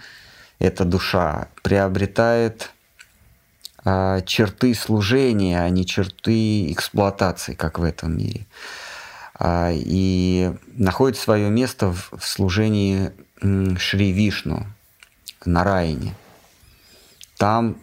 эта 0.59 0.85
душа, 0.85 1.49
приобретает 1.63 2.74
э, 3.85 4.21
черты 4.27 4.75
служения, 4.75 5.61
а 5.61 5.69
не 5.69 5.87
черты 5.87 6.73
эксплуатации, 6.73 7.55
как 7.55 7.79
в 7.79 7.83
этом 7.83 8.17
мире. 8.17 8.47
Э, 9.39 9.73
и 9.75 10.53
находит 10.73 11.19
свое 11.19 11.51
место 11.51 11.93
в, 11.93 12.21
служении 12.21 13.13
Шри 13.79 14.13
Вишну, 14.13 14.67
на 15.45 15.65
Райне. 15.65 16.15
Там 17.37 17.77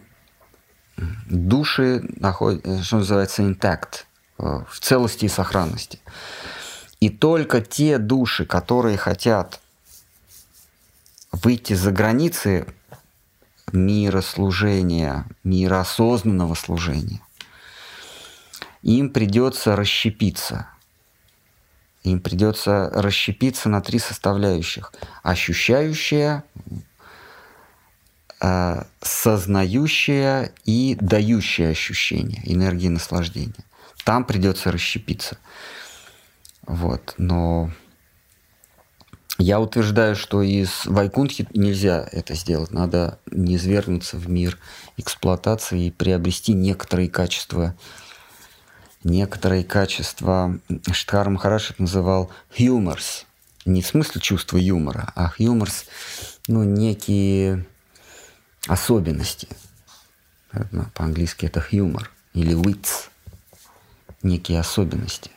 души 1.26 2.02
находят, 2.16 2.84
что 2.84 2.96
называется, 2.96 3.42
интакт, 3.42 4.06
Э, 4.42 4.64
в 4.68 4.80
целости 4.80 5.26
и 5.26 5.28
сохранности. 5.28 6.00
И 6.98 7.10
только 7.10 7.60
те 7.60 7.98
души, 7.98 8.44
которые 8.44 8.96
хотят 8.96 9.60
выйти 11.30 11.74
за 11.74 11.92
границы 11.92 12.66
мира 13.72 14.20
служения, 14.20 15.26
мира 15.44 15.80
осознанного 15.80 16.54
служения, 16.54 17.20
им 18.82 19.10
придется 19.10 19.76
расщепиться. 19.76 20.68
Им 22.02 22.20
придется 22.20 22.90
расщепиться 22.92 23.68
на 23.68 23.80
три 23.80 23.98
составляющих. 24.00 24.92
Ощущающая, 25.22 26.42
э, 28.40 28.82
сознающая 29.00 30.52
и 30.64 30.96
дающая 31.00 31.70
ощущение, 31.70 32.42
энергии 32.44 32.88
наслаждения 32.88 33.64
там 34.04 34.24
придется 34.24 34.72
расщепиться. 34.72 35.38
Вот, 36.66 37.14
но 37.18 37.70
я 39.38 39.60
утверждаю, 39.60 40.14
что 40.14 40.42
из 40.42 40.84
Вайкунхи 40.84 41.48
нельзя 41.54 42.06
это 42.12 42.34
сделать. 42.34 42.70
Надо 42.70 43.18
не 43.30 43.58
свергнуться 43.58 44.16
в 44.16 44.28
мир 44.28 44.58
эксплуатации 44.96 45.86
и 45.86 45.90
приобрести 45.90 46.52
некоторые 46.52 47.08
качества. 47.08 47.74
Некоторые 49.04 49.64
качества 49.64 50.58
Штхар 50.92 51.28
Махараш 51.30 51.72
называл 51.78 52.30
humors. 52.56 53.24
Не 53.64 53.82
в 53.82 53.86
смысле 53.86 54.20
чувства 54.20 54.58
юмора, 54.58 55.12
а 55.16 55.32
humors, 55.38 55.86
ну, 56.46 56.62
некие 56.62 57.64
особенности. 58.66 59.48
По-английски 60.94 61.46
это 61.46 61.64
humor 61.70 62.06
или 62.34 62.54
wits 62.54 63.08
некие 64.22 64.60
особенности. 64.60 65.30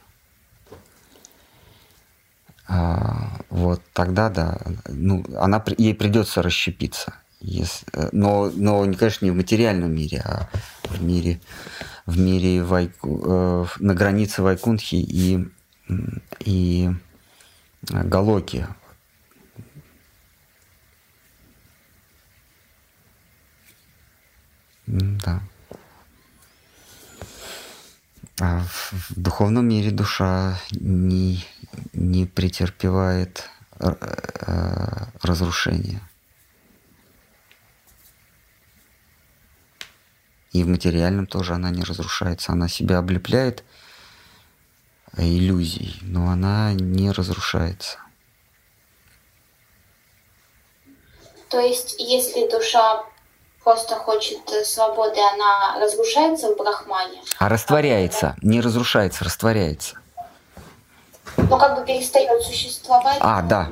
А, 2.68 3.38
вот 3.50 3.82
тогда, 3.94 4.30
да, 4.30 4.60
ну, 4.88 5.24
она, 5.38 5.64
ей 5.78 5.94
придется 5.94 6.42
расщепиться. 6.42 7.14
Если, 7.40 7.86
но, 8.12 8.50
но, 8.56 8.82
конечно, 8.94 9.26
не 9.26 9.32
в 9.32 9.36
материальном 9.36 9.94
мире, 9.94 10.22
а 10.26 10.50
в 10.84 11.04
мире, 11.04 11.40
в 12.06 12.18
мире 12.18 12.64
Вайку, 12.64 13.22
э, 13.24 13.66
на 13.80 13.94
границе 13.94 14.42
Вайкунхи 14.42 14.96
и, 14.96 15.48
и 16.40 16.90
Галоки. 17.84 18.68
Да. 24.88 25.42
А 28.40 28.64
в 28.64 29.14
духовном 29.16 29.68
мире 29.68 29.92
душа 29.92 30.60
не, 30.72 31.46
не 31.94 32.26
претерпевает 32.26 33.50
э, 33.80 33.90
э, 33.92 35.06
разрушения. 35.22 36.02
И 40.52 40.64
в 40.64 40.68
материальном 40.68 41.28
тоже 41.28 41.54
она 41.54 41.70
не 41.70 41.84
разрушается. 41.84 42.54
Она 42.54 42.70
себя 42.70 43.00
облепляет 43.00 43.64
иллюзией, 45.18 45.98
но 46.02 46.30
она 46.30 46.74
не 46.74 47.12
разрушается. 47.12 48.00
То 51.50 51.60
есть, 51.60 51.96
если 52.00 52.50
душа 52.50 53.04
просто 53.64 53.96
хочет 53.96 54.40
э, 54.52 54.64
свободы, 54.64 55.20
она 55.34 55.80
разрушается 55.80 56.54
в 56.54 56.58
Брахмане. 56.58 57.22
А 57.40 57.50
растворяется, 57.50 58.36
не 58.42 58.62
разрушается, 58.62 59.24
растворяется. 59.26 59.98
Ну, 61.38 61.58
как 61.58 61.80
бы 61.80 61.86
перестает 61.86 62.42
существовать. 62.42 63.18
А, 63.20 63.42
да. 63.42 63.70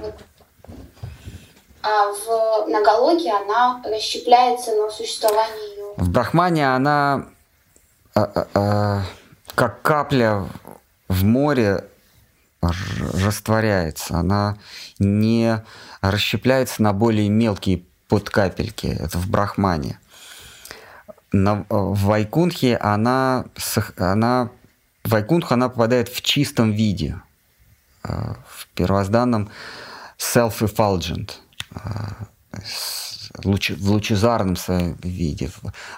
А 1.81 2.11
в 2.11 2.69
Нагалоге 2.69 3.31
она 3.31 3.81
расщепляется, 3.83 4.71
но 4.75 4.89
существование 4.89 5.75
ее... 5.75 5.93
В 5.97 6.09
Брахмане 6.09 6.73
она 6.73 7.25
а, 8.15 8.21
а, 8.23 8.47
а, 8.53 9.01
как 9.55 9.81
капля 9.81 10.47
в 11.07 11.23
море 11.23 11.83
растворяется. 12.61 14.17
Она 14.17 14.57
не 14.99 15.61
расщепляется 16.01 16.81
на 16.81 16.93
более 16.93 17.29
мелкие 17.29 17.83
под 18.07 18.29
капельки, 18.29 18.87
это 18.87 19.17
в 19.17 19.29
Брахмане. 19.29 19.99
На, 21.31 21.65
в 21.69 22.05
Вайкунхе 22.05 22.77
она, 22.77 23.45
она, 23.97 24.49
в 25.03 25.09
Вайкунху 25.09 25.53
она 25.53 25.69
попадает 25.69 26.09
в 26.09 26.21
чистом 26.21 26.71
виде, 26.71 27.15
э, 27.15 27.32
в 28.03 28.67
первозданном 28.75 29.49
self-effulgent, 30.17 31.31
э, 31.75 31.79
в 33.43 33.89
лучезарном 33.89 34.55
своем 34.55 34.95
виде, 35.01 35.51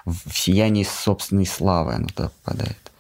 в, 0.06 0.34
сиянии 0.34 0.84
собственной 0.84 1.46
славы 1.46 1.94
она 1.94 2.08
туда 2.08 2.30
попадает, 2.30 2.92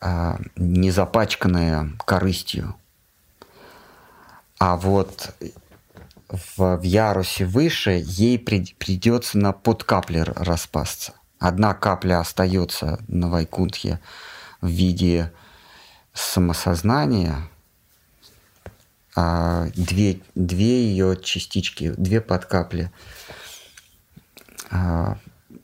э, 0.00 0.38
не 0.56 0.90
запачканная 0.90 1.92
корыстью. 2.04 2.76
А 4.58 4.76
вот 4.76 5.34
в, 6.28 6.76
в 6.76 6.82
ярусе 6.82 7.44
выше, 7.44 8.02
ей 8.04 8.38
при, 8.38 8.64
придется 8.78 9.38
на 9.38 9.52
подкаплер 9.52 10.32
распасться. 10.36 11.14
Одна 11.38 11.74
капля 11.74 12.20
остается 12.20 13.00
на 13.08 13.28
Вайкунтхе 13.28 13.98
в 14.60 14.68
виде 14.68 15.32
самосознания, 16.14 17.48
а 19.14 19.66
две, 19.74 20.20
две 20.34 20.86
ее 20.88 21.16
частички, 21.22 21.92
две 21.96 22.20
подкапли 22.20 22.90
а, 24.70 25.18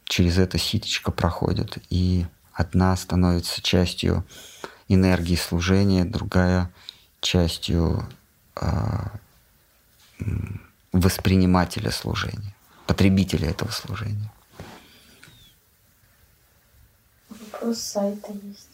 через 0.04 0.38
это 0.38 0.58
ситочко 0.58 1.10
проходят, 1.10 1.78
и 1.88 2.26
одна 2.52 2.96
становится 2.96 3.62
частью 3.62 4.24
энергии 4.88 5.36
служения, 5.36 6.04
другая 6.04 6.70
частью 7.20 8.06
а, 8.54 9.12
воспринимателя 10.92 11.90
служения, 11.90 12.54
потребителя 12.86 13.50
этого 13.50 13.70
служения. 13.70 14.30
Вопрос 17.30 17.80
сайта 17.80 18.32
есть. 18.32 18.68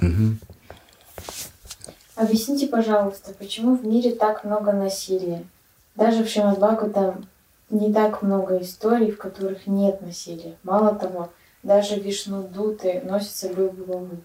Угу. 0.00 0.36
Объясните, 2.16 2.66
пожалуйста, 2.66 3.34
почему 3.38 3.76
в 3.76 3.86
мире 3.86 4.14
так 4.14 4.42
много 4.42 4.72
насилия? 4.72 5.44
Даже 5.94 6.24
в 6.24 6.28
Шримадбхагу 6.28 6.90
там 6.90 7.28
не 7.68 7.92
так 7.92 8.22
много 8.22 8.58
историй, 8.62 9.10
в 9.10 9.18
которых 9.18 9.66
нет 9.66 10.00
насилия. 10.00 10.56
Мало 10.62 10.94
того, 10.94 11.30
даже 11.62 11.96
вишнудуты 11.96 13.02
носятся 13.04 13.48
любовью. 13.52 14.24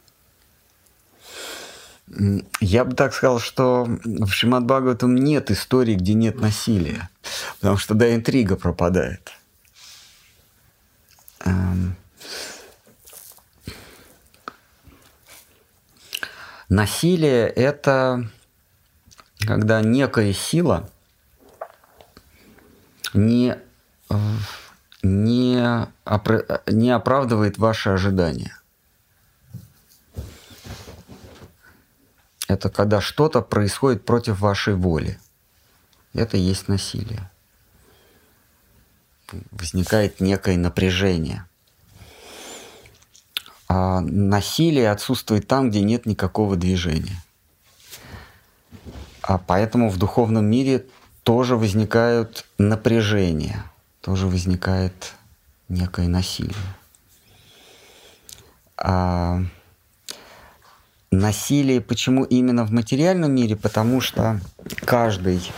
Я 2.61 2.85
бы 2.85 2.95
так 2.95 3.13
сказал, 3.13 3.39
что 3.39 3.87
в 4.03 4.29
Шримад 4.29 4.65
Бхагаватам 4.65 5.15
нет 5.15 5.51
истории, 5.51 5.95
где 5.95 6.13
нет 6.13 6.39
насилия, 6.39 7.09
потому 7.59 7.77
что 7.77 7.93
да, 7.93 8.13
интрига 8.13 8.55
пропадает. 8.55 9.31
Насилие– 16.71 17.49
это 17.49 18.29
когда 19.45 19.81
некая 19.81 20.31
сила 20.31 20.89
не, 23.13 23.57
не, 25.03 25.87
не 26.67 26.91
оправдывает 26.91 27.57
ваши 27.57 27.89
ожидания. 27.89 28.57
Это 32.47 32.69
когда 32.69 33.01
что-то 33.01 33.41
происходит 33.41 34.05
против 34.05 34.39
вашей 34.39 34.75
воли. 34.75 35.19
Это 36.13 36.37
и 36.37 36.39
есть 36.39 36.69
насилие. 36.69 37.29
Возникает 39.51 40.21
некое 40.21 40.55
напряжение. 40.55 41.45
А 43.73 44.01
насилие 44.01 44.91
отсутствует 44.91 45.47
там, 45.47 45.69
где 45.69 45.79
нет 45.79 46.05
никакого 46.05 46.57
движения. 46.57 47.23
А 49.21 49.37
поэтому 49.37 49.89
в 49.89 49.97
духовном 49.97 50.43
мире 50.43 50.87
тоже 51.23 51.55
возникают 51.55 52.45
напряжения, 52.57 53.63
тоже 54.01 54.27
возникает 54.27 55.13
некое 55.69 56.09
насилие. 56.09 56.53
А 58.75 59.39
насилие 61.09 61.79
почему 61.79 62.25
именно 62.25 62.65
в 62.65 62.73
материальном 62.73 63.31
мире? 63.31 63.55
Потому 63.55 64.01
что 64.01 64.41
каждый 64.83 65.49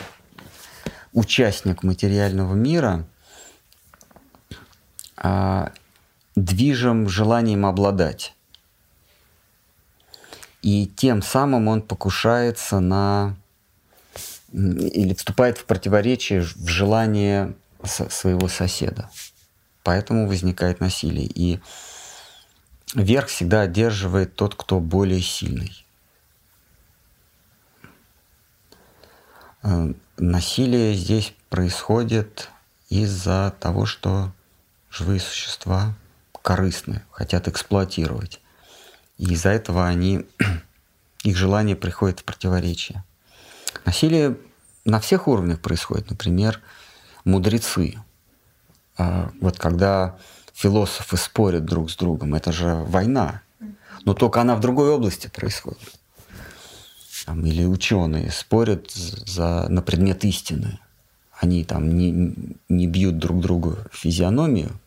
участник 1.13 1.81
материального 1.81 2.53
мира 2.53 3.07
а, 5.17 5.71
движим 6.35 7.09
желанием 7.09 7.65
обладать. 7.65 8.35
И 10.61 10.87
тем 10.87 11.21
самым 11.21 11.67
он 11.67 11.81
покушается 11.81 12.79
на 12.79 13.35
или 14.53 15.13
вступает 15.15 15.57
в 15.57 15.65
противоречие 15.65 16.41
в 16.41 16.67
желание 16.67 17.53
своего 17.83 18.47
соседа. 18.47 19.09
Поэтому 19.83 20.27
возникает 20.27 20.79
насилие. 20.79 21.25
И 21.25 21.59
верх 22.93 23.27
всегда 23.27 23.61
одерживает 23.61 24.35
тот, 24.35 24.55
кто 24.55 24.79
более 24.79 25.21
сильный. 25.21 25.85
Э, 29.63 29.93
насилие 30.17 30.93
здесь 30.93 31.33
происходит 31.49 32.49
из-за 32.89 33.55
того, 33.59 33.85
что 33.85 34.31
живые 34.91 35.19
существа 35.19 35.95
корыстны, 36.43 37.01
хотят 37.09 37.47
эксплуатировать. 37.47 38.39
И 39.17 39.31
из-за 39.33 39.49
этого 39.49 39.87
они, 39.87 40.27
их 41.23 41.35
желание 41.35 41.75
приходит 41.75 42.19
в 42.19 42.23
противоречие. 42.25 43.03
Насилие 43.85 44.37
на 44.85 44.99
всех 44.99 45.27
уровнях 45.27 45.59
происходит. 45.59 46.11
Например, 46.11 46.61
мудрецы. 47.25 47.95
А, 48.97 49.31
вот 49.41 49.57
когда 49.57 50.17
философы 50.53 51.17
спорят 51.17 51.65
друг 51.65 51.89
с 51.89 51.95
другом, 51.95 52.35
это 52.35 52.51
же 52.51 52.75
война. 52.75 53.41
Но 54.05 54.13
только 54.13 54.41
она 54.41 54.55
в 54.55 54.59
другой 54.59 54.89
области 54.89 55.27
происходит. 55.27 55.79
Там, 57.25 57.45
или 57.45 57.63
ученые 57.63 58.31
спорят 58.31 58.91
за, 58.91 59.67
на 59.69 59.81
предмет 59.81 60.25
истины. 60.25 60.79
Они 61.39 61.63
там 61.63 61.89
не, 61.89 62.35
не 62.67 62.87
бьют 62.87 63.17
друг 63.17 63.39
другу 63.39 63.77
физиономию. 63.91 64.77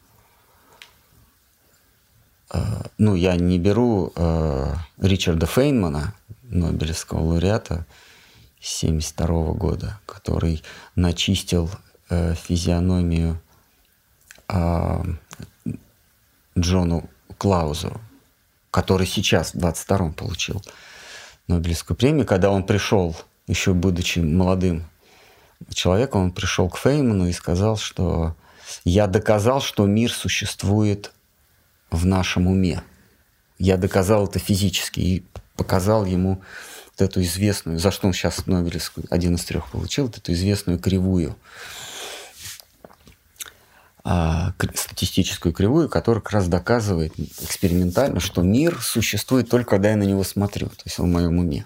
А, 2.51 2.83
ну, 2.99 3.15
я 3.15 3.37
не 3.37 3.59
беру 3.59 4.13
э, 4.15 4.75
Ричарда 4.99 5.47
Фейнмана, 5.47 6.15
Нобелевского 6.43 7.21
лауреата, 7.21 7.87
1972 8.59 9.53
года, 9.55 10.01
который 10.07 10.63
начистил 10.95 11.71
э, 12.09 12.35
физиономию 12.35 13.41
э, 14.49 15.05
Джону 16.59 17.09
Клаузу, 17.39 18.01
который 18.71 19.07
сейчас 19.07 19.55
в 19.55 19.59
22-м 19.59 20.15
получил 20.15 20.63
Нобелевскую 21.49 21.97
премию, 21.97 22.27
когда 22.27 22.51
он 22.51 22.65
пришел, 22.65 23.17
еще 23.47 23.73
будучи 23.73 24.21
молодым 24.21 24.85
человеком, 25.73 26.23
он 26.23 26.33
пришел 26.33 26.69
к 26.69 26.79
Фейману 26.79 27.29
и 27.29 27.33
сказал, 27.33 27.77
что 27.77 28.35
я 28.85 29.07
доказал, 29.07 29.61
что 29.61 29.87
мир 29.87 30.13
существует 30.13 31.13
в 31.97 32.07
нашем 32.07 32.47
уме. 32.47 32.83
Я 33.59 33.77
доказал 33.77 34.27
это 34.27 34.39
физически 34.39 35.01
и 35.01 35.25
показал 35.57 36.05
ему 36.05 36.43
вот 36.91 37.09
эту 37.09 37.23
известную, 37.23 37.79
за 37.79 37.91
что 37.91 38.07
он 38.07 38.13
сейчас 38.13 38.47
Нобелевскую, 38.47 39.07
один 39.11 39.35
из 39.35 39.45
трех 39.45 39.71
получил, 39.71 40.07
вот 40.07 40.19
эту 40.19 40.33
известную 40.33 40.79
кривую, 40.79 41.37
а, 44.05 44.53
статистическую 44.75 45.53
кривую, 45.53 45.89
которая 45.89 46.23
как 46.23 46.33
раз 46.33 46.49
доказывает 46.49 47.19
экспериментально, 47.19 48.21
что 48.21 48.43
мир 48.43 48.81
существует 48.81 49.49
только 49.49 49.71
когда 49.71 49.91
я 49.91 49.97
на 49.97 50.05
него 50.05 50.23
смотрю, 50.23 50.69
то 50.69 50.83
есть 50.85 50.99
в 50.99 51.05
моем 51.05 51.39
уме. 51.39 51.65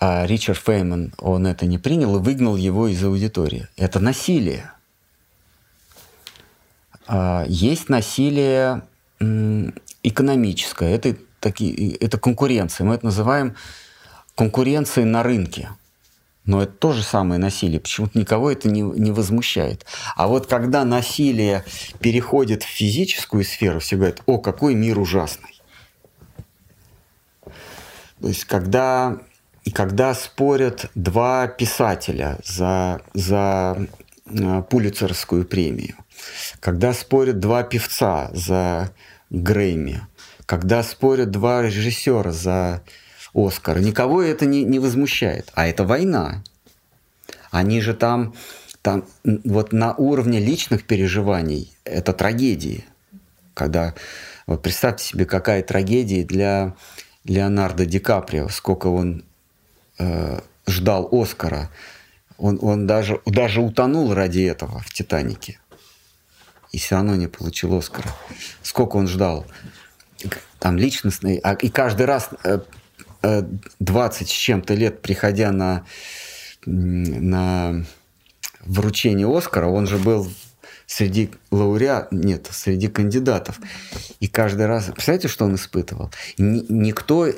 А 0.00 0.26
Ричард 0.26 0.58
Фейман, 0.58 1.14
он 1.18 1.46
это 1.46 1.66
не 1.66 1.78
принял 1.78 2.16
и 2.16 2.20
выгнал 2.20 2.56
его 2.56 2.88
из 2.88 3.02
аудитории. 3.02 3.68
Это 3.76 4.00
насилие. 4.00 4.70
А 7.06 7.44
есть 7.48 7.88
насилие 7.88 8.82
экономическое, 10.02 10.94
это 10.94 11.16
такие, 11.40 11.94
это 11.96 12.18
конкуренция. 12.18 12.84
Мы 12.84 12.94
это 12.94 13.06
называем 13.06 13.54
конкуренцией 14.34 15.06
на 15.06 15.22
рынке. 15.22 15.70
Но 16.46 16.62
это 16.62 16.72
то 16.72 16.92
же 16.92 17.02
самое 17.02 17.40
насилие. 17.40 17.80
Почему-то 17.80 18.18
никого 18.18 18.50
это 18.50 18.68
не, 18.68 18.82
не 18.82 19.12
возмущает. 19.12 19.86
А 20.14 20.26
вот 20.26 20.46
когда 20.46 20.84
насилие 20.84 21.64
переходит 22.00 22.62
в 22.62 22.66
физическую 22.66 23.44
сферу, 23.44 23.80
все 23.80 23.96
говорят, 23.96 24.22
о, 24.26 24.38
какой 24.38 24.74
мир 24.74 24.98
ужасный. 24.98 25.62
То 28.20 28.28
есть 28.28 28.44
когда, 28.44 29.18
когда 29.72 30.14
спорят 30.14 30.90
два 30.94 31.46
писателя 31.46 32.38
за, 32.44 33.00
за 33.14 33.86
э, 34.26 34.62
Пулицерскую 34.68 35.46
премию, 35.46 35.96
когда 36.60 36.92
спорят 36.92 37.38
два 37.38 37.62
певца 37.62 38.30
за 38.32 38.92
Грэмми, 39.30 40.02
когда 40.46 40.82
спорят 40.82 41.30
два 41.30 41.62
режиссера 41.62 42.30
за 42.30 42.82
Оскар, 43.34 43.80
никого 43.80 44.22
это 44.22 44.46
не, 44.46 44.62
не 44.62 44.78
возмущает. 44.78 45.50
А 45.54 45.66
это 45.66 45.84
война. 45.84 46.42
Они 47.50 47.80
же 47.80 47.94
там, 47.94 48.34
там 48.82 49.04
вот 49.24 49.72
на 49.72 49.94
уровне 49.94 50.40
личных 50.40 50.84
переживаний 50.84 51.76
это 51.84 52.12
трагедии. 52.12 52.84
Когда, 53.54 53.94
вот 54.46 54.62
представьте 54.62 55.04
себе, 55.04 55.26
какая 55.26 55.62
трагедия 55.62 56.24
для 56.24 56.74
Леонардо 57.24 57.86
Ди 57.86 57.98
Каприо, 57.98 58.48
сколько 58.48 58.88
он 58.88 59.24
э, 59.98 60.40
ждал 60.66 61.08
Оскара. 61.12 61.70
Он, 62.36 62.58
он 62.60 62.86
даже, 62.86 63.20
даже 63.26 63.60
утонул 63.60 64.12
ради 64.12 64.40
этого 64.40 64.80
в 64.80 64.92
«Титанике». 64.92 65.60
И 66.74 66.78
все 66.78 66.96
равно 66.96 67.14
не 67.14 67.28
получил 67.28 67.76
Оскара. 67.76 68.12
Сколько 68.60 68.96
он 68.96 69.06
ждал 69.06 69.46
там 70.58 70.76
личностный, 70.76 71.36
а, 71.36 71.52
и 71.52 71.68
каждый 71.68 72.04
раз 72.04 72.30
20 72.42 72.62
э, 73.22 74.24
э, 74.24 74.26
с 74.26 74.28
чем-то 74.28 74.74
лет, 74.74 75.00
приходя 75.00 75.52
на, 75.52 75.86
на 76.66 77.84
вручение 78.62 79.28
Оскара, 79.28 79.68
он 79.68 79.86
же 79.86 79.98
был 79.98 80.28
среди 80.86 81.30
лауреат, 81.52 82.10
нет, 82.10 82.48
среди 82.50 82.88
кандидатов. 82.88 83.60
И 84.18 84.26
каждый 84.26 84.66
раз, 84.66 84.86
представляете, 84.86 85.28
что 85.28 85.44
он 85.44 85.54
испытывал? 85.54 86.10
Ни, 86.38 86.64
никто 86.68 87.28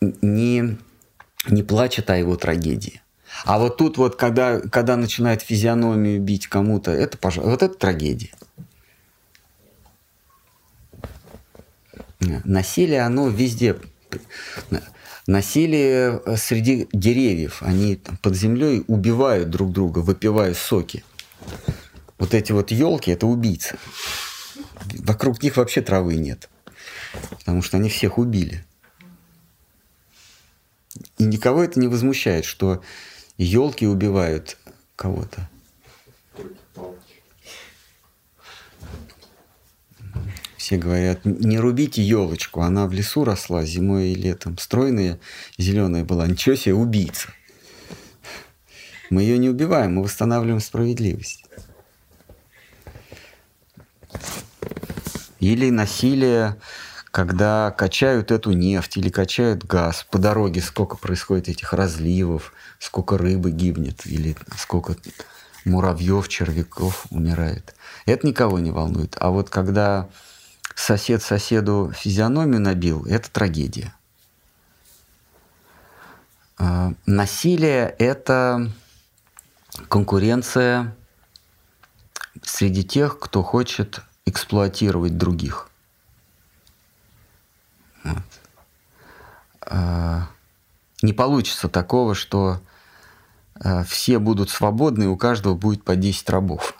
не, 0.00 0.78
не 1.50 1.62
плачет 1.62 2.08
о 2.08 2.16
его 2.16 2.36
трагедии. 2.36 3.02
А 3.44 3.58
вот 3.58 3.76
тут 3.76 3.98
вот, 3.98 4.16
когда, 4.16 4.60
когда 4.60 4.96
начинает 4.96 5.42
физиономию 5.42 6.20
бить 6.20 6.46
кому-то, 6.46 6.90
это, 6.90 7.18
пожалуй, 7.18 7.50
вот 7.50 7.62
это 7.62 7.74
трагедия. 7.74 8.32
Насилие, 12.20 13.02
оно 13.02 13.28
везде. 13.28 13.76
Насилие 15.26 16.20
э, 16.24 16.36
среди 16.36 16.88
деревьев. 16.92 17.62
Они 17.62 17.96
там, 17.96 18.16
под 18.16 18.34
землей 18.34 18.82
убивают 18.86 19.50
друг 19.50 19.72
друга, 19.72 19.98
выпивая 19.98 20.54
соки. 20.54 21.04
Вот 22.18 22.34
эти 22.34 22.52
вот 22.52 22.70
елки 22.70 23.10
это 23.10 23.26
убийцы. 23.26 23.76
Вокруг 24.94 25.42
них 25.42 25.56
вообще 25.56 25.82
травы 25.82 26.16
нет. 26.16 26.48
Потому 27.38 27.62
что 27.62 27.76
они 27.76 27.88
всех 27.88 28.18
убили. 28.18 28.64
И 31.18 31.24
никого 31.24 31.62
это 31.62 31.78
не 31.78 31.88
возмущает, 31.88 32.44
что 32.44 32.82
елки 33.38 33.86
убивают 33.86 34.58
кого-то. 34.96 35.48
Все 40.56 40.76
говорят, 40.76 41.24
не 41.24 41.58
рубите 41.58 42.02
елочку, 42.02 42.60
она 42.60 42.86
в 42.86 42.92
лесу 42.92 43.24
росла 43.24 43.64
зимой 43.64 44.08
и 44.08 44.14
летом, 44.14 44.58
стройная, 44.58 45.18
зеленая 45.56 46.04
была. 46.04 46.26
Ничего 46.26 46.56
себе, 46.56 46.74
убийца. 46.74 47.30
Мы 49.08 49.22
ее 49.22 49.38
не 49.38 49.48
убиваем, 49.48 49.94
мы 49.94 50.02
восстанавливаем 50.02 50.60
справедливость. 50.60 51.46
Или 55.40 55.70
насилие, 55.70 56.56
когда 57.10 57.70
качают 57.70 58.30
эту 58.30 58.52
нефть 58.52 58.98
или 58.98 59.08
качают 59.08 59.64
газ. 59.64 60.06
По 60.10 60.18
дороге 60.18 60.60
сколько 60.60 60.96
происходит 60.96 61.48
этих 61.48 61.72
разливов, 61.72 62.52
сколько 62.78 63.18
рыбы 63.18 63.50
гибнет, 63.50 64.06
или 64.06 64.36
сколько 64.56 64.96
муравьев, 65.64 66.28
червяков 66.28 67.06
умирает. 67.10 67.74
Это 68.06 68.26
никого 68.26 68.58
не 68.58 68.70
волнует. 68.70 69.16
А 69.20 69.30
вот 69.30 69.50
когда 69.50 70.08
сосед 70.74 71.22
соседу 71.22 71.92
физиономию 71.94 72.60
набил, 72.60 73.04
это 73.06 73.30
трагедия. 73.30 73.94
А, 76.56 76.92
насилие– 77.06 77.94
это 77.98 78.70
конкуренция 79.88 80.96
среди 82.42 82.84
тех, 82.84 83.18
кто 83.18 83.42
хочет 83.42 84.02
эксплуатировать 84.26 85.16
других. 85.16 85.68
Вот. 88.04 88.22
А, 89.62 90.28
не 91.02 91.12
получится 91.12 91.68
такого, 91.68 92.14
что 92.14 92.60
все 93.86 94.18
будут 94.18 94.50
свободны, 94.50 95.08
у 95.08 95.16
каждого 95.16 95.54
будет 95.54 95.84
по 95.84 95.96
10 95.96 96.28
рабов. 96.30 96.74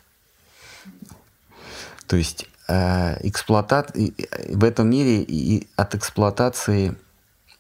То 2.07 2.17
есть 2.17 2.47
а, 2.69 3.17
эксплуатат... 3.21 3.95
в 3.95 4.65
этом 4.65 4.91
мире 4.91 5.23
и 5.23 5.69
от 5.77 5.95
эксплуатации 5.95 6.97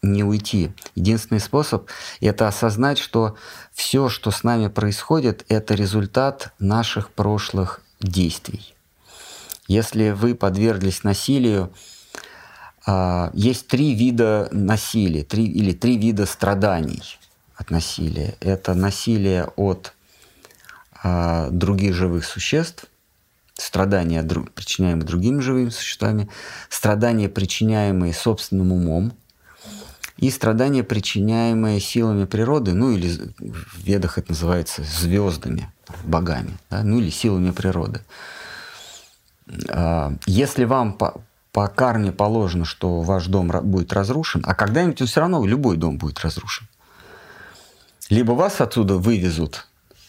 не 0.02 0.22
уйти. 0.22 0.72
Единственный 0.94 1.40
способ— 1.40 1.88
это 2.20 2.46
осознать, 2.46 2.98
что 2.98 3.36
все, 3.72 4.08
что 4.08 4.30
с 4.30 4.44
нами 4.44 4.68
происходит, 4.68 5.44
это 5.48 5.74
результат 5.74 6.52
наших 6.58 7.10
прошлых 7.10 7.80
действий. 8.00 8.74
Если 9.66 10.10
вы 10.10 10.34
подверглись 10.34 11.04
насилию, 11.04 11.72
а, 12.86 13.30
есть 13.34 13.66
три 13.66 13.94
вида 13.94 14.48
насилия, 14.52 15.24
три, 15.24 15.46
или 15.46 15.72
три 15.72 15.98
вида 15.98 16.26
страданий 16.26 17.18
от 17.58 17.70
насилия. 17.70 18.36
Это 18.40 18.74
насилие 18.74 19.48
от 19.56 19.92
а, 21.02 21.50
других 21.50 21.94
живых 21.94 22.24
существ, 22.24 22.86
страдания, 23.54 24.22
причиняемые 24.54 25.04
другими 25.04 25.40
живыми 25.40 25.70
существами, 25.70 26.28
страдания, 26.70 27.28
причиняемые 27.28 28.14
собственным 28.14 28.72
умом, 28.72 29.12
и 30.16 30.30
страдания, 30.30 30.82
причиняемые 30.82 31.78
силами 31.78 32.24
природы, 32.24 32.74
ну 32.74 32.90
или 32.90 33.08
в 33.38 33.84
ведах 33.84 34.18
это 34.18 34.32
называется 34.32 34.82
звездами, 34.82 35.70
богами, 36.04 36.56
да, 36.70 36.82
ну 36.82 36.98
или 36.98 37.10
силами 37.10 37.50
природы. 37.50 38.00
А, 39.68 40.12
если 40.26 40.64
вам 40.64 40.92
по, 40.92 41.20
по 41.52 41.66
карме 41.68 42.12
положено, 42.12 42.64
что 42.64 43.00
ваш 43.00 43.26
дом 43.26 43.48
будет 43.64 43.92
разрушен, 43.92 44.42
а 44.46 44.54
когда-нибудь 44.54 45.08
все 45.08 45.20
равно 45.20 45.44
любой 45.44 45.76
дом 45.76 45.98
будет 45.98 46.20
разрушен. 46.20 46.68
Либо 48.10 48.32
вас 48.32 48.60
отсюда 48.60 48.96
вывезут 48.96 49.66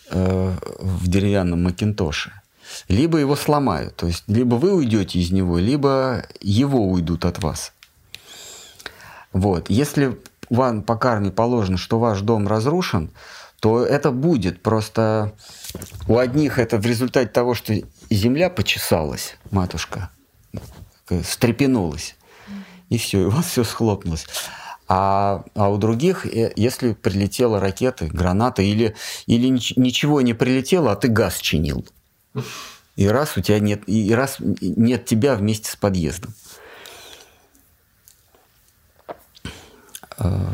э, 0.10 0.56
в 0.80 1.08
деревянном 1.08 1.64
макинтоше, 1.64 2.32
либо 2.88 3.18
его 3.18 3.36
сломают. 3.36 3.96
То 3.96 4.08
есть 4.08 4.24
либо 4.28 4.56
вы 4.56 4.74
уйдете 4.74 5.20
из 5.20 5.32
него, 5.32 5.58
либо 5.58 6.26
его 6.40 6.88
уйдут 6.90 7.26
от 7.26 7.42
вас. 7.44 7.74
Вот. 9.34 9.70
Если 9.70 10.18
вам 10.50 10.82
по 10.82 10.96
карме 10.96 11.32
положено, 11.32 11.78
что 11.78 12.00
ваш 12.00 12.22
дом 12.22 12.48
разрушен, 12.48 13.12
то 13.60 13.84
это 13.86 14.12
будет. 14.12 14.62
Просто 14.62 15.34
у 16.08 16.18
одних 16.18 16.60
это 16.60 16.78
в 16.78 16.86
результате 16.86 17.30
того, 17.30 17.54
что 17.54 17.74
земля 18.10 18.50
почесалась, 18.50 19.36
матушка, 19.52 20.10
встрепенулась, 21.24 22.16
и 22.90 22.98
все, 22.98 23.22
и 23.22 23.26
у 23.26 23.30
вас 23.30 23.48
все 23.48 23.64
схлопнулось. 23.64 24.26
А, 24.92 25.44
а 25.54 25.70
у 25.70 25.78
других, 25.78 26.26
э, 26.26 26.52
если 26.56 26.94
прилетела 26.94 27.60
ракета, 27.60 28.08
граната, 28.08 28.64
или, 28.64 28.96
или 29.28 29.48
ничего 29.48 30.22
не 30.22 30.34
прилетело, 30.34 30.92
а 30.92 30.96
ты 30.96 31.10
газ 31.10 31.38
чинил. 31.38 31.88
И 32.96 33.08
раз 33.08 33.38
у 33.38 33.42
тебя 33.42 33.60
нет, 33.60 33.84
и 33.86 34.12
раз 34.16 34.38
нет 34.40 35.06
тебя 35.06 35.36
вместе 35.36 35.70
с 35.70 35.76
подъездом. 35.76 36.34
А, 40.18 40.50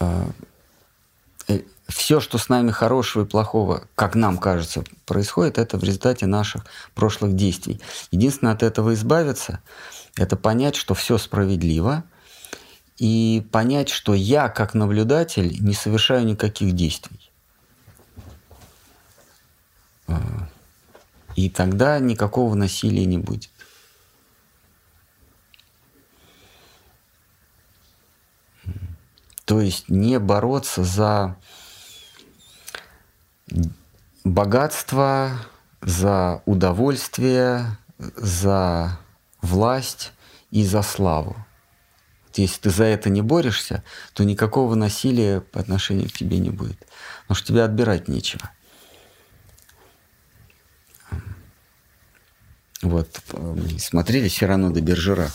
а, 0.00 0.26
все, 1.86 2.18
что 2.18 2.38
с 2.38 2.48
нами 2.48 2.72
хорошего 2.72 3.22
и 3.24 3.28
плохого, 3.28 3.86
как 3.94 4.16
нам 4.16 4.38
кажется, 4.38 4.82
происходит, 5.06 5.58
это 5.58 5.78
в 5.78 5.84
результате 5.84 6.26
наших 6.26 6.66
прошлых 6.96 7.36
действий. 7.36 7.80
Единственное 8.10 8.52
от 8.52 8.64
этого 8.64 8.94
избавиться– 8.94 9.60
это 10.16 10.36
понять, 10.36 10.76
что 10.76 10.94
все 10.94 11.18
справедливо, 11.18 12.04
и 12.98 13.46
понять, 13.50 13.88
что 13.88 14.14
я, 14.14 14.48
как 14.48 14.74
наблюдатель, 14.74 15.56
не 15.60 15.74
совершаю 15.74 16.24
никаких 16.24 16.72
действий. 16.72 17.30
А, 20.06 20.48
и 21.34 21.48
тогда 21.48 21.98
никакого 21.98 22.54
насилия 22.54 23.04
не 23.06 23.18
будет. 23.18 23.50
То 29.44 29.60
есть 29.60 29.88
не 29.88 30.18
бороться 30.18 30.84
за 30.84 31.36
богатство, 34.24 35.32
за 35.80 36.42
удовольствие, 36.46 37.76
за 37.98 38.98
власть 39.42 40.12
и 40.50 40.64
за 40.64 40.82
славу. 40.82 41.36
Если 42.34 42.60
ты 42.60 42.70
за 42.70 42.84
это 42.84 43.10
не 43.10 43.20
борешься, 43.20 43.82
то 44.14 44.24
никакого 44.24 44.74
насилия 44.74 45.40
по 45.42 45.60
отношению 45.60 46.08
к 46.08 46.12
тебе 46.12 46.38
не 46.38 46.48
будет. 46.48 46.78
Потому 47.22 47.36
что 47.36 47.48
тебе 47.48 47.62
отбирать 47.62 48.08
нечего. 48.08 48.48
Вот, 52.80 53.20
смотрели 53.78 54.28
Сирано 54.28 54.72
де 54.72 54.80
Бержерак. 54.80 55.30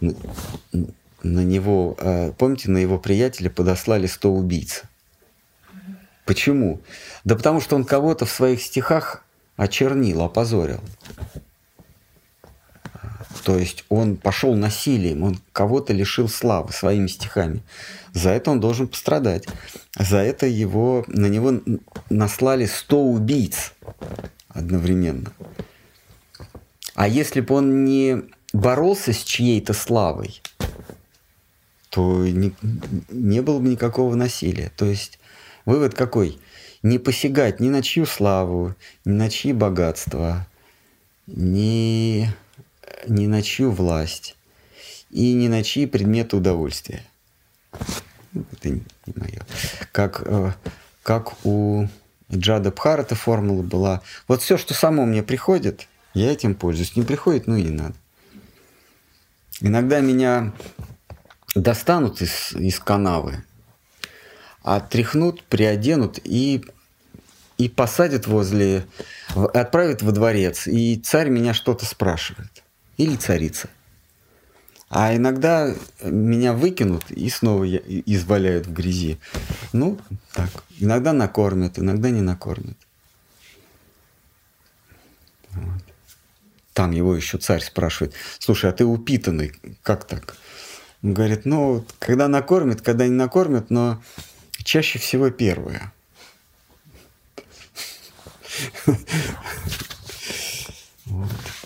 На 0.00 1.40
него, 1.42 1.96
а, 1.98 2.32
помните, 2.32 2.70
на 2.70 2.78
его 2.78 2.98
приятеля 2.98 3.50
подослали 3.50 4.06
100 4.06 4.32
убийц. 4.32 4.82
Почему? 6.24 6.80
Да 7.24 7.34
потому 7.34 7.60
что 7.60 7.74
он 7.74 7.84
кого-то 7.84 8.24
в 8.24 8.30
своих 8.30 8.62
стихах 8.62 9.24
очернил, 9.56 10.22
опозорил. 10.22 10.80
То 13.44 13.58
есть 13.58 13.84
он 13.88 14.16
пошел 14.16 14.54
насилием, 14.54 15.22
он 15.22 15.40
кого-то 15.52 15.92
лишил 15.92 16.28
славы 16.28 16.72
своими 16.72 17.06
стихами. 17.06 17.62
За 18.12 18.30
это 18.30 18.50
он 18.50 18.60
должен 18.60 18.88
пострадать. 18.88 19.46
За 19.98 20.18
это 20.18 20.46
его, 20.46 21.04
на 21.08 21.26
него 21.26 21.60
наслали 22.10 22.66
100 22.66 23.02
убийц 23.02 23.72
одновременно. 24.48 25.32
А 26.94 27.06
если 27.06 27.40
бы 27.40 27.54
он 27.54 27.84
не 27.84 28.22
боролся 28.52 29.12
с 29.12 29.22
чьей-то 29.22 29.72
славой, 29.72 30.42
то 31.90 32.26
не, 32.26 32.52
не 33.08 33.40
было 33.40 33.60
бы 33.60 33.68
никакого 33.68 34.14
насилия. 34.14 34.70
То 34.76 34.84
есть 34.84 35.18
Вывод 35.68 35.92
какой? 35.92 36.38
Не 36.82 36.98
посягать 36.98 37.60
ни 37.60 37.68
на 37.68 37.82
чью 37.82 38.06
славу, 38.06 38.74
ни 39.04 39.12
на 39.12 39.28
чьи 39.28 39.52
богатства, 39.52 40.46
ни, 41.26 42.26
ни 43.06 43.26
на 43.26 43.42
чью 43.42 43.70
власть 43.70 44.36
и 45.10 45.32
ни 45.32 45.48
на 45.48 45.62
чьи 45.62 45.86
предметы 45.86 46.36
удовольствия. 46.36 47.04
это 48.32 48.70
не 48.70 48.82
мое. 49.14 49.42
Как, 49.92 50.22
э, 50.24 50.52
как 51.02 51.44
у 51.44 51.88
Джада 52.32 52.70
Бхарата 52.70 53.14
формула 53.14 53.62
была, 53.62 54.02
вот 54.26 54.42
все, 54.42 54.58
что 54.58 54.74
само 54.74 55.06
мне 55.06 55.22
приходит, 55.22 55.88
я 56.14 56.32
этим 56.32 56.54
пользуюсь. 56.54 56.96
Не 56.96 57.02
приходит, 57.02 57.46
ну 57.46 57.56
и 57.56 57.62
не 57.62 57.70
надо. 57.70 57.94
Иногда 59.60 60.00
меня 60.00 60.52
достанут 61.54 62.22
из, 62.22 62.52
из 62.52 62.78
канавы, 62.78 63.44
отряхнут, 64.62 65.42
приоденут 65.44 66.20
и, 66.22 66.64
и 67.56 67.68
посадят 67.68 68.26
возле, 68.26 68.86
отправят 69.34 70.02
во 70.02 70.12
дворец. 70.12 70.66
И 70.66 70.96
царь 70.96 71.28
меня 71.28 71.54
что-то 71.54 71.86
спрашивает. 71.86 72.62
Или 72.98 73.16
царица. 73.16 73.70
А 74.90 75.14
иногда 75.14 75.74
меня 76.02 76.52
выкинут 76.52 77.10
и 77.10 77.28
снова 77.30 77.66
изваляют 77.66 78.66
в 78.66 78.72
грязи. 78.72 79.18
Ну, 79.72 79.98
так. 80.32 80.50
Иногда 80.78 81.12
накормят, 81.12 81.78
иногда 81.78 82.10
не 82.10 82.22
накормят. 82.22 82.76
Вот. 85.50 85.82
Там 86.72 86.92
его 86.92 87.14
еще 87.14 87.38
царь 87.38 87.62
спрашивает, 87.62 88.14
слушай, 88.38 88.70
а 88.70 88.72
ты 88.72 88.84
упитанный, 88.84 89.52
как 89.82 90.04
так? 90.04 90.36
Он 91.02 91.14
говорит, 91.14 91.44
ну, 91.44 91.84
когда 91.98 92.28
накормят, 92.28 92.82
когда 92.82 93.06
не 93.06 93.14
накормят, 93.14 93.70
но 93.70 94.02
чаще 94.64 94.98
всего 94.98 95.30
первое. 95.30 95.92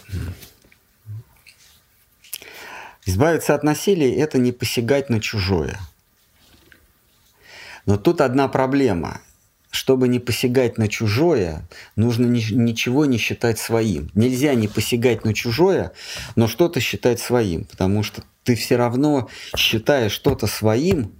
Избавиться 3.05 3.55
от 3.55 3.65
насилия– 3.65 4.15
это 4.17 4.39
не 4.39 4.53
посягать 4.53 5.11
на 5.11 5.21
чужое. 5.21 5.79
Но 7.85 7.97
тут 7.97 8.21
одна 8.21 8.49
проблема. 8.49 9.21
Чтобы 9.71 10.07
не 10.07 10.21
посягать 10.21 10.77
на 10.77 10.87
чужое, 10.87 11.67
нужно 11.97 12.27
ничего 12.27 13.07
не 13.07 13.17
считать 13.17 13.59
своим. 13.59 14.11
Нельзя 14.15 14.55
не 14.55 14.69
посягать 14.69 15.25
на 15.25 15.33
чужое, 15.33 15.93
но 16.37 16.47
что-то 16.47 16.79
считать 16.79 17.21
своим, 17.21 17.65
потому 17.65 18.03
что 18.03 18.23
ты 18.45 18.55
все 18.55 18.77
равно, 18.77 19.31
считая 19.57 20.11
что-то 20.11 20.47
своим, 20.47 21.19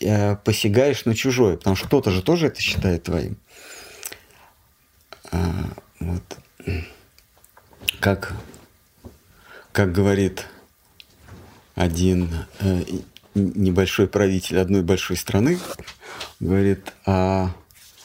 э, 0.00 0.36
посягаешь 0.36 1.06
на 1.06 1.14
чужое, 1.14 1.56
потому 1.56 1.76
что 1.76 1.86
кто-то 1.86 2.10
же 2.10 2.22
тоже 2.22 2.48
это 2.48 2.60
считает 2.60 3.04
твоим. 3.04 3.38
А, 5.32 5.70
вот. 6.00 6.22
Как, 8.00 8.34
как 9.72 9.92
говорит 9.92 10.46
один 11.78 12.28
э, 12.58 12.82
небольшой 13.34 14.08
правитель 14.08 14.58
одной 14.58 14.82
большой 14.82 15.16
страны, 15.16 15.60
говорит, 16.40 16.92
а 17.06 17.54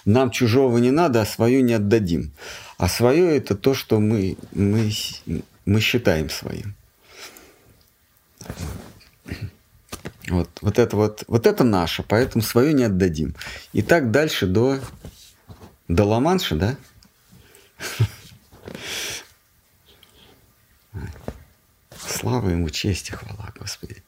нам 0.06 0.30
чужого 0.30 0.78
не 0.78 0.92
надо, 0.92 1.22
а 1.22 1.26
свое 1.26 1.64
не 1.64 1.74
отдадим. 1.74 2.32
А 2.78 2.88
свое 2.88 3.36
это 3.36 3.56
то, 3.56 3.74
что 3.74 4.00
мы, 4.00 4.38
мы, 4.52 4.92
мы 5.66 5.82
считаем 5.82 6.30
своим. 6.30 6.76
Вот, 10.30 10.50
вот 10.62 10.78
это 10.78 10.96
вот, 10.96 11.24
вот 11.28 11.48
это 11.48 11.64
наше, 11.64 12.04
поэтому 12.04 12.44
свое 12.44 12.74
не 12.74 12.84
отдадим. 12.84 13.34
И 13.74 13.82
так 13.82 14.12
дальше 14.12 14.46
до, 14.46 14.80
до 15.88 16.06
Ла-Манша, 16.06 16.56
да? 16.56 16.78
Слава 22.08 22.50
ему, 22.50 22.70
честь 22.70 23.10
и 23.10 23.14
хвала, 23.14 23.54
Господи. 23.60 24.04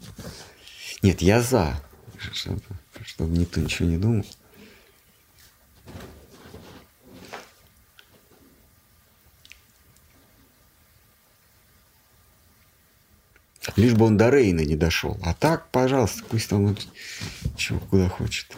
Нет, 1.02 1.22
я 1.22 1.42
за, 1.42 1.82
чтобы, 2.32 2.62
чтобы 3.06 3.38
никто 3.38 3.62
ничего 3.62 3.88
не 3.88 3.98
думал. 3.98 4.26
Лишь 13.76 13.94
бы 13.94 14.06
он 14.06 14.18
до 14.18 14.30
Рейна 14.30 14.62
не 14.62 14.76
дошел. 14.76 15.18
А 15.22 15.34
так, 15.34 15.70
пожалуйста, 15.70 16.24
пусть 16.30 16.50
там 16.50 16.66
он 16.66 16.78
чего, 17.58 17.80
куда 17.80 18.08
хочет. 18.08 18.56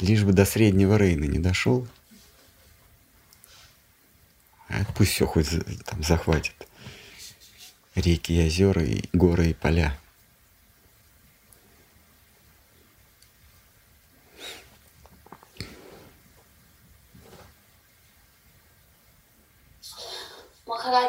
Лишь 0.00 0.22
бы 0.22 0.32
до 0.32 0.44
среднего 0.44 0.96
Рейна 0.96 1.24
не 1.24 1.38
дошел. 1.38 1.86
А 4.68 4.84
пусть 4.96 5.12
все 5.12 5.26
хоть 5.26 5.48
там 5.84 6.02
захватит. 6.02 6.65
Реки, 7.96 8.32
и 8.34 8.46
озера, 8.46 8.84
и 8.84 9.02
горы, 9.12 9.50
и 9.50 9.54
поля. 9.54 9.98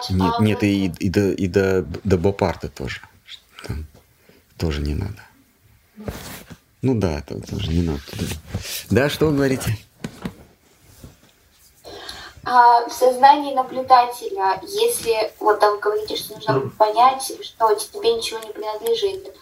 Нет, 0.10 0.34
а 0.40 0.42
нет 0.42 0.64
и, 0.64 0.86
и, 0.86 1.10
до, 1.10 1.32
и 1.32 1.48
до, 1.48 1.82
до 2.04 2.18
Бопарта 2.18 2.70
тоже. 2.70 3.02
Там 3.68 3.86
тоже 4.58 4.82
не 4.82 4.96
надо. 4.96 5.22
Ну 6.82 6.96
да, 6.96 7.22
тоже 7.22 7.70
не 7.70 7.82
надо. 7.82 8.02
Да, 8.90 9.10
что 9.10 9.28
вы 9.28 9.34
говорите? 9.34 9.78
А 12.50 12.88
в 12.88 12.94
сознании 12.94 13.54
наблюдателя, 13.54 14.58
если 14.64 15.34
вот 15.42 15.60
там 15.60 15.74
вы 15.74 15.80
говорите, 15.80 16.16
что 16.16 16.36
нужно 16.36 16.72
понять, 16.78 17.30
что 17.42 17.76
тебе 17.76 18.14
ничего 18.14 18.40
не 18.40 18.54
принадлежит, 18.54 19.36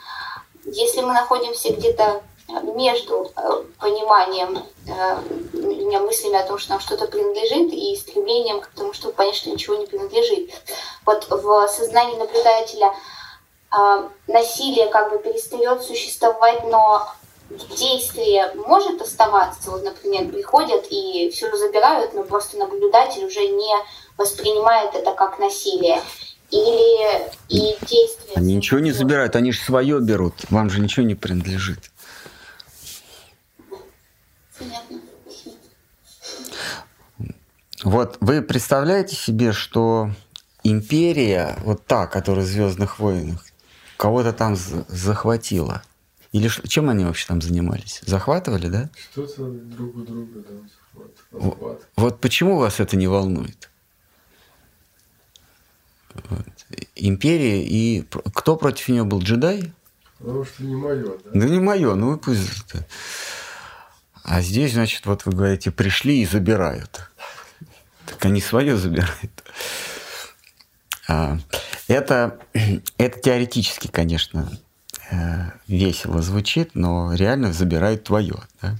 если 0.66 1.02
мы 1.02 1.14
находимся 1.14 1.72
где-то 1.72 2.24
между 2.48 3.32
э, 3.36 3.64
пониманием, 3.80 4.58
э, 4.88 5.18
меня 5.54 6.00
мыслями 6.00 6.38
о 6.38 6.48
том, 6.48 6.58
что 6.58 6.72
нам 6.72 6.80
что-то 6.80 7.06
принадлежит, 7.06 7.72
и 7.72 7.96
стремлением 7.96 8.62
к 8.62 8.68
тому, 8.70 8.92
чтобы 8.94 9.14
понять, 9.14 9.36
что 9.36 9.52
ничего 9.52 9.76
не 9.76 9.86
принадлежит. 9.86 10.50
Вот 11.06 11.28
в 11.30 11.68
сознании 11.68 12.18
наблюдателя 12.18 12.92
а, 13.70 14.10
насилие 14.28 14.88
как 14.88 15.12
бы 15.12 15.20
перестает 15.20 15.84
существовать, 15.84 16.64
но 16.64 17.08
действие 17.78 18.54
может 18.56 19.02
оставаться. 19.02 19.72
Вот, 19.72 19.84
например, 19.84 20.32
приходят 20.32 20.86
и 20.90 21.30
все 21.32 21.56
забирают, 21.56 22.14
но 22.14 22.24
просто 22.24 22.58
наблюдатель 22.58 23.26
уже 23.26 23.48
не 23.48 23.74
воспринимает 24.18 24.94
это 24.96 25.14
как 25.14 25.40
насилие. 25.40 26.02
Или 26.52 27.32
и 27.50 27.76
действие... 27.82 28.36
Они 28.36 28.56
ничего 28.56 28.80
не 28.80 28.92
забирают, 28.92 29.36
они 29.36 29.52
же 29.52 29.60
свое 29.60 30.00
берут. 30.00 30.34
Вам 30.50 30.70
же 30.70 30.80
ничего 30.80 31.06
не 31.06 31.16
принадлежит. 31.16 31.92
Понятно. 34.58 35.02
Вот 37.84 38.18
вы 38.20 38.42
представляете 38.42 39.16
себе, 39.16 39.52
что 39.54 40.10
империя, 40.64 41.56
вот 41.64 41.86
та, 41.86 42.08
которая 42.08 42.44
в 42.44 42.48
Звездных 42.48 42.98
войнах, 43.00 43.46
кого-то 43.98 44.34
там 44.34 44.56
за- 44.56 44.86
захватила. 44.88 45.84
Или 46.36 46.50
чем 46.68 46.90
они 46.90 47.06
вообще 47.06 47.28
там 47.28 47.42
занимались? 47.42 48.02
Захватывали, 48.06 48.68
да? 48.68 48.90
Что-то 49.14 49.46
друг 49.52 49.96
у 49.96 50.02
друга, 50.02 50.42
да, 50.42 50.56
захват, 50.68 51.12
захват. 51.32 51.88
Вот 51.96 52.20
почему 52.20 52.58
вас 52.58 52.82
это 52.82 52.98
не 52.98 53.08
волнует? 53.08 53.70
Вот. 56.14 56.46
Империя 56.98 57.64
и 57.66 58.02
кто 58.34 58.58
против 58.58 58.90
нее 58.90 59.06
был? 59.06 59.22
Джедай? 59.22 59.72
Потому 60.18 60.44
что 60.44 60.62
не 60.66 60.76
мое, 60.76 61.06
да. 61.06 61.32
Да 61.34 61.46
не 61.48 61.62
мое, 61.62 61.96
ну 61.96 62.18
и 62.18 62.20
пусть. 62.20 62.74
А 64.26 64.42
здесь, 64.42 64.74
значит, 64.74 65.06
вот 65.06 65.26
вы 65.26 65.32
говорите, 65.32 65.72
пришли 65.72 66.22
и 66.22 66.26
забирают. 66.26 67.12
Так 68.08 68.26
они 68.26 68.42
свое 68.42 68.76
забирают. 68.76 69.32
А, 71.08 71.38
Это, 71.88 72.40
это 72.98 73.20
теоретически, 73.22 73.88
конечно, 73.88 74.52
весело 75.68 76.22
звучит, 76.22 76.72
но 76.74 77.14
реально 77.14 77.54
забирают 77.54 78.04
твое. 78.04 78.36
Да? 78.62 78.76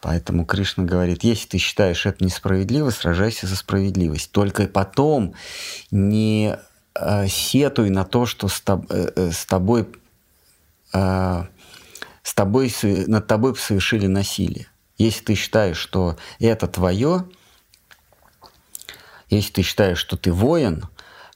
Поэтому 0.00 0.44
Кришна 0.44 0.84
говорит, 0.84 1.24
если 1.24 1.48
ты 1.48 1.58
считаешь 1.58 2.06
это 2.06 2.24
несправедливо, 2.24 2.90
сражайся 2.90 3.46
за 3.46 3.56
справедливость. 3.56 4.30
Только 4.30 4.68
потом 4.68 5.34
не 5.90 6.56
э, 6.94 7.26
сетуй 7.26 7.90
на 7.90 8.04
то, 8.04 8.24
что 8.24 8.48
с, 8.48 8.62
тоб- 8.64 8.86
э, 8.90 9.12
э, 9.16 9.32
с 9.32 9.44
тобой 9.44 9.88
э, 10.92 11.44
с 12.28 12.34
тобой, 12.34 12.72
над 12.82 13.26
тобой 13.26 13.56
совершили 13.56 14.06
насилие. 14.06 14.68
Если 14.98 15.24
ты 15.24 15.34
считаешь, 15.34 15.78
что 15.78 16.16
это 16.38 16.66
твое, 16.66 17.24
если 19.30 19.52
ты 19.52 19.62
считаешь, 19.62 19.98
что 19.98 20.16
ты 20.16 20.30
воин, 20.30 20.84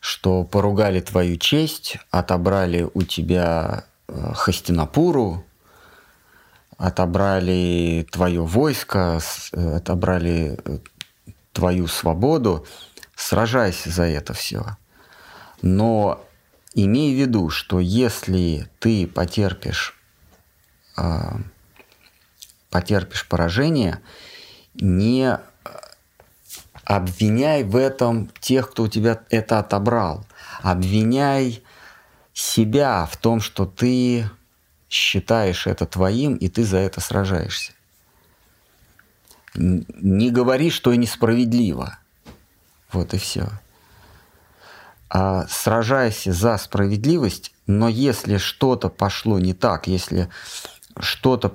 что 0.03 0.43
поругали 0.43 0.99
твою 1.01 1.37
честь, 1.37 1.97
отобрали 2.11 2.91
у 2.93 3.03
тебя 3.05 3.85
э, 4.09 4.33
Хастинапуру, 4.35 5.45
отобрали 6.77 8.05
твое 8.11 8.43
войско, 8.43 9.21
э, 9.53 9.77
отобрали 9.77 10.59
э, 10.65 10.79
твою 11.53 11.87
свободу, 11.87 12.67
сражайся 13.15 13.91
за 13.91 14.03
это 14.03 14.33
все. 14.33 14.77
Но 15.63 16.21
имей 16.75 17.15
в 17.15 17.21
виду, 17.21 17.49
что 17.49 17.79
если 17.79 18.69
ты 18.81 19.07
потерпишь 19.07 19.97
э, 20.97 21.31
потерпишь 22.71 23.29
поражение, 23.29 24.01
не 24.75 25.39
обвиняй 26.85 27.65
в 27.65 27.77
этом 27.77 28.31
тех, 28.41 28.71
кто 28.71 28.85
у 28.85 28.89
тебя 28.89 29.21
это 29.31 29.59
отобрал. 29.59 30.25
Обвиняй 30.63 31.63
себя 32.35 33.07
в 33.11 33.17
том, 33.17 33.41
что 33.41 33.67
ты 33.67 34.29
считаешь 34.89 35.67
это 35.67 35.87
твоим, 35.87 36.37
и 36.37 36.49
ты 36.49 36.65
за 36.65 36.79
это 36.79 37.01
сражаешься. 37.01 37.73
Не 39.55 40.31
говори, 40.31 40.71
что 40.71 40.95
несправедливо. 40.95 41.99
Вот 42.91 43.15
и 43.15 43.19
все. 43.19 43.49
А 45.09 45.47
сражайся 45.49 46.33
за 46.33 46.57
справедливость, 46.57 47.53
но 47.67 47.89
если 47.89 48.39
что-то 48.39 48.89
пошло 48.89 49.39
не 49.39 49.53
так, 49.53 49.87
если 49.87 50.31
что-то 50.99 51.51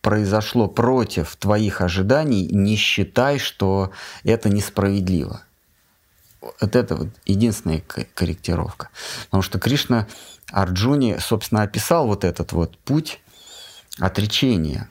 произошло 0.00 0.66
против 0.68 1.36
твоих 1.36 1.80
ожиданий, 1.80 2.46
не 2.50 2.76
считай, 2.76 3.38
что 3.38 3.92
это 4.24 4.48
несправедливо. 4.48 5.42
Вот 6.40 6.74
это 6.74 6.96
вот 6.96 7.08
единственная 7.26 7.82
корректировка. 8.14 8.88
Потому 9.26 9.42
что 9.42 9.58
Кришна 9.58 10.06
Арджуни, 10.50 11.18
собственно, 11.20 11.62
описал 11.62 12.06
вот 12.06 12.24
этот 12.24 12.52
вот 12.52 12.78
путь 12.78 13.20
отречения, 13.98 14.88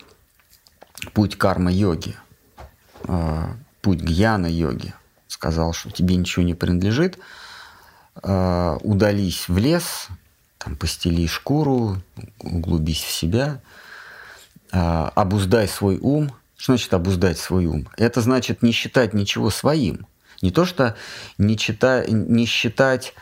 путь 1.14 1.38
карма-йоги, 1.38 2.15
а, 3.03 3.56
путь 3.81 4.02
гьяна-йоги. 4.02 4.94
Сказал, 5.27 5.73
что 5.73 5.90
тебе 5.90 6.15
ничего 6.15 6.45
не 6.45 6.53
принадлежит, 6.53 7.18
а, 8.22 8.77
удались 8.81 9.48
в 9.48 9.57
лес, 9.57 10.07
там 10.60 10.76
постели 10.76 11.26
шкуру, 11.26 12.02
углубись 12.40 13.02
в 13.02 13.11
себя, 13.11 13.61
обуздай 14.71 15.67
свой 15.67 15.97
ум. 15.99 16.31
Что 16.55 16.73
значит 16.73 16.93
обуздать 16.93 17.37
свой 17.37 17.65
ум? 17.65 17.87
Это 17.97 18.21
значит 18.21 18.61
не 18.61 18.71
считать 18.71 19.13
ничего 19.13 19.49
своим. 19.49 20.05
Не 20.41 20.51
то, 20.51 20.65
что 20.65 20.95
не, 21.37 21.57
чита, 21.57 22.05
не 22.05 22.45
считать 22.45 23.13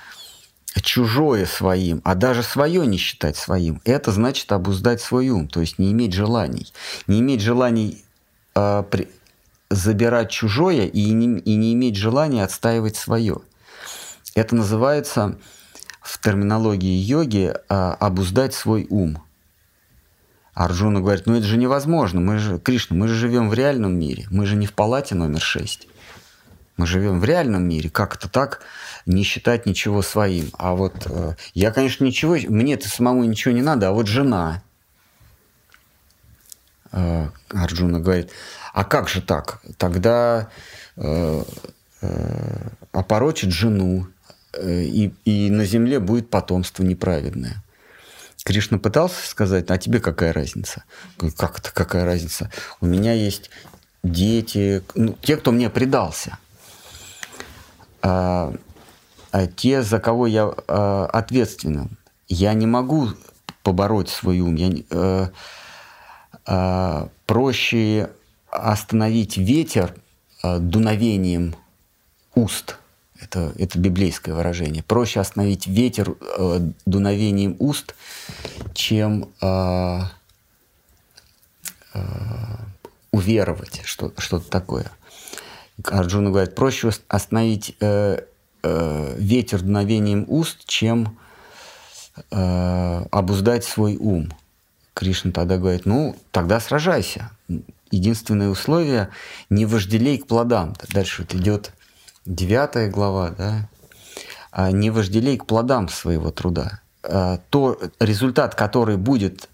чужое 0.81 1.45
своим, 1.45 2.01
а 2.03 2.15
даже 2.15 2.43
свое 2.43 2.85
не 2.85 2.97
считать 2.97 3.37
своим. 3.37 3.81
Это 3.85 4.11
значит 4.11 4.51
обуздать 4.51 5.01
свой 5.01 5.29
ум, 5.29 5.47
то 5.47 5.61
есть 5.61 5.79
не 5.79 5.91
иметь 5.91 6.13
желаний. 6.13 6.71
Не 7.07 7.19
иметь 7.19 7.41
желаний 7.41 8.03
э, 8.55 8.83
при, 8.89 9.09
забирать 9.69 10.29
чужое 10.29 10.85
и 10.85 11.11
не, 11.11 11.39
и 11.39 11.55
не 11.55 11.73
иметь 11.73 11.95
желания 11.95 12.43
отстаивать 12.43 12.95
свое. 12.95 13.39
Это 14.35 14.55
называется 14.55 15.37
в 16.01 16.21
терминологии 16.21 16.97
йоги 16.97 17.53
э, 17.53 17.73
обуздать 17.99 18.53
свой 18.53 18.85
ум. 18.89 19.21
Арджуна 20.57 21.01
говорит, 21.01 21.27
ну 21.27 21.35
это 21.35 21.45
же 21.45 21.55
невозможно, 21.55 22.19
мы 22.19 22.39
же, 22.39 22.57
Кришна, 22.57 22.97
мы 22.97 23.07
же 23.07 23.13
живем 23.13 23.47
в 23.47 23.53
реальном 23.53 23.99
мире, 23.99 24.25
мы 24.31 24.47
же 24.47 24.55
не 24.55 24.65
в 24.65 24.73
палате 24.73 25.13
номер 25.13 25.39
шесть. 25.39 25.87
Мы 26.77 26.87
живем 26.87 27.19
в 27.19 27.25
реальном 27.25 27.67
мире, 27.67 27.91
как 27.91 28.15
это 28.15 28.27
так 28.27 28.61
не 29.05 29.21
считать 29.21 29.67
ничего 29.67 30.01
своим. 30.01 30.49
А 30.57 30.73
вот 30.73 31.05
э, 31.05 31.35
я, 31.53 31.69
конечно, 31.71 32.05
ничего, 32.05 32.37
мне-то 32.47 32.89
самому 32.89 33.23
ничего 33.25 33.53
не 33.53 33.61
надо, 33.61 33.89
а 33.89 33.91
вот 33.91 34.07
жена, 34.07 34.63
э, 36.91 37.27
Арджуна 37.49 37.99
говорит, 37.99 38.31
а 38.73 38.83
как 38.83 39.09
же 39.09 39.21
так? 39.21 39.61
Тогда 39.77 40.49
э, 40.95 41.43
э, 42.01 42.69
опорочит 42.93 43.51
жену, 43.51 44.07
э, 44.53 44.81
и, 44.81 45.13
и 45.23 45.51
на 45.51 45.65
земле 45.65 45.99
будет 45.99 46.31
потомство 46.31 46.81
неправедное. 46.81 47.63
Кришна 48.47 48.79
пытался 48.79 49.27
сказать, 49.27 49.69
а 49.71 49.77
тебе 49.77 49.99
какая 49.99 50.31
разница? 50.31 50.85
Как 51.35 51.59
это 51.59 51.69
какая 51.73 52.05
разница? 52.05 52.49
У 52.79 52.85
меня 52.85 53.11
есть 53.11 53.49
дети, 54.03 54.81
ну, 54.95 55.17
те, 55.21 55.35
кто 55.35 55.51
мне 55.51 55.69
предался. 55.69 56.37
А, 58.01 58.53
а 59.33 59.47
те, 59.47 59.81
за 59.81 59.99
кого 59.99 60.27
я 60.27 60.49
а, 60.69 61.09
ответственен. 61.11 61.97
Я 62.29 62.53
не 62.53 62.65
могу 62.65 63.09
побороть 63.63 64.07
свой 64.07 64.39
ум. 64.39 64.55
Я, 64.55 64.71
а, 64.91 65.29
а, 66.45 67.09
проще 67.25 68.11
остановить 68.49 69.35
ветер 69.35 69.93
а, 70.41 70.59
дуновением 70.59 71.53
уст. 72.33 72.77
Это, 73.21 73.53
это 73.57 73.79
библейское 73.79 74.35
выражение. 74.35 74.83
Проще 74.83 75.19
остановить 75.19 75.67
ветер 75.67 76.15
э, 76.37 76.59
дуновением 76.85 77.55
уст, 77.59 77.95
чем 78.73 79.29
э, 79.41 79.99
э, 81.93 81.99
уверовать 83.11 83.81
что, 83.85 84.13
что-то 84.17 84.49
такое. 84.49 84.91
Арджуна 85.83 86.29
говорит, 86.29 86.55
проще 86.55 86.91
остановить 87.07 87.75
э, 87.79 88.21
э, 88.63 89.15
ветер 89.17 89.61
дуновением 89.61 90.25
уст, 90.27 90.65
чем 90.65 91.17
э, 92.31 93.05
обуздать 93.11 93.63
свой 93.63 93.97
ум. 93.97 94.31
Кришна 94.93 95.31
тогда 95.31 95.57
говорит, 95.57 95.85
ну, 95.85 96.15
тогда 96.31 96.59
сражайся. 96.59 97.31
Единственное 97.91 98.49
условие– 98.49 99.09
не 99.49 99.65
вожделей 99.65 100.17
к 100.17 100.27
плодам. 100.27 100.75
Дальше 100.89 101.21
вот 101.21 101.33
идет 101.35 101.71
девятая 102.27 102.91
глава, 102.91 103.31
да, 103.31 103.69
а 104.51 104.71
не 104.71 104.91
вожделей 104.91 105.37
к 105.37 105.45
плодам 105.45 105.89
своего 105.89 106.29
труда. 106.29 106.81
А 107.03 107.39
то 107.49 107.79
результат, 107.99 108.53
который 108.53 108.97
будет 108.97 109.49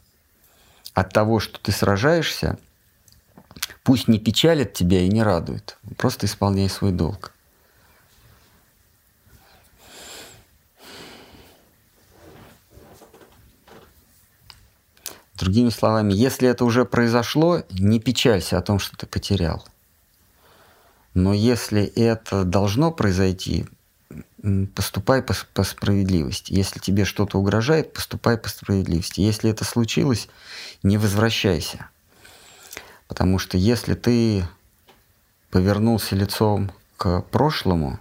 от 0.93 1.13
того, 1.13 1.39
что 1.39 1.59
ты 1.59 1.71
сражаешься– 1.71 2.57
Пусть 3.83 4.07
не 4.07 4.17
печалит 4.17 4.73
тебя 4.73 5.01
и 5.01 5.09
не 5.09 5.21
радует. 5.21 5.77
Просто 5.97 6.25
исполняй 6.25 6.69
свой 6.69 6.93
долг. 6.93 7.33
Другими 15.35 15.69
словами, 15.69 16.13
если 16.13 16.47
это 16.47 16.63
уже 16.63 16.85
произошло, 16.85 17.63
не 17.71 17.99
печалься 17.99 18.57
о 18.57 18.61
том, 18.61 18.79
что 18.79 18.95
ты 18.95 19.05
потерял. 19.05 19.65
Но 21.13 21.33
если 21.33 21.83
это 21.83 22.43
должно 22.43 22.91
произойти, 22.91 23.65
поступай 24.75 25.21
по, 25.21 25.33
по 25.53 25.63
справедливости. 25.63 26.53
Если 26.53 26.79
тебе 26.79 27.05
что-то 27.05 27.37
угрожает, 27.37 27.93
поступай 27.93 28.37
по 28.37 28.49
справедливости. 28.49 29.21
Если 29.21 29.49
это 29.49 29.63
случилось, 29.63 30.27
не 30.81 30.97
возвращайся. 30.97 31.87
Потому 33.07 33.39
что 33.39 33.57
если 33.57 33.93
ты 33.93 34.45
повернулся 35.51 36.15
лицом 36.15 36.71
к 36.97 37.21
прошлому, 37.21 37.99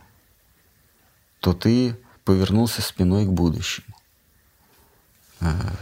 то 1.40 1.52
ты 1.52 1.96
повернулся 2.24 2.82
спиной 2.82 3.26
к 3.26 3.28
будущему. 3.28 3.94
А, 5.40 5.72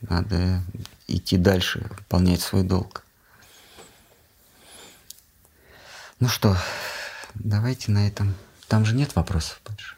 надо 0.00 0.62
идти 1.06 1.36
дальше, 1.36 1.86
выполнять 1.98 2.40
свой 2.40 2.62
долг. 2.62 3.04
Ну 6.20 6.28
что, 6.28 6.56
давайте 7.34 7.90
на 7.90 8.06
этом. 8.06 8.34
Там 8.68 8.84
же 8.84 8.94
нет 8.94 9.16
вопросов 9.16 9.60
больше, 9.66 9.96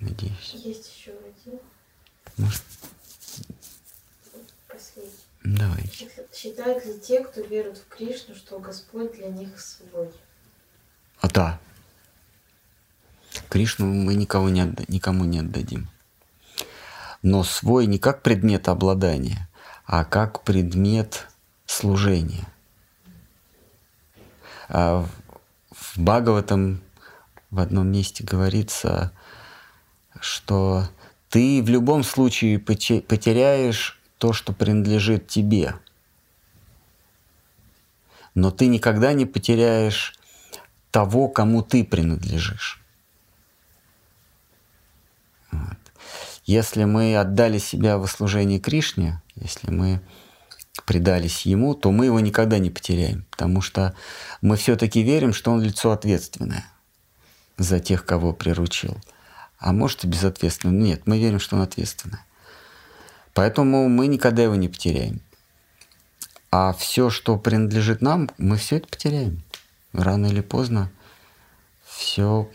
надеюсь. 0.00 0.52
Есть 0.54 0.96
еще 0.96 1.10
один. 1.10 1.58
Может, 2.36 2.62
Давайте. 5.46 6.10
Считают 6.34 6.84
ли 6.84 6.98
те, 6.98 7.22
кто 7.22 7.40
верует 7.40 7.78
в 7.78 7.86
Кришну, 7.86 8.34
что 8.34 8.58
Господь 8.58 9.12
для 9.14 9.28
них 9.28 9.60
свой? 9.60 10.10
А 11.20 11.28
да. 11.28 11.60
Кришну 13.48 13.86
мы 13.86 14.14
никого 14.14 14.48
не 14.48 14.62
отда- 14.62 14.84
никому 14.88 15.24
не 15.24 15.38
отдадим. 15.38 15.88
Но 17.22 17.44
свой 17.44 17.86
не 17.86 18.00
как 18.00 18.22
предмет 18.22 18.68
обладания, 18.68 19.48
а 19.84 20.04
как 20.04 20.42
предмет 20.42 21.28
служения. 21.64 22.46
А 24.68 25.06
в 25.96 26.02
Бхагаватам 26.02 26.82
в 27.50 27.58
одном 27.58 27.88
месте 27.88 28.22
говорится, 28.22 29.12
что 30.20 30.88
ты 31.30 31.62
в 31.62 31.68
любом 31.68 32.02
случае 32.02 32.58
потеряешь 32.58 33.98
то, 34.18 34.32
что 34.32 34.52
принадлежит 34.52 35.26
тебе. 35.26 35.74
Но 38.34 38.50
ты 38.50 38.66
никогда 38.66 39.12
не 39.14 39.24
потеряешь 39.24 40.14
того, 40.90 41.28
кому 41.28 41.62
ты 41.62 41.84
принадлежишь. 41.84 42.82
Вот. 45.50 45.78
Если 46.44 46.84
мы 46.84 47.16
отдали 47.16 47.58
себя 47.58 47.96
во 47.96 48.06
служение 48.06 48.60
Кришне, 48.60 49.22
если 49.34 49.70
мы 49.70 50.02
предались 50.84 51.46
Ему, 51.46 51.74
то 51.74 51.90
мы 51.90 52.06
его 52.06 52.20
никогда 52.20 52.58
не 52.58 52.70
потеряем, 52.70 53.24
потому 53.30 53.60
что 53.60 53.94
мы 54.40 54.56
все-таки 54.56 55.02
верим, 55.02 55.32
что 55.32 55.50
Он 55.50 55.62
лицо 55.62 55.92
ответственное 55.92 56.64
за 57.56 57.80
тех, 57.80 58.04
кого 58.04 58.32
приручил. 58.32 58.96
А 59.58 59.72
может 59.72 60.04
и 60.04 60.06
безответственно. 60.06 60.72
Нет, 60.72 61.02
мы 61.06 61.18
верим, 61.18 61.40
что 61.40 61.56
Он 61.56 61.62
ответственный. 61.62 62.18
Поэтому 63.32 63.88
мы 63.88 64.06
никогда 64.06 64.42
его 64.42 64.54
не 64.54 64.68
потеряем. 64.68 65.20
А 66.50 66.72
все, 66.72 67.10
что 67.10 67.36
принадлежит 67.38 68.00
нам, 68.00 68.30
мы 68.38 68.56
все 68.56 68.76
это 68.76 68.88
потеряем. 68.88 69.42
Рано 69.92 70.26
или 70.26 70.40
поздно 70.40 70.90
все 71.84 72.50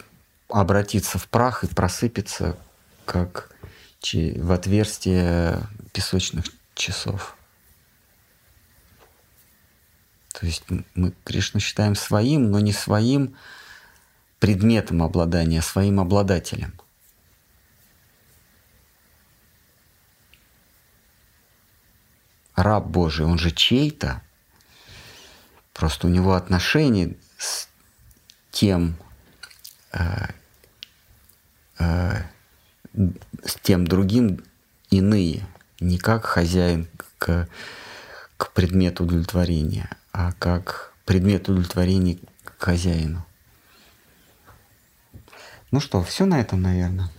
обратится 0.47 1.17
в 1.17 1.27
прах 1.27 1.63
и 1.63 1.67
просыпется, 1.67 2.57
как 3.05 3.49
в 4.01 4.51
отверстие 4.51 5.59
песочных 5.93 6.45
часов. 6.73 7.35
То 10.33 10.45
есть 10.45 10.63
мы 10.95 11.13
Кришну 11.23 11.59
считаем 11.59 11.95
своим, 11.95 12.51
но 12.51 12.59
не 12.59 12.73
своим 12.73 13.35
предметом 14.39 15.03
обладания, 15.03 15.59
а 15.59 15.63
своим 15.63 15.99
обладателем. 15.99 16.73
Раб 22.55 22.85
Божий, 22.87 23.25
он 23.25 23.37
же 23.37 23.51
чей-то, 23.51 24.21
просто 25.73 26.07
у 26.07 26.09
него 26.09 26.33
отношения 26.33 27.15
с 27.37 27.67
тем, 28.51 28.95
э, 29.93 30.27
э, 31.79 32.23
с 33.43 33.55
тем 33.63 33.87
другим 33.87 34.43
иные, 34.89 35.45
не 35.79 35.97
как 35.97 36.25
хозяин 36.25 36.87
к, 37.17 37.47
к 38.41 38.53
предмету 38.53 39.03
удовлетворения, 39.03 39.87
а 40.13 40.31
как 40.31 40.93
предмет 41.05 41.47
удовлетворения 41.47 42.17
к 42.43 42.59
хозяину. 42.59 43.23
Ну 45.69 45.79
что, 45.79 46.01
все 46.01 46.25
на 46.25 46.41
этом, 46.41 46.59
наверное. 46.59 47.11